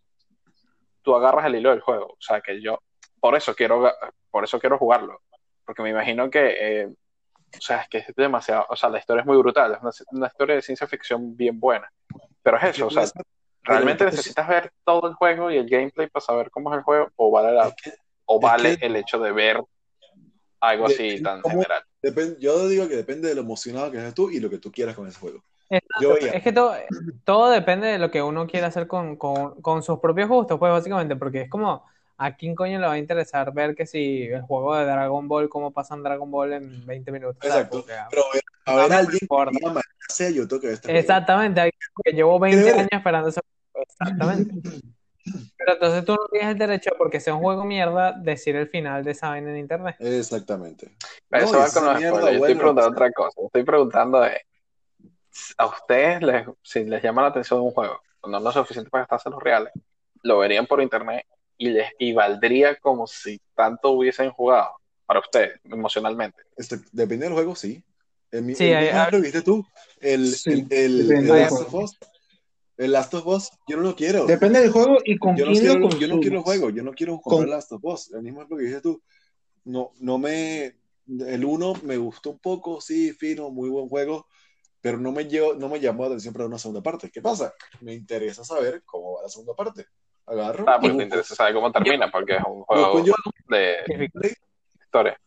tú 1.02 1.16
agarras 1.16 1.46
el 1.46 1.56
hilo 1.56 1.72
del 1.72 1.82
juego. 1.82 2.06
O 2.08 2.18
sea, 2.20 2.42
que 2.42 2.62
yo, 2.62 2.80
por 3.20 3.36
eso 3.36 3.56
quiero, 3.56 3.92
por 4.30 4.44
eso 4.44 4.60
quiero 4.60 4.78
jugarlo. 4.78 5.22
Porque 5.66 5.82
me 5.82 5.90
imagino 5.90 6.30
que, 6.30 6.82
eh, 6.82 6.86
o 6.88 7.62
sea, 7.62 7.82
es 7.82 7.90
que 7.90 7.98
es 8.00 8.16
demasiado, 8.16 8.66
o 8.70 8.76
sea, 8.76 8.90
la 8.90 9.00
historia 9.00 9.22
es 9.22 9.26
muy 9.28 9.38
brutal. 9.38 9.74
Es 9.74 9.82
una, 9.82 9.92
una 10.12 10.28
historia 10.28 10.56
de 10.56 10.62
ciencia 10.62 10.86
ficción 10.88 11.36
bien 11.36 11.60
buena. 11.60 11.92
Pero 12.44 12.58
es 12.58 12.64
eso, 12.76 12.88
o 12.88 12.92
sea, 12.92 13.06
realmente 13.64 14.06
necesitas 14.06 14.48
ver 14.48 14.72
todo 14.84 15.08
el 15.08 15.16
juego 15.16 15.50
y 15.50 15.58
el 15.58 15.68
gameplay 15.68 16.08
para 16.08 16.24
saber 16.24 16.52
cómo 16.52 16.72
es 16.72 16.78
el 16.78 16.84
juego, 16.84 17.10
o 17.16 17.32
vale, 17.32 17.54
la- 17.54 17.74
o 18.26 18.36
es 18.38 18.42
vale 18.42 18.78
que- 18.78 18.86
el 18.86 18.96
hecho 18.96 19.20
de 19.20 19.32
ver 19.32 19.64
algo 20.62 20.86
así 20.88 21.22
tan 21.22 21.42
cómo- 21.42 21.56
general. 21.56 21.84
depende- 22.02 22.38
yo 22.40 22.68
digo 22.68 22.88
que 22.88 22.96
depende 22.96 23.28
de 23.30 23.36
lo 23.36 23.42
emocionado 23.42 23.92
que 23.92 24.00
seas 24.00 24.14
tú 24.14 24.30
y 24.30 24.40
lo 24.40 24.50
que 24.50 24.58
tú 24.58 24.72
quieras 24.72 24.96
con 24.96 25.08
ese 25.08 25.20
juego. 25.20 25.44
Exacto, 25.70 26.02
Yo 26.02 26.14
veía- 26.14 26.32
Es 26.34 26.44
que 26.44 26.52
todo, 26.52 26.76
todo 27.24 27.50
depende 27.50 27.88
de 27.88 27.98
lo 28.00 28.12
que 28.12 28.22
uno 28.22 28.46
quiera 28.48 28.68
hacer 28.68 28.88
con, 28.88 29.16
con, 29.16 29.60
con 29.62 29.82
sus 29.84 30.00
propios 30.00 30.30
gustos, 30.30 30.60
pues 30.60 30.72
básicamente, 30.72 31.16
porque 31.16 31.42
es 31.42 31.50
como, 31.50 31.84
¿a 32.18 32.36
quién 32.36 32.54
coño 32.56 32.80
le 32.80 32.86
va 32.88 32.94
a 32.94 32.98
interesar 33.00 33.52
ver 33.54 33.76
que 33.76 33.86
si 33.88 34.24
el 34.24 34.42
juego 34.44 34.76
de 34.76 34.86
Dragon 34.86 35.28
Ball, 35.28 35.50
cómo 35.50 35.72
pasan 35.72 36.04
Dragon 36.04 36.30
Ball 36.30 36.54
en 36.54 36.86
20 36.86 37.12
minutos? 37.12 37.38
Exacto. 37.44 37.78
Porque, 37.80 37.94
Pero 38.10 38.24
ver- 38.34 38.44
a 38.66 38.72
ver 38.76 38.80
no 38.80 38.86
a 38.86 38.90
me 38.90 38.96
alguien 38.96 39.20
importa. 39.22 39.52
que 39.52 39.58
diga, 39.58 39.74
"Marica, 39.74 40.06
sea 40.10 40.30
yo 40.30 40.48
tengo 40.48 40.62
que 40.62 40.68
ver 40.68 40.74
este 40.76 40.88
juego". 40.88 41.00
Exactamente, 41.00 41.72
que 42.04 42.12
llevo 42.12 42.40
20 42.40 42.62
Quiero 42.62 42.78
ver. 42.78 42.82
años 42.82 43.00
esperando 43.00 43.30
ese 43.30 43.42
juego. 43.74 43.88
Exactamente. 43.90 44.54
Pero 45.58 45.74
entonces 45.74 46.06
tú 46.06 46.14
no 46.14 46.28
tienes 46.32 46.52
el 46.52 46.58
derecho, 46.58 46.92
porque 46.98 47.20
sea 47.20 47.34
un 47.36 47.42
juego 47.42 47.64
mierda, 47.66 48.12
decir 48.12 48.56
el 48.56 48.68
final 48.68 49.04
de 49.04 49.12
esa 49.12 49.30
vaina 49.30 49.52
en 49.52 49.58
internet. 49.58 49.96
Exactamente. 50.00 50.96
Pero 51.30 51.44
No, 51.46 51.50
eso 51.50 51.60
va 51.60 51.72
con 51.72 51.86
los 51.86 51.98
mierda, 51.98 52.18
spoilers. 52.20 52.38
Yo 52.38 52.46
estoy 52.46 52.56
preguntando 52.56 52.92
otra 52.92 53.12
cosa. 53.12 53.42
Estoy 53.46 53.64
preguntando 53.64 54.20
de, 54.22 54.42
a 55.58 55.66
ustedes, 55.66 56.22
les, 56.22 56.48
si 56.62 56.84
les 56.86 57.02
llama 57.04 57.22
la 57.24 57.30
atención 57.30 57.62
un 57.62 57.72
juego, 57.72 58.00
no 58.28 58.38
es 58.38 58.44
lo 58.44 58.52
suficiente 58.52 58.90
para 58.90 59.04
gastarse 59.04 59.30
los 59.30 59.42
reales, 59.42 59.72
lo 60.24 60.40
verían 60.40 60.66
por 60.66 60.82
internet 60.82 61.26
y 61.58 61.70
les 61.70 61.92
y 62.00 62.14
valdría 62.14 62.76
como 62.78 63.08
si 63.08 63.40
tanto 63.54 63.92
hubiesen 63.92 64.32
jugado 64.32 64.72
para 65.06 65.20
ustedes, 65.20 65.60
emocionalmente. 65.66 66.42
Este, 66.58 66.78
depende 66.92 67.26
del 67.26 67.34
juego, 67.34 67.56
sí. 67.56 67.84
El, 68.32 68.44
mi- 68.44 68.56
Sí, 68.56 68.72
el 68.72 68.76
hay- 68.76 69.22
viste 69.22 69.42
tú, 69.42 69.66
el, 70.00 70.28
Sí, 70.36 70.52
el, 70.52 70.68
el- 70.72 71.08
depende 71.08 71.44
el 71.44 71.66
El 72.78 72.92
Last 72.92 73.14
of 73.14 73.26
Us, 73.28 73.50
yo 73.68 73.78
no 73.78 73.84
lo 73.84 73.96
quiero. 73.96 74.26
Depende 74.26 74.60
del 74.60 74.72
juego 74.72 74.98
y 75.06 75.18
con 75.18 75.36
yo 75.38 75.46
no, 75.46 75.52
quién 75.52 75.64
quiero, 75.64 75.80
lo 75.80 75.90
yo 75.98 76.08
no 76.08 76.20
quiero 76.20 76.38
el 76.38 76.44
juego, 76.44 76.70
yo 76.70 76.84
no 76.84 76.92
quiero 76.94 77.20
comprar 77.22 77.44
Con- 77.48 77.50
Last 77.50 77.72
of 77.72 77.84
Us. 77.84 78.12
El 78.14 78.22
mismo 78.22 78.40
ejemplo 78.40 78.58
que 78.58 78.64
dijiste 78.64 78.82
tú. 78.82 79.02
No, 79.64 79.92
no 80.00 80.18
me. 80.18 80.76
El 81.08 81.46
uno 81.46 81.74
me 81.84 81.98
gustó 81.98 82.32
un 82.32 82.40
poco, 82.40 82.82
sí, 82.82 83.14
fino, 83.14 83.50
muy 83.52 83.70
buen 83.70 83.88
juego, 83.88 84.28
pero 84.82 84.98
no 84.98 85.12
me, 85.12 85.26
llevo, 85.26 85.54
no 85.54 85.70
me 85.70 85.80
llamó 85.80 86.04
la 86.04 86.08
atención 86.10 86.34
para 86.34 86.48
una 86.48 86.58
segunda 86.58 86.82
parte. 86.82 87.10
¿Qué 87.12 87.22
pasa? 87.22 87.54
Me 87.82 87.94
interesa 87.94 88.44
saber 88.44 88.82
cómo 88.86 89.14
va 89.14 89.22
la 89.24 89.30
segunda 89.30 89.54
parte. 89.54 89.86
Agarro. 90.26 90.66
Ah, 90.68 90.80
pues 90.82 90.98
te 90.98 91.04
interesa 91.04 91.36
saber 91.36 91.54
cómo 91.54 91.72
termina, 91.72 92.12
porque 92.12 92.36
es 92.38 92.44
un 92.48 92.64
juego 92.64 93.04
yo- 93.06 93.14
de 93.48 93.76
historia. 94.84 95.18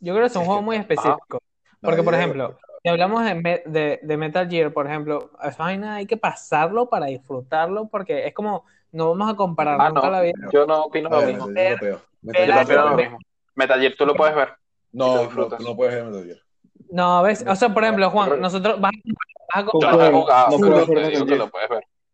Yo 0.00 0.12
creo 0.14 0.22
que 0.24 0.26
es 0.26 0.36
un 0.36 0.42
Es 0.42 0.46
juego 0.46 0.62
muy 0.62 0.76
específico. 0.76 1.40
Porque, 1.80 2.02
por 2.02 2.14
ejemplo, 2.14 2.58
si 2.84 2.90
hablamos 2.90 3.24
de, 3.24 3.34
Me- 3.34 3.62
de, 3.64 3.98
de 4.02 4.16
Metal 4.18 4.46
Gear, 4.46 4.70
por 4.70 4.86
ejemplo, 4.86 5.30
esa 5.42 5.62
vaina 5.62 5.94
hay 5.94 6.06
que 6.06 6.18
pasarlo 6.18 6.90
para 6.90 7.06
disfrutarlo, 7.06 7.88
porque 7.88 8.26
es 8.26 8.34
como, 8.34 8.66
no 8.92 9.08
vamos 9.08 9.32
a 9.32 9.36
comparar 9.36 9.80
Ah, 9.80 9.88
nunca 9.88 10.02
no, 10.02 10.10
la 10.10 10.20
vida. 10.20 10.34
yo 10.52 10.66
no 10.66 10.82
opino 10.84 11.08
lo 11.08 11.22
mismo. 11.22 11.46
Metal 11.46 12.66
Gear 12.66 12.84
lo 12.84 12.96
mismo. 12.96 13.18
Metal 13.54 13.94
tú 13.96 14.04
lo 14.04 14.14
puedes 14.14 14.36
ver. 14.36 14.50
No, 14.92 15.14
no, 15.14 15.20
disfrutas. 15.22 15.60
no 15.60 15.74
puedes 15.74 15.94
ver 15.94 16.04
Metal 16.04 16.24
Gear. 16.26 16.38
No, 16.90 17.22
¿ves? 17.22 17.42
O 17.48 17.56
sea, 17.56 17.72
por 17.72 17.84
ejemplo, 17.84 18.10
Juan, 18.10 18.38
nosotros 18.38 18.78
vas, 18.78 18.92
a 19.54 19.64
comparar. 19.64 20.12
no 20.12 20.26
no. 21.36 21.50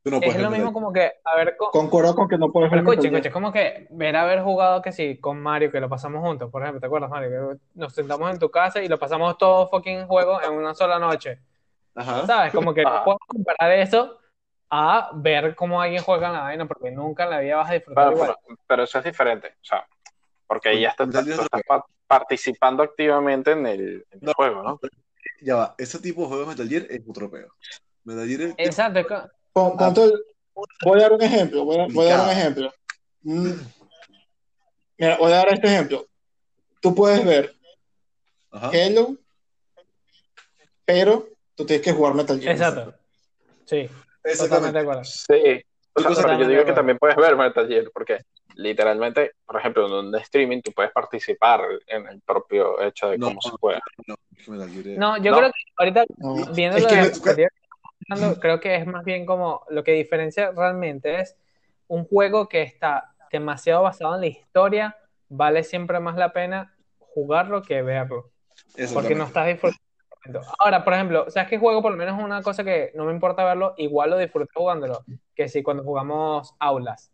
Tú 0.02 0.10
no 0.10 0.18
puedes 0.18 0.36
Es 0.36 0.42
lo 0.42 0.48
mismo 0.50 0.66
Metal 0.66 0.72
como 0.72 0.92
que, 0.92 1.12
a 1.24 1.36
ver, 1.36 1.56
co- 1.58 1.70
Concuerdo 1.70 2.14
con 2.14 2.26
que 2.26 2.38
no 2.38 2.50
puedes 2.50 2.70
ver 2.70 2.80
escucha, 2.80 3.08
es 3.28 3.32
como 3.32 3.52
que 3.52 3.86
ver 3.90 4.16
haber 4.16 4.40
jugado 4.42 4.80
que 4.80 4.92
sí, 4.92 5.18
con 5.18 5.40
Mario, 5.42 5.70
que 5.70 5.78
lo 5.80 5.90
pasamos 5.90 6.22
juntos, 6.22 6.50
por 6.50 6.62
ejemplo, 6.62 6.80
¿te 6.80 6.86
acuerdas, 6.86 7.10
Mario? 7.10 7.30
Que 7.30 7.58
nos 7.74 7.92
sentamos 7.92 8.30
en 8.30 8.38
tu 8.38 8.50
casa 8.50 8.80
y 8.82 8.88
lo 8.88 8.98
pasamos 8.98 9.36
todo 9.36 9.68
fucking 9.68 10.06
juego 10.06 10.40
en 10.42 10.52
una 10.52 10.74
sola 10.74 10.98
noche. 10.98 11.38
Ajá. 11.94 12.26
¿Sabes? 12.26 12.52
Como 12.54 12.72
que 12.72 12.82
no 12.82 12.88
Ajá. 12.88 13.04
puedo 13.04 13.18
comparar 13.26 13.72
eso 13.72 14.18
a 14.70 15.10
ver 15.14 15.54
cómo 15.54 15.82
alguien 15.82 16.02
juega 16.02 16.28
en 16.28 16.32
la 16.32 16.40
vaina, 16.42 16.66
porque 16.66 16.90
nunca 16.90 17.24
en 17.24 17.30
la 17.30 17.40
vida 17.40 17.56
vas 17.56 17.70
a 17.70 17.74
disfrutar 17.74 18.04
Pero, 18.04 18.16
igual. 18.16 18.36
pero- 18.46 18.58
pero 18.66 18.82
eso 18.84 18.98
es 19.00 19.04
diferente, 19.04 19.48
o 19.48 19.64
sea, 19.64 19.86
porque 20.46 20.70
ahí 20.70 20.80
ya 20.80 20.88
estás, 20.90 21.10
tú 21.10 21.18
estás 21.18 21.48
pa- 21.68 21.84
participando 22.06 22.82
activamente 22.82 23.50
en 23.50 23.66
el, 23.66 23.80
en 24.10 24.18
el 24.18 24.20
No. 24.22 24.32
juego, 24.34 24.62
¿no? 24.62 24.80
Ya 25.42 25.56
va, 25.56 25.74
ese 25.76 25.98
tipo 26.00 26.22
de 26.22 26.28
juegos 26.28 26.48
Metal 26.48 26.68
Gear 26.68 26.86
es 26.88 27.02
otro 27.06 27.30
peo. 27.30 27.48
Metal 28.04 28.26
Gear 28.26 28.40
es- 28.42 28.54
Exacto, 28.56 29.28
es 29.50 29.52
co- 29.52 29.76
Pon- 29.76 29.76
ponte 29.76 30.04
el- 30.04 30.24
voy 30.84 30.98
a 30.98 31.02
dar 31.02 31.12
un 31.12 31.22
ejemplo, 31.22 31.64
voy 31.64 31.78
a, 31.78 31.86
voy 31.90 32.06
a 32.06 32.16
dar 32.16 32.24
un 32.26 32.30
ejemplo. 32.30 32.72
Mm. 33.22 33.52
Mira, 34.98 35.16
voy 35.18 35.32
a 35.32 35.36
dar 35.36 35.48
este 35.52 35.66
ejemplo. 35.66 36.06
Tú 36.80 36.94
puedes 36.94 37.24
ver 37.24 37.54
Ajá. 38.52 38.70
Halo, 38.74 39.16
pero 40.84 41.28
tú 41.54 41.64
tienes 41.66 41.84
que 41.84 41.92
jugar 41.92 42.14
Metal 42.14 42.38
Gear. 42.40 42.52
exacto. 42.52 42.94
Sí, 43.64 43.82
totalmente 43.86 43.94
de 44.24 44.30
Exactamente. 44.32 44.78
acuerdo. 44.80 45.04
Sí, 45.04 45.64
o 45.94 46.00
sea, 46.14 46.22
pero 46.24 46.38
yo 46.40 46.48
digo 46.48 46.64
que 46.64 46.72
también 46.72 46.98
puedes 46.98 47.16
ver 47.16 47.36
Metal 47.36 47.66
Gear, 47.68 47.84
porque 47.92 48.18
literalmente, 48.56 49.32
por 49.46 49.60
ejemplo, 49.60 49.86
en 49.86 50.06
un 50.06 50.14
streaming 50.16 50.60
tú 50.62 50.72
puedes 50.72 50.90
participar 50.92 51.60
en 51.86 52.06
el 52.08 52.20
propio 52.22 52.80
hecho 52.82 53.08
de 53.10 53.18
No, 53.18 53.28
cómo 53.28 53.40
se 53.42 53.50
juega. 53.50 53.80
No, 54.06 54.14
es- 54.36 54.48
No, 54.98 55.16
yo 55.18 55.30
No. 55.30 55.36
creo 55.38 55.50
que 55.52 55.60
ahorita 55.76 56.04
No. 56.18 56.34
viendo 56.52 56.76
Es 56.78 56.82
lo 56.82 56.88
que 56.88 56.94
de 56.96 57.48
hablando, 58.08 58.40
creo 58.40 58.60
que 58.60 58.76
es 58.76 58.86
más 58.86 59.04
bien 59.04 59.26
como 59.26 59.64
lo 59.68 59.84
que 59.84 59.92
diferencia 59.92 60.52
realmente 60.52 61.20
es 61.20 61.36
un 61.88 62.04
juego 62.04 62.48
que 62.48 62.62
está 62.62 63.14
demasiado 63.30 63.82
basado 63.82 64.14
en 64.14 64.20
la 64.20 64.26
historia, 64.26 64.96
vale 65.28 65.62
siempre 65.64 66.00
más 66.00 66.16
la 66.16 66.32
pena 66.32 66.74
jugarlo 66.98 67.62
que 67.62 67.82
verlo, 67.82 68.30
porque 68.92 69.14
no 69.14 69.24
estás 69.24 69.46
disfrutando. 69.46 69.80
Ahora, 70.58 70.84
por 70.84 70.94
ejemplo, 70.94 71.30
¿sabes 71.30 71.48
qué 71.48 71.58
juego? 71.58 71.82
Por 71.82 71.92
lo 71.92 71.98
menos 71.98 72.22
una 72.22 72.42
cosa 72.42 72.62
que 72.62 72.92
no 72.94 73.04
me 73.04 73.12
importa 73.12 73.44
verlo, 73.44 73.74
igual 73.76 74.10
lo 74.10 74.18
disfruto 74.18 74.50
jugándolo, 74.54 75.04
que 75.34 75.48
si 75.48 75.62
cuando 75.62 75.82
jugamos 75.82 76.54
aulas, 76.58 77.10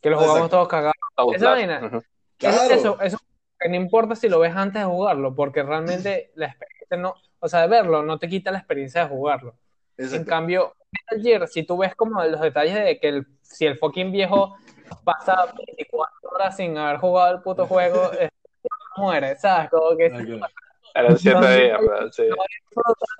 que 0.00 0.10
lo 0.10 0.16
jugamos 0.16 0.36
Exacto. 0.36 0.56
todos 0.56 0.68
cagados. 0.68 0.94
Outlast, 1.16 1.44
vaina. 1.44 1.86
ujú. 1.86 2.02
Claro. 2.38 2.74
Eso, 2.74 3.00
eso 3.00 3.18
que 3.58 3.68
no 3.68 3.76
importa 3.76 4.16
si 4.16 4.28
lo 4.28 4.40
ves 4.40 4.54
antes 4.54 4.82
de 4.82 4.86
jugarlo, 4.86 5.34
porque 5.34 5.62
realmente 5.62 6.32
la 6.34 6.46
experiencia 6.46 6.96
no, 6.96 7.14
o 7.38 7.48
sea, 7.48 7.62
de 7.62 7.68
verlo 7.68 8.02
no 8.02 8.18
te 8.18 8.28
quita 8.28 8.50
la 8.50 8.58
experiencia 8.58 9.02
de 9.02 9.08
jugarlo. 9.08 9.56
En 9.96 10.24
cambio, 10.24 10.74
Metal 10.90 11.22
Gear, 11.22 11.48
si 11.48 11.62
tú 11.64 11.78
ves 11.78 11.94
como 11.94 12.22
los 12.24 12.40
detalles 12.40 12.74
de 12.74 12.98
que 12.98 13.08
el, 13.08 13.26
si 13.42 13.66
el 13.66 13.78
fucking 13.78 14.10
viejo 14.12 14.56
pasa 15.04 15.52
24 15.56 16.30
horas 16.30 16.56
sin 16.56 16.76
haber 16.76 16.98
jugado 16.98 17.36
el 17.36 17.42
puto 17.42 17.66
juego, 17.66 18.10
muere, 18.96 19.36
¿sabes? 19.36 19.70
Como 19.70 19.96
que 19.96 20.06
Ah, 20.06 20.48
claro. 20.94 21.08
Eran 21.08 21.18
siete 21.18 21.40
No, 21.40 21.54
días, 21.54 21.80
¿verdad? 21.80 22.10
Sí. 22.12 22.22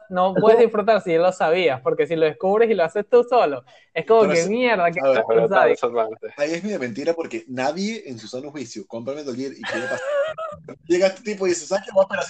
no 0.08 0.34
puedes 0.34 0.60
disfrutar 0.60 1.00
si 1.02 1.12
ya 1.12 1.18
lo 1.18 1.32
sabías, 1.32 1.80
porque 1.80 2.06
si 2.06 2.16
lo 2.16 2.24
descubres 2.24 2.70
y 2.70 2.74
lo 2.74 2.84
haces 2.84 3.04
tú 3.08 3.24
solo, 3.24 3.64
es 3.92 4.06
como 4.06 4.22
Pero 4.22 4.34
que 4.34 4.46
mierda, 4.46 4.90
que 4.90 5.00
ver, 5.02 5.22
parte. 5.50 6.28
Ahí 6.36 6.52
es 6.54 6.62
media 6.64 6.78
mentira 6.78 7.12
porque 7.14 7.44
nadie 7.48 8.02
en 8.06 8.18
su 8.18 8.26
sano 8.28 8.50
juicio 8.50 8.84
compra 8.86 9.14
Metal 9.14 9.34
Gear 9.34 9.52
y 9.52 9.62
quiere 9.62 9.82
pasar. 9.86 10.00
Llega 10.86 11.06
este 11.08 11.22
tipo 11.22 11.46
y 11.46 11.50
dice, 11.50 11.66
¿sabes 11.66 11.84
qué? 11.84 11.90
Voy 11.92 12.04
a 12.08 12.20
esperar 12.20 12.24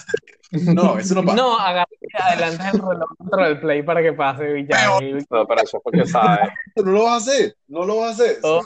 días". 0.51 0.75
No, 0.75 0.97
eso 0.97 1.15
no 1.15 1.23
pasa. 1.23 1.35
No, 1.37 1.57
agarra 1.57 1.87
y 2.01 2.21
adelanta 2.21 2.69
el 2.71 2.79
reloj 2.79 3.09
dentro 3.19 3.43
del 3.45 3.59
play 3.59 3.83
para 3.83 4.01
que 4.01 4.13
pase 4.13 4.59
y 4.59 4.67
ya. 4.67 4.99
y- 5.01 5.13
No, 5.29 5.45
pero 5.47 5.61
eso 5.63 5.77
es 5.77 5.83
porque 5.83 6.05
sabes. 6.05 6.49
No 6.75 6.91
lo 6.91 7.03
vas 7.03 7.13
a 7.13 7.17
hacer. 7.31 7.55
No 7.67 7.85
lo 7.85 7.97
vas 7.97 8.09
a 8.19 8.23
hacer. 8.23 8.37
Oh. 8.43 8.61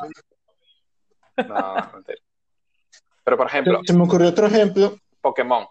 No, 1.48 1.76
mentira. 1.94 2.18
Pero 3.24 3.38
por 3.38 3.48
ejemplo, 3.48 3.80
Se 3.86 3.94
me 3.94 4.04
ocurrió 4.04 4.30
otro 4.30 4.48
ejemplo. 4.48 4.98
Pokémon. 5.22 5.66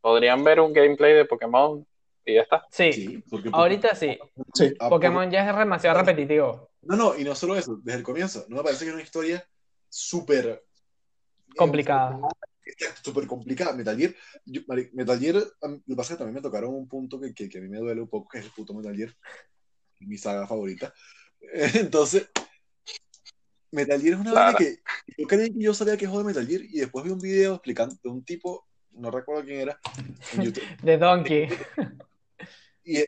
¿Podrían 0.00 0.42
ver 0.44 0.60
un 0.60 0.72
gameplay 0.72 1.14
de 1.14 1.24
Pokémon 1.24 1.86
y 2.24 2.34
ya 2.34 2.42
está? 2.42 2.66
Sí, 2.70 2.92
Sí, 2.92 3.24
porque 3.30 3.50
ahorita 3.52 3.94
sí. 3.94 4.18
Sí. 4.54 4.72
Ah, 4.80 4.88
Pokémon 4.88 5.30
ya 5.30 5.48
es 5.48 5.56
demasiado 5.56 5.98
repetitivo. 5.98 6.70
No, 6.82 6.96
no, 6.96 7.18
y 7.18 7.24
no 7.24 7.34
solo 7.34 7.56
eso, 7.56 7.76
desde 7.82 7.98
el 7.98 8.04
comienzo. 8.04 8.46
No 8.48 8.56
me 8.56 8.62
parece 8.62 8.84
que 8.84 8.88
es 8.90 8.94
una 8.94 9.02
historia 9.02 9.46
súper 9.88 10.64
Complicada. 11.56 12.18
Súper 13.02 13.26
complicada. 13.26 13.72
Metal 13.74 13.96
Gear, 13.96 14.14
yo- 14.44 14.60
Metal 14.92 15.18
Gear, 15.18 15.34
lo 15.34 15.82
que 15.84 15.96
pasa 15.96 16.12
es 16.12 16.16
que 16.16 16.16
también 16.24 16.36
me 16.36 16.40
tocaron 16.40 16.72
un 16.72 16.88
punto 16.88 17.20
que, 17.20 17.34
que, 17.34 17.48
que 17.48 17.58
a 17.58 17.60
mí 17.60 17.68
me 17.68 17.78
duele 17.78 18.00
un 18.02 18.08
poco, 18.08 18.28
que 18.28 18.38
es 18.38 18.44
el 18.44 18.52
puto 18.52 18.72
Metal 18.72 18.94
Gear, 18.94 19.12
mi 20.00 20.16
saga 20.16 20.46
favorita. 20.46 20.94
Entonces, 21.74 22.30
Metal 23.72 24.00
Gear 24.00 24.14
es 24.14 24.20
una 24.20 24.30
Claro. 24.30 24.52
vaina 24.52 24.58
que 24.58 24.78
yo 25.18 25.26
creí 25.26 25.52
que 25.52 25.60
yo 25.64 25.74
sabía 25.74 25.96
que 25.96 26.04
es 26.04 26.12
de 26.12 26.24
Metal 26.24 26.46
Gear 26.46 26.62
y 26.62 26.78
después 26.80 27.04
vi 27.04 27.10
un 27.10 27.20
video 27.20 27.54
explicando 27.54 27.96
de 28.02 28.08
un 28.08 28.24
tipo, 28.24 28.68
no 28.92 29.10
recuerdo 29.10 29.44
quién 29.44 29.60
era, 29.60 29.80
en 30.34 30.42
YouTube, 30.44 30.64
De 30.82 30.98
Donkey. 30.98 31.48
y 32.84 32.96
el 32.98 33.06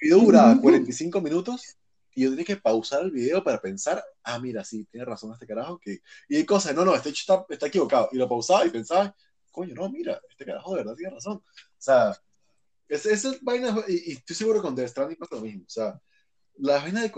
video 0.00 0.18
duraba 0.18 0.60
45 0.60 1.20
minutos 1.20 1.76
y 2.14 2.24
yo 2.24 2.30
tenía 2.30 2.44
que 2.44 2.56
pausar 2.56 3.02
el 3.02 3.10
video 3.10 3.42
para 3.42 3.60
pensar, 3.60 4.04
ah, 4.22 4.38
mira, 4.38 4.64
sí, 4.64 4.84
tiene 4.90 5.04
razón 5.06 5.32
este 5.32 5.46
carajo, 5.46 5.78
que... 5.78 6.00
y 6.28 6.36
hay 6.36 6.44
cosas, 6.44 6.74
no, 6.74 6.84
no, 6.84 6.94
este 6.94 7.08
hecho 7.08 7.22
está, 7.22 7.46
está 7.52 7.66
equivocado, 7.66 8.08
y 8.12 8.16
lo 8.16 8.28
pausaba 8.28 8.66
y 8.66 8.70
pensaba, 8.70 9.14
coño, 9.50 9.74
no, 9.74 9.88
mira, 9.88 10.20
este 10.28 10.44
carajo 10.44 10.72
de 10.72 10.78
verdad 10.78 10.94
tiene 10.94 11.14
razón. 11.14 11.36
O 11.36 11.44
sea, 11.78 12.16
es 12.88 13.42
vaina, 13.42 13.74
y, 13.88 14.10
y 14.10 14.12
estoy 14.16 14.36
seguro 14.36 14.60
que 14.60 14.66
con 14.66 14.74
Death 14.74 14.90
Stranding 14.90 15.18
pasa 15.18 15.36
lo 15.36 15.40
mismo, 15.40 15.64
o 15.66 15.70
sea, 15.70 16.00
la 16.58 16.76
vaina 16.78 17.00
de, 17.00 17.12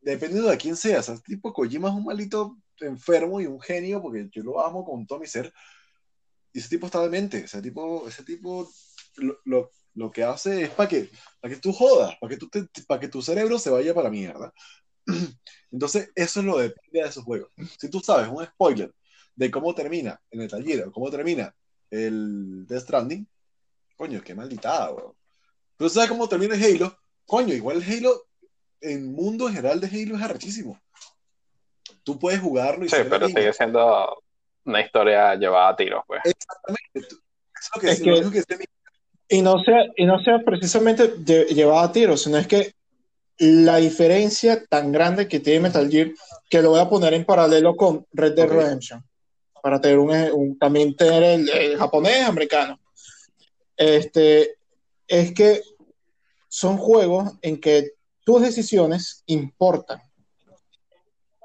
dependiendo 0.00 0.48
de 0.48 0.56
quién 0.56 0.76
sea, 0.76 1.00
o 1.00 1.02
sea, 1.02 1.16
tipo 1.18 1.52
Kojima 1.52 1.88
es 1.88 1.94
un 1.94 2.04
malito 2.04 2.56
enfermo 2.80 3.40
y 3.40 3.46
un 3.46 3.60
genio, 3.60 4.00
porque 4.00 4.28
yo 4.30 4.42
lo 4.42 4.64
amo 4.64 4.84
con 4.84 5.06
todo 5.06 5.18
mi 5.18 5.26
ser, 5.26 5.52
y 6.56 6.60
ese 6.60 6.70
tipo 6.70 6.86
está 6.86 7.02
demente, 7.02 7.36
ese 7.44 7.60
tipo, 7.60 8.08
ese 8.08 8.22
tipo 8.24 8.66
lo, 9.16 9.38
lo, 9.44 9.70
lo 9.92 10.10
que 10.10 10.24
hace 10.24 10.62
es 10.62 10.70
para 10.70 10.88
que, 10.88 11.10
para 11.38 11.52
que 11.54 11.60
tú 11.60 11.70
jodas, 11.70 12.16
para 12.18 12.30
que, 12.30 12.38
tú 12.38 12.48
te- 12.48 12.66
para 12.86 12.98
que 12.98 13.08
tu 13.08 13.20
cerebro 13.20 13.58
se 13.58 13.68
vaya 13.68 13.92
para 13.92 14.04
la 14.04 14.10
mierda. 14.10 14.54
Entonces, 15.70 16.10
eso 16.14 16.40
es 16.40 16.46
lo 16.46 16.56
de, 16.56 16.74
de 16.92 17.00
esos 17.00 17.24
juegos. 17.24 17.50
Si 17.78 17.90
tú 17.90 18.00
sabes 18.00 18.28
un 18.30 18.42
spoiler 18.42 18.90
de 19.34 19.50
cómo 19.50 19.74
termina 19.74 20.18
en 20.30 20.40
el 20.40 20.48
taller 20.48 20.84
o 20.84 20.92
cómo 20.92 21.10
termina 21.10 21.54
el 21.90 22.66
Death 22.66 22.84
Stranding, 22.84 23.28
coño, 23.94 24.22
qué 24.22 24.34
malditada, 24.34 24.92
weón. 24.92 25.12
Pero 25.76 25.90
sabes 25.90 26.08
cómo 26.08 26.26
termina 26.26 26.54
el 26.54 26.64
Halo, 26.64 26.98
coño, 27.26 27.52
igual 27.52 27.82
el 27.82 27.92
Halo, 27.92 28.28
en 28.80 29.12
mundo 29.12 29.48
general 29.48 29.78
de 29.78 29.88
Halo 29.88 30.16
es 30.16 30.22
arrechísimo. 30.22 30.80
Tú 32.02 32.18
puedes 32.18 32.40
jugarlo 32.40 32.86
y 32.86 32.88
Sí, 32.88 32.96
pero 33.10 33.26
sigue 33.28 33.52
siendo 33.52 34.22
una 34.66 34.80
historia 34.80 35.34
llevada 35.36 35.68
a 35.70 35.76
tiros, 35.76 36.02
pues. 36.06 36.20
Exactamente. 36.24 36.98
Es 37.54 37.70
lo 37.74 37.80
que, 37.80 37.90
Es 37.90 38.00
que- 38.42 38.44
que 38.58 38.66
Y 39.28 39.42
no 39.42 39.62
sea, 39.64 39.84
y 39.96 40.04
no 40.06 40.20
sea 40.20 40.38
precisamente 40.44 41.16
lle- 41.16 41.46
llevado 41.48 41.80
a 41.80 41.90
tiro, 41.92 42.16
sino 42.16 42.36
es 42.38 42.46
que 42.46 42.72
la 43.38 43.76
diferencia 43.76 44.64
tan 44.66 44.92
grande 44.92 45.26
que 45.28 45.40
tiene 45.40 45.60
Metal 45.60 45.90
Gear, 45.90 46.10
que 46.48 46.62
lo 46.62 46.70
voy 46.70 46.80
a 46.80 46.88
poner 46.88 47.12
en 47.14 47.24
paralelo 47.24 47.74
con 47.76 48.06
Red 48.12 48.34
Dead 48.34 48.46
Ok. 48.46 48.52
Redemption, 48.52 49.04
para 49.62 49.80
tener 49.80 49.98
un, 49.98 50.10
un- 50.32 50.58
también 50.58 50.94
tener 50.94 51.22
el, 51.22 51.48
el 51.50 51.76
japonés 51.76 52.22
americano. 52.24 52.78
Este, 53.76 54.54
es 55.08 55.32
que 55.32 55.60
son 56.48 56.78
juegos 56.78 57.32
en 57.42 57.60
que 57.60 57.90
tus 58.24 58.40
decisiones 58.42 59.22
importan. 59.26 60.00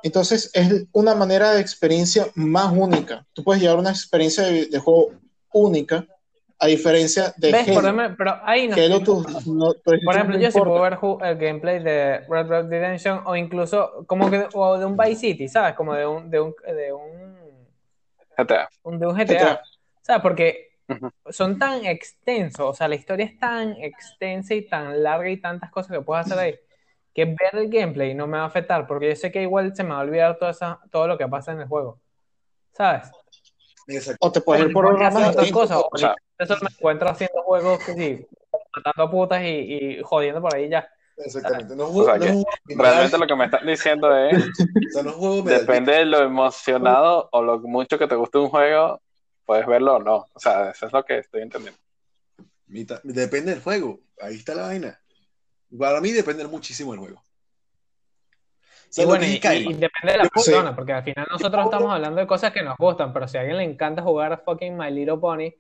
Entonces 0.04 0.50
es 0.54 0.86
una 0.92 1.16
manera 1.16 1.54
de 1.54 1.62
experiencia 1.62 2.28
más 2.36 2.72
única. 2.74 3.26
Tú 3.34 3.44
puedes 3.44 3.62
llevar 3.62 3.78
una 3.78 3.90
experiencia 3.92 4.44
de, 4.44 4.66
de 4.68 4.80
juego 4.80 5.12
única, 5.54 6.06
a 6.60 6.68
diferencia 6.68 7.34
de 7.38 7.52
¿Ves? 7.52 7.68
Por 7.72 7.86
Halo. 7.86 8.00
ejemplo, 8.02 8.16
pero 8.18 8.40
ahí 8.44 8.68
no. 8.68 8.76
Halo, 8.76 9.00
tú- 9.02 9.26
no- 9.48 9.74
Por 9.84 10.16
ejemplo, 10.16 10.36
no 10.38 10.42
yo 10.42 10.52
sí 10.52 10.60
puedo 10.60 10.82
ver 10.82 10.98
el 11.24 11.38
gameplay 11.38 11.84
de 11.84 12.20
Red 12.30 12.46
Dead 12.48 12.70
Redemption 12.70 13.22
o 13.26 13.36
incluso 13.36 14.06
como 14.06 14.30
que 14.30 14.48
o 14.54 14.78
de 14.78 14.86
un 14.86 14.96
Vice 14.96 15.16
City, 15.16 15.48
¿sabes? 15.48 15.74
Como 15.76 15.94
de 15.96 16.06
un 16.06 16.30
de 16.30 16.40
un 16.40 16.54
de 16.66 16.94
un, 16.94 17.36
GTA. 18.38 18.70
un- 18.84 19.00
de 19.00 19.08
un 19.08 19.16
GTA. 19.16 19.26
GTA. 19.26 19.62
¿Sabes? 20.02 20.22
Porque 20.22 20.68
son 21.30 21.58
tan 21.58 21.86
extensos, 21.86 22.70
o 22.70 22.74
sea, 22.74 22.88
la 22.88 22.96
historia 22.96 23.26
es 23.26 23.40
tan 23.40 23.72
extensa 23.78 24.54
y 24.54 24.68
tan 24.68 25.02
larga 25.02 25.30
y 25.30 25.38
tantas 25.38 25.72
cosas 25.72 25.92
que 25.98 26.02
puedes 26.04 26.26
hacer 26.26 26.38
ahí 26.38 26.56
que 27.14 27.26
ver 27.26 27.54
el 27.54 27.70
gameplay 27.70 28.14
no 28.14 28.26
me 28.28 28.38
va 28.38 28.44
a 28.44 28.48
afectar 28.48 28.88
porque 28.88 29.10
yo 29.10 29.16
sé 29.16 29.32
que 29.32 29.42
igual 29.42 29.76
se 29.76 29.84
me 29.84 29.90
va 29.92 29.98
a 29.98 30.04
olvidar 30.04 30.38
todo, 30.38 30.50
esa, 30.50 30.80
todo 30.92 31.08
lo 31.08 31.18
que 31.18 31.28
pasa 31.28 31.52
en 31.52 31.62
el 31.62 31.68
juego. 31.68 32.00
¿Sabes? 32.74 33.12
Exacto. 33.88 34.28
O 34.28 34.32
te 34.32 34.42
puedes 34.42 34.66
ir 34.68 34.72
por 34.74 34.90
distintas. 34.98 35.52
cosas. 35.52 35.84
O 35.92 35.98
sea, 35.98 36.16
Eso 36.38 36.56
me 36.62 36.70
encuentro 36.72 37.10
haciendo 37.10 37.42
juegos 37.44 37.80
que 37.86 37.94
sí, 37.94 38.28
matando 38.76 39.04
a 39.04 39.12
putas 39.12 39.44
y, 39.44 39.48
y 39.48 40.02
jodiendo 40.04 40.42
por 40.42 40.56
ahí 40.56 40.70
ya. 40.70 40.88
Exactamente. 41.18 41.76
No 41.76 41.90
un 41.90 42.02
O 42.02 42.06
sea 42.06 42.18
juego- 42.18 42.26
no 42.26 42.32
juego 42.34 42.84
Realmente 42.84 43.18
lo 43.18 43.28
que 43.28 43.36
me 43.36 43.46
estás 43.46 43.66
diciendo 43.66 44.16
es, 44.18 44.34
o 44.90 44.92
sea, 44.94 45.04
no 45.04 45.12
juego 45.12 45.42
depende 45.42 45.92
de 45.94 46.06
lo 46.06 46.20
emocionado 46.22 47.28
o 47.32 47.42
lo 47.44 47.60
mucho 47.60 48.00
que 48.00 48.08
te 48.08 48.16
guste 48.16 48.38
un 48.38 48.50
juego, 48.50 49.02
puedes 49.46 49.68
verlo 49.68 49.96
o 49.96 50.00
no. 50.00 50.26
O 50.34 50.40
sea, 50.40 50.70
eso 50.72 50.88
es 50.88 50.94
lo 50.94 51.04
que 51.04 51.18
estoy 51.20 51.42
entendiendo. 51.42 51.80
Depende 53.04 53.52
del 53.52 53.62
juego. 53.62 54.00
Ahí 54.22 54.36
está 54.36 54.56
la 54.56 54.64
vaina. 54.68 54.98
Para 55.78 56.02
mí 56.02 56.12
depende 56.12 56.46
muchísimo 56.48 56.92
del 56.92 57.00
juego. 57.00 57.20
O 57.20 58.94
sea, 58.94 59.04
Y 59.06 59.08
bueno, 59.08 59.26
depende 59.26 59.80
de 60.04 60.18
la 60.18 60.24
Yo- 60.26 60.30
persona, 60.30 60.76
porque 60.76 60.92
al 60.92 61.04
final 61.04 61.26
nosotros 61.32 61.64
estamos 61.66 61.94
hablando 61.94 62.20
de 62.20 62.28
cosas 62.28 62.52
que 62.52 62.62
nos 62.62 62.78
gustan, 62.78 63.14
pero 63.14 63.26
si 63.28 63.38
a 63.38 63.42
alguien 63.42 63.58
le 63.58 63.64
encanta 63.64 64.02
jugar 64.02 64.42
fucking 64.44 64.76
My 64.78 64.92
Little 64.92 65.18
Pony, 65.18 65.52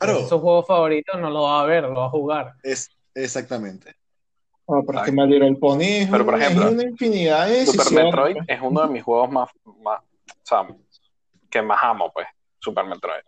Claro, 0.00 0.20
es 0.20 0.28
su 0.28 0.40
juego 0.40 0.62
favorito, 0.64 1.16
no 1.18 1.30
lo 1.30 1.42
va 1.42 1.60
a 1.60 1.66
ver, 1.66 1.84
lo 1.84 1.94
va 1.94 2.06
a 2.06 2.10
jugar. 2.10 2.54
es 2.62 2.88
exactamente. 3.14 3.94
No, 4.66 4.82
pero 4.86 5.04
es 5.04 5.12
My 5.12 5.26
Little 5.26 5.56
Pony 5.56 5.82
es, 5.82 6.08
Pero, 6.10 6.24
por 6.24 6.34
es 6.36 6.40
ejemplo, 6.42 6.70
una 6.70 6.82
infinidad 6.82 7.46
de 7.46 7.66
Super. 7.66 8.04
Metroid 8.04 8.36
pues. 8.36 8.48
es 8.48 8.60
uno 8.62 8.80
de 8.82 8.88
mis 8.88 9.02
juegos 9.02 9.30
más, 9.30 9.50
más, 9.82 10.00
o 10.00 10.34
sea, 10.42 10.66
que 11.50 11.62
más 11.62 11.78
amo, 11.82 12.10
pues, 12.12 12.26
Super 12.58 12.84
Metroid. 12.86 13.22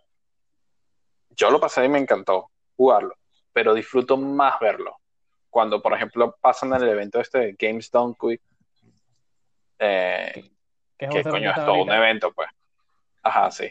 Yo 1.29 1.49
lo 1.51 1.59
pasé 1.59 1.85
y 1.85 1.89
me 1.89 1.99
encantó 1.99 2.49
jugarlo, 2.75 3.15
pero 3.53 3.73
disfruto 3.73 4.17
más 4.17 4.59
verlo. 4.59 4.97
Cuando, 5.51 5.81
por 5.81 5.93
ejemplo, 5.93 6.35
pasan 6.41 6.73
el 6.73 6.87
evento 6.87 7.19
este 7.19 7.39
de 7.39 7.55
Games 7.59 7.91
Done 7.91 8.15
Quick, 8.19 8.41
eh, 9.77 10.49
Que 10.97 11.23
coño 11.23 11.51
es 11.51 11.55
todo 11.55 11.83
un 11.83 11.91
evento, 11.91 12.31
pues. 12.31 12.49
Ajá, 13.21 13.51
sí. 13.51 13.69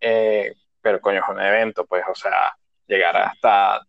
Eh, 0.00 0.52
pero 0.82 1.00
coño 1.00 1.20
es 1.22 1.28
un 1.28 1.40
evento, 1.40 1.86
pues, 1.86 2.04
o 2.10 2.14
sea, 2.14 2.56
llegar 2.86 3.16
hasta 3.16 3.80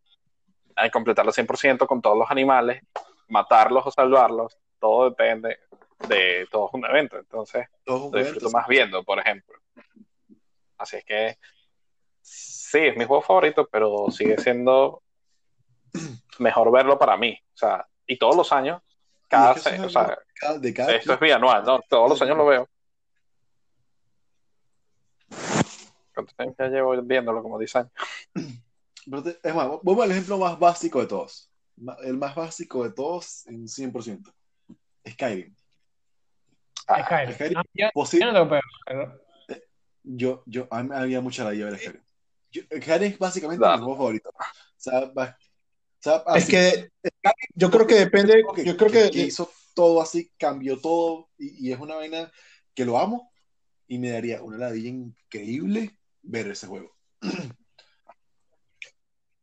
a 0.76 0.90
completarlo 0.92 1.32
100% 1.32 1.88
con 1.88 2.02
todos 2.02 2.18
los 2.18 2.30
animales, 2.30 2.82
matarlos 3.28 3.86
o 3.88 3.92
salvarlos, 3.92 4.58
todo 4.80 5.10
depende 5.10 5.60
de 6.08 6.48
todo 6.52 6.68
es 6.68 6.74
un 6.74 6.86
evento. 6.86 7.18
Entonces, 7.18 7.68
Todo 7.84 7.98
es 7.98 8.04
un 8.04 8.12
lo 8.12 8.20
evento, 8.20 8.34
disfruto 8.34 8.58
más 8.58 8.68
viendo, 8.68 9.04
por 9.04 9.20
ejemplo. 9.20 9.58
Así 10.78 10.98
es 10.98 11.04
que 11.04 11.38
sí, 12.22 12.80
es 12.80 12.96
mi 12.96 13.06
juego 13.06 13.22
favorito, 13.22 13.68
pero 13.70 14.10
sigue 14.12 14.38
siendo 14.38 15.02
mejor 16.40 16.72
verlo 16.72 16.98
para 16.98 17.18
mí. 17.18 17.38
O 17.54 17.58
sea, 17.58 17.86
y 18.08 18.18
todos 18.18 18.36
los 18.36 18.52
años, 18.52 18.82
cada, 19.28 19.54
es 19.54 19.54
que 19.56 19.60
eso 19.60 19.70
se- 19.70 19.76
es 19.76 19.96
o 19.96 20.00
algo 20.00 20.12
sea, 20.14 20.20
cada- 20.40 20.60
de 20.60 20.74
cada 20.74 20.96
esto 20.96 21.14
es 21.14 21.20
bianual, 21.20 21.64
¿no? 21.64 21.80
Todos 21.90 22.10
los 22.10 22.22
años 22.22 22.38
lo 22.38 22.46
veo. 22.46 22.68
¿Cuánto 26.14 26.34
tiempo 26.36 26.56
ya 26.60 26.68
llevo 26.68 27.02
viéndolo? 27.02 27.42
Como 27.44 27.58
10 27.60 27.76
años. 27.76 27.92
Pero 29.10 29.24
te- 29.24 29.40
Es 29.44 29.56
más, 29.56 29.68
vamos 29.82 30.04
al 30.04 30.12
ejemplo 30.12 30.38
más 30.38 30.60
básico 30.60 31.00
de 31.00 31.08
todos. 31.08 31.50
El 32.04 32.18
más 32.18 32.36
básico 32.36 32.84
de 32.84 32.92
todos 32.92 33.48
en 33.48 33.68
100%. 33.68 34.32
Skyrim. 35.08 35.56
Ah, 36.88 37.04
Skyrim. 37.06 37.34
Skyrim. 37.36 37.58
Ah, 37.58 37.64
yo, 37.74 37.88
Posible- 37.94 38.26
yo 38.26 38.32
no 38.32 38.38
tengo 38.40 38.50
peor, 38.50 38.64
pero- 38.86 39.22
yo, 40.04 40.44
yo, 40.46 40.68
a 40.72 40.82
mí 40.84 40.90
me 40.90 40.96
había 40.98 41.22
mucha 41.22 41.44
la 41.44 41.52
de 41.52 41.78
Skyrim. 41.78 42.04
Yo- 42.52 42.64
Skyrim 42.64 43.12
es 43.14 43.20
básicamente 43.20 43.64
Dale. 43.64 43.78
mi 43.78 43.84
juego 43.84 43.98
favorito. 43.98 44.30
O 44.30 44.44
sea, 44.78 45.12
sea, 46.02 46.24
Es 46.36 46.48
que 46.48 46.90
yo 47.56 47.70
creo 47.72 47.86
que 47.88 47.96
depende, 47.96 48.44
que, 48.56 48.66
yo 48.66 48.78
creo 48.78 48.92
que- 48.92 49.04
que, 49.04 49.12
que 49.12 49.22
hizo 49.26 49.50
todo 49.74 50.02
así, 50.02 50.32
cambió 50.38 50.80
todo, 50.80 51.30
y, 51.38 51.68
y 51.68 51.72
es 51.72 51.80
una 51.80 51.96
vaina 51.96 52.32
que 52.74 52.86
lo 52.86 52.98
amo, 52.98 53.32
y 53.88 53.98
me 53.98 54.10
daría 54.12 54.42
una 54.44 54.58
ladilla 54.58 54.90
increíble 54.90 55.98
ver 56.22 56.48
ese 56.50 56.68
juego. 56.68 56.92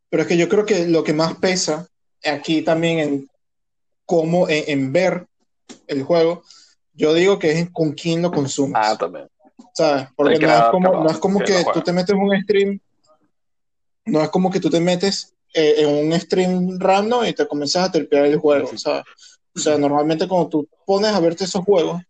pero 0.08 0.22
es 0.22 0.28
que 0.28 0.36
yo 0.36 0.48
creo 0.48 0.64
que 0.64 0.86
lo 0.86 1.04
que 1.04 1.12
más 1.12 1.34
pesa 1.36 1.88
aquí 2.24 2.62
también 2.62 2.98
en 2.98 3.30
cómo, 4.04 4.48
en, 4.48 4.64
en 4.68 4.92
ver 4.92 5.26
el 5.88 6.02
juego, 6.04 6.42
yo 6.94 7.12
digo 7.12 7.38
que 7.38 7.52
es 7.58 7.70
con 7.70 7.92
quién 7.92 8.22
lo 8.22 8.30
consumes. 8.30 8.78
ah, 8.82 8.96
también. 8.96 9.28
¿sabes? 9.74 10.08
Porque 10.16 10.38
no 10.38 10.56
es 10.56 10.64
como, 10.70 11.02
no 11.02 11.10
es 11.10 11.18
como 11.18 11.38
que 11.40 11.46
que 11.46 11.64
tú 11.72 11.82
te 11.82 11.92
metes 11.92 12.14
en 12.14 12.20
un 12.20 12.42
stream, 12.42 12.80
no 14.06 14.22
es 14.22 14.28
como 14.30 14.50
que 14.50 14.60
tú 14.60 14.70
te 14.70 14.80
metes 14.80 15.34
eh, 15.56 15.74
en 15.78 16.06
un 16.12 16.20
stream 16.20 16.78
random 16.78 17.24
y 17.26 17.32
te 17.34 17.46
comienzas 17.48 17.88
a 17.88 17.92
terpear 17.92 18.26
el 18.26 18.38
juego, 18.38 18.68
¿sabes? 18.76 19.04
O 19.56 19.58
sea, 19.58 19.78
normalmente 19.78 20.28
cuando 20.28 20.48
tú 20.50 20.68
pones 20.86 21.12
a 21.12 21.20
verte 21.20 21.44
esos 21.44 21.64
juegos, 21.64 22.02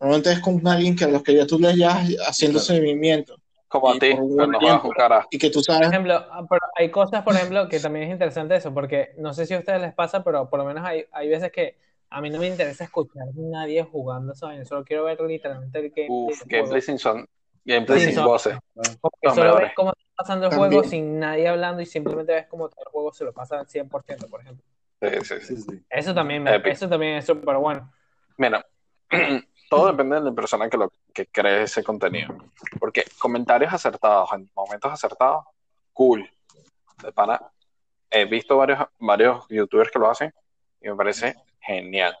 normalmente 0.00 0.32
es 0.32 0.40
con 0.40 0.66
alguien 0.68 0.96
que 0.96 1.04
a 1.04 1.08
los 1.08 1.22
que 1.22 1.34
ya 1.34 1.46
tú 1.46 1.58
le 1.58 1.68
hayas 1.68 1.96
haciendo 2.28 2.60
Claro. 2.60 2.80
seguimiento. 2.80 3.36
Como 3.68 3.90
a 3.90 3.98
ti, 3.98 4.14
por 4.14 4.36
cuando 4.36 4.58
tiempo. 4.58 4.90
carajo. 4.92 5.28
Y 5.30 5.38
que 5.38 5.50
tú 5.50 5.60
Por 5.66 5.74
sabes, 5.74 5.88
ejemplo, 5.88 6.14
ah, 6.14 6.46
pero 6.48 6.60
hay 6.76 6.90
cosas, 6.90 7.22
por 7.24 7.34
ejemplo, 7.34 7.68
que 7.68 7.80
también 7.80 8.06
es 8.06 8.12
interesante 8.12 8.56
eso, 8.56 8.72
porque 8.72 9.14
no 9.18 9.32
sé 9.34 9.46
si 9.46 9.54
a 9.54 9.58
ustedes 9.58 9.80
les 9.80 9.94
pasa, 9.94 10.22
pero 10.22 10.48
por 10.48 10.58
lo 10.60 10.64
menos 10.66 10.84
hay, 10.84 11.04
hay 11.12 11.28
veces 11.28 11.50
que 11.50 11.78
a 12.10 12.20
mí 12.20 12.30
no 12.30 12.38
me 12.38 12.46
interesa 12.46 12.84
escuchar 12.84 13.24
a 13.24 13.30
nadie 13.34 13.82
jugando 13.82 14.32
eso, 14.32 14.52
yo 14.52 14.64
solo 14.64 14.84
quiero 14.84 15.04
ver 15.04 15.20
literalmente 15.22 15.78
el 15.78 15.90
gameplay 15.90 16.08
Uf, 16.08 16.42
gameplay 16.46 16.80
sin 16.82 16.98
son, 16.98 17.26
gameplay 17.64 17.98
Sí, 18.00 18.06
sin 18.06 18.14
son- 18.16 18.24
voces. 18.26 18.58
Como 18.74 19.10
que 19.20 19.28
Los 19.28 19.34
solo 19.34 19.56
ves 19.56 19.72
cómo 19.74 19.90
está 19.90 20.04
pasando 20.16 20.46
el 20.46 20.50
También. 20.50 20.70
juego 20.72 20.88
sin 20.88 21.18
nadie 21.18 21.48
hablando 21.48 21.82
y 21.82 21.86
simplemente 21.86 22.32
ves 22.34 22.46
cómo 22.46 22.68
todo 22.68 22.82
el 22.84 22.90
juego 22.92 23.12
se 23.12 23.24
lo 23.24 23.32
pasa 23.32 23.60
al 23.60 23.66
100%, 23.66 24.28
por 24.28 24.40
ejemplo. 24.40 24.64
Sí, 25.00 25.40
sí, 25.40 25.56
sí. 25.56 25.84
Eso 25.90 26.14
también, 26.14 26.42
me- 26.42 26.56
eso 26.64 26.88
también 26.88 27.16
es 27.16 27.26
súper 27.26 27.56
bueno. 27.56 27.92
Mira, 28.36 28.64
todo 29.70 29.88
depende 29.88 30.16
de 30.16 30.22
la 30.22 30.32
persona 30.32 30.68
que, 30.68 30.76
lo, 30.76 30.90
que 31.12 31.26
cree 31.26 31.62
ese 31.64 31.82
contenido. 31.84 32.34
Porque 32.78 33.04
comentarios 33.18 33.72
acertados 33.72 34.32
en 34.32 34.50
momentos 34.54 34.92
acertados, 34.92 35.44
cool. 35.92 36.28
De 37.02 37.12
pana, 37.12 37.40
he 38.10 38.24
visto 38.24 38.56
varios, 38.56 38.78
varios 38.98 39.46
youtubers 39.48 39.90
que 39.90 39.98
lo 39.98 40.08
hacen 40.10 40.32
y 40.80 40.88
me 40.88 40.94
parece 40.96 41.34
genial. 41.60 42.16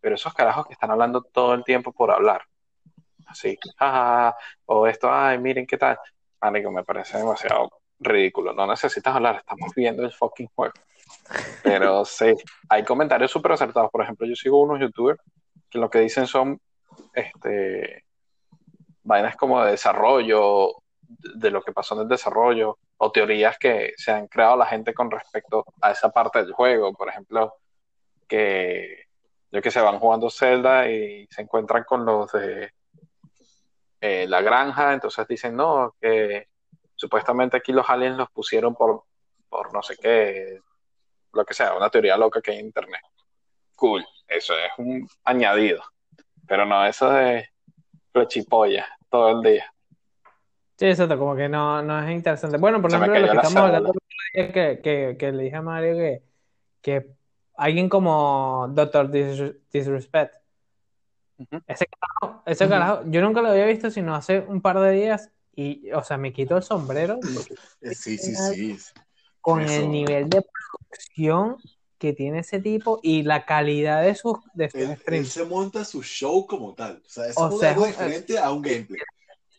Pero 0.00 0.14
esos 0.14 0.34
carajos 0.34 0.66
que 0.66 0.72
están 0.74 0.90
hablando 0.90 1.22
todo 1.22 1.54
el 1.54 1.64
tiempo 1.64 1.92
por 1.92 2.10
hablar, 2.10 2.42
así, 3.26 3.58
jajaja, 3.76 4.36
o 4.66 4.86
esto, 4.86 5.10
ay, 5.10 5.38
miren 5.38 5.66
qué 5.66 5.76
tal, 5.76 5.98
Marico, 6.40 6.70
me 6.70 6.84
parece 6.84 7.18
demasiado 7.18 7.70
ridículo. 7.98 8.52
No 8.52 8.66
necesitas 8.66 9.14
hablar, 9.14 9.36
estamos 9.36 9.72
viendo 9.74 10.02
el 10.04 10.12
fucking 10.12 10.48
juego. 10.54 10.74
Pero 11.62 12.04
sí, 12.04 12.34
hay 12.68 12.84
comentarios 12.84 13.30
súper 13.30 13.52
acertados. 13.52 13.90
Por 13.90 14.02
ejemplo, 14.02 14.26
yo 14.26 14.34
sigo 14.34 14.60
unos 14.60 14.80
youtubers 14.80 15.20
que 15.70 15.78
lo 15.78 15.90
que 15.90 16.00
dicen 16.00 16.26
son 16.26 16.60
este 17.14 18.04
vainas 19.02 19.36
como 19.36 19.62
de 19.64 19.72
desarrollo, 19.72 20.70
de 21.00 21.50
lo 21.50 21.62
que 21.62 21.72
pasó 21.72 21.94
en 21.94 22.02
el 22.02 22.08
desarrollo, 22.08 22.78
o 22.96 23.12
teorías 23.12 23.56
que 23.58 23.92
se 23.96 24.10
han 24.10 24.26
creado 24.26 24.56
la 24.56 24.66
gente 24.66 24.94
con 24.94 25.10
respecto 25.10 25.64
a 25.80 25.92
esa 25.92 26.10
parte 26.10 26.42
del 26.42 26.52
juego. 26.52 26.92
Por 26.92 27.08
ejemplo, 27.08 27.54
que 28.26 29.04
yo 29.52 29.62
que 29.62 29.70
se 29.70 29.80
van 29.80 30.00
jugando 30.00 30.28
Zelda 30.28 30.88
y 30.90 31.26
se 31.30 31.42
encuentran 31.42 31.84
con 31.84 32.04
los 32.04 32.32
de 32.32 32.72
eh, 34.06 34.26
la 34.28 34.40
granja, 34.42 34.92
entonces 34.92 35.26
dicen, 35.28 35.56
no, 35.56 35.94
que 36.00 36.48
supuestamente 36.94 37.56
aquí 37.56 37.72
los 37.72 37.88
aliens 37.88 38.16
los 38.16 38.30
pusieron 38.30 38.74
por, 38.74 39.04
por 39.48 39.72
no 39.72 39.82
sé 39.82 39.96
qué, 39.96 40.60
lo 41.32 41.44
que 41.44 41.54
sea, 41.54 41.74
una 41.74 41.90
teoría 41.90 42.16
loca 42.16 42.40
que 42.40 42.52
hay 42.52 42.58
en 42.58 42.66
internet. 42.66 43.00
Cool, 43.76 44.04
eso 44.28 44.54
es 44.54 44.70
un 44.78 45.08
añadido. 45.24 45.82
Pero 46.46 46.64
no, 46.64 46.86
eso 46.86 47.10
de 47.10 47.48
flechipolla 48.12 48.86
todo 49.10 49.30
el 49.30 49.42
día. 49.42 49.72
Sí, 50.78 50.86
exacto, 50.86 51.18
como 51.18 51.34
que 51.34 51.48
no, 51.48 51.82
no 51.82 52.02
es 52.02 52.10
interesante. 52.10 52.58
Bueno, 52.58 52.80
por 52.80 52.90
Se 52.90 52.96
ejemplo, 52.96 53.20
lo 53.20 53.28
que 53.28 53.36
estamos 53.36 53.62
hablando 53.64 53.92
día 54.34 54.52
que, 54.52 54.80
que, 54.82 55.16
que 55.18 55.32
le 55.32 55.42
dije 55.44 55.56
a 55.56 55.62
Mario 55.62 55.96
que, 55.96 56.22
que 56.82 57.16
alguien 57.56 57.88
como 57.88 58.68
Doctor 58.70 59.10
Dis- 59.10 59.56
Ese 61.66 61.86
carajo, 61.86 62.42
ese 62.46 62.68
carajo, 62.68 63.02
yo 63.06 63.20
nunca 63.20 63.42
lo 63.42 63.48
había 63.48 63.66
visto 63.66 63.90
sino 63.90 64.14
hace 64.14 64.40
un 64.40 64.60
par 64.60 64.80
de 64.80 64.92
días 64.92 65.30
y, 65.54 65.90
o 65.92 66.02
sea, 66.02 66.16
me 66.16 66.32
quito 66.32 66.56
el 66.56 66.62
sombrero 66.62 67.18
Eh, 67.80 67.94
Sí, 67.94 68.18
sí, 68.18 68.34
sí. 68.34 68.78
con 69.40 69.60
Eso. 69.60 69.82
el 69.82 69.90
nivel 69.90 70.28
de 70.28 70.42
producción 70.42 71.56
que 71.98 72.12
tiene 72.12 72.40
ese 72.40 72.60
tipo 72.60 73.00
y 73.02 73.22
la 73.22 73.46
calidad 73.46 74.02
de 74.02 74.14
sus, 74.14 74.38
de 74.54 74.70
sus 74.70 74.80
Él, 75.06 75.26
se 75.26 75.44
monta 75.44 75.84
su 75.84 76.02
show 76.02 76.46
como 76.46 76.74
tal. 76.74 77.02
O 77.04 77.08
sea, 77.08 77.26
eso 77.26 77.40
O 77.46 77.52
es 77.52 77.60
sea, 77.60 77.70
algo 77.70 77.86
es 77.86 77.92
diferente 77.92 78.38
a 78.38 78.52
un 78.52 78.62
gameplay. 78.62 79.00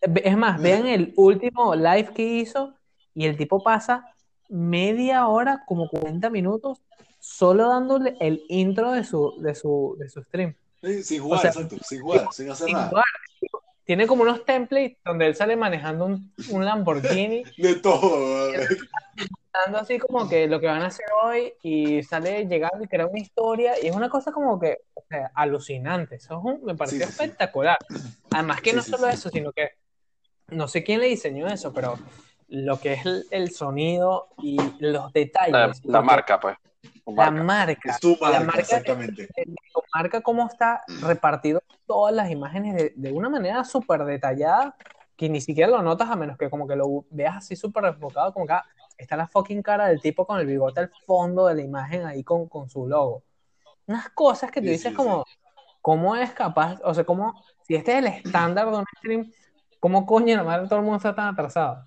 Es 0.01 0.37
más, 0.37 0.61
vean 0.61 0.85
el 0.85 1.13
último 1.17 1.73
live 1.73 2.11
que 2.13 2.23
hizo 2.23 2.75
y 3.15 3.25
el 3.25 3.35
tipo 3.35 3.63
pasa 3.63 4.05
media 4.49 5.27
hora, 5.27 5.63
como 5.65 5.89
40 5.89 6.29
minutos, 6.29 6.83
solo 7.19 7.69
dándole 7.69 8.15
el 8.19 8.43
intro 8.49 8.91
de 8.91 9.03
su, 9.03 9.41
de 9.41 9.55
su, 9.55 9.95
de 9.99 10.09
su 10.09 10.23
stream. 10.23 10.55
Sí, 10.81 11.03
sin 11.03 11.21
jugar, 11.21 11.39
O 11.39 11.41
sea, 11.41 11.51
exacto. 11.51 11.77
Sin 11.83 12.01
jugar, 12.01 12.27
sin 12.31 12.49
hacer 12.51 12.65
Sin 12.67 12.75
nada. 12.75 12.89
jugar. 12.89 13.03
Tiene 13.83 14.05
como 14.05 14.23
unos 14.23 14.43
templates 14.45 14.97
donde 15.05 15.27
él 15.27 15.35
sale 15.35 15.55
manejando 15.55 16.05
un, 16.05 16.33
un 16.49 16.65
Lamborghini, 16.65 17.43
De 17.57 17.75
todo. 17.75 18.51
dando 19.65 19.79
así 19.79 19.97
como 19.97 20.27
que 20.29 20.47
lo 20.47 20.59
que 20.59 20.67
van 20.67 20.81
a 20.83 20.87
hacer 20.87 21.05
hoy 21.23 21.53
y 21.63 22.03
sale 22.03 22.45
llegando 22.45 22.83
y 22.83 22.87
crea 22.87 23.07
una 23.07 23.19
historia 23.19 23.73
y 23.81 23.87
es 23.87 23.95
una 23.95 24.09
cosa 24.09 24.31
como 24.31 24.59
que 24.59 24.77
o 24.93 25.03
sea, 25.09 25.31
alucinante. 25.33 26.15
Eso 26.15 26.37
es 26.37 26.43
un- 26.43 26.63
me 26.65 26.75
pareció 26.75 26.99
Sí, 26.99 27.05
sí, 27.05 27.11
sí. 27.17 27.23
espectacular. 27.23 27.77
Además 28.31 28.61
que 28.61 28.71
Sí, 28.71 28.75
no 28.75 28.81
sí, 28.83 28.91
solo 28.91 29.07
sí. 29.07 29.13
eso, 29.13 29.29
sino 29.29 29.51
que 29.53 29.69
no 30.49 30.67
sé 30.67 30.83
quién 30.83 30.99
le 30.99 31.07
diseñó 31.07 31.47
eso, 31.47 31.73
pero 31.73 31.97
lo 32.49 32.79
que 32.79 32.93
es 32.93 33.05
el, 33.05 33.25
el 33.31 33.51
sonido 33.51 34.29
y 34.41 34.57
los 34.79 35.05
La, 35.05 35.09
detalles. 35.13 35.81
la 35.85 35.99
que- 35.99 36.05
marca, 36.05 36.39
pues. 36.39 36.57
La 37.15 37.31
marca. 37.31 37.91
Es 37.91 37.99
tu 37.99 38.17
la 38.21 38.41
marca, 38.41 38.59
exactamente. 38.59 39.29
lo 39.73 39.84
marca 39.93 40.21
cómo 40.21 40.47
está 40.47 40.84
repartido 41.01 41.61
todas 41.85 42.13
las 42.13 42.29
imágenes 42.29 42.75
de, 42.75 42.93
de 42.95 43.11
una 43.11 43.29
manera 43.29 43.63
súper 43.63 44.03
detallada 44.05 44.75
que 45.15 45.29
ni 45.29 45.41
siquiera 45.41 45.69
lo 45.69 45.81
notas 45.81 46.09
a 46.09 46.15
menos 46.15 46.38
que 46.38 46.49
como 46.49 46.67
que 46.67 46.75
lo 46.75 47.05
veas 47.09 47.38
así 47.38 47.55
súper 47.55 47.85
enfocado, 47.85 48.34
como 48.34 48.45
que 48.45 48.53
ah, 48.53 48.65
está 48.97 49.15
la 49.17 49.27
fucking 49.27 49.63
cara 49.63 49.88
del 49.88 50.01
tipo 50.01 50.25
con 50.27 50.39
el 50.39 50.45
bigote 50.45 50.81
al 50.81 50.91
fondo 51.05 51.47
de 51.47 51.55
la 51.55 51.61
imagen 51.61 52.05
ahí 52.05 52.23
con, 52.23 52.47
con 52.47 52.69
su 52.69 52.88
logo. 52.88 53.23
Unas 53.88 54.09
cosas 54.11 54.51
que 54.51 54.61
tú 54.61 54.69
Sí, 54.69 54.71
dices 54.71 54.91
sí, 54.91 54.93
como, 54.93 55.25
¿cómo 55.81 56.15
es 56.15 56.31
capaz? 56.34 56.79
O 56.84 56.93
sea, 56.93 57.03
¿cómo, 57.05 57.41
si 57.61 57.75
este 57.75 57.93
es 57.93 57.97
el 57.99 58.07
estándar 58.07 58.69
de 58.69 58.77
un 58.77 58.85
stream, 58.99 59.31
¿cómo 59.79 60.05
coño 60.05 60.35
la 60.38 60.43
madre 60.43 60.67
todo 60.67 60.79
el 60.79 60.85
mundo 60.85 60.97
está 60.97 61.15
tan 61.15 61.27
atrasado? 61.29 61.85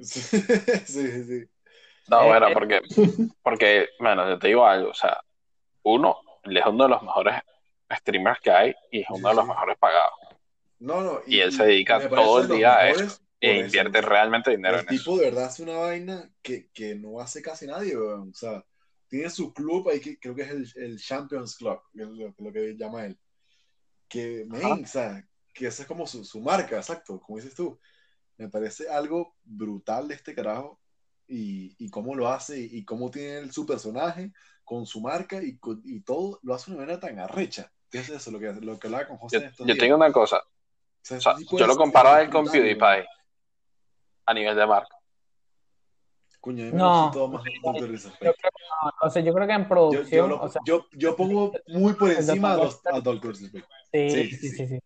Sí, 0.00 0.20
sí, 0.86 1.24
sí. 1.24 1.48
No, 2.08 2.24
Eh, 2.24 2.26
bueno, 2.26 2.48
eh. 2.48 2.54
porque, 2.54 2.80
porque, 3.42 3.88
bueno, 3.98 4.28
yo 4.28 4.38
te 4.38 4.48
digo 4.48 4.66
algo, 4.66 4.90
o 4.90 4.94
sea, 4.94 5.20
uno, 5.84 6.18
él 6.44 6.56
es 6.56 6.66
uno 6.66 6.84
de 6.84 6.90
los 6.90 7.02
mejores 7.02 7.36
streamers 7.92 8.40
que 8.40 8.50
hay 8.50 8.74
y 8.90 9.00
es 9.00 9.06
uno 9.10 9.28
de 9.30 9.34
los 9.34 9.46
mejores 9.46 9.76
pagados. 9.78 10.14
No, 10.78 11.00
no. 11.02 11.20
Y 11.26 11.40
él 11.40 11.52
se 11.52 11.64
dedica 11.64 12.08
todo 12.08 12.40
el 12.40 12.48
día 12.48 12.76
a 12.76 12.88
eso 12.90 13.18
E 13.40 13.60
eso. 13.60 13.60
invierte 13.60 14.00
realmente 14.02 14.50
dinero 14.50 14.78
El 14.78 14.80
en 14.80 14.88
eso. 14.88 15.04
tipo 15.04 15.16
de 15.18 15.26
verdad 15.26 15.46
hace 15.46 15.62
una 15.62 15.76
vaina 15.78 16.30
que, 16.42 16.70
que 16.72 16.94
no 16.94 17.20
hace 17.20 17.42
casi 17.42 17.66
nadie, 17.66 17.96
weón. 17.96 18.30
O 18.30 18.34
sea, 18.34 18.64
tiene 19.08 19.30
su 19.30 19.52
club 19.52 19.88
ahí 19.88 20.00
que 20.00 20.18
creo 20.18 20.34
que 20.34 20.42
es 20.42 20.50
el, 20.50 20.72
el 20.82 20.98
Champions 21.00 21.56
Club, 21.56 21.80
que 21.94 22.02
es 22.02 22.08
lo, 22.08 22.34
lo 22.38 22.52
que 22.52 22.74
llama 22.76 23.06
él. 23.06 23.18
Que, 24.08 24.44
men, 24.48 24.84
o 24.84 24.86
sea, 24.86 25.26
que 25.52 25.66
esa 25.66 25.82
es 25.82 25.88
como 25.88 26.06
su, 26.06 26.24
su 26.24 26.40
marca, 26.40 26.76
exacto, 26.76 27.20
como 27.20 27.38
dices 27.38 27.54
tú. 27.54 27.78
Me 28.38 28.48
parece 28.48 28.88
algo 28.88 29.36
brutal 29.44 30.08
de 30.08 30.14
este 30.14 30.34
carajo 30.34 30.80
y, 31.26 31.74
y 31.78 31.90
cómo 31.90 32.14
lo 32.14 32.28
hace 32.28 32.58
y, 32.60 32.84
cómo 32.84 33.10
tiene 33.10 33.38
él 33.38 33.52
su 33.52 33.64
personaje 33.66 34.32
con 34.64 34.86
su 34.86 35.00
marca 35.00 35.42
y, 35.42 35.58
y 35.84 36.00
todo 36.00 36.38
lo 36.42 36.54
hace 36.54 36.70
de 36.70 36.76
una 36.76 36.86
manera 36.86 37.00
tan 37.00 37.18
arrecha. 37.18 37.70
¿Qué 37.90 37.98
es 37.98 38.08
eso? 38.08 38.30
Lo 38.30 38.38
que, 38.38 38.52
lo 38.52 38.78
que 38.78 38.86
hablaba 38.88 39.06
con 39.06 39.18
José 39.18 39.36
Yo, 39.36 39.42
en 39.42 39.48
estos 39.48 39.66
yo 39.66 39.72
días. 39.72 39.78
te 39.78 39.84
digo 39.84 39.96
una 39.96 40.12
cosa, 40.12 40.38
O 40.38 40.42
sea, 41.02 41.18
o 41.18 41.20
sea, 41.20 41.34
tipo 41.36 41.58
yo 41.58 41.66
lo 41.66 41.76
comparo 41.76 42.08
a 42.10 42.20
es 42.20 42.26
él 42.26 42.32
con. 42.32 42.44
PewDiePie 42.44 43.06
a 44.26 44.34
nivel 44.34 44.56
de 44.56 44.66
marca. 44.66 44.96
Me 46.46 46.72
No. 46.72 47.10
todo 47.12 47.28
más. 47.28 47.44
Yo 47.44 47.72
creo, 47.72 47.92
no, 48.20 48.92
o 49.00 49.10
sea, 49.10 49.22
yo 49.22 49.32
creo 49.32 49.46
que 49.46 49.52
en 49.54 49.68
producción, 49.68 50.10
yo, 50.10 50.26
lo- 50.28 50.42
o 50.42 50.48
sea, 50.48 50.60
yo, 50.66 50.86
yo 50.92 51.16
pongo 51.16 51.52
muy 51.68 51.94
por 51.94 52.10
encima 52.10 52.52
a, 52.52 52.56
los, 52.56 52.80
a 52.86 53.00
Dr. 53.00 53.34
Respect. 53.34 53.66
sí, 53.92 54.10
sí, 54.10 54.28
sí, 54.28 54.36
sí. 54.36 54.56
sí, 54.56 54.66
sí. 54.68 54.78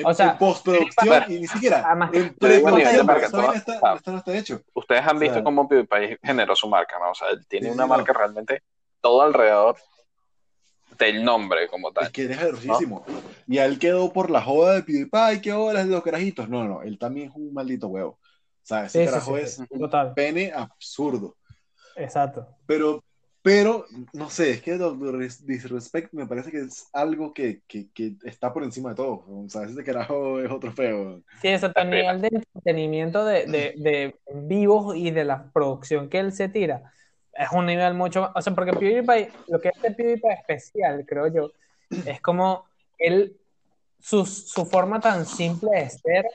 En, 0.00 0.06
O 0.06 0.14
sea, 0.14 0.30
en 0.32 0.38
postproducción 0.38 1.24
y 1.28 1.40
ni 1.40 1.46
siquiera 1.46 1.92
en 1.92 2.10
de 2.10 2.30
preproducción, 2.32 3.30
toda- 3.30 3.54
está, 3.54 3.94
está- 3.96 4.10
no 4.12 4.18
está 4.18 4.36
hecho. 4.36 4.62
Ustedes 4.74 5.02
han 5.02 5.18
visto 5.18 5.34
Claro. 5.34 5.44
cómo 5.44 5.68
PewDiePie 5.68 6.18
generó 6.22 6.56
su 6.56 6.68
marca, 6.68 6.98
¿no? 6.98 7.10
O 7.10 7.14
sea, 7.14 7.28
él 7.30 7.46
tiene 7.46 7.66
Sí, 7.66 7.72
una 7.74 7.84
sí, 7.84 7.88
marca 7.90 8.12
realmente 8.12 8.62
todo 9.00 9.22
alrededor 9.22 9.76
del 10.98 11.24
nombre 11.24 11.68
como 11.68 11.88
Es 11.88 11.94
tal. 11.94 12.12
que 12.12 12.24
es 12.24 12.38
arrechísimo. 12.38 13.04
Y 13.46 13.58
a 13.58 13.64
él 13.66 13.78
quedó 13.78 14.12
por 14.12 14.30
la 14.30 14.40
joda 14.42 14.74
de 14.74 14.82
PewDiePie, 14.82 15.40
qué 15.42 15.52
hola, 15.52 15.84
los 15.84 16.02
carajitos. 16.02 16.48
No, 16.48 16.64
no, 16.66 16.82
él 16.82 16.98
también 16.98 17.28
es 17.30 17.36
un 17.36 17.52
maldito 17.52 17.88
huevo. 17.88 18.12
O 18.62 18.66
sea, 18.66 18.84
ese 18.84 19.00
Sí, 19.04 19.10
carajo 19.10 19.36
sí, 19.36 19.42
es 19.42 19.54
sí, 19.56 19.78
total, 19.78 20.14
pene 20.14 20.52
absurdo. 20.54 21.36
exacto. 21.96 22.46
Pero, 22.66 23.02
pero, 23.42 23.86
no 24.12 24.28
sé, 24.28 24.50
es 24.50 24.62
que. 24.62 24.78
Disrespect 25.44 26.12
me 26.12 26.26
parece 26.26 26.50
que 26.50 26.60
es 26.60 26.88
algo 26.92 27.32
que, 27.32 27.62
que, 27.66 27.90
que 27.92 28.16
está 28.24 28.52
por 28.52 28.62
encima 28.62 28.90
de 28.90 28.96
todo. 28.96 29.24
O 29.26 29.48
sea, 29.48 29.62
ese 29.62 29.82
carajo 29.82 30.40
es 30.40 30.50
otro 30.50 30.72
feo. 30.72 31.22
Sí, 31.40 31.48
a 31.48 31.84
nivel 31.84 32.20
de 32.20 32.28
entretenimiento 32.28 33.24
de, 33.24 33.46
de, 33.46 33.74
de 33.76 34.16
vivos 34.34 34.96
y 34.96 35.10
de 35.10 35.24
la 35.24 35.50
producción 35.52 36.08
que 36.08 36.18
él 36.18 36.32
se 36.32 36.48
tira, 36.48 36.92
es 37.32 37.48
un 37.52 37.66
nivel 37.66 37.94
mucho 37.94 38.20
más, 38.20 38.32
o 38.34 38.42
sea, 38.42 38.54
porque 38.54 38.72
PewDiePie, 38.72 39.30
lo 39.48 39.60
que 39.60 39.70
hace 39.70 39.92
PewDiePie 39.92 40.32
especial, 40.32 41.04
creo 41.06 41.28
yo, 41.28 41.52
es 42.04 42.20
como 42.20 42.66
él, 42.98 43.36
su, 43.98 44.26
su 44.26 44.66
forma 44.66 45.00
tan 45.00 45.24
simple 45.24 45.70
de 45.70 45.90
ser 45.90 46.26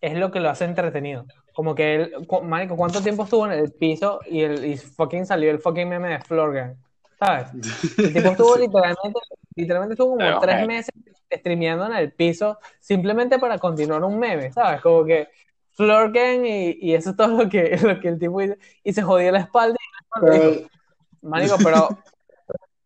es 0.00 0.14
lo 0.14 0.30
que 0.32 0.40
lo 0.40 0.50
hace 0.50 0.64
entretenido. 0.64 1.26
Como 1.52 1.74
que 1.74 1.94
él, 1.96 2.14
marico, 2.44 2.76
¿cuánto 2.76 3.02
tiempo 3.02 3.24
estuvo 3.24 3.46
en 3.46 3.52
el 3.52 3.72
piso 3.72 4.20
y, 4.26 4.42
el, 4.42 4.64
y 4.64 4.76
fucking 4.76 5.26
salió 5.26 5.50
el 5.50 5.58
fucking 5.60 5.88
meme 5.88 6.08
de 6.10 6.20
Florgan? 6.20 6.76
¿Sabes? 7.18 7.48
El 8.02 8.12
tipo 8.12 8.30
estuvo 8.32 8.56
Sí. 8.56 8.60
literalmente, 8.60 9.20
literalmente 9.54 9.94
estuvo 9.94 10.16
como 10.16 10.18
Pero, 10.18 10.40
tres 10.40 10.62
eh. 10.62 10.66
meses 10.66 10.94
streameando 11.32 11.86
en 11.86 11.94
el 11.94 12.12
piso 12.12 12.58
simplemente 12.80 13.38
para 13.38 13.58
continuar 13.58 14.02
un 14.04 14.18
meme, 14.18 14.52
¿sabes? 14.52 14.80
Como 14.80 15.04
que 15.04 15.28
Floor 15.72 16.12
Gang 16.12 16.44
y, 16.46 16.78
y 16.80 16.94
eso 16.94 17.10
es 17.10 17.16
todo 17.16 17.44
lo 17.44 17.48
que, 17.48 17.76
lo 17.82 18.00
que 18.00 18.08
el 18.08 18.18
tipo 18.18 18.40
dice. 18.40 18.58
Y 18.84 18.92
se 18.92 19.02
jodió 19.02 19.32
la 19.32 19.40
espalda. 19.40 19.76
Y 19.80 20.24
la 20.26 20.30
espalda 20.36 20.68
Marico, 21.22 21.56
pero 21.62 21.88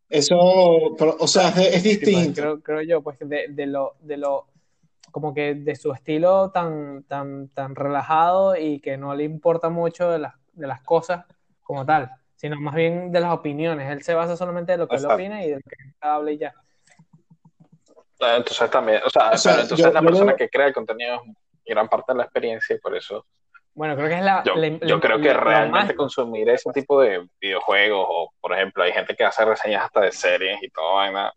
Eso, 0.08 0.94
pero, 0.98 1.16
o 1.18 1.26
sea, 1.26 1.48
es, 1.50 1.54
pues, 1.54 1.82
distinto. 1.82 2.40
creo, 2.40 2.60
creo 2.62 2.82
yo, 2.82 3.02
pues 3.02 3.18
de, 3.20 3.48
de 3.48 3.66
lo, 3.66 3.96
de 4.00 4.16
lo, 4.16 4.46
como 5.16 5.32
que 5.32 5.54
de 5.54 5.74
su 5.76 5.94
estilo 5.94 6.50
tan, 6.50 7.02
tan, 7.04 7.48
tan 7.48 7.74
relajado 7.74 8.54
y 8.54 8.80
que 8.80 8.98
no 8.98 9.14
le 9.14 9.24
importa 9.24 9.70
mucho 9.70 10.10
de 10.10 10.18
las, 10.18 10.34
de 10.52 10.66
las 10.66 10.82
cosas 10.82 11.24
como 11.62 11.86
tal, 11.86 12.10
sino 12.34 12.60
más 12.60 12.74
bien 12.74 13.10
de 13.10 13.20
las 13.20 13.32
opiniones. 13.32 13.90
Él 13.90 14.02
se 14.02 14.12
basa 14.12 14.36
solamente 14.36 14.72
de 14.72 14.76
lo 14.78 14.86
que 14.86 14.96
él 14.96 15.06
opina 15.06 15.42
y 15.42 15.48
de 15.48 15.54
lo 15.54 15.60
que 15.62 15.76
él 15.86 15.94
habla 16.02 16.32
y 16.32 16.36
ya. 16.36 16.52
Eh, 18.20 18.36
Entonces 18.36 18.70
también, 18.70 19.00
o 19.06 19.08
sea, 19.08 19.30
O 19.30 19.38
sea, 19.38 19.52
pero 19.52 19.62
entonces 19.62 19.86
yo- 19.86 19.92
la 19.94 20.00
yo 20.02 20.06
persona 20.06 20.36
que 20.36 20.50
crea 20.50 20.66
el 20.66 20.74
contenido 20.74 21.22
es 21.64 21.74
gran 21.74 21.88
parte 21.88 22.12
de 22.12 22.18
la 22.18 22.24
experiencia 22.24 22.76
y 22.76 22.78
por 22.78 22.94
eso 22.94 23.24
Bueno, 23.72 23.96
creo 23.96 24.08
que 24.10 24.16
es 24.18 24.22
la... 24.22 24.42
yo, 24.44 24.54
la- 24.54 24.68
yo 24.68 24.96
la- 24.96 25.00
creo 25.00 25.18
que 25.18 25.32
realmente 25.32 25.94
consumir 25.96 26.46
ese 26.50 26.70
tipo 26.72 27.00
de 27.00 27.26
videojuegos 27.40 28.06
o, 28.06 28.34
por 28.38 28.52
ejemplo, 28.52 28.82
hay 28.82 28.92
gente 28.92 29.16
que 29.16 29.24
hace 29.24 29.46
reseñas 29.46 29.82
hasta 29.84 30.02
de 30.02 30.12
series 30.12 30.62
y 30.62 30.68
todo 30.68 30.96
vaina 30.96 31.32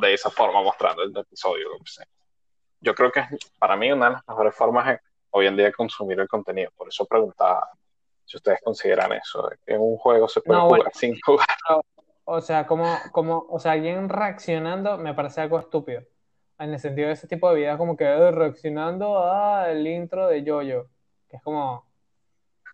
de 0.00 0.14
esa 0.14 0.30
forma 0.30 0.62
mostrando 0.62 1.02
el 1.02 1.16
episodio, 1.16 1.68
lo 1.70 1.78
que 1.78 1.90
sea. 1.90 2.06
Yo 2.84 2.94
creo 2.94 3.10
que 3.10 3.20
es 3.20 3.26
para 3.58 3.76
mí 3.76 3.90
una 3.90 4.06
de 4.06 4.12
las 4.12 4.28
mejores 4.28 4.54
formas 4.54 4.86
de 4.86 5.00
hoy 5.30 5.46
en 5.46 5.56
día 5.56 5.72
consumir 5.72 6.20
el 6.20 6.28
contenido. 6.28 6.70
Por 6.76 6.88
eso 6.88 7.06
preguntaba 7.06 7.68
si 8.24 8.36
ustedes 8.36 8.60
consideran 8.62 9.12
eso, 9.12 9.50
que 9.66 9.76
un 9.76 9.96
juego 9.96 10.28
se 10.28 10.40
puede 10.42 10.58
No, 10.58 10.66
jugar 10.66 10.80
bueno. 10.80 10.90
sin 10.94 11.18
jugar. 11.20 11.46
O 12.26 12.40
sea, 12.40 12.66
como, 12.66 12.86
como, 13.12 13.44
o 13.50 13.58
sea, 13.58 13.72
alguien 13.72 14.08
reaccionando 14.08 14.96
me 14.96 15.12
parece 15.12 15.42
algo 15.42 15.58
estúpido. 15.58 16.00
En 16.58 16.72
el 16.72 16.78
sentido 16.78 17.08
de 17.08 17.12
ese 17.12 17.28
tipo 17.28 17.50
de 17.50 17.56
videos 17.56 17.76
como 17.76 17.98
que 17.98 18.30
reaccionando 18.30 19.22
al 19.22 19.86
intro 19.86 20.28
de 20.28 20.42
Jojo. 20.42 20.88
Que 21.28 21.36
es 21.36 21.42
como, 21.42 21.84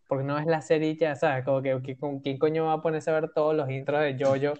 porque 0.07 0.23
no 0.23 0.39
es 0.39 0.47
la 0.47 0.61
serie 0.61 0.95
ya, 0.95 1.17
¿sabes? 1.17 1.45
Como 1.45 1.63
que, 1.63 1.81
quién 2.23 2.39
coño 2.39 2.67
va 2.67 2.75
a 2.75 2.81
ponerse 2.81 3.11
a 3.11 3.15
ver 3.15 3.33
todos 3.33 3.57
los 3.57 3.69
intros 3.71 4.03
de 4.03 4.17
Jojo 4.25 4.55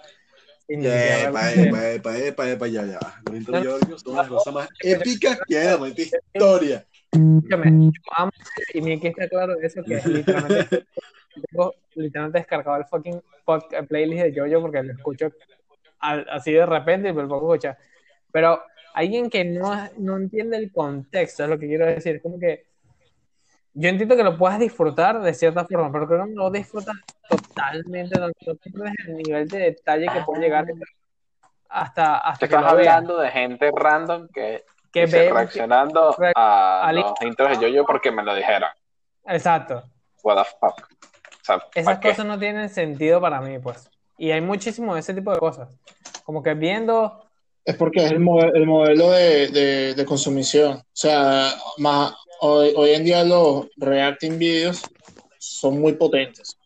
Epa, 0.73 1.53
epa, 1.53 1.91
epa, 1.91 2.19
epa, 2.19 2.51
epa, 2.51 2.67
ya, 2.69 2.85
ya. 2.87 3.01
Los 3.25 3.63
Giorgio 3.63 3.99
son 3.99 4.17
las 4.17 4.29
cosas 4.29 4.55
más 4.55 4.69
épicas 4.81 5.41
que 5.47 5.59
hay 5.59 5.75
en 5.75 5.81
maldita 5.81 6.19
historia. 6.33 6.87
Escúchame, 7.13 7.71
yo 7.71 8.01
amo 8.17 8.33
y 8.73 8.81
mi 8.81 9.01
que 9.01 9.09
está 9.09 9.29
claro 9.29 9.57
de 9.57 9.67
eso 9.67 9.83
que 9.85 9.97
literalmente 10.07 10.85
tengo 11.51 11.75
literalmente 11.97 12.39
descargado 12.39 12.77
el 12.79 12.85
fucking 12.85 13.21
pod- 13.45 13.87
playlist 13.89 14.23
de 14.23 14.41
Jojo 14.41 14.63
porque 14.63 14.83
lo 14.85 14.93
escucho 14.93 15.33
al- 15.99 16.27
así 16.31 16.53
de 16.53 16.65
repente 16.67 17.09
y 17.09 17.13
me 17.13 17.25
lo 17.25 17.35
a 17.35 17.39
escuchar. 17.39 17.79
Pero 18.31 18.63
alguien 18.95 19.29
que 19.29 19.45
no, 19.45 19.75
no 19.99 20.17
entiende 20.19 20.57
el 20.57 20.71
contexto, 20.71 21.43
es 21.43 21.51
lo 21.51 21.59
que 21.59 21.67
quiero 21.67 21.87
decir, 21.87 22.17
es 22.17 22.23
como 22.23 22.39
que 22.39 22.67
yo 23.81 23.89
entiendo 23.89 24.17
que 24.17 24.23
lo 24.25 24.37
puedas 24.37 24.59
disfrutar 24.59 25.21
de 25.21 25.33
cierta 25.35 25.65
forma, 25.65 25.91
pero 25.93 26.07
creo 26.07 26.25
que 26.27 26.33
no 26.33 26.43
lo 26.45 26.51
disfrutas 26.51 26.97
totalmente, 27.29 28.19
no, 28.19 28.29
no 28.29 28.55
pierdes 28.57 28.93
el 29.07 29.17
nivel 29.17 29.49
de 29.49 29.59
detalle 29.59 30.07
que 30.13 30.21
puede 30.23 30.43
llegar 30.43 30.67
hasta, 31.69 32.19
hasta 32.19 32.49
que 32.49 32.55
Estás 32.55 32.73
hablando 32.73 33.19
de 33.19 33.31
gente 33.31 33.71
random 33.75 34.29
que, 34.33 34.65
Que 34.93 35.07
ve- 35.07 35.31
reaccionando 35.33 36.15
re- 36.19 36.33
a 36.35 36.91
los 36.93 37.13
intros 37.23 37.59
de 37.61 37.71
Jojo 37.73 37.87
porque 37.87 38.11
me 38.11 38.23
lo 38.23 38.35
dijeron. 38.35 38.69
Exacto. 39.27 39.83
What 40.23 40.43
the 40.43 40.51
fuck. 40.61 40.81
O 40.81 41.45
sea, 41.45 41.61
Esas 41.75 41.99
cosas 42.01 42.27
no 42.27 42.39
tienen 42.39 42.69
sentido 42.69 43.21
para 43.21 43.41
mí, 43.41 43.59
pues. 43.59 43.89
Y 44.19 44.31
hay 44.33 44.41
muchísimo 44.41 44.95
de 44.95 45.01
ese 45.01 45.15
tipo 45.15 45.33
de 45.33 45.39
cosas. 45.39 45.69
Como 46.25 46.43
que 46.43 46.55
viendo, 46.55 47.25
Es 47.65 47.77
porque 47.77 48.05
es 48.05 48.11
el, 48.11 48.17
el 48.55 48.67
modelo 48.67 49.11
de, 49.13 49.49
de- 49.49 49.95
de 49.95 50.05
consumición. 50.05 50.79
O 50.79 50.85
sea, 50.93 51.51
más, 51.79 52.15
hoy, 52.41 52.73
hoy 52.77 52.91
en 52.91 53.05
día 53.05 53.25
los 53.25 53.67
reacting 53.77 54.39
videos 54.39 54.83
son 55.39 55.81
muy 55.81 55.95
potentes, 55.95 56.57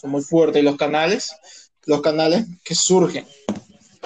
son 0.00 0.10
muy 0.10 0.22
fuertes. 0.22 0.62
Y 0.62 0.64
los 0.64 0.76
canales, 0.76 1.32
los 1.86 2.00
canales 2.02 2.46
que 2.64 2.74
surgen 2.74 3.26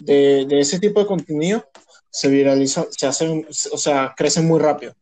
de, 0.02 0.46
de 0.46 0.60
ese 0.60 0.78
tipo 0.80 1.00
de 1.00 1.06
contenido 1.06 1.64
se 2.10 2.28
viralizan, 2.28 2.86
se 2.90 3.06
hacen, 3.06 3.46
o 3.72 3.78
sea, 3.78 4.14
crecen 4.16 4.46
muy 4.46 4.60
rápido. 4.60 4.94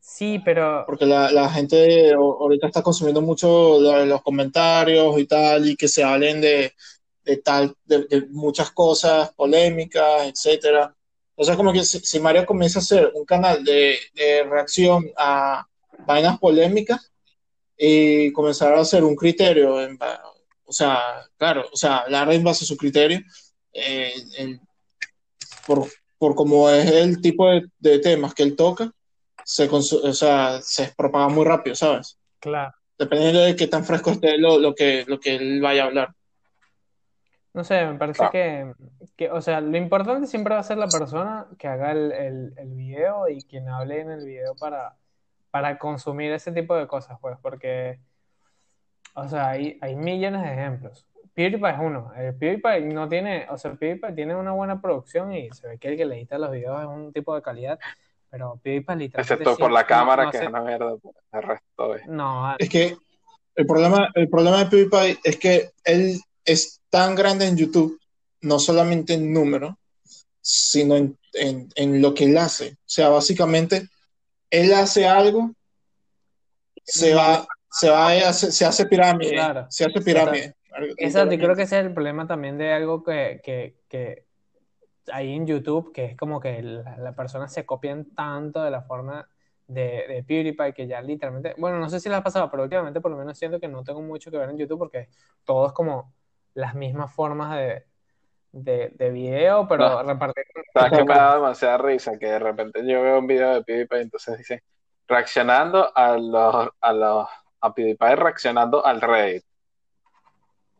sí, 0.00 0.40
pero 0.44 0.84
Porque 0.86 1.06
la, 1.06 1.30
la 1.32 1.48
gente 1.50 2.12
ahorita 2.12 2.66
está 2.66 2.82
consumiendo 2.82 3.22
mucho 3.22 3.80
lo- 3.80 4.04
los 4.04 4.22
comentarios 4.22 5.18
y 5.18 5.26
tal, 5.26 5.68
y 5.70 5.76
que 5.76 5.88
se 5.88 6.04
hablen 6.04 6.40
de, 6.40 6.74
de 7.24 7.36
tal, 7.38 7.74
de, 7.84 8.04
de 8.06 8.26
muchas 8.28 8.70
cosas 8.72 9.32
polémicas, 9.34 10.26
etcétera. 10.26 10.94
O 11.36 11.44
sea, 11.44 11.56
como 11.56 11.72
que 11.72 11.84
si, 11.84 11.98
si 12.00 12.20
Mario 12.20 12.46
comienza 12.46 12.78
a 12.78 12.82
hacer 12.82 13.10
un 13.14 13.24
canal 13.24 13.64
de, 13.64 13.96
de 14.14 14.44
reacción 14.44 15.04
a 15.16 15.66
vainas 16.06 16.38
polémicas 16.38 17.12
y 17.76 18.32
comenzar 18.32 18.72
a 18.74 18.80
hacer 18.80 19.02
un 19.04 19.16
criterio, 19.16 19.80
en 19.82 19.98
o 20.66 20.72
sea, 20.72 21.24
claro, 21.36 21.64
o 21.72 21.76
sea, 21.76 21.98
hablar 21.98 22.32
en 22.32 22.44
base 22.44 22.64
a 22.64 22.68
su 22.68 22.76
criterio, 22.76 23.20
eh, 23.72 24.12
en- 24.38 24.60
por, 25.66 25.86
por 26.18 26.34
cómo 26.34 26.70
es 26.70 26.90
el 26.90 27.20
tipo 27.20 27.48
de, 27.50 27.66
de 27.78 27.98
temas 27.98 28.34
que 28.34 28.42
él 28.44 28.56
toca, 28.56 28.90
se, 29.44 29.68
o 29.68 29.82
sea, 30.12 30.60
se 30.62 30.92
propaga 30.96 31.28
muy 31.28 31.44
rápido, 31.44 31.74
¿sabes? 31.76 32.18
claro. 32.40 32.72
Dependiendo 32.96 33.40
de 33.40 33.56
qué 33.56 33.66
tan 33.66 33.84
fresco 33.84 34.12
esté 34.12 34.38
lo, 34.38 34.58
lo 34.58 34.72
que, 34.72 35.04
lo 35.08 35.18
que 35.18 35.34
él 35.34 35.60
vaya 35.60 35.82
a 35.82 35.86
hablar. 35.86 36.14
No 37.52 37.64
sé, 37.64 37.84
me 37.86 37.98
parece 37.98 38.18
Claro. 38.18 38.32
que, 38.32 38.72
que, 39.16 39.30
o 39.30 39.40
sea, 39.40 39.60
lo 39.60 39.76
importante 39.76 40.26
siempre 40.26 40.54
va 40.54 40.60
a 40.60 40.64
ser 40.64 40.78
la 40.78 40.88
persona 40.88 41.46
que 41.58 41.68
haga 41.68 41.92
el, 41.92 42.12
el, 42.12 42.52
el 42.56 42.70
video 42.74 43.28
y 43.28 43.42
quien 43.42 43.68
hable 43.68 44.00
en 44.00 44.10
el 44.10 44.24
video 44.24 44.54
para, 44.56 44.96
para 45.50 45.78
consumir 45.78 46.32
ese 46.32 46.50
tipo 46.52 46.74
de 46.76 46.86
cosas, 46.86 47.18
pues, 47.20 47.36
porque, 47.40 48.00
o 49.14 49.28
sea, 49.28 49.50
hay, 49.50 49.78
hay 49.80 49.94
millones 49.94 50.42
de 50.42 50.52
ejemplos. 50.52 51.06
PewDiePie 51.34 51.70
es 51.70 51.78
uno. 51.80 52.12
El 52.16 52.34
PewDiePie 52.36 52.80
no 52.92 53.08
tiene, 53.08 53.46
o 53.50 53.56
sea, 53.58 53.72
PewDiePie 53.74 54.12
tiene 54.12 54.34
una 54.36 54.52
buena 54.52 54.80
producción 54.80 55.32
y 55.32 55.50
se 55.50 55.68
ve 55.68 55.78
que 55.78 55.88
el 55.88 55.96
que 55.96 56.04
le 56.04 56.16
edita 56.16 56.38
los 56.38 56.50
videos 56.50 56.80
es 56.80 56.86
un 56.88 57.12
tipo 57.12 57.34
de 57.34 57.42
calidad, 57.42 57.78
pero 58.30 58.58
PewDiePie 58.62 58.96
literalmente 58.96 59.34
Excepto 59.44 59.56
por 59.56 59.72
la 59.72 59.86
cámara, 59.86 60.24
no 60.24 60.30
que 60.30 60.38
sé- 60.38 60.44
es 60.44 60.50
una 60.50 60.60
mierda. 60.62 60.92
El 61.32 61.42
resto 61.42 61.94
es. 61.96 62.06
No, 62.06 62.56
Es 62.58 62.68
que 62.68 62.96
el 63.56 63.66
problema, 63.66 64.08
el 64.14 64.28
problema 64.28 64.64
de 64.64 64.66
PewDiePie 64.66 65.18
es 65.24 65.36
que 65.38 65.70
él 65.84 66.20
es 66.44 66.80
tan 66.90 67.14
grande 67.14 67.46
en 67.46 67.56
YouTube, 67.56 67.98
no 68.44 68.58
solamente 68.58 69.14
en 69.14 69.32
número, 69.32 69.78
sino 70.40 70.96
en, 70.96 71.18
en- 71.32 71.68
en 71.74 72.02
lo 72.02 72.14
que 72.14 72.24
él 72.24 72.38
hace. 72.38 72.72
O 72.72 72.76
sea, 72.86 73.08
básicamente, 73.08 73.88
él 74.50 74.72
hace 74.74 75.06
algo, 75.06 75.52
se 76.84 77.14
va, 77.14 77.46
se 77.70 77.88
va, 77.88 78.08
a 78.10 78.28
hacer- 78.28 78.52
se 78.52 78.64
hace 78.64 78.86
pirámide, 78.86 79.32
Claro. 79.32 79.66
se 79.70 79.84
hace 79.84 80.00
pirámide. 80.00 80.54
Exacto, 80.98 81.34
y 81.34 81.38
creo 81.38 81.54
que 81.56 81.62
ese 81.62 81.78
es 81.80 81.86
el 81.86 81.94
problema 81.94 82.26
también 82.26 82.58
de 82.58 82.72
algo 82.72 83.02
que, 83.02 83.40
que, 83.42 83.76
que 83.88 84.26
hay 85.12 85.34
en 85.34 85.46
YouTube, 85.46 85.92
que 85.92 86.04
es 86.06 86.16
como 86.16 86.40
que 86.40 86.62
la- 86.62 86.96
las 86.98 87.14
personas 87.14 87.52
se 87.52 87.64
copian 87.64 88.06
tanto 88.14 88.62
de 88.62 88.70
la 88.70 88.82
forma 88.82 89.28
de, 89.66 90.04
de 90.08 90.24
PewDiePie 90.24 90.74
que 90.74 90.86
ya 90.86 91.00
literalmente, 91.00 91.54
bueno, 91.58 91.78
no 91.78 91.88
sé 91.88 92.00
si 92.00 92.08
les 92.08 92.18
ha 92.18 92.22
pasado, 92.22 92.50
pero 92.50 92.64
últimamente 92.64 93.00
por 93.00 93.10
lo 93.10 93.16
menos 93.16 93.38
siento 93.38 93.58
que 93.60 93.68
no 93.68 93.82
tengo 93.82 94.02
mucho 94.02 94.30
que 94.30 94.36
ver 94.38 94.50
en 94.50 94.58
YouTube 94.58 94.78
porque 94.78 95.08
todo 95.44 95.66
es 95.68 95.72
como 95.72 96.12
las 96.54 96.74
mismas 96.74 97.12
formas 97.12 97.56
de, 97.56 97.84
de, 98.54 98.90
de 98.94 99.10
video, 99.10 99.66
pero 99.68 99.88
No. 99.88 100.02
repartido. 100.04 100.46
¿Sabes 100.72 100.92
que 100.98 101.04
me 101.04 101.14
da 101.14 101.34
demasiada 101.34 101.78
risa? 101.78 102.18
Que 102.18 102.26
de 102.26 102.38
repente 102.38 102.80
yo 102.86 103.02
veo 103.02 103.18
un 103.18 103.26
video 103.26 103.54
de 103.54 103.62
PewDiePie 103.64 103.98
y 103.98 104.02
entonces 104.02 104.38
dice 104.38 104.62
reaccionando 105.06 105.92
a 105.96 106.16
los, 106.16 106.68
a 106.80 106.92
los, 106.92 107.28
a 107.60 107.74
PewDiePie 107.74 108.16
reaccionando 108.16 108.84
al 108.84 109.00
Reddit. 109.00 109.44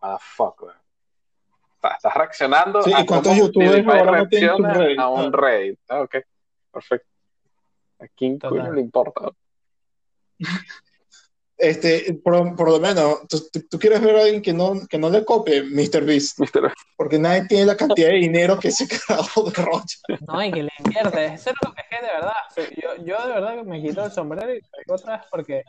Motherfucker. 0.01 0.69
O 0.71 1.81
sea, 1.81 1.91
estás 1.97 2.15
reaccionando 2.15 2.83
Sí, 2.83 2.93
a 2.95 3.01
¿y 3.01 3.07
cuántos 3.07 3.33
cómo 3.33 3.45
youtubers 3.47 3.85
reacciona 3.87 4.73
Reddit? 4.75 4.99
a 5.01 5.09
un 5.09 5.27
Ah. 5.27 5.31
Reddit. 5.37 5.81
Ah, 5.89 6.01
ok, 6.03 6.17
perfecto. 6.73 7.09
¿A 7.99 8.07
quién 8.09 8.39
le 8.75 8.81
importa? 8.81 9.31
Este, 11.57 12.15
por, 12.15 12.57
por 12.57 12.69
lo 12.69 12.81
menos, 12.81 13.29
tú, 13.29 13.39
tú- 13.53 13.63
tú 13.71 13.79
quieres 13.79 14.01
ver 14.01 14.17
a 14.17 14.23
alguien 14.23 14.43
que 14.43 14.53
no, 14.53 14.75
que 14.89 14.99
no 14.99 15.09
le 15.09 15.25
copie 15.25 15.63
MrBeast, 15.63 16.41
Mister- 16.41 16.73
porque 16.97 17.17
nadie 17.19 17.47
tiene 17.47 17.67
la 17.67 17.77
cantidad 17.77 18.09
de 18.09 18.17
dinero 18.17 18.59
que 18.59 18.69
ese 18.69 18.87
carajo 19.07 19.45
derrocha. 19.51 19.99
No, 20.27 20.45
y 20.45 20.51
que 20.51 20.63
le 20.65 20.71
invierte. 20.85 21.27
Eso 21.27 21.51
es 21.51 21.57
lo 21.65 21.73
que 21.73 21.83
es 21.91 22.01
de 22.01 22.07
verdad. 22.09 22.33
o 22.51 22.55
sea, 22.55 22.65
Yo, 22.71 23.05
yo 23.05 23.27
de 23.27 23.33
verdad 23.35 23.55
que 23.55 23.63
me 23.65 23.81
quito 23.81 24.05
el 24.05 24.11
sombrero 24.11 24.53
y 24.53 24.61
lo 24.61 24.69
digo 24.85 24.95
otra 24.97 25.19
vez 25.19 25.27
porque 25.31 25.63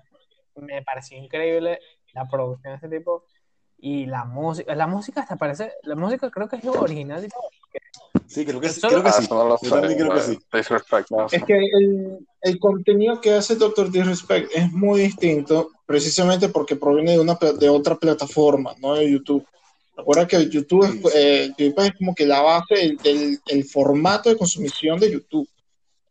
me 0.55 0.81
pareció 0.83 1.17
increíble 1.17 1.79
la 2.13 2.25
producción 2.27 2.73
de 2.79 2.87
ese 2.87 2.97
tipo 2.97 3.25
y 3.85 4.07
la 4.07 4.25
música. 4.25 4.73
La 4.73 4.87
música 4.87 5.21
hasta 5.21 5.35
parece. 5.35 5.73
La 5.83 5.95
música 5.95 6.31
creo 6.31 6.49
que 6.49 6.55
es 6.55 6.63
lo 6.63 6.71
original. 6.73 7.27
Sí, 8.25 8.43
creo 8.43 8.59
que 8.59 8.69
sí. 8.69 8.81
Creo 8.81 9.03
que 9.03 9.09
Ah, 9.09 9.11
sí. 9.11 9.27
lo 9.29 9.59
Yo 9.61 9.69
también 9.69 9.99
creo 9.99 10.13
que 10.15 10.21
sí. 10.21 10.39
Es 11.31 11.43
que 11.43 11.53
el, 11.53 12.17
el 12.41 12.59
contenido 12.59 13.21
que 13.21 13.33
hace 13.33 13.55
Doctor 13.55 13.91
Disrespect 13.91 14.49
es 14.55 14.71
muy 14.71 15.01
distinto, 15.01 15.69
precisamente 15.85 16.49
porque 16.49 16.75
proviene 16.75 17.11
de, 17.11 17.19
una, 17.19 17.35
de 17.35 17.69
otra 17.69 17.95
plataforma, 17.95 18.73
no 18.79 18.95
de 18.95 19.11
YouTube. 19.11 19.45
Recuerda 19.95 20.27
que 20.27 20.49
YouTube 20.49 20.83
es, 20.83 21.15
eh, 21.15 21.49
YouTube 21.55 21.83
es 21.85 21.91
como 21.99 22.15
que 22.15 22.25
la 22.25 22.41
base 22.41 22.73
del, 22.75 22.97
del- 22.97 23.39
el 23.47 23.63
formato 23.65 24.29
de 24.31 24.37
consumición 24.37 24.99
de 24.99 25.11
YouTube. 25.11 25.47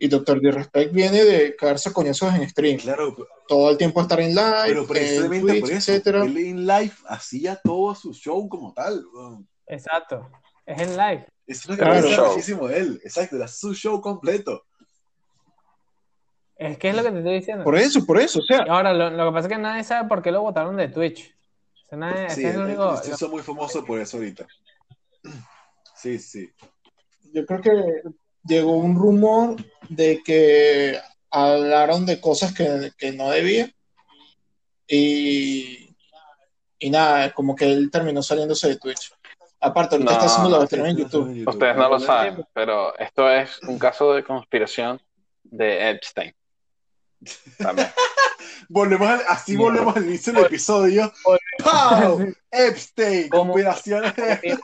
Y 0.05 0.09
Doctor 0.09 0.39
Disrespect 0.39 0.93
viene 0.93 1.25
de 1.25 1.57
caerse 1.57 1.89
a 1.89 1.93
coñazos 1.95 2.35
en 2.35 2.47
stream. 2.47 2.79
Claro, 2.79 3.17
Todo 3.49 3.71
el 3.71 3.79
tiempo 3.79 4.03
estar 4.03 4.21
en 4.21 4.35
live, 4.35 4.63
pero 4.67 4.81
en 4.83 4.87
precisamente 4.87 5.47
Twitch, 5.47 5.61
por 5.63 5.71
eso, 5.71 5.93
etcétera. 5.93 6.25
él 6.25 6.37
en 6.37 6.67
live 6.67 6.93
hacía 7.09 7.57
todo 7.65 7.95
su 7.95 8.13
show 8.13 8.47
como 8.51 8.75
tal. 8.75 9.03
Exacto. 9.67 10.31
Es 10.67 10.79
en 10.83 10.91
live. 10.95 11.27
Eso 11.47 11.61
es 11.63 11.69
lo 11.69 11.77
que 11.77 11.83
Claro. 11.91 12.09
me 12.23 12.29
muchísimo 12.29 12.69
de 12.69 12.79
él. 12.81 13.01
Exacto, 13.03 13.37
era 13.37 13.49
su 13.49 13.73
show 13.75 13.99
completo. 14.03 14.65
Es 16.57 16.77
que 16.77 16.91
es 16.91 16.97
lo 16.97 17.03
que 17.03 17.11
te 17.13 17.19
estoy 17.19 17.35
diciendo. 17.37 17.65
Por 17.65 17.77
eso, 17.79 18.05
por 18.05 18.21
eso, 18.21 18.41
o 18.41 18.43
sea, 18.43 18.65
Ahora, 18.69 18.93
lo, 18.93 19.09
lo 19.11 19.27
que 19.31 19.33
pasa 19.33 19.49
es 19.49 19.55
que 19.55 19.59
nadie 19.59 19.85
sabe 19.85 20.07
por 20.07 20.21
qué 20.21 20.31
lo 20.33 20.43
votaron 20.43 20.77
de 20.77 20.89
Twitch. 20.89 21.35
O 21.85 21.89
sea, 21.89 21.97
nadie- 21.99 22.29
Sí, 22.29 22.45
es 22.45 22.55
el 22.55 22.61
único. 22.61 23.01
hizo 23.11 23.29
muy 23.31 23.43
famoso 23.43 23.83
por 23.87 23.99
eso 24.01 24.19
ahorita. 24.19 24.47
Sí, 25.97 26.19
sí. 26.19 26.51
yo 27.33 27.47
creo 27.47 27.61
que 27.63 27.71
llegó 28.47 28.73
un 28.77 28.97
rumor 28.97 29.57
de 29.89 30.23
que 30.25 30.99
hablaron 31.31 32.07
de 32.07 32.21
cosas 32.21 32.53
que, 32.55 32.93
que 32.97 33.13
no 33.13 33.31
debía. 33.31 33.71
Y, 34.87 35.95
y 36.79 36.91
nada, 36.91 37.33
como 37.33 37.55
que 37.57 37.65
él 37.65 37.91
terminó 37.91 38.23
saliéndose 38.23 38.69
de 38.69 38.77
Twitch. 38.77 39.13
Aparte, 39.61 39.95
ahorita 39.95 40.11
No, 40.13 40.19
está 40.19 40.27
haciendo 40.31 40.51
la 40.51 40.59
versión 40.59 40.87
en 40.87 40.97
YouTube. 40.97 41.49
Ustedes 41.49 41.77
no 41.77 41.89
lo 41.89 41.99
saben, 41.99 42.45
pero 42.53 42.97
esto 42.99 43.31
es 43.31 43.63
un 43.63 43.79
caso 43.79 44.13
de 44.13 44.23
conspiración 44.23 45.01
de 45.43 45.91
Epstein. 45.91 46.35
También. 47.59 47.89
Volvemos 48.69 49.09
al- 49.09 49.23
así 49.29 49.57
volvemos 49.57 49.97
al 49.97 50.05
inicio 50.05 50.33
del 50.33 50.45
episodio. 50.47 51.13
¡Pau! 51.63 52.33
Epstein, 52.51 53.29
conspiraciones. 53.29 54.13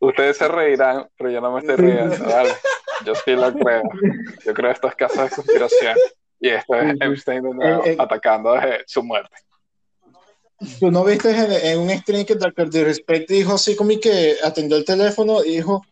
Ustedes 0.00 0.38
se 0.38 0.48
reirán, 0.48 1.08
pero 1.16 1.30
yo 1.30 1.40
no 1.40 1.52
me 1.52 1.60
estoy 1.60 1.76
riendo, 1.76 2.16
¿vale? 2.24 2.50
Yo 3.04 3.14
sí 3.14 3.32
lo 3.32 3.52
creo. 3.52 3.82
Yo 4.44 4.54
creo 4.54 4.70
estos 4.70 4.94
casos 4.94 5.30
de 5.30 5.30
conspiración. 5.30 5.96
Y 6.40 6.48
esto 6.48 6.74
es 6.74 6.94
Epstein 7.00 7.42
de 7.42 7.50
nuevo, 7.54 7.84
Eh, 7.84 7.92
eh. 7.92 7.96
atacando 7.98 8.52
desde 8.54 8.82
su 8.86 9.02
muerte. 9.02 9.36
¿Tú 10.78 10.90
no 10.90 11.04
viste 11.04 11.30
en, 11.30 11.52
en 11.52 11.78
un 11.78 11.90
stream 11.90 12.24
que 12.24 12.34
Dr. 12.34 12.68
Disrespect 12.70 13.30
dijo 13.30 13.54
así 13.54 13.76
como 13.76 13.90
que 14.00 14.36
atendió 14.42 14.76
el 14.76 14.84
teléfono 14.84 15.44
y 15.44 15.56
dijo, 15.56 15.82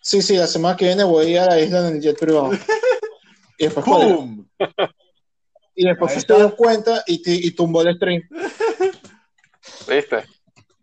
sí, 0.00 0.22
sí, 0.22 0.36
la 0.36 0.46
semana 0.46 0.76
que 0.76 0.86
viene 0.86 1.04
voy 1.04 1.26
a 1.26 1.30
ir 1.30 1.38
a 1.38 1.46
la 1.46 1.60
isla 1.60 1.88
en 1.88 1.96
el 1.96 2.00
jet 2.00 2.18
privado? 2.18 2.50
Y 3.58 3.64
después. 3.66 3.84
¡Pum! 3.86 4.46
y 5.74 5.86
después 5.86 6.12
se 6.12 6.34
dio 6.34 6.56
cuenta 6.56 7.02
y, 7.06 7.50
tumbó 7.52 7.82
el 7.82 7.94
stream. 7.96 8.22
¿Viste? 9.88 10.24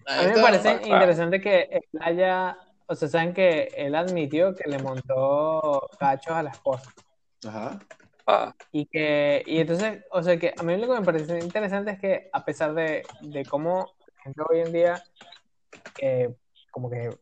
A 0.06 0.23
mí 0.23 0.31
me 0.34 0.41
parece 0.41 0.80
interesante 0.84 1.41
que 1.41 1.68
él 1.72 1.81
haya. 1.99 2.57
O 2.91 2.95
sea, 2.95 3.07
saben 3.07 3.36
que 3.36 3.70
él 3.78 3.94
admitió 3.94 4.56
que 4.56 4.68
le 4.68 4.80
montó 4.80 5.88
cachos 5.99 6.34
a 6.34 6.41
la 6.41 6.49
esposa. 6.49 6.91
Ajá. 7.48 7.80
Ah, 8.26 8.56
Y 8.72 8.88
que, 8.88 9.44
y 9.45 9.60
entonces, 9.60 10.03
o 10.11 10.24
sea, 10.24 10.40
que 10.40 10.56
a 10.57 10.64
mí 10.64 10.76
lo 10.76 10.88
que 10.88 10.99
me 10.99 11.06
parece 11.06 11.38
interesante 11.38 11.91
es 11.91 11.99
que 11.99 12.30
a 12.34 12.44
pesar 12.44 12.74
de, 12.74 13.06
de 13.22 13.45
cómo 13.45 13.94
la 13.99 14.24
gente 14.24 14.41
hoy 14.49 14.61
en 14.61 14.74
día 14.74 15.03
eh, 16.02 16.36
como 16.72 16.90
que 16.90 17.16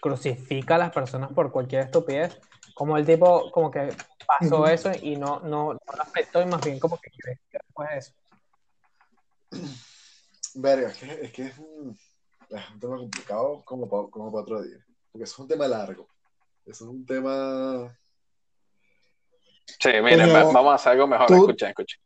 crucifica 0.00 0.76
a 0.76 0.78
las 0.78 0.90
personas 0.90 1.30
por 1.32 1.52
cualquier 1.52 1.82
estupidez, 1.82 2.40
como 2.74 2.96
el 2.96 3.04
tipo 3.04 3.50
como 3.50 3.70
que 3.70 3.94
pasó 4.26 4.66
eso 4.66 4.90
y 5.02 5.16
no, 5.16 5.40
no, 5.40 5.74
no 5.74 5.80
lo 5.96 6.02
aceptó 6.02 6.40
y 6.40 6.46
más 6.46 6.62
bien 6.62 6.80
como 6.80 6.98
que 6.98 7.10
creció 7.10 7.60
después 7.62 7.90
de 7.90 7.98
eso. 7.98 8.12
Verga, 10.54 10.88
es 10.88 10.96
que 10.96 11.06
es, 11.24 11.32
que 11.32 11.42
es 11.46 11.58
un, 11.58 11.98
es 12.48 12.70
un 12.70 12.80
tema 12.80 12.96
complicado 12.96 13.62
como 13.66 13.86
para 13.86 14.08
como 14.08 14.32
pa 14.32 14.40
otro 14.40 14.62
día. 14.62 14.78
Porque 15.12 15.24
es 15.24 15.38
un 15.38 15.48
tema 15.48 15.66
largo. 15.68 16.08
Es 16.66 16.80
un 16.80 17.04
tema. 17.04 17.96
sí, 19.66 19.90
miren, 20.02 20.32
vamos 20.32 20.72
a 20.72 20.74
hacer 20.74 20.92
algo 20.92 21.06
mejor. 21.06 21.26
tú- 21.26 21.34
Escuchen, 21.34 21.68
escuchen. 21.68 22.00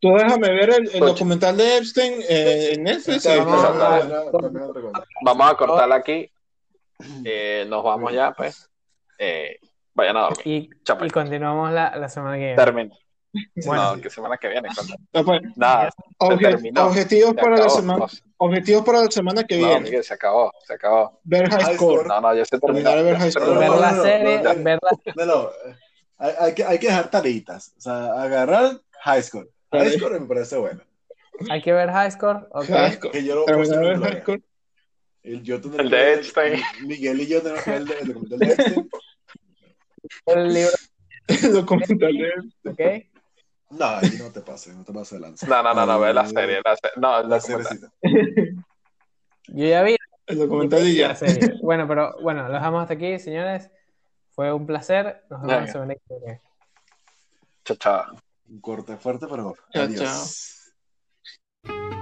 Tú 0.00 0.08
déjame 0.16 0.48
ver 0.48 0.70
el, 0.70 1.00
documental 1.00 1.56
de 1.56 1.76
Epstein 1.76 2.14
eh, 2.28 2.72
en 2.72 2.82
Netflix. 2.82 3.24
Vamos 3.24 3.64
a-. 3.64 4.24
Vamos 5.24 5.54
cortarla 5.54 5.94
aquí. 5.94 6.28
Eh, 7.24 7.64
nos 7.68 7.84
vamos 7.84 8.12
ya, 8.12 8.32
pues. 8.32 8.68
Eh, 9.18 9.58
vayan 9.94 10.16
a 10.16 10.20
dormir. 10.22 10.42
Y, 10.44 10.70
pues. 10.98 11.12
continuamos 11.12 11.70
la, 11.70 11.96
la 11.96 12.08
semana 12.08 12.34
que 12.36 12.44
viene. 12.46 12.56
Termina. 12.56 12.94
Bueno, 13.66 13.96
no, 13.96 14.02
que 14.02 14.10
semana 14.10 14.36
que 14.36 14.48
viene. 14.48 14.68
No, 15.12 15.24
pues, 15.24 15.40
Nada, 15.56 15.90
obje- 16.18 16.50
terminó. 16.50 16.86
objetivos, 16.86 17.30
se 17.30 17.36
para 17.36 17.50
la 17.50 17.56
acabó. 17.56 17.76
semana, 17.76 17.98
No, 18.00 18.06
objetivos 18.38 18.84
para 18.84 19.00
la 19.02 19.10
semana 19.10 19.44
que 19.44 19.56
no, 19.58 19.66
viene. 19.66 19.80
Miguel, 19.80 20.04
se 20.04 20.14
acabó, 20.14 20.52
se 20.66 20.74
acabó. 20.74 21.20
Ver 21.24 21.50
High 21.50 21.74
Score. 21.76 22.06
No, 22.08 22.20
no, 22.20 22.34
ya 22.34 22.44
se 22.44 22.58
terminó. 22.58 22.90
Ver 22.94 23.18
la 23.18 23.92
serie, 24.02 24.42
no, 24.42 24.54
no. 24.54 24.62
ver 24.64 24.78
la 24.82 25.14
No, 25.16 25.26
no. 25.26 25.48
eh, 25.48 25.76
Hay, 26.18 26.32
hay 26.38 26.54
que, 26.54 26.64
hay 26.64 26.78
que 26.78 26.86
dejar 26.88 27.10
tareitas. 27.10 27.72
O 27.78 27.80
sea, 27.80 28.22
agarrar 28.22 28.80
high 29.00 29.22
score. 29.22 29.48
High 29.72 29.92
score 29.98 30.20
me 30.20 30.26
parece 30.26 30.56
bueno. 30.58 30.82
Hay 31.50 31.62
que 31.62 31.72
ver 31.72 31.90
High 31.90 32.10
Score. 32.12 32.46
ok. 32.50 32.66
High 32.66 32.92
Score. 32.92 33.12
Que 33.12 33.24
yo 33.24 33.34
lo 33.34 33.46
ver 33.46 33.98
High. 33.98 34.20
Score. 34.20 34.42
El, 35.22 35.42
yo 35.42 35.56
El 35.56 35.90
de. 35.90 36.60
Miguel 36.82 37.20
y 37.20 37.26
yo 37.28 37.40
tenemos 37.42 37.62
que 37.64 37.70
ver 37.70 37.82
el, 38.02 38.08
documental 38.08 38.38
de 38.40 38.46
Epstein. 38.52 38.90
El 40.26 40.54
libro, 40.54 40.72
El 41.28 41.52
documental 41.52 41.98
de 41.98 42.32
ok. 42.70 43.11
No, 43.72 43.86
ahí 43.86 44.16
no 44.18 44.30
te 44.30 44.40
pases, 44.42 44.74
no 44.76 44.84
te 44.84 44.92
pases 44.92 45.18
de 45.18 45.20
lanza. 45.20 45.46
No, 45.46 45.62
no, 45.62 45.74
no, 45.74 45.86
no, 45.86 45.98
ve 46.00 46.12
la 46.12 46.24
Eh, 46.24 46.28
serie. 46.28 46.60
La 46.64 46.76
serie. 46.76 46.96
No, 46.96 47.18
el 47.20 47.28
La 47.28 47.40
seriecita. 47.40 47.88
Yo 49.48 49.66
ya 49.66 49.82
vi 49.82 49.96
el 50.26 50.38
documental 50.38 50.86
y 50.86 50.96
ya. 50.96 51.08
la 51.08 51.14
serie. 51.16 51.54
Bueno, 51.62 51.88
pero 51.88 52.20
bueno, 52.22 52.46
lo 52.48 52.54
dejamos 52.54 52.82
hasta 52.82 52.94
aquí, 52.94 53.18
señores. 53.18 53.70
Fue 54.30 54.52
un 54.52 54.66
placer. 54.66 55.24
Nos 55.30 55.42
vemos 55.42 55.70
semana 55.70 55.94
que 55.94 56.00
viene. 56.08 56.40
Chao, 57.64 57.76
chao. 57.76 58.04
Un 58.48 58.60
corte 58.60 58.96
fuerte, 58.96 59.26
pero 59.28 59.54
Chao, 59.72 59.84
adiós. 59.84 60.00
chao. 61.64 62.01